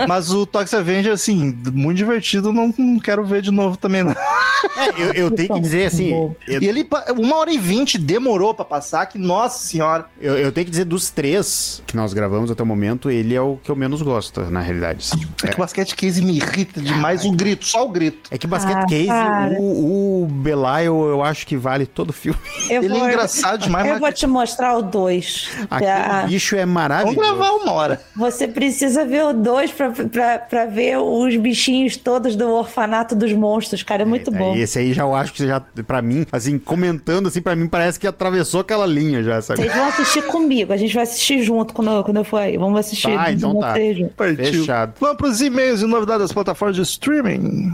Mas 0.06 0.30
o 0.32 0.46
Toxic 0.46 0.76
Avenger, 0.76 1.12
assim, 1.12 1.56
muito 1.72 1.96
divertido, 1.96 2.17
não, 2.52 2.72
não 2.76 2.98
quero 2.98 3.24
ver 3.24 3.42
de 3.42 3.50
novo 3.50 3.76
também, 3.76 4.02
não. 4.02 4.12
É, 4.12 4.88
eu, 5.02 5.12
eu 5.12 5.30
tenho 5.30 5.54
que 5.54 5.60
dizer 5.60 5.86
assim. 5.86 6.10
Eu, 6.12 6.36
E 6.60 6.66
ele, 6.66 6.86
uma 7.16 7.36
hora 7.36 7.50
e 7.52 7.58
vinte 7.58 7.96
demorou 7.98 8.52
pra 8.54 8.64
passar, 8.64 9.06
que 9.06 9.18
nossa 9.18 9.64
senhora. 9.66 10.06
eu, 10.20 10.36
eu 10.36 10.50
tenho 10.52 10.64
que 10.64 10.70
dizer 10.70 10.84
dos 10.84 11.10
três 11.10 11.82
que 11.86 11.96
nós 11.96 12.12
gravamos 12.12 12.50
até 12.50 12.62
o 12.62 12.66
momento, 12.66 13.10
ele 13.10 13.34
é 13.34 13.40
o 13.40 13.56
que 13.62 13.70
eu 13.70 13.76
menos 13.76 14.02
gosto, 14.02 14.40
na 14.50 14.60
realidade. 14.60 14.98
assim. 15.12 15.26
É 15.44 15.48
que 15.48 15.54
o 15.54 15.58
basquete 15.58 15.94
case 15.94 16.20
me 16.22 16.36
irrita 16.36 16.80
demais 16.80 17.24
o 17.24 17.32
grito, 17.32 17.66
só 17.66 17.84
o 17.86 17.88
grito. 17.88 18.28
É 18.30 18.38
que 18.38 18.46
Basket 18.46 18.76
Ah, 18.76 18.86
Case, 18.86 19.06
para. 19.06 19.50
o, 19.60 20.22
o 20.24 20.26
Belial, 20.26 21.08
eu 21.08 21.22
acho 21.22 21.46
que 21.46 21.56
vale 21.56 21.86
todo 21.86 22.10
o 22.10 22.12
filme. 22.12 22.38
Eu 22.68 22.82
Ele 22.82 22.94
vou, 22.94 23.06
é 23.06 23.08
engraçado 23.12 23.60
demais, 23.62 23.86
Eu 23.86 23.92
mas 23.92 24.00
vou 24.00 24.12
te 24.12 24.26
mostrar 24.26 24.76
o 24.76 24.82
2. 24.82 25.48
Aquele 25.70 26.26
bicho 26.28 26.56
é 26.56 26.60
vamos 26.60 26.74
maravilhoso. 26.74 27.16
gravar 27.16 27.50
uma 27.52 27.72
hora. 27.72 28.00
Você 28.16 28.48
precisa 28.48 29.04
ver 29.04 29.24
o 29.24 29.32
2 29.32 29.70
pra, 29.72 29.90
pra, 29.90 30.38
pra 30.38 30.66
ver 30.66 30.98
os 30.98 31.36
bichinhos 31.36 31.96
todos 32.08 32.34
do 32.36 32.48
orfanato 32.50 33.14
dos 33.14 33.30
monstros, 33.34 33.82
cara. 33.82 34.00
É 34.00 34.04
muito 34.06 34.30
bom. 34.30 34.56
Esse 34.56 34.78
aí 34.78 34.94
já 34.94 35.02
eu 35.02 35.14
acho 35.14 35.34
que 35.34 35.46
já, 35.46 35.60
pra 35.86 36.00
mim, 36.00 36.24
assim, 36.32 36.58
comentando 36.58 37.26
assim, 37.28 37.42
pra 37.42 37.54
mim 37.54 37.68
parece 37.68 38.00
que 38.00 38.06
atravessou 38.06 38.60
aquela 38.60 38.86
linha 38.86 39.22
já, 39.22 39.42
sabe? 39.42 39.60
Vocês 39.60 39.74
vão 39.74 39.86
assistir 39.88 40.22
comigo, 40.22 40.72
a 40.72 40.76
gente 40.78 40.94
vai 40.94 41.02
assistir 41.02 41.42
junto 41.42 41.74
quando, 41.74 41.90
eu- 41.90 42.02
quando 42.02 42.16
eu 42.16 42.24
for 42.24 42.38
aí. 42.40 42.56
Vamos 42.56 42.80
assistir 42.80 43.14
Tá, 43.14 43.30
então 43.30 43.60
tá. 43.60 43.74
juntos. 43.92 44.14
Partiu. 44.16 44.44
Fechado. 44.60 44.94
Vamos 44.98 45.16
pros 45.18 45.42
e-mails 45.42 45.82
e 45.82 45.86
novidades 45.86 46.22
das 46.22 46.32
plataformas 46.32 46.76
de 46.76 46.82
streaming. 46.82 47.72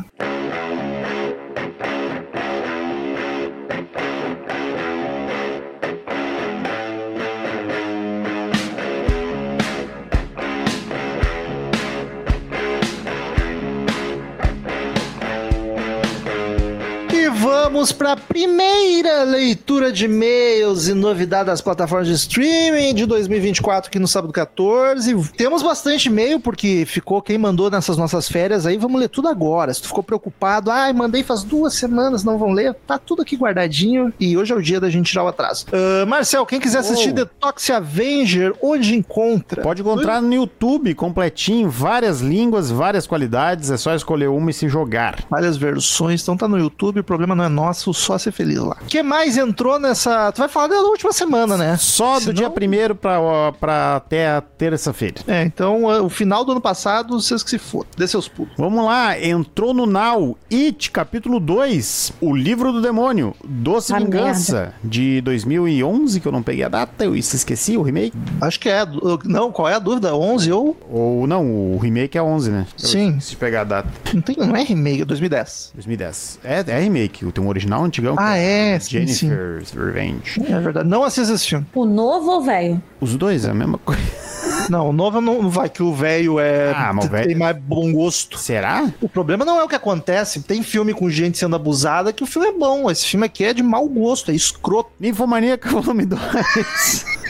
Vamos 17.84 17.92
para 17.92 18.12
a 18.12 18.16
primeira 18.16 19.24
leitura 19.24 19.92
de 19.92 20.06
e-mails 20.06 20.88
e 20.88 20.94
novidade 20.94 21.46
das 21.46 21.60
plataformas 21.60 22.08
de 22.08 22.14
streaming 22.14 22.94
de 22.94 23.04
2024 23.04 23.88
aqui 23.88 23.98
no 23.98 24.08
sábado 24.08 24.32
14. 24.32 25.14
Temos 25.36 25.62
bastante 25.62 26.06
e-mail 26.06 26.40
porque 26.40 26.84
ficou 26.86 27.20
quem 27.20 27.36
mandou 27.36 27.70
nessas 27.70 27.98
nossas 27.98 28.26
férias 28.26 28.64
aí. 28.64 28.78
Vamos 28.78 28.98
ler 28.98 29.08
tudo 29.10 29.28
agora. 29.28 29.74
Se 29.74 29.82
tu 29.82 29.88
ficou 29.88 30.02
preocupado, 30.02 30.70
ai, 30.70 30.94
mandei 30.94 31.22
faz 31.22 31.42
duas 31.42 31.74
semanas, 31.74 32.24
não 32.24 32.38
vão 32.38 32.52
ler, 32.52 32.74
tá 32.86 32.96
tudo 32.96 33.20
aqui 33.20 33.36
guardadinho 33.36 34.10
e 34.18 34.34
hoje 34.34 34.54
é 34.54 34.56
o 34.56 34.62
dia 34.62 34.80
da 34.80 34.88
gente 34.88 35.10
tirar 35.10 35.24
o 35.24 35.28
atraso. 35.28 35.66
Ah, 35.70 36.06
Marcel, 36.06 36.46
quem 36.46 36.58
quiser 36.58 36.78
assistir 36.78 37.10
Oh. 37.10 37.12
Detox 37.12 37.68
Avenger, 37.68 38.54
onde 38.62 38.96
encontra? 38.96 39.60
Pode 39.60 39.82
encontrar 39.82 40.22
no 40.22 40.32
YouTube 40.32 40.94
completinho, 40.94 41.68
várias 41.68 42.22
línguas, 42.22 42.70
várias 42.70 43.06
qualidades, 43.06 43.70
é 43.70 43.76
só 43.76 43.94
escolher 43.94 44.28
uma 44.28 44.50
e 44.50 44.54
se 44.54 44.70
jogar. 44.70 45.22
Várias 45.28 45.58
versões, 45.58 46.22
então 46.22 46.34
tá 46.34 46.48
no 46.48 46.58
YouTube, 46.58 47.00
o 47.00 47.04
problema 47.04 47.34
não 47.34 47.44
é 47.44 47.48
nosso, 47.48 47.73
só 47.74 48.16
ser 48.18 48.32
feliz 48.32 48.58
lá. 48.58 48.76
O 48.80 48.86
que 48.86 49.02
mais 49.02 49.36
entrou 49.36 49.78
nessa. 49.78 50.32
Tu 50.32 50.38
vai 50.38 50.48
falar 50.48 50.68
da 50.68 50.80
última 50.80 51.12
semana, 51.12 51.56
né? 51.56 51.76
Só 51.76 52.20
do 52.20 52.32
dia 52.32 52.48
primeiro 52.50 52.94
pra, 52.94 53.52
pra 53.52 53.96
até 53.96 54.28
a 54.28 54.40
terça-feira. 54.40 55.16
É, 55.26 55.42
então 55.42 55.84
uh, 55.84 56.04
o 56.04 56.08
final 56.08 56.44
do 56.44 56.52
ano 56.52 56.60
passado, 56.60 57.20
vocês 57.20 57.42
que 57.42 57.50
se 57.50 57.58
fodam, 57.58 57.88
dê 57.96 58.06
seus 58.06 58.28
pulos. 58.28 58.52
Vamos 58.56 58.84
lá, 58.84 59.18
entrou 59.20 59.74
no 59.74 59.86
Now, 59.86 60.36
It, 60.52 60.90
capítulo 60.90 61.40
2, 61.40 62.14
O 62.20 62.34
Livro 62.34 62.72
do 62.72 62.80
Demônio, 62.80 63.34
Doce 63.44 63.92
Ah, 63.94 63.98
Vingança, 63.98 64.74
de 64.82 65.20
2011, 65.22 66.20
que 66.20 66.26
eu 66.26 66.32
não 66.32 66.42
peguei 66.42 66.64
a 66.64 66.68
data, 66.68 67.04
eu 67.04 67.14
esqueci 67.16 67.76
o 67.76 67.82
remake. 67.82 68.16
Acho 68.40 68.60
que 68.60 68.68
é. 68.68 68.84
Não, 69.24 69.50
qual 69.50 69.68
é 69.68 69.74
a 69.74 69.78
dúvida? 69.78 70.14
11 70.14 70.52
ou. 70.52 70.76
Ou 70.90 71.26
não, 71.26 71.74
o 71.74 71.78
remake 71.78 72.16
é 72.16 72.22
11, 72.22 72.50
né? 72.50 72.66
Eu 72.80 72.88
Sim. 72.88 73.20
Se 73.20 73.36
pegar 73.36 73.62
a 73.62 73.64
data, 73.64 73.88
Não, 74.12 74.20
tem, 74.20 74.36
não 74.36 74.56
é 74.56 74.62
remake, 74.62 75.02
é 75.02 75.04
2010. 75.04 75.72
2010. 75.74 76.38
É, 76.44 76.64
é 76.66 76.78
remake, 76.80 77.24
tem 77.32 77.44
um 77.44 77.48
original 77.48 77.63
antigão. 77.72 78.16
Ah, 78.18 78.36
é? 78.36 78.78
Sim, 78.78 79.06
sim. 79.06 79.28
Jennifer's 79.28 79.70
Revenge. 79.72 80.40
É 80.48 80.58
verdade. 80.60 80.88
Não 80.88 81.04
assista 81.04 81.32
esse 81.34 81.46
filme. 81.48 81.66
O 81.74 81.84
novo 81.84 82.30
ou 82.30 82.42
velho? 82.42 82.82
Os 83.00 83.16
dois 83.16 83.44
é 83.44 83.50
a 83.50 83.54
mesma 83.54 83.78
coisa. 83.78 84.00
Não, 84.70 84.88
o 84.88 84.92
novo 84.94 85.20
não 85.20 85.50
vai, 85.50 85.68
que 85.68 85.82
o 85.82 85.92
velho 85.92 86.40
é. 86.40 86.72
Ah, 86.74 86.90
mas 86.94 87.04
o 87.04 87.08
velho- 87.10 87.26
tem 87.26 87.36
mais 87.36 87.54
bom 87.54 87.92
gosto. 87.92 88.38
Será? 88.38 88.90
O 88.98 89.06
problema 89.10 89.44
não 89.44 89.58
é 89.60 89.62
o 89.62 89.68
que 89.68 89.74
acontece. 89.74 90.40
Tem 90.42 90.62
filme 90.62 90.94
com 90.94 91.10
gente 91.10 91.36
sendo 91.36 91.54
abusada 91.54 92.14
que 92.14 92.22
o 92.22 92.26
filme 92.26 92.48
é 92.48 92.52
bom. 92.52 92.90
Esse 92.90 93.04
filme 93.06 93.26
aqui 93.26 93.44
é 93.44 93.52
de 93.52 93.62
mau 93.62 93.86
gosto, 93.86 94.30
é 94.30 94.34
escroto. 94.34 94.90
Ninfomaníaca 94.98 95.68
volume 95.68 96.06
2. 96.06 96.20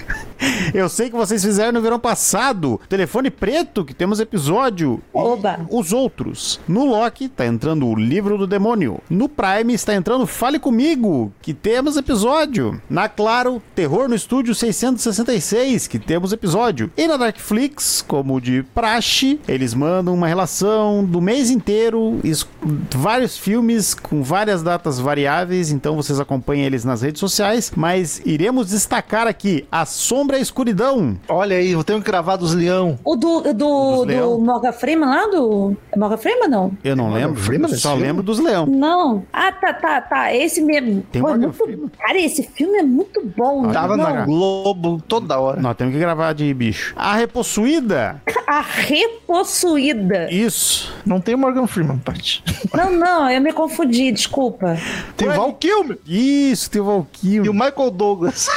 Eu 0.74 0.88
sei 0.88 1.11
que 1.11 1.16
vocês 1.16 1.42
fizeram 1.42 1.72
no 1.72 1.80
verão 1.80 1.99
passado. 1.99 2.80
Telefone 2.88 3.30
preto, 3.30 3.84
que 3.84 3.95
temos 3.95 4.20
episódio. 4.20 5.01
Oba. 5.12 5.61
Os 5.70 5.92
outros. 5.92 6.61
No 6.66 6.84
Loki 6.84 7.28
tá 7.28 7.47
entrando 7.47 7.86
o 7.86 7.95
Livro 7.95 8.36
do 8.38 8.47
Demônio. 8.47 9.01
No 9.09 9.28
Prime 9.28 9.72
está 9.72 9.95
entrando 9.95 10.26
Fale 10.26 10.59
Comigo, 10.59 11.32
que 11.40 11.55
temos 11.55 11.97
episódio. 11.97 12.80
Na 12.88 13.09
Claro, 13.09 13.62
Terror 13.74 14.09
no 14.09 14.14
Estúdio 14.14 14.55
666, 14.55 15.86
que 15.86 15.99
temos 15.99 16.32
episódio. 16.32 16.90
E 16.97 17.07
na 17.07 17.16
Darkflix, 17.16 18.05
como 18.07 18.40
de 18.40 18.62
praxe, 18.74 19.40
eles 19.47 19.74
mandam 19.74 20.14
uma 20.14 20.26
relação 20.26 21.05
do 21.05 21.20
mês 21.20 21.51
inteiro, 21.51 22.20
vários 22.95 23.36
filmes 23.36 23.95
com 23.95 24.22
várias 24.22 24.62
datas 24.62 24.99
variáveis, 24.99 25.70
então 25.70 25.97
vocês 25.97 26.18
acompanhem 26.18 26.64
eles 26.64 26.84
nas 26.84 27.03
redes 27.03 27.20
sociais, 27.20 27.72
mas 27.76 28.20
iremos 28.24 28.68
destacar 28.68 29.26
aqui 29.26 29.66
A 29.70 29.84
Sombra 29.86 30.34
e 30.35 30.39
a 30.39 30.41
Escuridão. 30.41 31.18
Olha 31.28 31.57
aí, 31.57 31.72
eu 31.72 31.85
tenho 31.85 32.01
que 32.01 32.07
gravar 32.07 32.37
dos 32.37 32.55
leão. 32.55 32.99
O 33.05 33.16
do, 33.16 33.41
do, 33.55 34.05
do. 34.05 34.39
Morgan 34.41 34.72
Freeman 34.72 35.09
lá 35.09 35.26
do. 35.26 35.76
É 35.93 35.99
Morgan 35.99 36.16
Freeman 36.16 36.49
não? 36.49 36.72
Eu 36.82 36.97
não 36.97 37.05
Morgan 37.05 37.26
lembro, 37.26 37.41
Freeman 37.41 37.74
só 37.74 37.91
filme? 37.91 38.07
lembro 38.07 38.22
dos 38.22 38.39
leão. 38.39 38.66
Não. 38.66 39.24
Ah, 39.32 39.53
tá, 39.53 39.72
tá, 39.72 40.01
tá. 40.01 40.35
Esse 40.35 40.61
mesmo. 40.61 41.03
Tem 41.12 41.22
Pô, 41.22 41.28
é 41.28 41.30
Morgan 41.32 41.47
muito... 41.47 41.64
Freeman? 41.64 41.91
Cara, 41.99 42.18
esse 42.18 42.43
filme 42.43 42.78
é 42.78 42.82
muito 42.82 43.24
bom. 43.37 43.70
Tava 43.70 43.97
não, 43.97 44.05
na 44.05 44.24
Globo 44.24 45.03
toda 45.07 45.39
hora. 45.39 45.61
Nós 45.61 45.76
temos 45.76 45.95
que 45.95 46.01
gravar 46.01 46.32
de 46.32 46.53
bicho. 46.53 46.93
A 46.97 47.14
Repossuída. 47.14 48.20
A 48.47 48.61
Repossuída. 48.61 50.30
Isso. 50.30 50.93
Não 51.05 51.20
tem 51.20 51.37
Morgan 51.37 51.66
Freeman, 51.66 51.99
Paty. 51.99 52.43
Não, 52.74 52.91
não, 52.91 53.30
eu 53.30 53.41
me 53.41 53.53
confundi, 53.53 54.11
desculpa. 54.11 54.76
Tem 55.16 55.28
o 55.28 55.32
Val 55.32 55.53
Kilmer 55.55 55.99
Isso, 56.07 56.70
tem 56.70 56.80
o 56.80 57.07
e 57.22 57.41
o. 57.41 57.53
Michael 57.53 57.91
Douglas. 57.91 58.49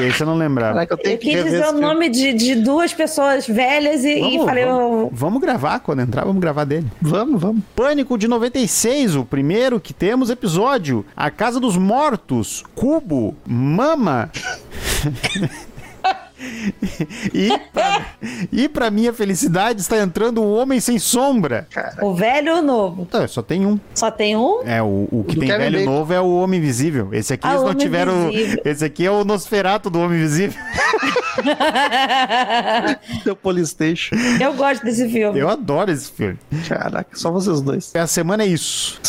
Esse 0.00 0.22
eu 0.22 0.26
não 0.26 0.36
lembrava. 0.36 0.74
Caraca, 0.74 0.94
eu 0.94 0.98
tenho 0.98 1.11
Eu 1.12 1.18
que 1.18 1.30
quis 1.32 1.44
dizer 1.44 1.66
o 1.66 1.72
nome 1.72 2.08
de, 2.08 2.32
de 2.32 2.54
duas 2.56 2.92
pessoas 2.92 3.46
velhas 3.46 4.04
e, 4.04 4.12
e 4.14 4.38
falei, 4.44 4.64
vamos, 4.64 5.02
eu- 5.02 5.10
vamos 5.12 5.40
gravar, 5.40 5.80
quando 5.80 6.00
entrar, 6.02 6.24
vamos 6.24 6.40
gravar 6.40 6.64
dele. 6.64 6.86
Vamos, 7.00 7.40
vamos. 7.40 7.62
Pânico 7.74 8.16
de 8.18 8.28
96, 8.28 9.16
o 9.16 9.24
primeiro 9.24 9.80
que 9.80 9.92
temos 9.92 10.30
episódio. 10.30 11.04
A 11.16 11.30
Casa 11.30 11.58
dos 11.60 11.76
Mortos, 11.76 12.62
Cubo, 12.74 13.34
Mama. 13.46 14.30
E 17.32 17.50
pra, 17.72 18.06
e 18.50 18.68
pra 18.68 18.90
minha 18.90 19.12
felicidade 19.12 19.80
está 19.80 19.98
entrando 19.98 20.42
o 20.42 20.54
Homem 20.54 20.80
Sem 20.80 20.98
Sombra. 20.98 21.66
O 22.00 22.14
velho 22.14 22.52
ou 22.54 22.58
o 22.58 22.62
novo? 22.62 23.06
Tá, 23.06 23.26
só 23.28 23.42
tem 23.42 23.66
um. 23.66 23.78
Só 23.94 24.10
tem 24.10 24.36
um? 24.36 24.60
É, 24.64 24.82
o, 24.82 25.08
o 25.10 25.24
que 25.26 25.34
Do 25.34 25.40
tem 25.40 25.48
Kevin 25.48 25.62
velho 25.64 25.78
Bacon. 25.80 25.90
novo 25.90 26.12
é 26.12 26.20
o 26.20 26.34
Homem 26.36 26.60
Invisível. 26.60 27.08
Esse 27.12 27.32
aqui 27.34 27.46
Ah, 27.46 27.52
eles 27.52 27.62
não 27.62 27.74
tiveram. 27.74 28.30
Invisível. 28.30 28.62
Esse 28.64 28.84
aqui 28.84 29.06
é 29.06 29.10
o 29.10 29.24
Nosferato 29.24 29.90
do 29.90 30.00
Homem 30.00 30.18
Invisível. 30.18 30.60
Deu 33.24 33.36
Polystation. 33.36 34.14
Eu 34.40 34.52
gosto 34.54 34.84
desse 34.84 35.08
filme. 35.08 35.38
Eu 35.38 35.48
adoro 35.48 35.90
esse 35.90 36.10
filme. 36.10 36.38
Caraca, 36.68 37.16
só 37.16 37.30
vocês 37.30 37.60
dois. 37.60 37.94
A 37.94 38.06
semana 38.06 38.42
é 38.42 38.46
isso. 38.46 39.00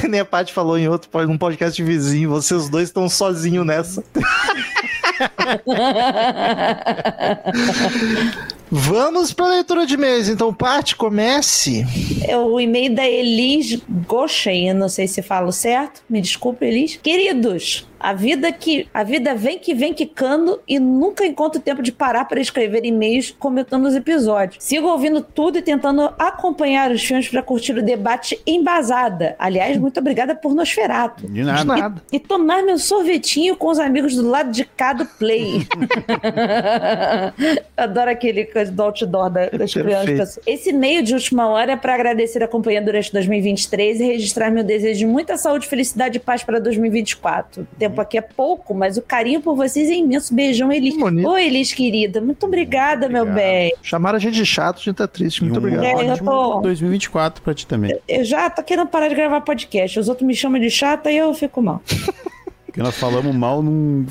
Que 0.00 0.08
nem 0.08 0.20
a 0.20 0.24
Paty 0.24 0.52
falou 0.52 0.78
em 0.78 0.88
outro, 0.88 1.08
num 1.26 1.38
podcast 1.38 1.80
vizinho, 1.82 2.30
vocês 2.30 2.68
dois 2.68 2.88
estão 2.88 3.08
sozinhos 3.08 3.66
nessa. 3.66 4.02
Vamos 8.70 9.32
para 9.32 9.46
a 9.46 9.50
leitura 9.50 9.86
de 9.86 9.94
e-mails. 9.94 10.28
Então, 10.28 10.52
Paty, 10.52 10.96
comece. 10.96 11.86
É 12.26 12.36
o 12.36 12.58
e-mail 12.58 12.94
da 12.94 13.06
Elis 13.06 13.80
Goshen, 14.06 14.68
eu 14.68 14.74
não 14.74 14.88
sei 14.88 15.06
se 15.06 15.22
falo 15.22 15.52
certo. 15.52 16.02
Me 16.08 16.20
desculpe, 16.20 16.66
Elis. 16.66 16.98
Queridos, 17.02 17.86
a 18.04 18.12
vida 18.12 18.52
que 18.52 18.86
a 18.92 19.02
vida 19.02 19.34
vem 19.34 19.58
que 19.58 19.72
vem 19.74 19.94
quicando 19.94 20.60
e 20.68 20.78
nunca 20.78 21.24
encontro 21.24 21.58
tempo 21.60 21.82
de 21.82 21.90
parar 21.90 22.26
para 22.26 22.38
escrever 22.38 22.84
e-mails 22.84 23.34
comentando 23.38 23.86
os 23.86 23.94
episódios. 23.94 24.62
Sigo 24.62 24.88
ouvindo 24.88 25.22
tudo 25.22 25.56
e 25.56 25.62
tentando 25.62 26.12
acompanhar 26.18 26.90
os 26.90 27.02
filmes 27.02 27.28
para 27.28 27.42
curtir 27.42 27.72
o 27.72 27.82
debate 27.82 28.38
embasada. 28.46 29.34
Aliás, 29.38 29.78
muito 29.78 29.98
obrigada 30.00 30.34
por 30.34 30.54
Nosferato. 30.54 31.26
De 31.26 31.32
De 31.32 31.44
nada. 31.44 31.64
nada. 31.64 32.02
E 32.12 32.20
tomar 32.20 32.62
meu 32.62 32.78
sorvetinho 32.78 33.56
com 33.56 33.68
os 33.68 33.78
amigos 33.78 34.14
do 34.14 34.28
lado 34.28 34.50
de 34.50 34.64
cá 34.64 34.92
do 34.92 35.06
play. 35.06 35.66
Adoro 37.76 38.10
aquele 38.10 38.44
coisa 38.44 38.70
do 38.70 38.82
outdoor 38.82 39.30
da- 39.30 39.46
das 39.46 39.72
Perfeito. 39.72 40.02
crianças. 40.04 40.38
Esse 40.46 40.70
e-mail 40.70 41.02
de 41.02 41.14
última 41.14 41.48
hora 41.48 41.72
é 41.72 41.76
para 41.76 41.94
agradecer 41.94 42.42
a 42.42 42.48
companhia 42.48 42.82
durante 42.82 43.12
2023 43.12 44.00
e 44.00 44.04
registrar 44.04 44.50
meu 44.50 44.64
desejo 44.64 45.00
de 45.00 45.06
muita 45.06 45.36
saúde, 45.36 45.66
felicidade 45.66 46.18
e 46.18 46.20
paz 46.20 46.42
para 46.42 46.58
2024. 46.60 47.62
O 47.62 47.66
tempo 47.94 48.00
aqui 48.00 48.18
é 48.18 48.20
pouco, 48.20 48.74
mas 48.74 48.96
o 48.96 49.02
carinho 49.02 49.40
por 49.40 49.54
vocês 49.56 49.88
é 49.88 49.94
imenso. 49.94 50.34
Beijão, 50.34 50.72
Elis. 50.72 50.96
Bonito. 50.98 51.28
Oi, 51.28 51.46
Elis, 51.46 51.72
querida. 51.72 52.20
Muito 52.20 52.44
obrigada, 52.46 53.08
meu 53.08 53.22
Obrigado. 53.22 53.42
bem. 53.44 53.74
Chamaram 53.82 54.16
a 54.16 54.20
gente 54.20 54.34
de 54.34 54.44
chato, 54.46 54.78
a 54.78 54.82
gente 54.82 54.96
tá 54.96 55.06
triste. 55.06 55.42
Muito 55.42 55.54
um 55.56 55.58
obrigado. 55.58 55.84
É, 55.84 55.92
eu 55.92 56.12
ótimo 56.12 56.30
tô- 56.30 56.60
2024 56.60 57.42
pra 57.42 57.54
ti 57.54 57.66
também. 57.66 57.96
Eu 58.08 58.24
já 58.24 58.50
tô 58.50 58.62
querendo 58.62 58.86
parar 58.88 59.08
de 59.08 59.14
gravar 59.14 59.40
podcast. 59.40 59.98
Os 60.00 60.08
outros 60.08 60.26
me 60.26 60.34
chamam 60.34 60.60
de 60.60 60.70
chata 60.70 61.10
e 61.10 61.16
eu 61.16 61.32
fico 61.34 61.62
mal. 61.62 61.80
Porque 62.66 62.82
nós 62.82 62.96
falamos 62.96 63.32
mal 63.34 63.62
num 63.62 64.04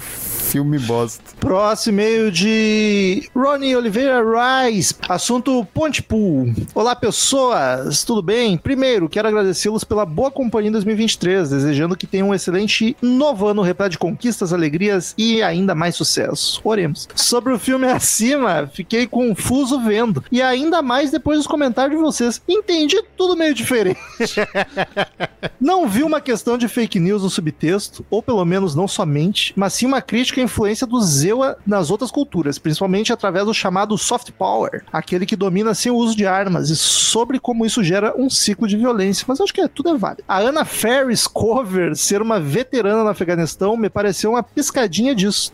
filme 0.53 0.77
bosta. 0.77 1.23
Próximo 1.39 1.99
e-mail 1.99 2.31
de 2.31 3.27
Ronnie 3.35 3.75
Oliveira 3.75 4.21
Rice. 4.21 4.93
Assunto 5.09 5.65
Ponte 5.73 6.03
Pool. 6.03 6.53
Olá, 6.75 6.95
pessoas. 6.95 8.03
Tudo 8.03 8.21
bem? 8.21 8.55
Primeiro, 8.55 9.09
quero 9.09 9.27
agradecê-los 9.27 9.83
pela 9.83 10.05
boa 10.05 10.29
companhia 10.29 10.69
em 10.69 10.71
2023, 10.73 11.49
desejando 11.49 11.97
que 11.97 12.05
tenham 12.05 12.29
um 12.29 12.35
excelente 12.35 12.95
novo 13.01 13.47
ano 13.47 13.63
repleto 13.63 13.93
de 13.93 13.97
conquistas, 13.97 14.53
alegrias 14.53 15.15
e 15.17 15.41
ainda 15.41 15.73
mais 15.73 15.95
sucesso. 15.95 16.61
Oremos. 16.63 17.07
Sobre 17.15 17.51
o 17.51 17.57
filme 17.57 17.87
acima, 17.87 18.69
fiquei 18.71 19.07
confuso 19.07 19.79
vendo. 19.79 20.23
E 20.31 20.39
ainda 20.39 20.83
mais 20.83 21.09
depois 21.09 21.39
dos 21.39 21.47
comentários 21.47 21.97
de 21.97 22.03
vocês. 22.03 22.39
Entendi 22.47 23.01
tudo 23.17 23.35
meio 23.35 23.55
diferente. 23.55 23.99
Não 25.59 25.87
vi 25.87 26.03
uma 26.03 26.21
questão 26.21 26.57
de 26.57 26.67
fake 26.67 26.99
news 26.99 27.23
no 27.23 27.29
subtexto, 27.29 28.05
ou 28.09 28.21
pelo 28.21 28.43
menos 28.43 28.75
não 28.75 28.87
somente, 28.87 29.53
mas 29.55 29.73
sim 29.73 29.85
uma 29.85 30.01
crítica 30.01 30.41
à 30.43 30.45
influência 30.45 30.85
do 30.85 31.01
Zewa 31.01 31.57
nas 31.65 31.89
outras 31.89 32.11
culturas, 32.11 32.59
principalmente 32.59 33.11
através 33.11 33.45
do 33.45 33.53
chamado 33.53 33.97
soft 33.97 34.31
power, 34.31 34.83
aquele 34.91 35.25
que 35.25 35.35
domina 35.35 35.73
sem 35.73 35.91
o 35.91 35.95
uso 35.95 36.15
de 36.15 36.25
armas, 36.25 36.69
e 36.69 36.75
sobre 36.75 37.39
como 37.39 37.65
isso 37.65 37.83
gera 37.83 38.13
um 38.17 38.29
ciclo 38.29 38.67
de 38.67 38.77
violência. 38.77 39.25
Mas 39.27 39.39
acho 39.39 39.53
que 39.53 39.61
é, 39.61 39.67
tudo 39.67 39.89
é 39.89 39.97
válido. 39.97 40.23
A 40.27 40.39
Anna 40.39 40.65
Ferris 40.65 41.25
Cover 41.25 41.95
ser 41.95 42.21
uma 42.21 42.39
veterana 42.39 43.03
no 43.03 43.09
Afeganistão 43.09 43.77
me 43.77 43.89
pareceu 43.89 44.31
uma 44.31 44.43
piscadinha 44.43 45.15
disso. 45.15 45.51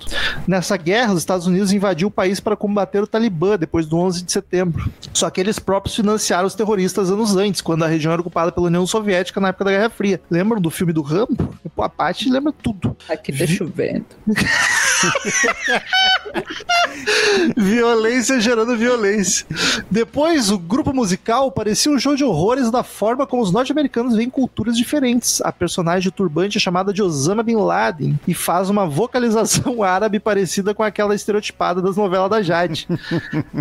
Nessa 0.47 0.75
guerra, 0.77 1.13
os 1.13 1.19
Estados 1.19 1.47
Unidos 1.47 1.71
invadiu 1.71 2.07
o 2.07 2.11
país 2.11 2.39
para 2.39 2.55
combater 2.55 3.01
o 3.01 3.07
Talibã 3.07 3.57
depois 3.57 3.85
do 3.85 3.97
11 3.97 4.23
de 4.23 4.31
setembro. 4.31 4.91
Só 5.13 5.29
que 5.29 5.39
eles 5.39 5.59
próprios 5.59 5.95
financiaram 5.95 6.47
os 6.47 6.55
terroristas 6.55 7.11
anos 7.11 7.35
antes, 7.35 7.61
quando 7.61 7.83
a 7.83 7.87
região 7.87 8.11
era 8.11 8.21
ocupada 8.21 8.51
pela 8.51 8.67
União 8.67 8.85
Soviética 8.85 9.39
na 9.39 9.49
época 9.49 9.65
da 9.65 9.71
Guerra 9.71 9.89
Fria. 9.89 10.21
Lembram 10.29 10.61
do 10.61 10.69
filme 10.69 10.93
do 10.93 11.01
Rambo? 11.01 11.49
Pô, 11.75 11.83
a 11.83 11.89
Paty 11.89 12.29
lembra 12.29 12.51
tudo. 12.51 12.95
Aqui 13.07 13.31
tá 13.31 13.45
chovendo. 13.45 14.05
Violência 17.55 18.39
gerando 18.39 18.77
violência. 18.77 19.45
Depois, 19.89 20.51
o 20.51 20.57
grupo 20.57 20.93
musical 20.93 21.51
parecia 21.51 21.91
um 21.91 21.99
show 21.99 22.15
de 22.15 22.23
horrores 22.23 22.71
da 22.71 22.84
forma 22.84 23.25
como 23.25 23.41
os 23.41 23.51
norte-americanos 23.51 24.15
veem 24.15 24.30
culturas 24.30 24.77
diferentes. 24.77 25.41
A 25.41 25.51
personagem 25.51 26.11
turbante 26.11 26.57
é 26.57 26.61
chamada 26.61 26.93
de 26.93 27.01
Osama 27.01 27.43
Bin 27.43 27.55
Laden 27.55 28.19
e 28.27 28.34
faz 28.34 28.69
uma 28.69 28.86
vocalização 28.86 29.82
árabe 29.84 30.19
parecida 30.19 30.73
com 30.73 30.84
aquela 30.84 31.15
estereotipada 31.15 31.82
das 31.82 31.97
novelas 31.97 32.30
da 32.30 32.41
Jade. 32.41 32.88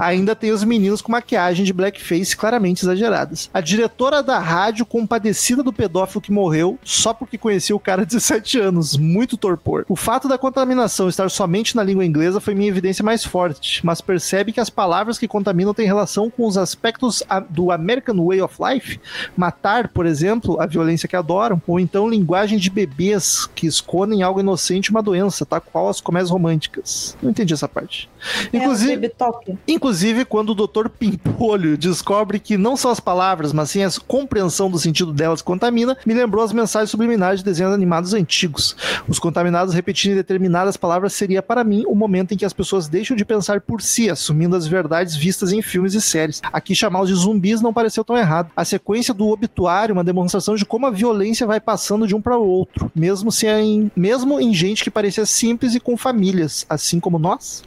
Ainda 0.01 0.35
tem 0.35 0.51
os 0.51 0.65
meninos 0.65 1.03
com 1.03 1.13
maquiagem 1.13 1.65
de 1.65 1.73
blackface 1.73 2.37
claramente 2.37 2.85
exageradas. 2.85 3.51
A 3.53 3.61
diretora 3.61 4.23
da 4.23 4.39
rádio 4.39 4.85
compadecida 4.85 5.63
do 5.63 5.73
pedófilo 5.73 6.21
que 6.21 6.33
morreu 6.33 6.79
só 6.83 7.13
porque 7.13 7.39
conhecia 7.39 7.77
o 7.77 7.81
cara 7.81 8.03
de 8.03 8.15
17 8.15 8.59
anos. 8.59 8.97
Muito 8.97 9.37
torpor. 9.37 9.85
O 9.89 9.97
fato 9.97 10.29
da 10.29 10.39
contaminação 10.39 10.98
estar 11.07 11.31
somente 11.31 11.77
na 11.77 11.83
língua 11.83 12.05
inglesa 12.05 12.41
foi 12.41 12.55
minha 12.55 12.69
evidência 12.69 13.05
mais 13.05 13.23
forte, 13.23 13.85
mas 13.85 14.01
percebe 14.01 14.53
que 14.53 14.61
as 14.61 14.71
palavras 14.71 15.19
que 15.19 15.29
contaminam 15.29 15.75
têm 15.75 15.85
relação 15.85 16.31
com 16.31 16.47
os 16.47 16.57
aspectos 16.57 17.23
do 17.51 17.71
American 17.71 18.25
Way 18.25 18.41
of 18.41 18.57
Life. 18.59 18.99
Matar, 19.37 19.89
por 19.89 20.07
exemplo, 20.07 20.61
a 20.61 20.67
violência 20.67 21.09
que 21.09 21.17
adoram, 21.17 21.61
ou 21.67 21.79
então 21.79 22.09
linguagem 22.09 22.59
de 22.59 22.71
bebês 22.71 23.47
que 23.55 23.67
escondem 23.67 24.23
algo 24.23 24.41
inocente 24.41 24.91
uma 24.91 25.03
doença, 25.03 25.45
tal 25.45 25.61
qual 25.61 25.89
as 25.89 26.01
comédias 26.01 26.31
românticas. 26.31 27.17
Não 27.23 27.31
entendi 27.31 27.53
essa 27.53 27.69
parte. 27.69 28.09
Inclusive, 28.53 28.93
É, 28.93 28.97
Baby 28.97 29.09
Talk. 29.11 29.59
Inclusive, 29.67 30.25
quando 30.25 30.51
o 30.51 30.55
Dr. 30.55 30.89
Pimpolho 30.89 31.77
descobre 31.77 32.39
que 32.39 32.57
não 32.57 32.77
são 32.77 32.91
as 32.91 33.01
palavras, 33.01 33.53
mas 33.53 33.71
sim 33.71 33.83
a 33.83 33.91
compreensão 34.07 34.71
do 34.71 34.79
sentido 34.79 35.13
delas 35.13 35.43
contamina, 35.43 35.97
me 36.05 36.15
lembrou 36.15 36.45
as 36.45 36.53
mensagens 36.53 36.91
subliminares 36.91 37.41
de 37.41 37.45
desenhos 37.45 37.73
animados 37.73 38.15
antigos. 38.15 38.77
Os 39.09 39.19
contaminados 39.19 39.75
repetirem 39.75 40.17
determinadas 40.17 40.77
palavras 40.77 41.13
seria, 41.13 41.43
para 41.43 41.65
mim, 41.65 41.85
o 41.87 41.95
momento 41.95 42.33
em 42.33 42.37
que 42.37 42.45
as 42.45 42.53
pessoas 42.53 42.89
deixam 42.89 43.17
de 43.17 43.25
pensar 43.25 43.61
por 43.61 43.81
si, 43.83 44.11
assumindo 44.11 44.57
as 44.57 44.67
verdades 44.67 45.17
vistas 45.17 45.53
em 45.53 45.63
filmes 45.63 45.95
e 45.95 46.01
séries. 46.01 46.41
Aqui 46.53 46.75
chamá-los 46.75 47.09
de 47.09 47.15
zumbis 47.15 47.61
não 47.61 47.73
pareceu 47.73 48.05
tão 48.05 48.17
errado. 48.17 48.51
A 48.57 48.65
sequência 48.65 49.15
do 49.15 49.29
obituário, 49.29 49.95
uma 49.95 50.05
demonstração 50.05 50.55
de 50.55 50.65
como 50.65 50.87
a 50.87 50.91
violência 50.91 51.47
vai 51.47 51.61
passando 51.61 52.07
de 52.07 52.15
um 52.15 52.21
para 52.21 52.37
o 52.37 52.47
outro, 52.47 52.91
mesmo, 52.95 53.31
é 53.45 53.61
em, 53.61 53.91
mesmo 53.97 54.41
em 54.41 54.53
gente 54.53 54.83
que 54.83 54.91
parecia 54.91 55.25
simples 55.25 55.75
e 55.75 55.81
com 55.81 55.97
famílias, 55.97 56.67
assim 56.69 57.01
como 57.01 57.19
nós. 57.19 57.63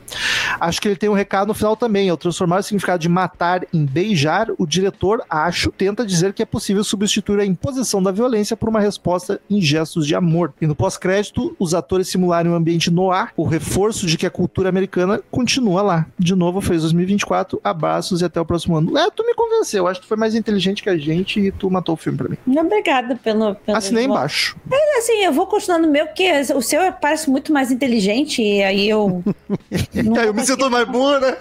Acho 0.59 0.81
que 0.81 0.87
ele 0.87 0.95
tem 0.95 1.09
um 1.09 1.13
recado 1.13 1.47
no 1.47 1.53
final 1.53 1.75
também. 1.75 2.09
Ao 2.09 2.17
transformar 2.17 2.59
o 2.59 2.63
significado 2.63 3.01
de 3.01 3.09
matar 3.09 3.65
em 3.73 3.85
beijar, 3.85 4.47
o 4.57 4.65
diretor, 4.65 5.23
acho, 5.29 5.71
tenta 5.71 6.05
dizer 6.05 6.33
que 6.33 6.41
é 6.41 6.45
possível 6.45 6.83
substituir 6.83 7.39
a 7.39 7.45
imposição 7.45 8.01
da 8.01 8.11
violência 8.11 8.55
por 8.55 8.69
uma 8.69 8.79
resposta 8.79 9.39
em 9.49 9.61
gestos 9.61 10.05
de 10.07 10.15
amor. 10.15 10.53
E 10.61 10.67
no 10.67 10.75
pós-crédito, 10.75 11.55
os 11.59 11.73
atores 11.73 12.07
simularem 12.07 12.51
um 12.51 12.55
ambiente 12.55 12.91
noir, 12.91 13.31
o 13.35 13.43
reforço 13.43 14.05
de 14.05 14.17
que 14.17 14.25
a 14.25 14.29
cultura 14.29 14.69
americana 14.69 15.21
continua 15.29 15.81
lá. 15.81 16.05
De 16.17 16.35
novo, 16.35 16.61
fez 16.61 16.81
2024. 16.81 17.59
Abraços 17.63 18.21
e 18.21 18.25
até 18.25 18.39
o 18.39 18.45
próximo 18.45 18.75
ano. 18.75 18.97
É, 18.97 19.09
tu 19.09 19.25
me 19.25 19.33
convenceu. 19.33 19.87
Acho 19.87 19.99
que 19.99 20.05
tu 20.05 20.09
foi 20.09 20.17
mais 20.17 20.35
inteligente 20.35 20.83
que 20.83 20.89
a 20.89 20.97
gente 20.97 21.39
e 21.39 21.51
tu 21.51 21.69
matou 21.69 21.93
o 21.93 21.97
filme 21.97 22.17
pra 22.17 22.29
mim. 22.29 22.37
Obrigada 22.59 23.15
pelo. 23.15 23.55
pelo 23.55 23.77
Assinei 23.77 24.05
embaixo. 24.05 24.55
Assim, 24.97 25.23
eu 25.23 25.31
vou 25.31 25.47
continuando 25.47 25.87
o 25.87 25.91
meu, 25.91 26.05
porque 26.05 26.29
o 26.53 26.61
seu 26.61 26.91
parece 26.93 27.29
muito 27.29 27.51
mais 27.51 27.71
inteligente, 27.71 28.41
e 28.41 28.61
aí 28.61 28.89
eu. 28.89 29.23
não 30.03 30.15
aí 30.15 30.30
eu 30.31 30.35
me 30.35 30.45
sinto 30.45 30.69
mais 30.71 30.87
burro, 30.87 31.19
né? 31.19 31.35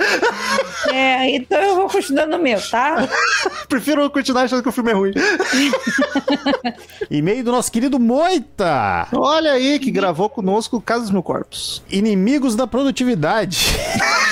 É, 0.92 1.36
então 1.36 1.60
eu 1.60 1.76
vou 1.76 1.88
continuando 1.88 2.36
o 2.36 2.42
meu, 2.42 2.60
tá? 2.60 3.08
Prefiro 3.68 4.10
continuar 4.10 4.42
achando 4.42 4.62
que 4.62 4.68
o 4.68 4.72
filme 4.72 4.90
é 4.90 4.94
ruim. 4.94 5.12
E-mail 7.10 7.44
do 7.44 7.52
nosso 7.52 7.70
querido 7.70 7.98
Moita. 7.98 9.06
Olha 9.14 9.52
aí, 9.52 9.78
que 9.78 9.90
gravou 9.90 10.28
conosco 10.28 10.80
Casa 10.80 11.02
dos 11.02 11.10
Mil 11.10 11.22
Corpos. 11.22 11.82
Inimigos 11.88 12.56
da 12.56 12.66
produtividade. 12.66 13.66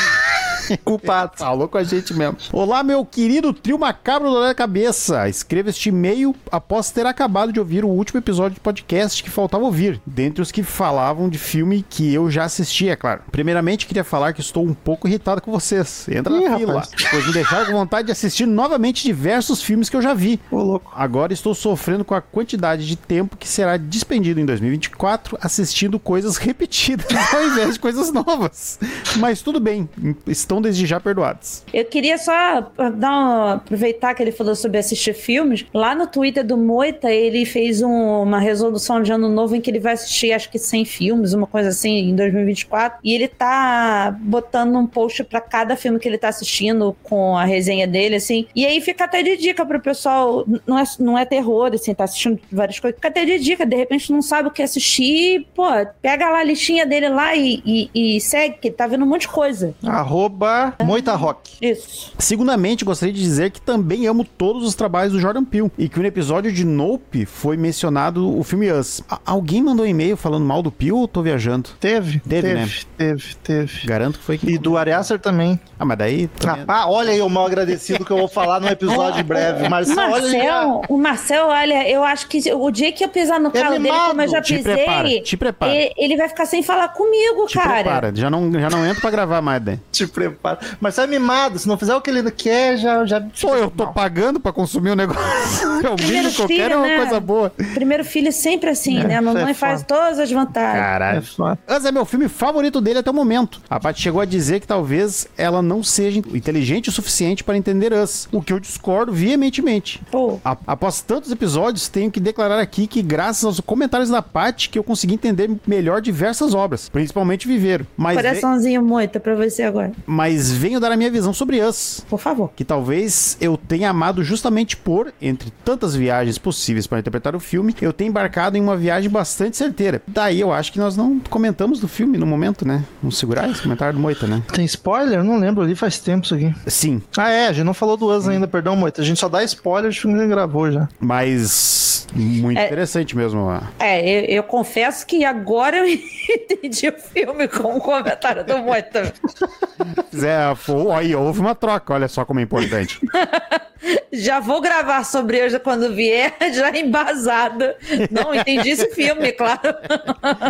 Culpado. 0.85 1.33
Falou 1.37 1.69
com 1.69 1.79
a 1.79 1.85
gente 1.85 2.13
mesmo. 2.15 2.37
Olá, 2.53 2.83
meu 2.83 3.05
querido 3.05 3.53
trio 3.53 3.79
macabro 3.79 4.33
da 4.41 4.55
cabeça. 4.55 5.29
Escreva 5.29 5.71
este 5.71 5.89
e-mail 5.89 6.35
após 6.51 6.91
ter 6.91 7.07
acabado 7.07 7.53
de 7.53 7.59
ouvir 7.61 7.85
o 7.85 7.89
último 7.89 8.19
episódio 8.19 8.55
de 8.55 8.61
podcast 8.61 9.23
que 9.23 9.31
faltava 9.31 9.65
ouvir, 9.65 10.01
dentre 10.07 10.43
os 10.43 10.51
que 10.53 10.63
falavam 10.63 11.29
de 11.29 11.39
filme 11.39 11.85
que 11.89 12.13
eu 12.13 12.31
já 12.31 12.45
assisti, 12.45 12.89
é 12.89 12.97
claro. 12.97 13.23
Primeiramente, 13.31 13.87
queria 13.87 14.05
falar 14.05 14.33
que 14.33 14.41
estou 14.41 14.65
um 14.65 14.75
pouco 14.75 15.09
irritado 15.09 15.41
com 15.41 15.51
vocês. 15.51 16.07
Entra 16.09 16.33
Ih, 16.35 16.49
na 16.49 16.59
fila, 16.59 16.73
rapaz. 16.75 16.91
pois 17.11 17.27
me 17.27 17.33
deixaram 17.33 17.67
com 17.67 17.73
vontade 17.73 18.07
de 18.07 18.13
assistir 18.13 18.47
novamente 18.47 19.03
diversos 19.03 19.63
filmes 19.63 19.89
que 19.89 19.97
eu 19.97 20.03
já 20.03 20.15
vi. 20.15 20.41
Ô, 20.51 20.63
louco. 20.63 20.93
Agora 20.95 21.33
estou 21.33 21.55
sofrendo 21.55 22.05
com 22.05 22.15
a 22.15 22.21
quantidade 22.21 22.87
de 22.87 22.97
tempo 22.97 23.37
que 23.37 23.49
será 23.49 23.77
despendido 23.77 24.41
em 24.41 24.47
2024 24.47 25.39
assistindo 25.41 25.99
coisas 25.99 26.37
repetidas 26.37 27.07
ao 27.33 27.45
invés 27.45 27.75
de 27.75 27.81
coisas 27.81 28.13
novas. 28.13 28.79
Mas 29.17 29.43
tudo 29.43 29.61
bem, 29.61 29.89
estão 30.27 30.58
desde 30.61 30.87
já 30.87 30.99
perdoados. 31.01 31.63
Eu 31.73 31.85
queria 31.85 32.19
só 32.19 32.71
dar 32.95 33.11
um- 33.13 33.49
aproveitar 33.55 34.15
que 34.15 34.23
ele 34.23 34.33
falou 34.33 34.55
sobre 34.55 34.79
assistir 34.79 35.15
filmes. 35.15 35.65
Lá 35.73 35.95
no 35.95 36.07
Twitter 36.07 36.45
do 36.45 36.57
Moita, 36.57 37.11
ele 37.11 37.45
fez 37.45 37.83
um- 37.83 38.23
uma 38.23 38.39
resolução 38.39 39.03
de 39.03 39.13
ano 39.13 39.29
novo 39.29 39.55
em 39.57 39.61
que 39.61 39.71
ele 39.71 39.81
vai 39.81 39.93
assistir, 39.95 40.33
acho 40.33 40.51
que 40.51 40.59
100 40.59 40.85
filmes, 40.85 41.33
uma 41.33 41.47
coisa 41.47 41.69
assim, 41.71 42.11
em 42.11 42.15
2024. 42.15 42.99
E 43.03 43.15
ele 43.15 43.29
tá 43.29 44.17
botando 44.21 44.77
um 44.77 44.87
post 44.87 45.25
pra 45.25 45.41
cada 45.41 45.77
filme 45.77 45.99
que 45.99 46.09
ele 46.09 46.19
tá 46.19 46.29
assistindo 46.29 46.97
com 47.03 47.37
a 47.37 47.45
resenha 47.45 47.87
dele, 47.87 48.17
assim. 48.17 48.47
E 48.55 48.65
aí 48.67 48.81
fica 48.81 49.05
até 49.05 49.23
de 49.23 49.37
dica 49.37 49.65
pro 49.65 49.81
pessoal. 49.81 50.45
Não 50.67 50.79
é, 50.79 50.85
não 50.99 51.19
é 51.19 51.25
terror, 51.25 51.71
assim, 51.75 51.95
tá 51.95 52.05
assistindo 52.05 52.39
várias 52.51 52.79
coisas. 52.79 52.97
Fica 52.97 53.09
até 53.09 53.25
de 53.25 53.39
dica, 53.39 53.65
de 53.67 53.77
repente 53.77 54.13
não 54.13 54.23
sabe 54.23 54.49
o 54.49 54.51
que 54.51 54.63
assistir. 54.63 55.47
Pô, 55.55 55.65
pega 56.03 56.29
lá 56.31 56.41
a 56.41 56.45
listinha 56.45 56.87
dele 56.87 57.09
lá 57.09 57.35
e, 57.35 57.63
e- 57.65 58.17
e 58.17 58.21
segue, 58.21 58.57
que 58.61 58.69
ele 58.69 58.75
tá 58.75 58.87
vendo 58.87 59.05
um 59.05 59.09
monte 59.09 59.23
de 59.23 59.29
coisa. 59.29 59.75
Arroba 59.85 60.48
Moita 60.85 61.15
Rock. 61.15 61.53
Isso. 61.61 62.13
Segundamente, 62.19 62.85
gostaria 62.85 63.13
de 63.15 63.21
dizer 63.21 63.51
que 63.51 63.61
também 63.61 64.07
amo 64.07 64.25
todos 64.25 64.65
os 64.67 64.75
trabalhos 64.75 65.13
do 65.13 65.21
Jordan 65.21 65.45
Peele 65.45 65.71
e 65.79 65.89
que 65.89 65.99
no 65.99 66.07
episódio 66.07 66.53
de 66.53 66.65
Nope 66.65 67.25
foi 67.27 67.57
mencionado 67.57 68.39
o 68.39 68.43
filme 68.43 68.71
Us. 68.73 69.03
A- 69.09 69.21
alguém 69.27 69.63
mandou 69.63 69.85
um 69.85 69.89
e-mail 69.89 70.17
falando 70.17 70.45
mal 70.45 70.63
do 70.63 70.71
Peele 70.71 70.93
ou 70.93 71.09
tô 71.09 71.23
viajando? 71.23 71.71
Teve, 71.81 72.21
Teve, 72.21 72.43
teve, 72.49 72.55
né? 72.55 72.69
teve, 72.97 73.35
teve. 73.43 73.87
Garanto 73.87 74.19
que 74.19 74.25
foi. 74.25 74.39
E 74.43 74.59
do 74.59 74.77
Ari 74.77 74.93
Aster 74.93 75.19
também. 75.19 75.59
Ah, 75.79 75.85
mas 75.85 75.99
daí... 75.99 76.29
também- 76.29 76.61
Rapaz, 76.61 76.87
olha 76.89 77.11
aí 77.13 77.21
o 77.23 77.29
mal 77.29 77.47
agradecido 77.47 78.05
que 78.05 78.11
eu 78.11 78.17
vou 78.19 78.29
falar 78.29 78.61
num 78.61 78.69
episódio 78.69 79.23
breve. 79.25 79.67
O 79.67 79.71
Marcelo, 79.71 80.13
olha 80.13 80.25
aí. 80.27 80.33
Marcel, 80.47 80.83
o 80.89 80.99
Marcel, 80.99 81.47
olha, 81.47 81.89
eu 81.89 82.03
acho 82.05 82.29
que 82.29 82.41
o 82.53 82.71
dia 82.71 82.93
que 82.93 83.05
eu 83.05 83.09
pisar 83.09 83.39
no 83.41 83.51
calo 83.51 83.71
dele, 83.71 83.79
mimado. 83.85 84.09
como 84.09 84.23
eu 84.23 84.29
já 84.29 84.41
Te 84.41 84.57
pisei, 84.57 84.75
prepara, 84.77 85.09
te 85.23 85.37
prepara. 85.37 85.75
Ele, 85.75 85.93
ele 85.97 86.17
vai 86.17 86.29
ficar 86.29 86.47
sem 86.47 86.63
falar 86.63 86.89
comigo, 86.89 87.47
Te 87.47 87.55
cara. 87.55 87.75
prepara, 87.83 88.13
já 88.15 88.29
não, 88.31 88.53
já 88.53 88.69
não 88.71 88.85
entro 88.87 89.01
pra 89.01 89.11
gravar 89.11 89.41
mais, 89.43 89.63
né? 89.63 89.79
Te 89.93 90.07
prepara. 90.07 90.38
Marcelo 90.81 91.07
é 91.09 91.19
mimado. 91.19 91.59
Se 91.59 91.67
não 91.69 91.77
fizer 91.79 91.95
o 91.95 92.01
que 92.01 92.11
ele 92.11 92.31
quer, 92.31 92.77
já. 92.77 93.05
já 93.05 93.21
Pô, 93.41 93.55
eu 93.57 93.71
tô 93.71 93.87
pagando 93.89 94.39
pra 94.41 94.53
consumir 94.53 94.91
o 94.91 94.97
negócio. 94.97 95.19
É 95.79 95.89
o 95.91 95.95
mínimo 95.97 96.33
que 96.33 96.43
eu 96.43 96.47
filho, 96.49 96.61
quero 96.61 96.75
é 96.75 96.77
uma 96.77 96.87
né? 96.87 96.97
coisa 96.97 97.21
boa. 97.21 97.53
Primeiro 97.75 98.05
filho 98.05 98.29
é 98.29 98.33
sempre 98.33 98.69
assim, 98.71 98.99
É, 99.01 99.05
né? 99.07 99.17
A 99.17 99.23
mamãe 99.23 99.51
é 99.51 99.55
faz 99.55 99.83
todas 99.85 100.19
as 100.19 100.31
vantagens. 100.31 100.75
É 100.75 100.79
Caralho. 100.81 101.21
Us 101.23 101.85
é 101.85 101.93
meu 101.93 102.05
filme 102.05 102.29
favorito 102.29 102.81
dele 102.81 102.99
até 102.99 103.11
o 103.11 103.15
momento. 103.15 103.61
A 103.71 103.79
Paty 103.79 104.01
chegou 104.03 104.21
a 104.21 104.25
dizer 104.25 104.59
que 104.59 104.67
talvez 104.67 105.29
ela 105.39 105.63
não 105.63 105.83
seja 105.85 106.19
inteligente 106.19 106.89
o 106.89 106.93
suficiente 106.93 107.45
para 107.45 107.57
entender 107.57 107.93
Us, 107.93 108.29
o 108.33 108.43
que 108.43 108.53
eu 108.53 108.59
discordo 108.59 109.13
veementemente. 109.13 110.01
Pô, 110.11 110.41
A- 110.45 110.57
após 110.67 111.01
tantos 111.01 111.31
episódios, 111.31 111.89
tenho 111.89 112.11
que 112.11 112.19
declarar 112.19 112.59
aqui 112.59 112.87
que, 112.89 113.01
graças 113.01 113.45
aos 113.45 113.61
comentários 113.61 114.11
da 114.11 114.21
Paty, 114.21 114.69
que 114.71 114.79
eu 114.79 114.83
consegui 114.85 115.15
entender 115.15 115.49
melhor 115.67 116.01
diversas 116.01 116.55
obras, 116.55 116.89
principalmente 116.89 117.47
Viveiro. 117.47 117.87
Mas, 117.97 118.17
ve- 118.17 118.23
coraçãozinho 118.23 118.83
muito 118.83 119.21
pra 119.21 119.35
você 119.37 119.63
agora. 119.63 119.93
mas 120.07 120.28
venho 120.37 120.81
dar 120.81 120.93
a 120.93 120.97
minha 120.97 121.11
visão 121.11 121.33
sobre 121.33 121.61
Us. 121.63 122.05
Por 122.09 122.19
favor. 122.19 122.51
Que 122.55 122.65
talvez 122.65 123.37
eu 123.41 123.57
tenha 123.57 123.91
amado 123.91 124.23
justamente 124.23 124.77
por, 124.77 125.13
entre 125.21 125.51
tantas 125.65 125.95
viagens 125.95 126.39
possíveis 126.39 126.87
para 126.87 126.99
interpretar 126.99 127.35
o 127.35 127.41
filme, 127.41 127.75
eu 127.81 127.93
tenha 127.93 128.09
embarcado 128.09 128.57
em 128.57 128.61
uma 128.61 128.77
viagem 128.77 129.11
bastante 129.11 129.57
certeira. 129.57 130.03
Daí 130.07 130.41
eu 130.41 130.53
acho 130.53 130.73
que 130.73 130.79
nós 130.79 130.97
não 130.97 131.19
comentamos 131.31 131.81
do 131.81 131.89
filme 131.89 132.19
no 132.19 132.27
momento, 132.27 132.67
né? 132.67 132.85
Vamos 133.03 133.19
segurar 133.19 133.49
esse 133.51 133.63
comentário 133.63 133.95
do 133.95 134.01
Moita, 134.01 134.27
né? 134.27 134.43
Tem 134.53 134.65
spoiler? 134.65 135.23
Não 135.23 135.39
lembro 135.39 135.63
ali, 135.63 135.75
faz 135.75 135.99
tempo 135.99 136.25
isso 136.25 136.35
aqui. 136.35 136.55
Sim, 136.67 137.01
Ah, 137.17 137.31
é, 137.31 137.49
a 137.49 137.53
gente 137.53 137.65
não 137.65 137.75
falou 137.75 137.97
do 137.97 138.07
Us 138.15 138.29
ainda, 138.29 138.47
perdão, 138.49 138.77
Moita. 138.77 139.01
A 139.03 139.05
gente 139.05 139.19
só 139.21 139.29
dá 139.29 139.43
spoiler 139.45 139.91
de 139.91 140.01
filme 140.01 140.15
que 140.17 140.21
a 140.21 140.25
gente 140.25 140.33
gravou 140.35 140.71
já. 140.71 140.89
mas 141.01 142.07
muito 142.15 142.59
É. 142.59 142.67
interessante 142.67 143.17
mesmo. 143.17 143.49
É, 143.79 144.01
eu, 144.01 144.39
eu 144.39 144.43
confesso 144.43 145.07
que 145.07 145.25
agora 145.25 145.77
eu 145.79 145.85
entendi 146.31 146.89
o 146.89 146.93
filme 146.99 147.47
com 147.49 147.77
o 147.77 147.81
comentário 147.81 148.45
do 148.45 148.59
Moita. 148.59 149.13
É, 150.15 150.55
pô, 150.67 150.93
aí 150.93 151.15
houve 151.15 151.41
uma 151.41 151.55
troca, 151.55 151.95
olha 151.95 152.09
só 152.09 152.25
como 152.25 152.41
é 152.41 152.43
importante. 152.43 153.01
Já 154.13 154.41
vou 154.41 154.61
gravar 154.61 155.05
sobre 155.05 155.41
hoje 155.43 155.59
quando 155.61 155.95
vier, 155.95 156.35
já 156.53 156.77
embasada. 156.77 157.77
Não 158.11 158.35
entendi 158.35 158.71
esse 158.71 158.89
filme, 158.91 159.31
claro. 159.33 159.61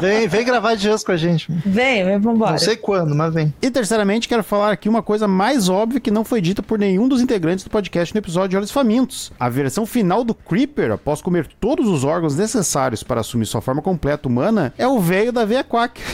Vem, 0.00 0.26
vem 0.26 0.44
gravar 0.44 0.74
de 0.74 0.88
com 1.04 1.12
a 1.12 1.16
gente. 1.16 1.52
Vem, 1.66 2.04
vem, 2.04 2.18
vambora. 2.18 2.52
Não 2.52 2.58
sei 2.58 2.76
quando, 2.76 3.14
mas 3.14 3.34
vem. 3.34 3.52
E 3.60 3.70
terceiramente, 3.70 4.26
quero 4.26 4.42
falar 4.42 4.72
aqui 4.72 4.88
uma 4.88 5.02
coisa 5.02 5.28
mais 5.28 5.68
óbvia 5.68 6.00
que 6.00 6.10
não 6.10 6.24
foi 6.24 6.40
dita 6.40 6.62
por 6.62 6.78
nenhum 6.78 7.06
dos 7.06 7.20
integrantes 7.20 7.62
do 7.64 7.70
podcast 7.70 8.14
no 8.14 8.18
episódio 8.18 8.48
de 8.50 8.56
Olhos 8.56 8.70
Famintos. 8.70 9.30
A 9.38 9.50
versão 9.50 9.84
final 9.84 10.24
do 10.24 10.34
Creeper, 10.34 10.92
após 10.92 11.20
comer 11.20 11.46
todos 11.60 11.86
os 11.88 12.04
órgãos 12.04 12.36
necessários 12.36 13.02
para 13.02 13.20
assumir 13.20 13.44
sua 13.46 13.60
forma 13.60 13.82
completa 13.82 14.28
humana, 14.28 14.72
é 14.78 14.88
o 14.88 14.98
velho 14.98 15.30
da 15.32 15.44
veia 15.44 15.62
quack. 15.62 16.00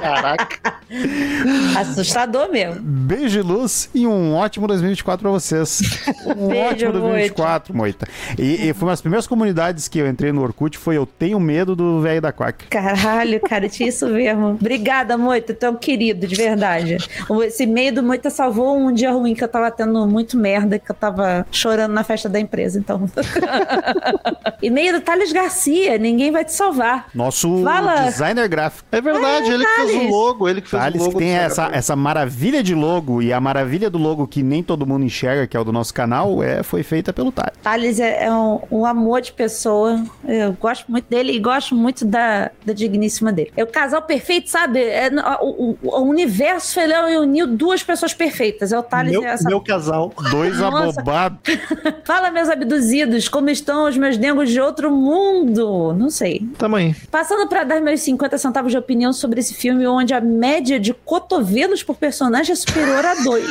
Caraca. 0.00 0.81
Assustador 1.78 2.50
mesmo. 2.50 2.80
Beijo 2.82 3.38
e 3.38 3.42
luz 3.42 3.88
e 3.94 4.06
um 4.06 4.34
ótimo 4.34 4.66
2024 4.66 5.22
pra 5.22 5.30
vocês. 5.30 5.80
Um 6.36 6.48
Beijo, 6.48 6.66
ótimo 6.68 6.92
2024, 6.92 7.76
Moita. 7.76 8.06
E, 8.38 8.68
e 8.68 8.72
foi 8.74 8.86
uma 8.86 8.92
das 8.92 9.00
primeiras 9.00 9.26
comunidades 9.26 9.88
que 9.88 9.98
eu 9.98 10.08
entrei 10.08 10.32
no 10.32 10.42
Orkut, 10.42 10.78
foi 10.78 10.96
Eu 10.96 11.04
Tenho 11.06 11.38
Medo 11.40 11.74
do 11.74 12.00
Velho 12.00 12.20
da 12.20 12.32
Quack. 12.32 12.66
Caralho, 12.66 13.40
cara, 13.40 13.68
tinha 13.68 13.88
isso 13.88 14.06
mesmo. 14.08 14.50
Obrigada, 14.60 15.16
Moita, 15.18 15.52
tu 15.54 15.66
é 15.66 15.70
um 15.70 15.76
querido, 15.76 16.26
de 16.26 16.34
verdade. 16.34 16.96
Esse 17.44 17.66
meio 17.66 17.94
do 17.94 18.02
Moita 18.02 18.30
salvou 18.30 18.76
um 18.76 18.92
dia 18.92 19.10
ruim 19.12 19.34
que 19.34 19.42
eu 19.44 19.48
tava 19.48 19.70
tendo 19.70 20.06
muito 20.06 20.36
merda, 20.36 20.78
que 20.78 20.90
eu 20.90 20.94
tava 20.94 21.46
chorando 21.50 21.92
na 21.92 22.04
festa 22.04 22.28
da 22.28 22.38
empresa, 22.40 22.78
então. 22.78 23.02
e 24.62 24.70
meio 24.70 24.94
do 24.94 25.00
Thales 25.00 25.32
Garcia, 25.32 25.98
ninguém 25.98 26.30
vai 26.30 26.44
te 26.44 26.52
salvar. 26.52 27.06
Nosso 27.14 27.62
Fala. 27.64 28.02
designer 28.04 28.48
gráfico. 28.48 28.86
É 28.92 29.00
verdade, 29.00 29.50
É, 29.50 29.54
ele 29.54 29.64
que 29.64 29.74
fez 29.76 29.92
Thales. 29.92 30.08
o 30.08 30.10
logo, 30.10 30.48
ele 30.48 30.60
que 30.60 30.70
logo. 30.98 31.10
que 31.12 31.18
tem 31.18 31.30
essa, 31.32 31.70
essa 31.72 31.94
maravilha 31.96 32.62
de 32.62 32.74
logo 32.74 33.22
e 33.22 33.32
a 33.32 33.40
maravilha 33.40 33.88
do 33.90 33.98
logo 33.98 34.26
que 34.26 34.42
nem 34.42 34.62
todo 34.62 34.86
mundo 34.86 35.04
enxerga, 35.04 35.46
que 35.46 35.56
é 35.56 35.60
o 35.60 35.64
do 35.64 35.72
nosso 35.72 35.92
canal, 35.94 36.42
é, 36.42 36.62
foi 36.62 36.82
feita 36.82 37.12
pelo 37.12 37.30
Thales. 37.32 37.52
Thales 37.62 38.00
é, 38.00 38.24
é 38.24 38.32
um, 38.32 38.60
um 38.70 38.86
amor 38.86 39.20
de 39.20 39.32
pessoa. 39.32 40.02
Eu 40.26 40.52
gosto 40.54 40.90
muito 40.90 41.06
dele 41.08 41.32
e 41.32 41.38
gosto 41.40 41.74
muito 41.74 42.04
da, 42.04 42.50
da 42.64 42.72
digníssima 42.72 43.32
dele. 43.32 43.52
É 43.56 43.62
o 43.62 43.66
casal 43.66 44.02
perfeito, 44.02 44.50
sabe? 44.50 44.80
É, 44.80 45.10
o, 45.40 45.72
o- 45.72 45.78
o 45.82 46.00
universo 46.02 46.74
foi 46.74 46.86
lá 46.86 47.10
e 47.10 47.16
uniu 47.18 47.46
duas 47.46 47.82
pessoas 47.82 48.14
perfeitas. 48.14 48.72
É 48.72 48.78
o 48.78 48.82
Thales 48.82 49.12
Meu, 49.12 49.22
e 49.22 49.26
essa 49.26 49.48
meu 49.48 49.60
casal. 49.60 50.12
Dois 50.30 50.60
abobados. 50.60 51.38
Fala, 52.04 52.30
meus 52.30 52.48
abduzidos, 52.48 53.28
como 53.28 53.50
estão 53.50 53.88
os 53.88 53.96
meus 53.96 54.16
dengos 54.16 54.50
de 54.50 54.60
outro 54.60 54.90
mundo? 54.90 55.92
Não 55.94 56.10
sei. 56.10 56.46
Tamo 56.58 56.76
aí. 56.76 56.94
Passando 57.10 57.48
para 57.48 57.64
dar 57.64 57.80
meus 57.80 58.00
50 58.00 58.38
centavos 58.38 58.72
de 58.72 58.78
opinião 58.78 59.12
sobre 59.12 59.40
esse 59.40 59.54
filme, 59.54 59.86
onde 59.86 60.12
a 60.14 60.20
média 60.20 60.61
de 60.62 60.94
cotovelos 60.94 61.82
por 61.82 61.96
personagem 61.96 62.52
é 62.52 62.56
superior 62.56 63.04
a 63.04 63.14
dois. 63.22 63.46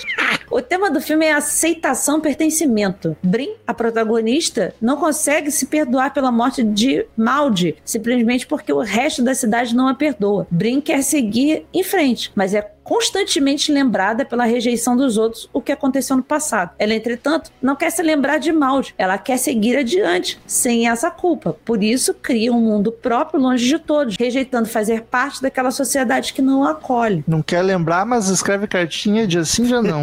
o 0.50 0.60
tema 0.60 0.90
do 0.90 1.00
filme 1.00 1.26
é 1.26 1.32
aceitação 1.32 2.20
pertencimento. 2.20 3.16
Brin, 3.22 3.54
a 3.66 3.72
protagonista, 3.72 4.74
não 4.80 4.96
consegue 4.96 5.50
se 5.50 5.66
perdoar 5.66 6.12
pela 6.12 6.30
morte 6.30 6.62
de 6.62 7.06
Maldi, 7.16 7.76
simplesmente 7.84 8.46
porque 8.46 8.72
o 8.72 8.80
resto 8.80 9.22
da 9.22 9.34
cidade 9.34 9.74
não 9.74 9.88
a 9.88 9.94
perdoa. 9.94 10.46
Brin 10.50 10.80
quer 10.80 11.02
seguir 11.02 11.66
em 11.72 11.82
frente, 11.82 12.30
mas 12.34 12.54
é 12.54 12.62
constantemente 12.82 13.70
lembrada 13.70 14.24
pela 14.24 14.44
rejeição 14.44 14.96
dos 14.96 15.16
outros, 15.16 15.48
o 15.52 15.60
que 15.60 15.72
aconteceu 15.72 16.16
no 16.16 16.22
passado. 16.22 16.72
Ela, 16.78 16.94
entretanto, 16.94 17.50
não 17.62 17.76
quer 17.76 17.90
se 17.90 18.02
lembrar 18.02 18.38
de 18.38 18.52
Maldi, 18.52 18.94
ela 18.98 19.18
quer 19.18 19.38
seguir 19.38 19.76
adiante, 19.76 20.40
sem 20.46 20.88
essa 20.88 21.10
culpa. 21.10 21.56
Por 21.64 21.82
isso, 21.82 22.14
cria 22.14 22.52
um 22.52 22.60
mundo 22.60 22.90
próprio 22.90 23.40
longe 23.40 23.66
de 23.66 23.78
todos, 23.78 24.16
rejeitando 24.18 24.68
fazer 24.68 25.02
parte 25.02 25.42
daquela 25.42 25.70
sociedade 25.70 26.32
que 26.32 26.42
não 26.42 26.64
a 26.64 26.72
acolhe. 26.72 27.22
Não 27.26 27.42
quer 27.42 27.62
lembrar, 27.62 28.04
mas 28.04 28.28
escreve 28.28 28.66
cartinha 28.66 29.26
de 29.26 29.38
assim 29.38 29.66
já 29.66 29.80
não. 29.80 30.02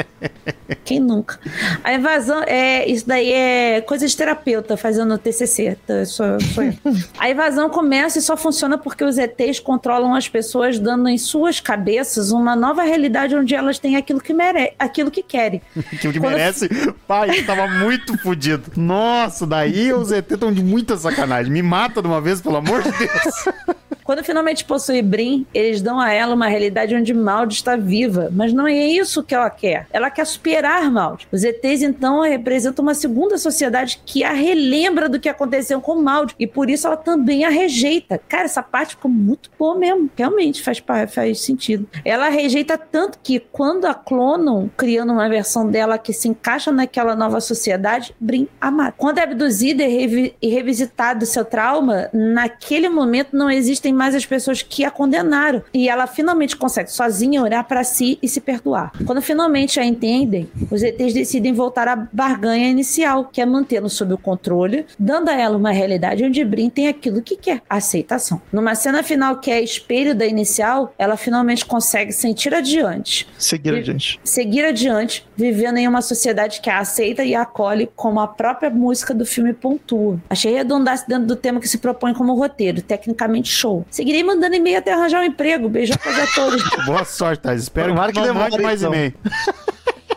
Quem 0.84 1.00
nunca? 1.00 1.38
A 1.82 1.94
invasão 1.94 2.42
é 2.44 2.88
isso 2.88 3.06
daí 3.06 3.32
é 3.32 3.80
coisa 3.80 4.06
de 4.06 4.16
terapeuta 4.16 4.76
fazendo 4.76 5.18
TCC. 5.18 5.76
tá? 5.86 5.94
Eu. 5.94 6.04
A 7.18 7.30
invasão 7.30 7.68
começa 7.68 8.18
e 8.18 8.22
só 8.22 8.36
funciona 8.36 8.78
porque 8.78 9.04
os 9.04 9.18
ETs 9.18 9.58
controlam 9.60 10.14
as 10.14 10.28
pessoas, 10.28 10.78
dando 10.78 11.08
em 11.08 11.18
suas 11.18 11.60
cabeças 11.60 11.95
uma 12.32 12.54
nova 12.56 12.82
realidade 12.82 13.34
onde 13.34 13.54
elas 13.54 13.78
têm 13.78 13.96
aquilo 13.96 14.20
que 14.20 14.32
mere 14.34 14.72
aquilo 14.78 15.10
que 15.10 15.22
querem. 15.22 15.60
Que 16.00 16.08
o 16.08 16.12
que 16.12 16.18
Quando- 16.20 16.32
merece. 16.34 16.68
Pai, 17.06 17.38
eu 17.40 17.46
tava 17.46 17.66
muito 17.68 18.16
fudido. 18.18 18.64
Nossa, 18.76 19.46
daí 19.46 19.92
os 19.92 20.10
ET 20.12 20.30
estão 20.30 20.52
de 20.52 20.62
muita 20.62 20.96
sacanagem. 20.96 21.52
Me 21.52 21.62
mata 21.62 22.00
de 22.02 22.08
uma 22.08 22.20
vez, 22.20 22.40
pelo 22.40 22.56
amor 22.56 22.82
de 22.82 22.90
Deus. 22.92 23.44
Quando 24.06 24.22
finalmente 24.22 24.64
possui 24.64 25.02
Brin, 25.02 25.44
eles 25.52 25.82
dão 25.82 25.98
a 25.98 26.12
ela 26.12 26.32
uma 26.32 26.46
realidade 26.46 26.94
onde 26.94 27.12
Maud 27.12 27.52
está 27.52 27.74
viva, 27.74 28.30
mas 28.32 28.52
não 28.52 28.64
é 28.64 28.86
isso 28.86 29.20
que 29.20 29.34
ela 29.34 29.50
quer. 29.50 29.88
Ela 29.92 30.10
quer 30.10 30.24
superar 30.24 30.88
Maud. 30.92 31.26
Os 31.32 31.42
ETs 31.42 31.82
então 31.82 32.20
representam 32.20 32.84
uma 32.84 32.94
segunda 32.94 33.36
sociedade 33.36 34.00
que 34.06 34.22
a 34.22 34.30
relembra 34.30 35.08
do 35.08 35.18
que 35.18 35.28
aconteceu 35.28 35.80
com 35.80 35.96
Maud 35.96 36.36
e 36.38 36.46
por 36.46 36.70
isso 36.70 36.86
ela 36.86 36.96
também 36.96 37.44
a 37.44 37.48
rejeita. 37.48 38.20
Cara, 38.28 38.44
essa 38.44 38.62
parte 38.62 38.90
ficou 38.90 39.10
muito 39.10 39.50
boa 39.58 39.76
mesmo. 39.76 40.08
Realmente 40.16 40.62
faz, 40.62 40.80
faz 41.12 41.40
sentido. 41.40 41.88
Ela 42.04 42.28
rejeita 42.28 42.78
tanto 42.78 43.18
que 43.20 43.40
quando 43.40 43.86
a 43.86 43.94
clonam, 43.94 44.70
criando 44.76 45.12
uma 45.12 45.28
versão 45.28 45.68
dela 45.68 45.98
que 45.98 46.12
se 46.12 46.28
encaixa 46.28 46.70
naquela 46.70 47.16
nova 47.16 47.40
sociedade, 47.40 48.14
Brin 48.20 48.46
a 48.60 48.70
mata. 48.70 48.94
Quando 48.96 49.18
é 49.18 49.24
abduzida 49.24 49.82
e, 49.82 49.88
revi 49.88 50.36
e 50.40 50.48
revisitado 50.48 51.26
seu 51.26 51.44
trauma, 51.44 52.08
naquele 52.12 52.88
momento 52.88 53.36
não 53.36 53.50
existem 53.50 53.95
mais 53.96 54.14
as 54.14 54.26
pessoas 54.26 54.62
que 54.62 54.84
a 54.84 54.90
condenaram. 54.90 55.62
E 55.72 55.88
ela 55.88 56.06
finalmente 56.06 56.56
consegue 56.56 56.92
sozinha 56.92 57.42
olhar 57.42 57.64
para 57.64 57.82
si 57.82 58.18
e 58.22 58.28
se 58.28 58.40
perdoar. 58.40 58.92
Quando 59.04 59.22
finalmente 59.22 59.80
a 59.80 59.84
entendem, 59.84 60.48
os 60.70 60.82
ETs 60.82 61.14
decidem 61.14 61.52
voltar 61.52 61.88
à 61.88 61.96
barganha 61.96 62.68
inicial, 62.68 63.24
que 63.24 63.40
é 63.40 63.46
mantê-lo 63.46 63.88
sob 63.88 64.12
o 64.14 64.18
controle, 64.18 64.86
dando 64.98 65.28
a 65.28 65.34
ela 65.34 65.56
uma 65.56 65.70
realidade 65.70 66.24
onde 66.24 66.44
Brin 66.44 66.70
tem 66.70 66.88
aquilo 66.88 67.22
que 67.22 67.36
quer, 67.36 67.62
aceitação. 67.68 68.40
Numa 68.52 68.74
cena 68.74 69.02
final 69.02 69.38
que 69.38 69.50
é 69.50 69.60
espelho 69.60 70.14
da 70.14 70.26
inicial, 70.26 70.94
ela 70.98 71.16
finalmente 71.16 71.64
consegue 71.64 72.12
sentir 72.12 72.54
adiante. 72.54 73.26
Seguir 73.38 73.74
adiante. 73.74 74.20
Seguir 74.22 74.64
adiante, 74.64 75.26
vivendo 75.36 75.78
em 75.78 75.88
uma 75.88 76.02
sociedade 76.02 76.60
que 76.60 76.68
a 76.68 76.78
aceita 76.78 77.24
e 77.24 77.34
a 77.34 77.42
acolhe 77.42 77.88
como 77.94 78.20
a 78.20 78.26
própria 78.26 78.70
música 78.70 79.14
do 79.14 79.24
filme 79.24 79.52
pontua. 79.52 80.20
Achei 80.28 80.52
redundância 80.52 81.06
dentro 81.08 81.26
do 81.26 81.36
tema 81.36 81.60
que 81.60 81.68
se 81.68 81.78
propõe 81.78 82.12
como 82.12 82.34
roteiro, 82.34 82.82
tecnicamente 82.82 83.48
show. 83.48 83.84
Seguirei 83.90 84.22
mandando 84.22 84.54
e-mail 84.54 84.78
até 84.78 84.92
arranjar 84.92 85.20
um 85.20 85.24
emprego. 85.24 85.68
Beijão 85.68 85.96
pra 85.96 86.26
todos. 86.34 86.62
Boa 86.84 87.04
sorte, 87.04 87.42
Thales. 87.42 87.62
Espero 87.62 87.88
Tomara 87.88 88.12
que 88.12 88.20
não 88.20 88.34
mande 88.34 88.60
mais 88.60 88.82
então. 88.82 88.92
e-mail. 88.92 89.14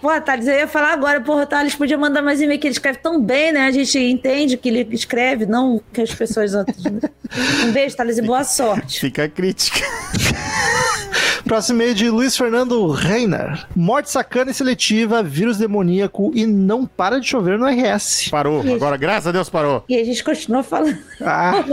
Pô, 0.02 0.10
Thales, 0.22 0.48
eu 0.48 0.54
ia 0.54 0.68
falar 0.68 0.94
agora, 0.94 1.20
porra, 1.20 1.46
Thales 1.46 1.76
podia 1.76 1.98
mandar 1.98 2.22
mais 2.22 2.40
e-mail, 2.40 2.58
que 2.58 2.68
ele 2.68 2.72
escreve 2.72 3.00
tão 3.00 3.22
bem, 3.22 3.52
né? 3.52 3.66
A 3.68 3.72
gente 3.72 4.00
entende 4.00 4.56
que 4.56 4.70
ele 4.70 4.88
escreve, 4.96 5.46
não 5.46 5.82
que 5.92 6.02
as 6.02 6.14
pessoas 6.14 6.54
outras. 6.54 6.78
Um 7.64 7.72
beijo, 7.72 7.96
Thales, 7.96 8.18
e 8.18 8.22
boa 8.24 8.44
sorte. 8.44 9.00
Fica 9.00 9.26
a 9.26 9.30
crítica. 9.30 9.80
Próximo 11.44 11.82
e-mail 11.82 11.94
de 11.94 12.10
Luiz 12.10 12.36
Fernando 12.36 12.90
Reiner. 12.92 13.68
Morte 13.76 14.10
sacana 14.10 14.50
e 14.50 14.54
seletiva, 14.54 15.22
vírus 15.22 15.58
demoníaco 15.58 16.32
e 16.34 16.46
não 16.48 16.86
para 16.88 17.20
de 17.20 17.28
chover 17.28 17.60
no 17.60 17.68
RS. 17.68 18.30
Parou. 18.30 18.62
Agora, 18.74 18.98
graças 18.98 19.28
a 19.28 19.32
Deus, 19.32 19.50
parou. 19.50 19.84
E 19.88 19.96
a 19.96 20.04
gente 20.04 20.24
continua 20.24 20.64
falando. 20.64 20.98
Ah. 21.22 21.64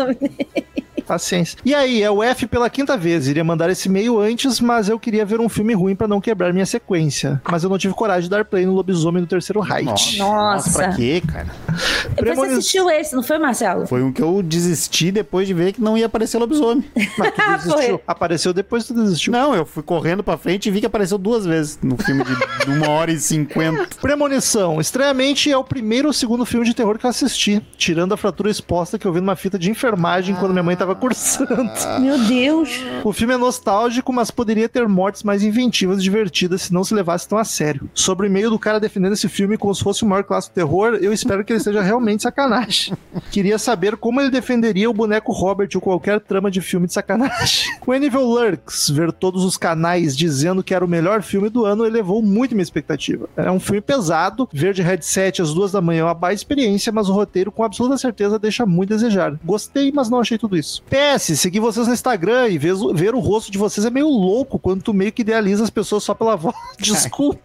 Paciência. 1.06 1.58
E 1.64 1.74
aí, 1.74 2.02
é 2.02 2.10
o 2.10 2.22
F 2.22 2.46
pela 2.46 2.68
quinta 2.68 2.96
vez. 2.96 3.28
Iria 3.28 3.44
mandar 3.44 3.70
esse 3.70 3.88
e-mail 3.88 4.18
antes, 4.20 4.60
mas 4.60 4.88
eu 4.88 4.98
queria 4.98 5.24
ver 5.24 5.40
um 5.40 5.48
filme 5.48 5.74
ruim 5.74 5.94
pra 5.94 6.06
não 6.08 6.20
quebrar 6.20 6.52
minha 6.52 6.66
sequência. 6.66 7.40
Mas 7.50 7.62
eu 7.64 7.70
não 7.70 7.78
tive 7.78 7.94
coragem 7.94 8.24
de 8.24 8.30
dar 8.30 8.44
play 8.44 8.66
no 8.66 8.72
Lobisomem 8.72 9.22
do 9.22 9.26
Terceiro 9.28 9.60
Reich. 9.60 10.18
Nossa. 10.18 10.72
pra 10.78 10.92
quê, 10.94 11.22
cara? 11.26 11.46
Você 11.68 12.08
Premonição. 12.16 12.58
assistiu 12.58 12.90
esse, 12.90 13.14
não 13.14 13.22
foi, 13.22 13.38
Marcelo? 13.38 13.86
Foi 13.86 14.02
um 14.02 14.12
que 14.12 14.22
eu 14.22 14.42
desisti 14.42 15.10
depois 15.10 15.46
de 15.46 15.54
ver 15.54 15.72
que 15.72 15.80
não 15.80 15.96
ia 15.96 16.06
aparecer 16.06 16.38
lobisomem. 16.38 16.84
Mas 17.18 17.32
tu 17.34 17.40
Ah, 17.40 17.56
desistiu. 17.56 17.72
foi. 17.98 18.00
Apareceu 18.06 18.52
depois 18.52 18.84
que 18.84 18.94
tu 18.94 19.02
desistiu. 19.02 19.32
Não, 19.32 19.54
eu 19.54 19.64
fui 19.66 19.82
correndo 19.82 20.22
pra 20.22 20.36
frente 20.36 20.66
e 20.66 20.70
vi 20.72 20.80
que 20.80 20.86
apareceu 20.86 21.18
duas 21.18 21.44
vezes 21.46 21.78
no 21.82 21.96
filme 21.96 22.24
de, 22.24 22.70
uma 22.70 22.88
hora 22.90 23.10
e 23.12 23.18
cinquenta. 23.20 23.86
Premonição. 24.00 24.80
Estranhamente, 24.80 25.50
é 25.50 25.56
o 25.56 25.62
primeiro 25.64 26.08
ou 26.08 26.12
segundo 26.12 26.44
filme 26.44 26.66
de 26.66 26.74
terror 26.74 26.98
que 26.98 27.06
eu 27.06 27.10
assisti. 27.10 27.62
Tirando 27.76 28.12
a 28.14 28.16
fratura 28.16 28.50
exposta 28.50 28.98
que 28.98 29.06
eu 29.06 29.12
vi 29.12 29.20
numa 29.20 29.36
fita 29.36 29.58
de 29.58 29.70
enfermagem 29.70 30.34
quando 30.34 30.52
minha 30.52 30.62
mãe 30.62 30.74
tava 30.76 30.94
cursando. 30.96 31.70
Meu 32.00 32.18
Deus. 32.18 32.70
O 33.04 33.12
filme 33.12 33.34
é 33.34 33.36
nostálgico, 33.36 34.12
mas 34.12 34.30
poderia 34.30 34.68
ter 34.68 34.86
mortes 34.88 35.22
mais 35.22 35.42
inventivas 35.42 35.98
e 35.98 36.02
divertidas 36.02 36.62
se 36.62 36.72
não 36.72 36.84
se 36.84 36.94
levasse 36.94 37.28
tão 37.28 37.38
a 37.38 37.44
sério. 37.44 37.88
Sobre 37.94 38.26
o 38.26 38.28
e-mail 38.28 38.50
do 38.50 38.58
cara 38.58 38.80
defendendo 38.80 39.12
esse 39.12 39.28
filme 39.28 39.56
como 39.56 39.74
se 39.74 39.82
fosse 39.82 40.02
o 40.02 40.06
maior 40.06 40.24
clássico 40.24 40.54
do 40.54 40.56
terror, 40.56 40.94
eu 41.00 41.12
espero 41.12 41.44
que 41.44 41.52
ele 41.52 41.60
seja 41.60 41.82
realmente 41.82 42.22
sacanagem. 42.22 42.96
Queria 43.30 43.58
saber 43.58 43.96
como 43.96 44.20
ele 44.20 44.30
defenderia 44.30 44.90
o 44.90 44.94
boneco 44.94 45.32
Robert 45.32 45.68
ou 45.74 45.80
qualquer 45.80 46.20
trama 46.20 46.50
de 46.50 46.60
filme 46.60 46.86
de 46.86 46.92
sacanagem. 46.92 47.76
O 47.86 47.92
Anivil 47.92 48.22
Lurks, 48.22 48.90
ver 48.90 49.12
todos 49.12 49.44
os 49.44 49.56
canais 49.56 50.16
dizendo 50.16 50.62
que 50.62 50.74
era 50.74 50.84
o 50.84 50.88
melhor 50.88 51.22
filme 51.22 51.48
do 51.48 51.64
ano, 51.64 51.86
elevou 51.86 52.20
muito 52.20 52.52
minha 52.52 52.62
expectativa. 52.62 53.28
É 53.36 53.48
um 53.50 53.60
filme 53.60 53.80
pesado, 53.80 54.48
ver 54.52 54.74
de 54.74 54.82
headset 54.82 55.40
às 55.40 55.54
duas 55.54 55.70
da 55.70 55.80
manhã 55.80 56.00
é 56.00 56.04
uma 56.04 56.14
baita 56.14 56.40
experiência, 56.40 56.92
mas 56.92 57.08
o 57.08 57.12
roteiro 57.12 57.52
com 57.52 57.62
absoluta 57.62 57.96
certeza 57.96 58.38
deixa 58.38 58.66
muito 58.66 58.92
a 58.92 58.96
desejar. 58.96 59.38
Gostei, 59.44 59.92
mas 59.92 60.10
não 60.10 60.20
achei 60.20 60.36
tudo 60.36 60.56
isso. 60.56 60.82
PS, 60.88 61.38
seguir 61.38 61.60
vocês 61.60 61.86
no 61.86 61.92
Instagram 61.92 62.48
e 62.48 62.58
ver, 62.58 62.74
ver 62.94 63.14
o 63.14 63.18
rosto 63.18 63.50
de 63.50 63.58
vocês 63.58 63.84
é 63.84 63.90
meio 63.90 64.08
louco 64.08 64.58
quando 64.58 64.82
tu 64.82 64.94
meio 64.94 65.12
que 65.12 65.22
idealiza 65.22 65.64
as 65.64 65.70
pessoas 65.70 66.04
só 66.04 66.14
pela 66.14 66.36
voz. 66.36 66.54
Desculpa, 66.78 67.40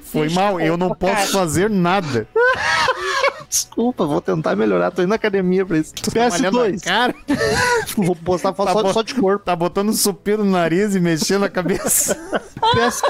Foi 0.00 0.28
mal, 0.30 0.60
eu 0.60 0.76
não 0.76 0.94
posso 0.94 1.32
fazer 1.32 1.68
nada. 1.68 2.26
desculpa, 3.48 4.04
vou 4.04 4.20
tentar 4.20 4.56
melhorar. 4.56 4.90
Tô 4.90 5.02
indo 5.02 5.08
na 5.08 5.14
academia 5.16 5.64
pra 5.64 5.78
isso. 5.78 5.92
Malhando 6.14 6.60
a 6.60 6.68
PS2, 6.68 6.84
Cara, 6.84 7.14
vou 7.96 8.16
postar 8.16 8.52
foto 8.52 8.66
Tá 8.68 8.72
só, 8.72 8.82
bom. 8.82 8.92
só 8.92 9.02
de 9.02 9.14
corpo. 9.14 9.44
tá 9.44 9.54
botando 9.54 9.90
um 9.90 9.94
supino 9.94 10.44
no 10.44 10.50
nariz 10.50 10.94
e 10.94 11.00
mexendo 11.00 11.44
a 11.44 11.48
cabeça. 11.48 12.14
PS... 12.74 13.02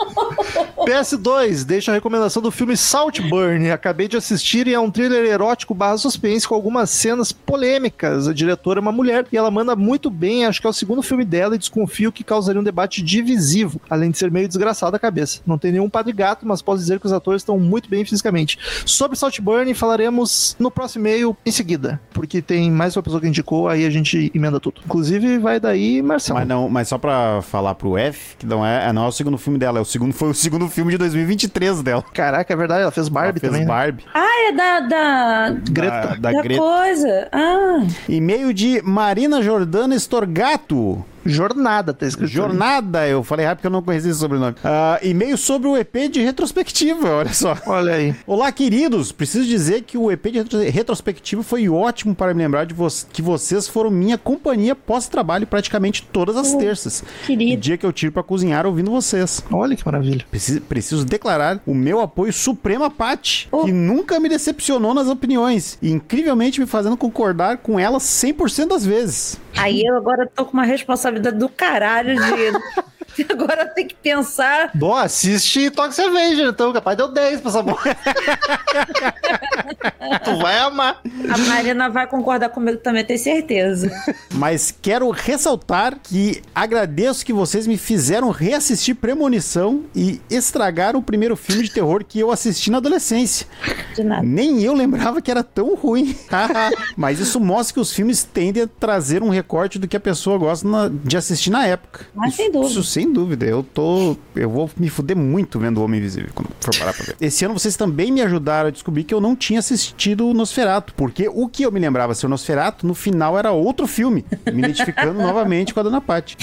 PS2, 0.86 1.64
deixa 1.64 1.90
a 1.90 1.94
recomendação 1.94 2.42
do 2.42 2.50
filme 2.50 2.76
Saltburn. 2.76 3.70
Acabei 3.70 4.08
de 4.08 4.16
assistir 4.16 4.66
e 4.66 4.74
é 4.74 4.80
um 4.80 4.90
thriller 4.90 5.24
erótico 5.24 5.74
barra 5.74 5.98
suspense 5.98 6.48
com 6.48 6.54
algumas 6.54 6.90
cenas 6.90 7.32
polêmicas. 7.32 8.26
A 8.26 8.32
diretora 8.32 8.80
é 8.80 8.82
uma 8.82 8.92
mulher 8.92 9.26
e 9.30 9.36
ela 9.36 9.50
manda 9.50 9.76
muito 9.76 10.10
bem. 10.10 10.46
Acho 10.46 10.60
que 10.60 10.66
é 10.66 10.70
o 10.70 10.72
segundo 10.72 11.02
filme 11.02 11.24
dela 11.24 11.54
e 11.54 11.58
desconfio 11.58 12.10
que 12.10 12.24
causaria 12.24 12.60
um 12.60 12.64
debate 12.64 13.02
divisivo, 13.02 13.80
além 13.88 14.10
de 14.10 14.18
ser 14.18 14.30
meio 14.30 14.48
desgraçado 14.48 14.96
a 14.96 14.98
cabeça. 14.98 15.40
Não 15.46 15.58
tem 15.58 15.72
nenhum 15.72 15.88
padre 15.88 16.12
gato, 16.12 16.46
mas 16.46 16.62
posso 16.62 16.78
dizer 16.78 16.98
que 16.98 17.06
os 17.06 17.12
atores 17.12 17.42
estão 17.42 17.58
muito 17.58 17.88
bem 17.88 18.04
fisicamente. 18.04 18.58
Sobre 18.84 19.16
Saltburn, 19.16 19.72
falaremos 19.74 20.56
no 20.58 20.70
próximo 20.70 21.06
e-mail 21.06 21.36
em 21.44 21.50
seguida, 21.50 22.00
porque 22.12 22.42
tem 22.42 22.70
mais 22.70 22.96
uma 22.96 23.02
pessoa 23.02 23.20
que 23.20 23.28
indicou, 23.28 23.68
aí 23.68 23.86
a 23.86 23.90
gente 23.90 24.30
emenda 24.34 24.58
tudo. 24.58 24.80
Inclusive, 24.84 25.38
vai 25.38 25.60
daí, 25.60 26.02
Marcelo. 26.02 26.38
Mas 26.38 26.48
não, 26.48 26.68
mas 26.68 26.88
só 26.88 26.98
pra 26.98 27.42
falar 27.42 27.74
pro 27.74 27.96
F, 27.96 28.36
que 28.36 28.46
não 28.46 28.64
é, 28.64 28.92
não 28.92 29.04
é 29.04 29.08
o 29.08 29.12
segundo 29.12 29.38
filme 29.38 29.58
dela, 29.58 29.78
é 29.78 29.82
o 29.82 29.84
segundo, 29.90 30.12
foi 30.14 30.30
o 30.30 30.34
segundo 30.34 30.68
filme 30.68 30.92
de 30.92 30.98
2023 30.98 31.82
dela. 31.82 32.02
Caraca, 32.14 32.52
é 32.52 32.56
verdade, 32.56 32.82
ela 32.82 32.90
fez 32.90 33.06
Ela 33.06 33.14
Barbie 33.14 33.40
fez 33.40 33.52
também. 33.52 33.66
né? 33.66 33.72
Barbie. 33.72 34.04
Ah, 34.14 34.48
é 34.48 34.52
da. 34.52 34.80
da... 34.80 35.50
Greta. 35.70 35.90
Da, 36.08 36.14
da 36.14 36.32
da 36.32 36.42
Greta. 36.42 36.60
coisa. 36.60 37.28
Ah, 37.32 37.86
E-mail 38.08 38.52
de 38.52 38.80
Marina 38.82 39.42
Jordana 39.42 39.94
Estorgato. 39.94 41.04
Jornada, 41.24 41.92
tá 41.92 42.06
escrito. 42.06 42.26
ali. 42.28 42.34
Jornada, 42.34 43.06
eu 43.08 43.22
falei 43.22 43.44
rápido 43.46 43.58
porque 43.58 43.66
eu 43.66 43.70
não 43.72 43.82
conhecia 43.82 44.10
esse 44.10 44.20
sobrenome. 44.20 44.56
Ah, 44.64 44.98
e-mail 45.02 45.36
sobre 45.36 45.68
o 45.68 45.76
EP 45.76 46.08
de 46.10 46.20
retrospectiva, 46.22 47.08
olha 47.16 47.32
só. 47.32 47.56
Olha 47.66 47.94
aí. 47.94 48.14
Olá, 48.26 48.50
queridos. 48.52 49.12
Preciso 49.12 49.46
dizer 49.46 49.82
que 49.82 49.96
o 49.98 50.10
EP 50.10 50.26
de 50.26 50.38
retro- 50.38 50.58
retrospectiva 50.60 51.42
foi 51.42 51.68
ótimo 51.68 52.14
para 52.14 52.32
me 52.34 52.42
lembrar 52.42 52.64
de 52.66 52.74
vo 52.74 52.88
que 53.12 53.22
vocês 53.22 53.68
foram 53.68 53.90
minha 53.90 54.18
companhia 54.18 54.74
pós-trabalho 54.74 55.46
praticamente 55.46 56.02
todas 56.12 56.36
as 56.36 56.54
terças. 56.54 57.04
querido. 57.26 57.60
Dia 57.60 57.76
que 57.76 57.86
eu 57.86 57.92
tiro 57.92 58.12
para 58.12 58.22
cozinhar 58.22 58.66
ouvindo 58.66 58.90
vocês. 58.90 59.42
Olha 59.52 59.76
que 59.76 59.84
maravilha. 59.84 60.24
Preciso, 60.30 60.60
preciso 60.62 61.04
declarar 61.04 61.60
o 61.66 61.74
meu 61.74 62.00
apoio 62.00 62.32
supremo 62.32 62.84
a 62.84 62.90
Paty, 62.90 63.48
Oh. 63.52 63.64
que 63.64 63.72
nunca 63.72 64.18
me 64.18 64.28
decepcionou 64.28 64.94
nas 64.94 65.06
opiniões 65.08 65.78
e 65.82 65.90
incrivelmente 65.90 66.60
me 66.60 66.66
fazendo 66.66 66.96
concordar 66.96 67.58
com 67.58 67.78
ela 67.78 67.98
100% 67.98 68.68
das 68.68 68.84
vezes. 68.84 69.38
Aí 69.60 69.82
eu 69.84 69.96
agora 69.96 70.26
tô 70.26 70.44
com 70.46 70.54
uma 70.54 70.64
responsabilidade 70.64 71.36
do 71.38 71.48
caralho 71.48 72.16
de. 72.16 72.99
Agora 73.28 73.66
tenho 73.66 73.88
que 73.88 73.94
pensar. 73.94 74.70
Bom, 74.74 74.94
assiste 74.94 75.70
Toxic 75.70 76.04
Avenger, 76.06 76.48
então. 76.48 76.72
Capaz 76.72 76.96
deu 76.96 77.08
10 77.08 77.40
pra 77.40 77.50
essa 77.50 77.62
bola. 77.62 77.78
tu 80.24 80.36
vai 80.38 80.58
amar. 80.58 81.00
A 81.32 81.38
Marina 81.38 81.88
vai 81.88 82.06
concordar 82.06 82.48
comigo 82.50 82.78
também, 82.78 83.04
tenho 83.04 83.18
certeza. 83.18 83.90
Mas 84.34 84.74
quero 84.82 85.10
ressaltar 85.10 85.98
que 86.02 86.42
agradeço 86.54 87.24
que 87.24 87.32
vocês 87.32 87.66
me 87.66 87.76
fizeram 87.76 88.30
reassistir 88.30 88.94
Premonição 88.94 89.84
e 89.94 90.20
estragaram 90.30 91.00
o 91.00 91.02
primeiro 91.02 91.36
filme 91.36 91.62
de 91.62 91.70
terror 91.70 92.04
que 92.04 92.18
eu 92.18 92.30
assisti 92.30 92.70
na 92.70 92.78
adolescência. 92.78 93.46
De 93.94 94.02
nada. 94.04 94.22
Nem 94.22 94.62
eu 94.62 94.74
lembrava 94.74 95.20
que 95.22 95.30
era 95.30 95.42
tão 95.42 95.74
ruim. 95.74 96.16
Mas 96.96 97.18
isso 97.20 97.40
mostra 97.40 97.74
que 97.74 97.80
os 97.80 97.92
filmes 97.92 98.22
tendem 98.22 98.64
a 98.64 98.68
trazer 98.68 99.22
um 99.22 99.28
recorte 99.30 99.78
do 99.78 99.88
que 99.88 99.96
a 99.96 100.00
pessoa 100.00 100.36
gosta 100.38 100.66
na- 100.66 100.88
de 100.88 101.16
assistir 101.16 101.50
na 101.50 101.66
época. 101.66 102.06
Mas 102.14 102.34
isso, 102.34 102.36
sem 102.36 102.52
dúvida. 102.52 102.70
Isso 102.70 102.84
sem 103.00 103.12
dúvida. 103.12 103.46
Eu 103.46 103.62
tô. 103.62 104.16
Eu 104.36 104.50
vou 104.50 104.70
me 104.76 104.90
fuder 104.90 105.16
muito 105.16 105.58
vendo 105.58 105.78
o 105.78 105.84
Homem 105.84 105.98
Invisível 105.98 106.30
quando 106.34 106.50
for 106.60 106.76
parar 106.78 106.92
pra 106.92 107.06
ver. 107.06 107.16
Esse 107.20 107.44
ano 107.44 107.58
vocês 107.58 107.76
também 107.76 108.12
me 108.12 108.20
ajudaram 108.20 108.68
a 108.68 108.70
descobrir 108.70 109.04
que 109.04 109.14
eu 109.14 109.20
não 109.20 109.34
tinha 109.34 109.58
assistido 109.58 110.28
o 110.28 110.34
Nosferato. 110.34 110.92
Porque 110.94 111.28
o 111.28 111.48
que 111.48 111.62
eu 111.62 111.72
me 111.72 111.80
lembrava 111.80 112.14
ser 112.14 112.26
o 112.26 112.28
Nosferato, 112.28 112.86
no 112.86 112.94
final 112.94 113.38
era 113.38 113.52
outro 113.52 113.86
filme. 113.86 114.24
Me 114.52 114.58
identificando 114.58 115.14
novamente 115.20 115.72
com 115.72 115.80
a 115.80 115.82
Dona 115.82 116.00
Paty. 116.00 116.36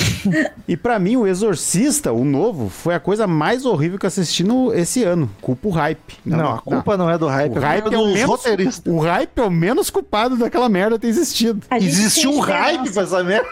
E 0.68 0.76
pra 0.76 0.98
mim, 0.98 1.16
o 1.16 1.28
Exorcista, 1.28 2.12
o 2.12 2.26
novo, 2.26 2.70
foi 2.70 2.96
a 2.96 3.00
coisa 3.00 3.28
mais 3.28 3.66
horrível 3.66 4.00
que 4.00 4.06
eu 4.06 4.10
assisti 4.10 4.44
no, 4.44 4.74
esse 4.74 5.04
ano. 5.04 5.30
Culpa 5.42 5.68
o 5.68 5.72
hype. 5.72 6.18
Não, 6.26 6.56
a 6.56 6.60
culpa 6.60 6.98
não, 6.98 7.10
é 7.10 7.18
do 7.18 7.28
hype. 7.28 7.58
O 7.58 7.62
hype, 7.62 7.84
culpa 7.84 7.96
é 7.96 8.00
o, 8.00 8.08
menos, 8.08 8.82
o 8.86 9.00
hype 9.00 9.38
é 9.38 9.44
o 9.44 9.52
menos 9.52 9.90
culpado 9.90 10.36
daquela 10.38 10.68
merda 10.68 10.98
ter 10.98 11.08
existido. 11.08 11.62
Tem 11.70 11.80
um 11.80 11.88
esperança. 11.88 12.52
hype 12.52 12.92
pra 12.92 13.04
essa 13.04 13.24
merda. 13.24 13.48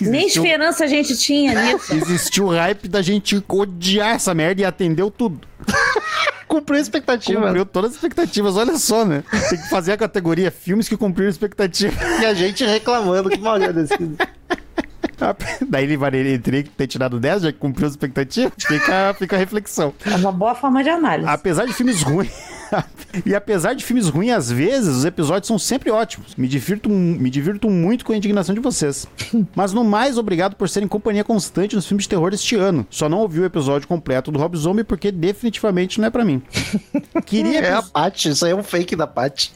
Nem 0.00 0.26
esperança 0.26 0.84
a 0.84 0.86
gente 0.86 1.16
tinha 1.16 1.54
nisso. 1.72 1.94
Existiu 1.94 2.46
o 2.46 2.50
hype 2.50 2.88
da 2.88 3.02
gente 3.02 3.42
odiar 3.48 4.14
essa 4.16 4.34
merda 4.34 4.62
e 4.62 4.64
atendeu 4.64 5.10
tudo. 5.10 5.40
Cumpriu 6.46 6.78
a 6.78 6.82
expectativa. 6.82 7.40
Cumpriu 7.40 7.66
todas 7.66 7.90
as 7.90 7.96
expectativas, 7.96 8.56
olha 8.56 8.76
só, 8.78 9.04
né? 9.04 9.24
Tem 9.50 9.58
que 9.58 9.68
fazer 9.68 9.92
a 9.92 9.96
categoria 9.96 10.50
filmes 10.50 10.88
que 10.88 10.96
cumpriram 10.96 11.28
expectativa. 11.30 11.94
E 12.20 12.24
a 12.26 12.34
gente 12.34 12.64
reclamando 12.64 13.28
que 13.28 13.38
mal 13.38 13.58
desse. 13.58 13.94
Daí 15.68 15.84
ele, 15.84 15.96
vai- 15.96 16.14
ele 16.14 16.38
teria 16.38 16.62
que 16.62 16.68
ter 16.68 16.86
tirado 16.86 17.18
10, 17.18 17.42
já 17.42 17.52
que 17.52 17.58
cumpriu 17.58 17.86
as 17.86 17.92
expectativas. 17.94 18.52
Fica, 18.58 19.14
fica 19.18 19.36
a 19.36 19.38
reflexão. 19.38 19.94
É 20.04 20.14
uma 20.16 20.30
boa 20.32 20.54
forma 20.54 20.82
de 20.82 20.90
análise. 20.90 21.28
Apesar 21.28 21.64
de 21.66 21.72
filmes 21.72 22.02
ruins. 22.02 22.30
e 23.24 23.34
apesar 23.34 23.74
de 23.74 23.84
filmes 23.84 24.08
ruins, 24.08 24.32
às 24.32 24.50
vezes, 24.50 24.96
os 24.96 25.04
episódios 25.04 25.46
são 25.46 25.58
sempre 25.58 25.90
ótimos. 25.90 26.34
Me 26.36 26.48
divirto, 26.48 26.88
me 26.88 27.30
divirto 27.30 27.68
muito 27.70 28.04
com 28.04 28.12
a 28.12 28.16
indignação 28.16 28.54
de 28.54 28.60
vocês. 28.60 29.06
Mas 29.54 29.72
no 29.72 29.84
mais, 29.84 30.18
obrigado 30.18 30.56
por 30.56 30.68
serem 30.68 30.88
companhia 30.88 31.24
constante 31.24 31.76
nos 31.76 31.86
filmes 31.86 32.04
de 32.04 32.08
terror 32.08 32.32
este 32.32 32.56
ano. 32.56 32.86
Só 32.90 33.08
não 33.08 33.18
ouvi 33.18 33.40
o 33.40 33.44
episódio 33.44 33.86
completo 33.88 34.30
do 34.30 34.38
Rob 34.38 34.56
Zombie 34.56 34.84
porque 34.84 35.10
definitivamente 35.12 36.00
não 36.00 36.08
é 36.08 36.10
pra 36.10 36.24
mim. 36.24 36.42
Queria, 37.26 37.60
É 37.60 37.72
a 37.72 37.82
Paty, 37.82 38.30
isso 38.30 38.44
aí 38.44 38.52
é 38.52 38.54
um 38.54 38.62
fake 38.62 38.96
da 38.96 39.06
Paty. 39.06 39.52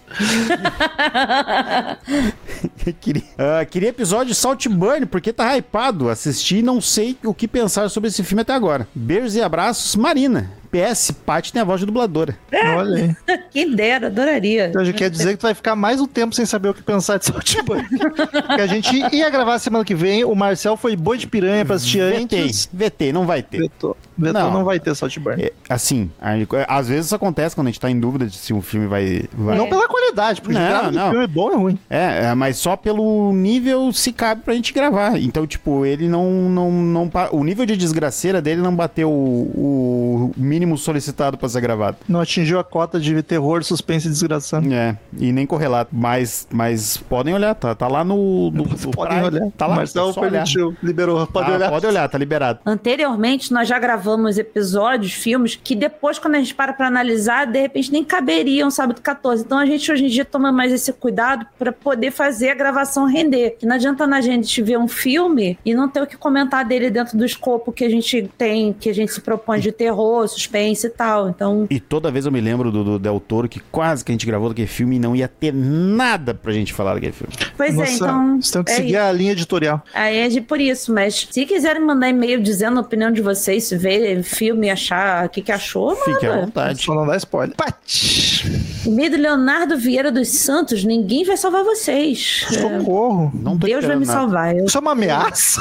queria, 3.01 3.23
ah, 3.36 3.65
queria 3.65 3.89
episódio 3.89 4.28
de 4.28 4.35
Saltburn 4.35 5.07
porque 5.07 5.32
tá 5.32 5.57
hypado. 5.57 6.09
Assisti 6.09 6.59
e 6.59 6.62
não 6.62 6.81
sei 6.81 7.16
o 7.24 7.35
que 7.35 7.49
pensar 7.49 7.89
sobre 7.89 8.09
esse 8.09 8.23
filme 8.23 8.43
até 8.43 8.53
agora. 8.53 8.89
Beijos 8.95 9.35
e 9.36 9.43
abraços, 9.43 9.97
Marina. 9.97 10.57
PS, 10.79 11.11
Paty 11.11 11.53
tem 11.53 11.63
a 11.63 11.65
voz 11.65 11.81
de 11.81 11.87
dubladora. 11.87 12.37
Olha 12.77 13.17
aí. 13.27 13.39
Quem 13.51 13.75
dera, 13.75 14.07
adoraria. 14.07 14.69
Então 14.69 14.85
já 14.85 14.93
quer 14.93 15.11
dizer 15.11 15.33
que 15.33 15.39
tu 15.39 15.43
vai 15.43 15.55
ficar 15.55 15.75
mais 15.75 16.01
um 16.01 16.07
tempo 16.07 16.35
sem 16.35 16.47
saber 16.47 16.69
o 16.69 16.75
que 16.75 16.83
pensar 16.83 17.19
de 17.19 17.27
Saltburn. 17.27 17.87
Porque 17.89 18.63
a 18.63 18.67
gente 18.67 18.95
ia 19.13 19.29
gravar 19.31 19.59
semana 19.59 19.85
que 19.85 19.95
vem, 19.95 20.25
o 20.25 20.35
Marcel 20.35 20.77
foi 20.77 20.95
boi 20.97 21.19
de 21.19 21.27
piranha 21.27 21.65
pra 21.65 21.77
assistir 21.77 22.01
VT, 22.01 22.37
antes. 22.37 22.69
VT, 22.73 23.13
não 23.13 23.27
vai 23.27 23.43
ter. 23.43 23.59
Vetou. 23.59 23.97
Não. 24.19 24.53
não. 24.53 24.65
vai 24.65 24.81
ter 24.81 24.95
Saltburn. 24.95 25.43
É, 25.43 25.53
assim, 25.69 26.11
a- 26.20 26.77
às 26.77 26.89
vezes 26.89 27.07
isso 27.07 27.15
acontece 27.15 27.55
quando 27.55 27.69
a 27.69 27.70
gente 27.70 27.81
tá 27.81 27.90
em 27.90 27.99
dúvida 27.99 28.27
de 28.27 28.36
se 28.36 28.53
um 28.53 28.61
filme 28.61 28.86
vai. 28.86 29.24
vai- 29.32 29.57
Não 29.57 29.69
pela 29.69 29.86
qualidade, 29.89 30.40
porque 30.40 30.59
Não, 30.59 30.90
não. 30.90 31.11
filme 31.11 31.27
bom 31.27 31.51
ou 31.51 31.59
ruim. 31.59 31.78
É, 31.89 32.27
é, 32.27 32.35
mas 32.35 32.57
só 32.59 32.77
pelo 32.77 33.32
nível 33.32 33.93
se 33.93 34.12
cabe 34.12 34.43
pra 34.43 34.55
gente 34.55 34.73
gravar. 34.73 35.19
Então, 35.19 35.47
tipo, 35.47 35.85
ele 35.86 36.09
não. 36.09 36.28
não, 36.51 36.70
não 36.70 37.11
o 37.32 37.45
nível 37.45 37.65
de 37.65 37.77
desgraceira 37.77 38.43
dele 38.43 38.61
não 38.61 38.74
bateu 38.74 39.11
o, 39.11 40.32
o 40.36 40.40
mínimo 40.40 40.77
solicitado 40.77 41.36
pra 41.39 41.49
ser 41.49 41.61
gravado. 41.61 41.97
Não 42.09 42.20
atingiu 42.20 42.59
a 42.59 42.65
cota 42.65 42.99
de 42.99 43.23
terror, 43.23 43.62
suspense 43.65 44.07
e 44.09 44.11
desgraçado. 44.11 44.73
É, 44.73 44.97
e 45.19 45.32
nem 45.32 45.47
correlato. 45.47 45.90
Mas, 45.93 46.47
mas 46.53 46.97
podem 46.97 47.35
olhar, 47.35 47.55
tá, 47.55 47.74
tá 47.74 47.86
lá 47.89 48.05
no. 48.05 48.51
no, 48.51 48.65
no 48.65 48.90
Podem 48.90 49.23
olhar. 49.23 49.51
Tá 49.57 49.66
lá, 49.66 49.77
Marcel 49.77 50.11
é 50.11 50.12
só 50.12 50.20
olhar. 50.20 50.31
permitiu, 50.31 50.74
liberou. 50.82 51.27
Pode 51.27 51.51
Ah, 51.51 51.55
olhar. 51.55 51.70
Pode 51.70 51.86
olhar, 51.86 52.09
tá 52.09 52.19
liberado. 52.19 52.59
Anteriormente, 52.66 53.53
nós 53.53 53.69
já 53.69 53.78
gravamos 53.78 54.07
episódios, 54.39 55.12
filmes, 55.12 55.59
que 55.62 55.74
depois, 55.74 56.18
quando 56.18 56.36
a 56.36 56.39
gente 56.39 56.55
para 56.55 56.72
pra 56.72 56.86
analisar, 56.86 57.47
de 57.47 57.60
repente 57.60 57.93
nem 57.93 58.05
caberiam 58.05 58.70
sábado 58.70 59.01
14. 59.01 59.44
Então 59.44 59.59
a 59.59 59.66
gente 59.66 59.90
hoje 59.90 60.05
em 60.05 60.09
dia 60.09 60.24
toma 60.24 60.51
mais 60.52 60.72
esse 60.72 60.93
cuidado 60.93 61.47
pra 61.59 61.72
poder 61.72 62.10
fazer 62.10 62.51
a 62.51 62.55
gravação 62.55 63.06
render. 63.06 63.56
Que 63.59 63.66
não 63.66 63.74
adianta 63.76 64.06
na 64.06 64.20
gente 64.20 64.62
ver 64.62 64.78
um 64.78 64.89
filme 64.89 65.59
e 65.64 65.74
não 65.74 65.89
ter 65.89 66.02
o 66.02 66.06
que 66.06 66.16
comentar 66.16 66.64
dele 66.64 66.90
dentro 66.90 67.16
do 67.16 67.24
escopo 67.24 67.72
que 67.72 67.85
a 67.85 67.89
gente 67.90 68.30
tem, 68.36 68.72
que 68.72 68.89
a 68.89 68.94
gente 68.94 69.12
se 69.12 69.20
propõe 69.20 69.60
de 69.60 69.72
terror, 69.72 70.26
suspense 70.28 70.86
e 70.86 70.90
tal. 70.90 71.28
Então, 71.28 71.66
E 71.70 71.80
toda 71.80 72.10
vez 72.10 72.26
eu 72.26 72.32
me 72.32 72.40
lembro 72.40 72.70
do, 72.70 72.85
do 72.85 72.98
Del 72.98 73.20
Toro 73.20 73.48
que 73.48 73.60
quase 73.60 74.05
que 74.05 74.12
a 74.12 74.14
gente 74.14 74.26
gravou 74.26 74.48
daquele 74.48 74.68
filme 74.68 74.97
e 74.97 74.98
não 74.98 75.14
ia 75.14 75.28
ter 75.28 75.52
nada 75.52 76.35
pra 76.35 76.52
gente 76.52 76.72
falar 76.72 76.94
daquele 76.94 77.12
filme. 77.12 77.32
pois 77.56 77.74
Nossa, 77.74 77.90
é, 77.90 77.94
então. 77.94 78.40
Vocês 78.40 78.51
têm 78.51 78.64
que 78.64 78.70
é 78.70 78.74
seguir 78.74 78.89
isso. 78.90 79.01
a 79.01 79.12
linha 79.12 79.32
editorial. 79.32 79.82
Aí 79.94 80.18
é 80.18 80.28
de 80.28 80.40
por 80.40 80.60
isso, 80.60 80.93
mas 80.93 81.28
se 81.30 81.47
quiserem 81.47 81.82
mandar 81.82 82.09
e-mail 82.09 82.40
dizendo 82.40 82.78
a 82.78 82.82
opinião 82.82 83.10
de 83.10 83.20
vocês, 83.20 83.64
se 83.64 83.76
ver 84.01 84.23
filme, 84.23 84.70
achar 84.70 85.27
o 85.27 85.29
que, 85.29 85.43
que 85.43 85.53
achou, 85.53 85.95
Fique 85.97 86.27
à 86.27 86.41
vontade. 86.41 86.83
Só 86.83 86.95
não 86.95 87.07
dá 87.07 87.16
spoiler. 87.16 87.55
Paty! 87.57 88.45
E-mail 88.87 89.11
do 89.11 89.16
Leonardo 89.16 89.77
Vieira 89.77 90.11
dos 90.11 90.29
Santos, 90.29 90.85
ninguém 90.85 91.25
vai 91.25 91.37
salvar 91.37 91.62
vocês. 91.65 92.47
É, 92.51 92.55
Socorro. 92.55 93.31
Não 93.35 93.59
tô 93.59 93.66
Deus 93.66 93.85
vai 93.85 93.97
me 93.97 94.07
nada. 94.07 94.19
salvar. 94.20 94.57
Eu- 94.57 94.65
Isso 94.66 94.79
é 94.79 94.81
uma 94.81 94.93
ameaça? 94.93 95.61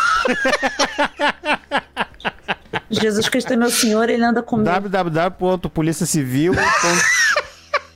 Jesus 2.90 3.28
Cristo 3.28 3.52
é 3.54 3.56
meu 3.58 3.70
Senhor, 3.70 4.10
ele 4.10 4.24
anda 4.24 4.42
comigo. 4.42 4.70
www.policiacivil. 4.90 6.54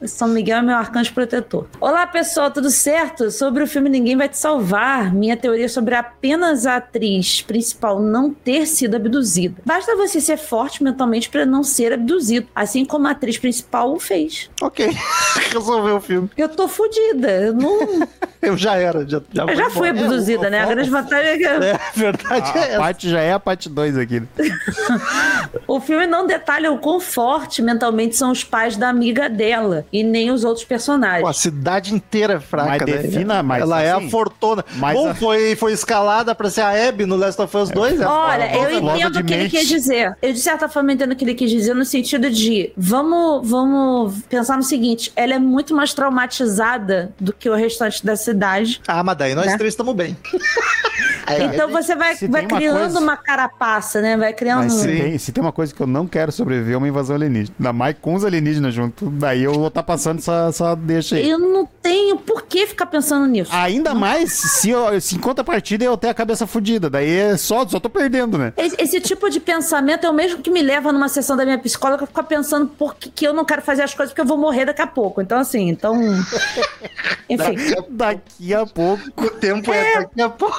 São 0.05 0.27
Miguel 0.27 0.57
é 0.57 0.61
meu 0.61 0.75
arcanjo 0.75 1.13
protetor. 1.13 1.67
Olá, 1.79 2.07
pessoal, 2.07 2.49
tudo 2.49 2.71
certo? 2.71 3.29
Sobre 3.29 3.63
o 3.63 3.67
filme 3.67 3.87
Ninguém 3.89 4.17
Vai 4.17 4.27
Te 4.27 4.37
Salvar, 4.37 5.13
minha 5.13 5.37
teoria 5.37 5.69
sobre 5.69 5.93
apenas 5.93 6.65
a 6.65 6.77
atriz 6.77 7.41
principal 7.41 8.01
não 8.01 8.33
ter 8.33 8.65
sido 8.65 8.95
abduzida. 8.95 9.61
Basta 9.63 9.95
você 9.95 10.19
ser 10.19 10.37
forte 10.37 10.83
mentalmente 10.83 11.29
para 11.29 11.45
não 11.45 11.63
ser 11.63 11.93
abduzido, 11.93 12.47
assim 12.55 12.83
como 12.83 13.07
a 13.07 13.11
atriz 13.11 13.37
principal 13.37 13.93
o 13.93 13.99
fez. 13.99 14.49
ok. 14.59 14.89
Resolveu 15.53 15.97
o 15.97 16.01
filme. 16.01 16.29
Eu 16.35 16.49
tô 16.49 16.67
fodida, 16.67 17.29
eu 17.29 17.53
não... 17.53 18.07
Eu 18.41 18.55
já 18.57 18.76
era. 18.76 19.07
Já, 19.07 19.22
já, 19.31 19.43
Eu 19.45 19.55
já 19.55 19.69
fui 19.69 19.89
embora. 19.89 20.05
abduzida, 20.07 20.49
né? 20.49 20.61
A 20.61 20.65
grande 20.65 20.89
vantagem 20.89 21.27
é 21.31 21.38
que... 21.38 21.45
É, 21.61 21.72
a 21.73 21.80
verdade 21.95 22.57
é 22.57 22.59
A 22.61 22.65
essa. 22.68 22.77
parte 22.77 23.09
já 23.09 23.19
é 23.22 23.34
a 23.34 23.39
parte 23.39 23.69
2 23.69 23.97
aqui. 23.97 24.19
né? 24.22 24.27
O 25.68 25.80
filme 25.80 26.05
não 26.07 26.26
detalha 26.27 26.72
o 26.72 26.77
quão 26.80 26.99
forte 26.99 27.61
mentalmente 27.61 28.15
são 28.15 28.31
os 28.31 28.43
pais 28.43 28.76
da 28.77 28.89
amiga 28.89 29.30
dela 29.30 29.85
e 29.91 30.03
nem 30.03 30.31
os 30.31 30.43
outros 30.43 30.65
personagens. 30.65 31.22
Pô, 31.22 31.27
a 31.27 31.34
cidade 31.34 31.93
inteira 31.93 32.34
é 32.35 32.39
fraca, 32.39 32.69
Mas 32.69 32.80
né? 32.81 32.97
defina 33.01 33.43
mais, 33.43 33.61
Ela 33.61 33.81
é 33.81 33.91
assim, 33.91 34.07
a 34.07 34.09
fortuna. 34.09 34.65
mas 34.76 34.97
Bom, 34.97 35.09
a- 35.09 35.15
foi, 35.15 35.55
foi 35.55 35.72
escalada 35.73 36.34
pra 36.35 36.49
ser 36.49 36.61
a 36.61 36.88
Abby 36.89 37.05
no 37.05 37.15
Last 37.15 37.41
of 37.41 37.55
Us 37.57 37.69
2. 37.69 38.01
é 38.01 38.05
Olha, 38.05 38.49
foda. 38.49 38.57
eu 38.57 38.72
entendo 38.80 39.19
o 39.19 39.23
que 39.23 39.34
ele 39.34 39.49
quis 39.49 39.68
dizer. 39.68 40.15
Eu, 40.22 40.34
de 40.34 40.39
certa 40.39 40.68
forma, 40.68 40.91
entendo 40.93 41.11
o 41.11 41.15
que 41.15 41.23
ele 41.23 41.35
quis 41.35 41.49
dizer 41.49 41.73
no 41.73 41.85
sentido 41.85 42.30
de 42.30 42.72
vamos, 42.76 43.47
vamos 43.49 44.22
pensar 44.30 44.57
no 44.57 44.63
seguinte: 44.63 45.11
ela 45.15 45.34
é 45.34 45.39
muito 45.39 45.73
mais 45.76 45.93
traumatizada 45.93 47.11
do 47.19 47.31
que 47.34 47.49
o 47.49 47.55
restante 47.55 48.05
da 48.05 48.15
cidade. 48.15 48.30
Ah, 48.87 49.03
mas 49.03 49.17
daí 49.17 49.35
nós 49.35 49.45
Né? 49.47 49.57
três 49.57 49.73
estamos 49.73 49.95
bem. 49.95 50.15
É, 51.27 51.43
Então 51.43 51.69
você 51.69 51.95
vai, 51.95 52.15
vai 52.15 52.17
tem 52.17 52.29
uma 52.29 52.57
criando 52.57 52.79
coisa- 52.79 52.99
uma 52.99 53.15
carapaça, 53.15 54.01
né? 54.01 54.17
Vai 54.17 54.33
criando. 54.33 54.63
Mas 54.63 54.73
se 54.73 54.87
tem, 54.87 55.17
se 55.17 55.31
tem 55.31 55.41
uma 55.41 55.51
coisa 55.51 55.73
que 55.73 55.79
eu 55.79 55.85
não 55.87 56.05
quero 56.07 56.31
sobreviver 56.31 56.73
é 56.73 56.77
uma 56.77 56.87
invasão 56.87 57.15
alienígena. 57.15 57.55
Ainda 57.59 57.71
mais 57.71 57.95
com 58.01 58.15
os 58.15 58.25
alienígenas 58.25 58.73
junto. 58.73 59.05
Daí 59.09 59.43
eu 59.43 59.53
vou 59.53 59.67
estar 59.67 59.83
passando 59.83 60.17
essa, 60.17 60.47
essa 60.49 60.75
deixa 60.75 61.15
aí. 61.15 61.29
Eu 61.29 61.37
não 61.39 61.65
tenho 61.81 62.17
por 62.17 62.41
que 62.43 62.65
ficar 62.67 62.87
pensando 62.87 63.27
nisso. 63.27 63.51
Ainda 63.53 63.93
mais 63.93 64.33
se, 64.33 64.71
eu, 64.71 64.99
se 64.99 65.15
em 65.15 65.19
contrapartida 65.19 65.85
eu 65.85 65.95
ter 65.95 66.09
a 66.09 66.13
cabeça 66.13 66.45
fodida. 66.47 66.89
Daí 66.89 67.09
é 67.09 67.37
só, 67.37 67.65
só 67.67 67.79
tô 67.79 67.89
perdendo, 67.89 68.37
né? 68.37 68.51
Esse, 68.57 68.75
esse 68.79 68.99
tipo 68.99 69.29
de 69.29 69.39
pensamento 69.39 70.05
é 70.05 70.09
o 70.09 70.13
mesmo 70.13 70.41
que 70.41 70.49
me 70.49 70.61
leva 70.61 70.91
numa 70.91 71.07
sessão 71.07 71.37
da 71.37 71.45
minha 71.45 71.59
psicóloga 71.59 72.05
ficar 72.07 72.23
pensando 72.23 72.65
por 72.67 72.95
que, 72.95 73.09
que 73.09 73.25
eu 73.25 73.31
não 73.33 73.45
quero 73.45 73.61
fazer 73.61 73.83
as 73.83 73.93
coisas 73.93 74.11
porque 74.11 74.21
eu 74.21 74.25
vou 74.25 74.37
morrer 74.37 74.65
daqui 74.65 74.81
a 74.81 74.87
pouco. 74.87 75.21
Então, 75.21 75.37
assim, 75.39 75.69
então. 75.69 75.95
Enfim. 77.29 77.55
Daqui 77.55 77.75
a 77.77 77.81
pouco. 78.73 79.02
O 79.18 79.30
tempo 79.31 79.72
é 79.73 79.99
daqui 79.99 80.22
a 80.22 80.30
pouco. 80.30 80.56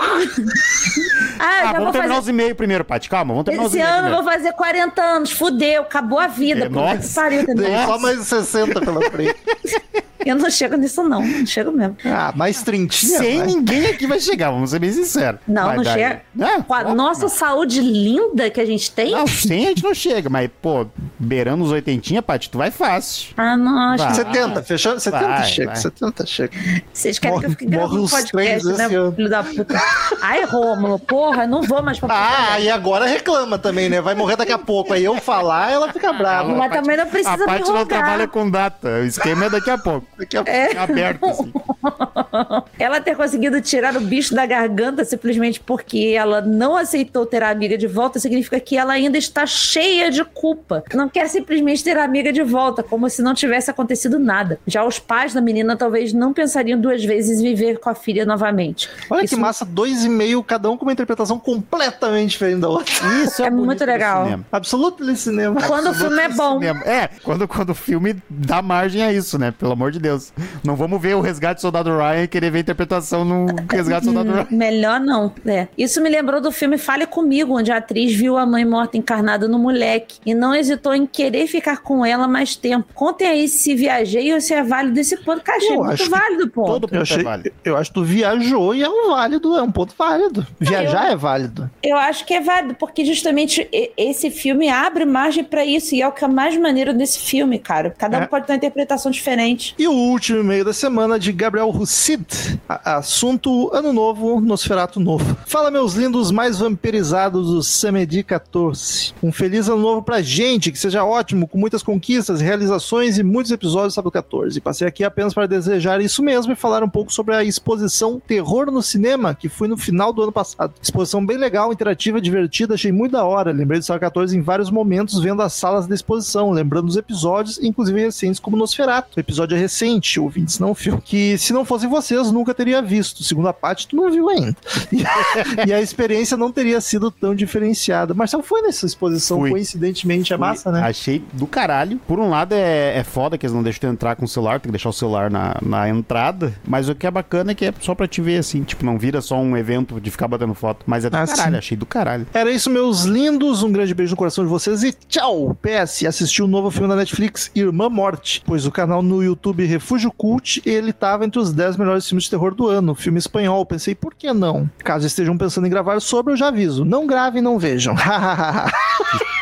Ah, 1.39 1.63
Ah, 1.69 1.73
vamos 1.73 1.93
terminar 1.93 2.15
fazer. 2.15 2.21
os 2.21 2.29
e-mails 2.29 2.57
primeiro, 2.57 2.85
Paty. 2.85 3.09
Calma, 3.09 3.33
vamos 3.35 3.45
terminar 3.45 3.67
os 3.67 3.73
Esse 3.75 3.81
e-mails 3.83 3.99
ano 3.99 4.09
eu 4.09 4.23
vou 4.23 4.33
fazer 4.33 4.53
40 4.53 5.03
anos. 5.03 5.33
Fudeu, 5.33 5.83
acabou 5.83 6.19
a 6.19 6.27
vida. 6.27 6.67
É, 6.67 6.69
nossa. 6.69 7.21
pariu, 7.21 7.43
entendeu? 7.43 7.65
Tem 7.65 7.87
só 7.87 7.99
mais 7.99 8.21
60 8.27 8.81
pela 8.81 9.11
frente. 9.11 9.37
Eu 10.25 10.37
não 10.37 10.49
chego 10.49 10.77
nisso, 10.77 11.03
não. 11.03 11.21
Não 11.21 11.45
chego 11.45 11.73
mesmo. 11.73 11.97
Ah, 12.05 12.33
mais 12.37 12.63
30. 12.63 12.95
Sem 12.95 13.39
vai. 13.39 13.47
ninguém 13.49 13.87
aqui 13.87 14.07
vai 14.07 14.21
chegar, 14.21 14.53
vamos 14.53 14.71
ser 14.71 14.79
bem 14.79 14.93
sinceros. 14.93 15.41
Não, 15.49 15.67
Mas 15.67 15.77
não 15.79 15.83
chega. 15.85 16.23
É, 16.41 16.63
Com 16.63 16.75
a 16.75 16.79
óbvio. 16.79 16.95
nossa 16.95 17.29
saúde 17.29 17.81
linda 17.81 18.49
que 18.49 18.61
a 18.61 18.65
gente 18.65 18.89
tem. 18.93 19.11
Não, 19.11 19.27
100 19.27 19.65
a 19.65 19.69
gente 19.71 19.83
não 19.83 19.93
chega, 19.93 20.31
mas, 20.31 20.49
pô, 20.63 20.87
beirando 21.19 21.65
os 21.65 21.73
80, 21.73 22.23
Paty, 22.23 22.51
tu 22.51 22.59
vai 22.59 22.71
fácil. 22.71 23.35
Ah, 23.37 23.57
não, 23.57 23.77
acho 23.95 24.05
Vai. 24.05 24.13
que 24.13 24.17
70, 24.19 24.63
fechou? 24.63 25.01
70 25.01 25.27
Vai, 25.27 25.45
chega, 25.45 25.67
vai. 25.73 25.77
70 25.77 26.27
chega. 26.27 26.53
vocês 26.93 27.19
querem 27.19 27.41
que 27.41 27.47
eu 27.47 27.51
fique 27.51 27.51
Morre- 27.51 27.52
morre 27.69 27.99
os 27.99 28.11
podcast, 28.11 28.33
três 28.33 28.65
né, 28.65 28.85
ano. 28.85 29.13
filho 29.13 29.29
da 29.29 29.43
puta? 29.43 29.81
Ai, 30.21 30.45
Rômulo, 30.45 30.99
porra, 30.99 31.47
não 31.47 31.63
vou 31.63 31.83
mais 31.83 31.99
pra 31.99 32.09
Ah, 32.11 32.61
e 32.61 32.71
agora 32.71 33.07
reclama 33.07 33.59
também, 33.59 33.89
né? 33.89 34.01
Vai 34.01 34.15
morrer 34.15 34.37
daqui 34.37 34.53
a 34.53 34.59
pouco. 34.59 34.93
Aí 34.93 35.05
eu 35.05 35.17
falar, 35.17 35.71
ela 35.71 35.93
fica 35.93 36.13
brava. 36.13 36.49
Mas 36.55 36.73
também 36.73 36.97
não 36.97 37.07
precisa 37.07 37.45
a 37.45 37.47
Paty 37.47 37.71
não 37.71 37.87
trabalha 37.87 38.27
com 38.29 38.49
data. 38.49 38.89
O 38.89 39.05
esquema 39.05 39.47
é 39.47 39.51
daqui 39.51 39.71
a 39.71 39.79
pouco. 39.79 40.07
Daqui 40.19 40.37
a 40.37 40.43
É. 40.47 40.73
É 40.73 40.79
aberto, 40.79 41.25
assim. 41.27 41.53
Ela 42.79 43.01
ter 43.01 43.17
conseguido 43.17 43.61
tirar 43.61 43.97
o 43.97 44.01
bicho 44.01 44.35
da 44.35 44.47
garganta 44.47 45.05
simplesmente 45.05 45.61
porque 45.61 46.15
ela 46.17 46.41
não 46.41 46.77
aceitou 46.77 47.27
ter 47.27 47.43
a 47.43 47.51
amiga 47.51 47.77
de 47.77 47.87
volta 47.87 48.19
significa 48.19 48.59
que 48.59 48.77
ela 48.77 48.93
ainda 48.93 49.19
está 49.19 49.47
cheia 49.47 50.11
de 50.11 50.25
culpa. 50.25 50.83
Não, 50.95 51.09
quer 51.09 51.29
simplesmente 51.29 51.85
ter 51.85 51.97
a 51.97 52.05
amiga 52.05 52.33
de 52.33 52.43
volta, 52.43 52.83
como 52.83 53.09
se 53.09 53.23
não 53.23 53.35
tivesse 53.35 53.71
acontecido 53.71 54.19
nada. 54.19 54.59
Já 54.67 54.85
os 54.85 54.99
pais 54.99 55.35
da 55.35 55.41
menina 55.41 55.77
talvez 55.77 56.13
não 56.13 56.33
pensariam 56.33 56.81
duas 56.81 57.05
vezes 57.05 57.41
em 57.41 57.42
viver 57.43 57.79
com 57.79 57.91
a 57.91 57.95
filha 57.95 58.25
novamente. 58.25 58.89
Olha 59.11 59.25
Isso- 59.25 59.35
que 59.35 59.41
massa, 59.41 59.65
dois 59.65 60.05
e 60.05 60.09
meio, 60.09 60.43
cada 60.43 60.71
um 60.71 60.77
com 60.77 60.85
uma 60.87 60.93
interpretação 60.93 61.39
completamente 61.39 62.31
diferente 62.31 62.61
da 62.61 62.69
outra. 62.69 62.93
Isso 63.25 63.43
é, 63.43 63.47
É 63.47 63.51
muito 63.51 63.85
legal. 63.85 64.25
cinema. 64.25 64.45
Absoluto 64.51 65.17
cinema. 65.17 65.61
Quando 65.63 65.91
o 65.91 65.95
filme 65.95 66.21
é 66.23 66.29
bom. 66.29 66.59
Cinema. 66.59 66.81
É, 66.85 67.09
quando, 67.23 67.47
quando 67.49 67.71
o 67.71 67.75
filme 67.75 68.17
dá 68.31 68.63
margem 68.63 69.03
a 69.03 69.13
isso, 69.13 69.39
né? 69.39 69.51
Pelo 69.51 69.73
amor 69.73 69.91
de 69.91 69.99
Deus. 69.99 70.33
Não 70.65 70.77
vamos 70.77 71.01
ver 71.01 71.15
o 71.17 71.21
Resgate 71.21 71.59
do 71.59 71.61
Soldado 71.63 71.91
Ryan 71.97 72.23
e 72.25 72.29
querer 72.29 72.51
ver 72.51 72.59
a 72.59 72.61
interpretação 72.63 73.25
no 73.25 73.47
Resgate 73.71 74.07
do 74.07 74.13
Soldado 74.13 74.33
Ryan. 74.33 74.47
Melhor 74.51 75.01
não, 75.01 75.33
é. 75.47 75.69
Isso 75.77 76.01
me 76.01 76.09
lembrou 76.09 76.41
do 76.41 76.51
filme 76.53 76.79
Fale 76.79 77.07
Comigo, 77.07 77.59
onde 77.59 77.71
a 77.73 77.77
atriz 77.79 78.15
viu 78.15 78.37
a 78.37 78.47
mãe 78.47 78.65
morta 78.65 78.97
encarnada 78.97 79.49
no 79.49 79.59
moleque 79.59 80.19
e 80.25 80.35
não 80.35 80.55
hesitou 80.55 80.95
em 80.95 81.07
querer 81.07 81.47
ficar 81.47 81.79
com 81.83 82.05
ela 82.05 82.27
mais 82.29 82.57
tempo. 82.57 82.87
Contem 82.95 83.27
aí 83.29 83.49
se 83.49 83.75
viajei 83.75 84.33
ou 84.33 84.41
se 84.41 84.55
é 84.55 84.63
válido 84.63 84.99
esse 85.01 85.17
ponto. 85.19 85.43
Cara, 85.43 85.59
achei 85.59 85.71
Eu 85.73 85.79
muito 85.81 85.93
acho 85.93 86.05
que 86.05 86.11
válido, 86.11 86.49
pô. 86.51 86.65
Todo 86.65 86.85
Eu, 86.85 86.89
ponto 86.89 87.03
achei, 87.03 87.21
é 87.21 87.23
válido. 87.33 87.53
eu 87.65 87.77
acho 87.77 87.91
que 87.91 87.95
tu 87.95 88.05
viajou 88.05 88.75
e 88.75 88.83
é 88.83 88.89
um 88.89 89.09
válido, 89.11 89.57
é 89.57 89.63
um 89.63 89.71
ponto 89.71 89.95
válido. 89.97 90.47
Viajar 90.61 91.11
é 91.13 91.17
válido. 91.17 91.71
Eu 91.83 91.97
acho 91.97 92.25
que 92.27 92.35
é 92.35 92.41
válido, 92.41 92.75
porque 92.75 93.05
justamente 93.05 93.69
esse 93.97 94.31
filme 94.31 94.69
abre 94.69 95.05
margem 95.05 95.45
pra 95.45 95.65
isso, 95.65 95.95
e 95.95 96.03
é 96.03 96.09
o 96.09 96.13
que 96.13 96.25
é 96.25 96.29
mais 96.29 96.57
maneiro 96.59 96.93
desse 96.95 97.19
filme, 97.19 97.59
cara. 97.59 97.95
Cada 97.97 98.19
um 98.19 98.23
É. 98.23 98.27
pode 98.27 98.47
ter 98.47 98.53
uma 98.53 98.57
interpretação 98.57 99.11
diferente. 99.11 99.75
E 99.79 99.87
o 99.87 99.93
último 99.93 100.41
e-mail 100.41 100.65
da 100.65 100.73
semana 100.73 101.19
de 101.19 101.33
Gabriel 101.33 101.71
Russid. 101.71 102.25
Assunto 102.69 103.71
Ano 103.73 103.93
Novo, 103.93 104.41
Nosferato 104.41 104.99
Novo. 104.99 105.37
Fala, 105.47 105.71
meus 105.71 105.95
lindos 105.95 106.31
mais 106.31 106.59
vampirizados 106.59 107.49
do 107.49 107.63
Samedi 107.63 108.23
14. 108.23 109.15
Um 109.23 109.31
feliz 109.33 109.69
ano 109.69 109.81
novo 109.81 110.03
pra 110.03 110.21
gente, 110.21 110.73
que 110.73 110.79
seja 110.79 111.05
ótimo, 111.05 111.47
com 111.47 111.59
muitas 111.59 111.83
conquistas, 111.83 112.41
realizações 112.41 113.19
e 113.19 113.23
muitos 113.23 113.53
episódios 113.53 113.93
do 113.93 113.97
Sábado 113.97 114.11
14. 114.11 114.61
Passei 114.61 114.87
aqui 114.87 115.05
apenas 115.05 115.33
para 115.33 115.47
desejar 115.47 116.01
isso 116.01 116.23
mesmo 116.23 116.53
e 116.53 116.57
falar 116.57 116.83
um 116.83 116.89
pouco 116.89 117.13
sobre 117.13 117.22
a 117.31 117.45
exposição 117.45 118.21
Terror 118.27 118.71
no 118.71 118.83
Cinema, 118.83 119.35
que 119.35 119.49
foi 119.49 119.69
no 119.69 119.77
final 119.77 120.13
do 120.13 120.23
ano 120.23 120.33
passado. 120.33 120.75
Exposição 120.83 121.25
bem 121.25 121.37
legal, 121.37 121.73
interativa, 121.73 122.21
divertida, 122.21 122.75
achei 122.75 122.93
muito 122.93 123.13
da 123.13 123.25
hora. 123.25 123.53
Lembrei 123.53 123.79
do 123.81 123.85
Sábado 123.85 124.01
14 124.01 124.37
em 124.37 124.41
vários 124.41 124.71
momentos 124.71 125.21
vendo 125.21 125.43
as 125.43 125.53
salas 125.53 125.87
da 125.87 125.95
exposição, 125.95 126.51
lembrando 126.51 126.89
os 126.89 126.97
episódios, 126.97 127.59
inclusive 127.63 128.01
recentes 128.01 128.41
como 128.41 128.57
Nosferatu. 128.57 129.17
O 129.17 129.21
episódio 129.21 129.57
é 129.57 129.61
recente, 129.61 130.19
ouvintes 130.19 130.59
não 130.59 130.75
viu. 130.75 130.99
Que 130.99 131.37
se 131.39 131.53
não 131.53 131.65
fossem 131.65 131.89
vocês, 131.89 132.31
nunca 132.33 132.55
teria 132.55 132.81
visto. 132.83 133.23
Segundo 133.23 133.49
a 133.49 133.53
parte, 133.53 133.87
tu 133.87 133.97
não 133.97 134.11
viu 134.11 134.29
ainda. 134.29 134.57
E, 134.91 135.03
e 135.69 135.73
a 135.73 135.81
experiência 135.81 136.37
não 136.37 136.51
teria 136.51 136.81
sido 136.81 137.11
tão 137.11 137.35
diferenciada. 137.35 138.15
Marcelo 138.15 138.43
foi 138.43 138.63
nessa 138.63 138.87
exposição, 138.87 139.39
Fui. 139.39 139.51
coincidentemente, 139.51 140.33
é 140.33 140.37
massa, 140.37 140.71
né? 140.71 140.81
Achei 140.83 141.23
do 141.33 141.47
caralho. 141.47 141.99
Por 142.07 142.19
um 142.19 142.29
lado 142.29 142.55
é, 142.55 142.99
é 142.99 143.05
foda 143.05 143.37
que 143.37 143.47
eles 143.47 143.55
não 143.55 143.63
deixam 143.63 143.81
tu 143.81 143.87
entrar 143.87 144.17
com 144.17 144.25
o 144.25 144.29
celular, 144.29 144.61
tem 144.61 144.69
que 144.69 144.73
deixar 144.73 144.89
o 144.89 144.93
celular 144.93 145.31
na, 145.31 145.57
na 145.63 145.89
entrada. 145.89 146.55
Mas 146.67 146.89
o 146.89 146.95
que 147.03 147.07
é 147.09 147.11
bacana 147.11 147.51
é 147.51 147.55
que 147.57 147.65
é 147.65 147.75
só 147.81 147.97
pra 147.97 148.07
te 148.07 148.21
ver 148.21 148.37
assim, 148.39 148.63
tipo, 148.63 148.85
não 148.87 148.97
vira 148.97 149.21
só 149.21 149.37
um 149.37 149.57
evento 149.57 150.01
de 150.01 150.09
ficar 150.09 150.29
batendo 150.29 150.55
foto. 150.55 150.85
Mas 150.87 151.05
é 151.05 151.11
do 151.11 151.17
Ah, 151.17 151.27
caralho, 151.27 151.53
sim. 151.53 151.59
achei 151.59 151.77
do 151.77 151.85
caralho. 151.85 152.29
Era 152.33 152.49
isso, 152.49 152.71
meus 152.71 153.03
lindos. 153.03 153.65
Um 153.65 153.73
grande 153.73 153.93
beijo 153.93 154.13
no 154.13 154.17
coração 154.17 154.45
de 154.45 154.49
vocês 154.51 154.85
e 154.85 154.93
tchau! 154.93 155.57
PS, 155.61 156.05
assisti 156.07 156.41
o 156.45 156.47
novo 156.47 156.71
filme 156.71 156.87
da 156.89 156.95
Netflix, 156.95 157.51
Irmã 157.57 157.89
Morte, 157.89 158.41
pois 158.47 158.67
o 158.67 158.71
canal 158.71 159.03
no 159.03 159.21
YouTube 159.21 159.67
Refúgio 159.67 160.13
Cult, 160.13 160.63
ele 160.65 160.93
tava 160.93 161.25
entre 161.25 161.41
os 161.41 161.53
10 161.53 161.77
melhores 161.77 162.07
filmes 162.07 162.23
de 162.25 162.31
terror 162.31 162.55
do 162.55 162.69
ano. 162.69 162.95
Filme 162.95 163.19
espanhol. 163.19 163.67
Pensei, 163.67 163.97
por 163.97 164.15
que 164.15 164.33
não? 164.33 164.71
Caso 164.85 165.05
estejam 165.05 165.37
pensando 165.37 165.67
em 165.67 165.71
gravar 165.71 165.99
sobre, 166.01 166.33
eu 166.33 166.37
já 166.37 166.49
aviso. 166.49 166.85
Não 166.85 167.05
gravem, 167.05 167.43
não 167.43 167.59
vejam. 167.59 167.97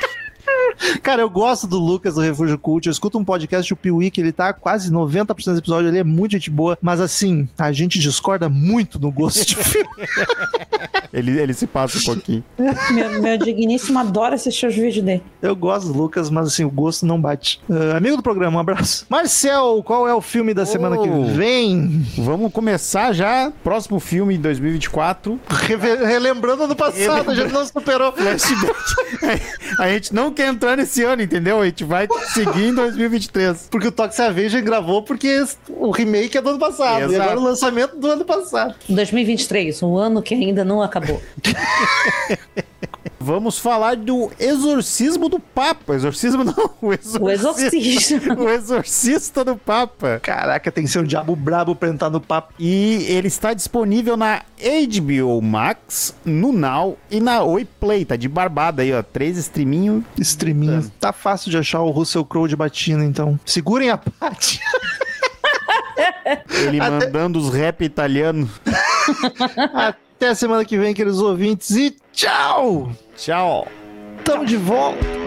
Cara, 1.03 1.23
eu 1.23 1.31
gosto 1.31 1.67
do 1.67 1.79
Lucas 1.79 2.15
do 2.15 2.21
Refúgio 2.21 2.59
Cult. 2.59 2.87
Eu 2.87 2.93
escuto 2.93 3.19
um 3.19 3.25
podcast 3.25 3.73
do 3.73 3.77
Piuí 3.77 4.11
que 4.11 4.21
ele 4.21 4.33
tá 4.33 4.53
quase 4.53 4.91
90% 4.91 5.27
dos 5.35 5.59
episódios, 5.59 5.89
ele 5.91 5.99
é 6.01 6.05
muito 6.05 6.33
gente 6.33 6.51
boa, 6.51 6.77
mas 6.81 7.01
assim, 7.01 7.49
a 7.59 7.71
gente 7.73 7.99
discorda 7.99 8.49
muito 8.49 8.99
no 8.99 9.11
gosto 9.11 9.45
de 9.45 9.57
filme. 9.57 9.89
Ele, 11.13 11.41
ele 11.41 11.53
se 11.53 11.67
passa 11.67 11.99
um 11.99 12.03
pouquinho. 12.15 12.45
Meu, 12.93 13.21
meu 13.21 13.37
digníssimo 13.37 13.99
adora 13.99 14.37
assistir 14.37 14.67
os 14.69 14.77
vídeos 14.77 15.05
dele. 15.05 15.21
Eu 15.43 15.57
gosto 15.57 15.89
do 15.93 15.99
Lucas, 15.99 16.31
mas 16.31 16.47
assim, 16.47 16.63
o 16.63 16.71
gosto 16.71 17.05
não 17.05 17.21
bate. 17.21 17.61
Ah, 17.69 17.97
amigo 17.97 18.17
do 18.17 18.23
programa, 18.23 18.59
um 18.59 18.61
abraço. 18.61 19.07
Marcel, 19.09 19.83
qual 19.85 20.07
é 20.09 20.15
o 20.15 20.21
filme 20.21 20.55
da 20.55 20.65
semana 20.65 20.97
que 20.97 21.09
Oh. 21.09 21.25
vem? 21.35 22.07
Vamos 22.17 22.53
começar 22.53 23.13
já. 23.13 23.53
Próximo 23.65 23.99
filme 23.99 24.37
de 24.37 24.43
2024. 24.45 25.41
Reve- 25.49 25.97
relembrando 25.97 26.63
ano 26.63 26.77
passado, 26.77 27.29
a 27.29 27.35
gente 27.35 27.53
não 27.53 27.67
superou. 27.67 28.13
Flashback. 28.13 28.73
a 29.81 29.89
gente 29.89 30.15
não 30.15 30.33
quer 30.33 30.47
entrar 30.47 30.70
nesse 30.77 31.03
ano, 31.03 31.23
entendeu? 31.23 31.61
A 31.61 31.65
gente 31.65 31.85
vai 31.85 32.09
seguir 32.33 32.69
em 32.69 32.75
2023. 32.75 33.69
Porque 33.71 33.89
o 33.89 33.93
Toxic 33.93 34.21
Avenger 34.23 34.63
gravou 34.63 35.03
porque 35.03 35.45
o 35.69 35.91
remake 35.91 36.37
é 36.37 36.43
do 36.43 36.51
ano 36.51 36.59
passado. 36.59 37.03
E 37.03 37.15
Exato. 37.15 37.23
agora 37.23 37.41
o 37.41 37.45
lançamento 37.45 37.97
do 37.97 38.07
ano 38.07 38.25
passado. 38.25 38.75
2023, 38.89 39.83
um 39.83 39.97
ano 39.97 40.23
que 40.23 40.35
ainda 40.35 40.65
não 40.65 40.83
acabou. 40.83 41.21
Vamos 43.19 43.59
falar 43.59 43.97
do 43.97 44.31
exorcismo 44.39 45.29
do 45.29 45.39
Papa. 45.39 45.95
Exorcismo 45.95 46.43
não, 46.45 46.71
o 46.81 46.93
exorcista. 46.93 47.23
O 47.23 47.31
exorcista. 47.31 48.35
o 48.35 48.49
exorcista 48.49 49.45
do 49.45 49.57
Papa. 49.57 50.21
Caraca, 50.23 50.71
tem 50.73 50.85
que 50.85 50.91
ser 50.91 51.01
um 51.01 51.05
diabo 51.05 51.37
brabo 51.37 51.75
pra 51.75 51.89
entrar 51.89 52.11
no 52.11 52.21
papo. 52.21 52.55
E 52.59 53.05
ele 53.09 53.29
está 53.29 53.53
disponível 53.55 54.17
na 54.17 54.43
HBO 54.59 55.41
Max, 55.43 56.15
no 56.25 56.53
Now 56.53 56.99
e 57.11 57.21
na 57.21 57.43
Oi 57.43 57.65
Play. 57.65 58.05
Tá 58.05 58.17
de 58.17 58.29
barbada 58.29 58.83
aí, 58.83 58.93
ó. 58.93 59.03
Três 59.03 59.37
streaminho. 59.37 60.05
Streaminho. 60.19 60.91
Tá 61.01 61.13
fácil 61.13 61.51
de 61.51 61.59
achar 61.59 61.81
o 61.81 61.91
Russell 61.91 62.25
Crowe 62.25 62.49
de 62.49 62.57
batina, 62.57 63.05
então. 63.05 63.39
Segurem 63.45 63.91
a 63.91 63.99
parte. 63.99 64.61
Ele 66.49 66.79
mandando 66.79 67.39
os 67.39 67.53
rap 67.53 67.83
italianos. 67.85 68.51
Até 70.21 70.29
a 70.29 70.35
semana 70.35 70.67
que 70.67 70.77
vem, 70.77 70.93
queridos 70.93 71.23
ouvintes. 71.23 71.71
E 71.71 71.97
tchau! 72.13 72.93
Tchau. 73.17 73.67
Tamo 74.23 74.45
de 74.45 74.55
volta. 74.55 75.20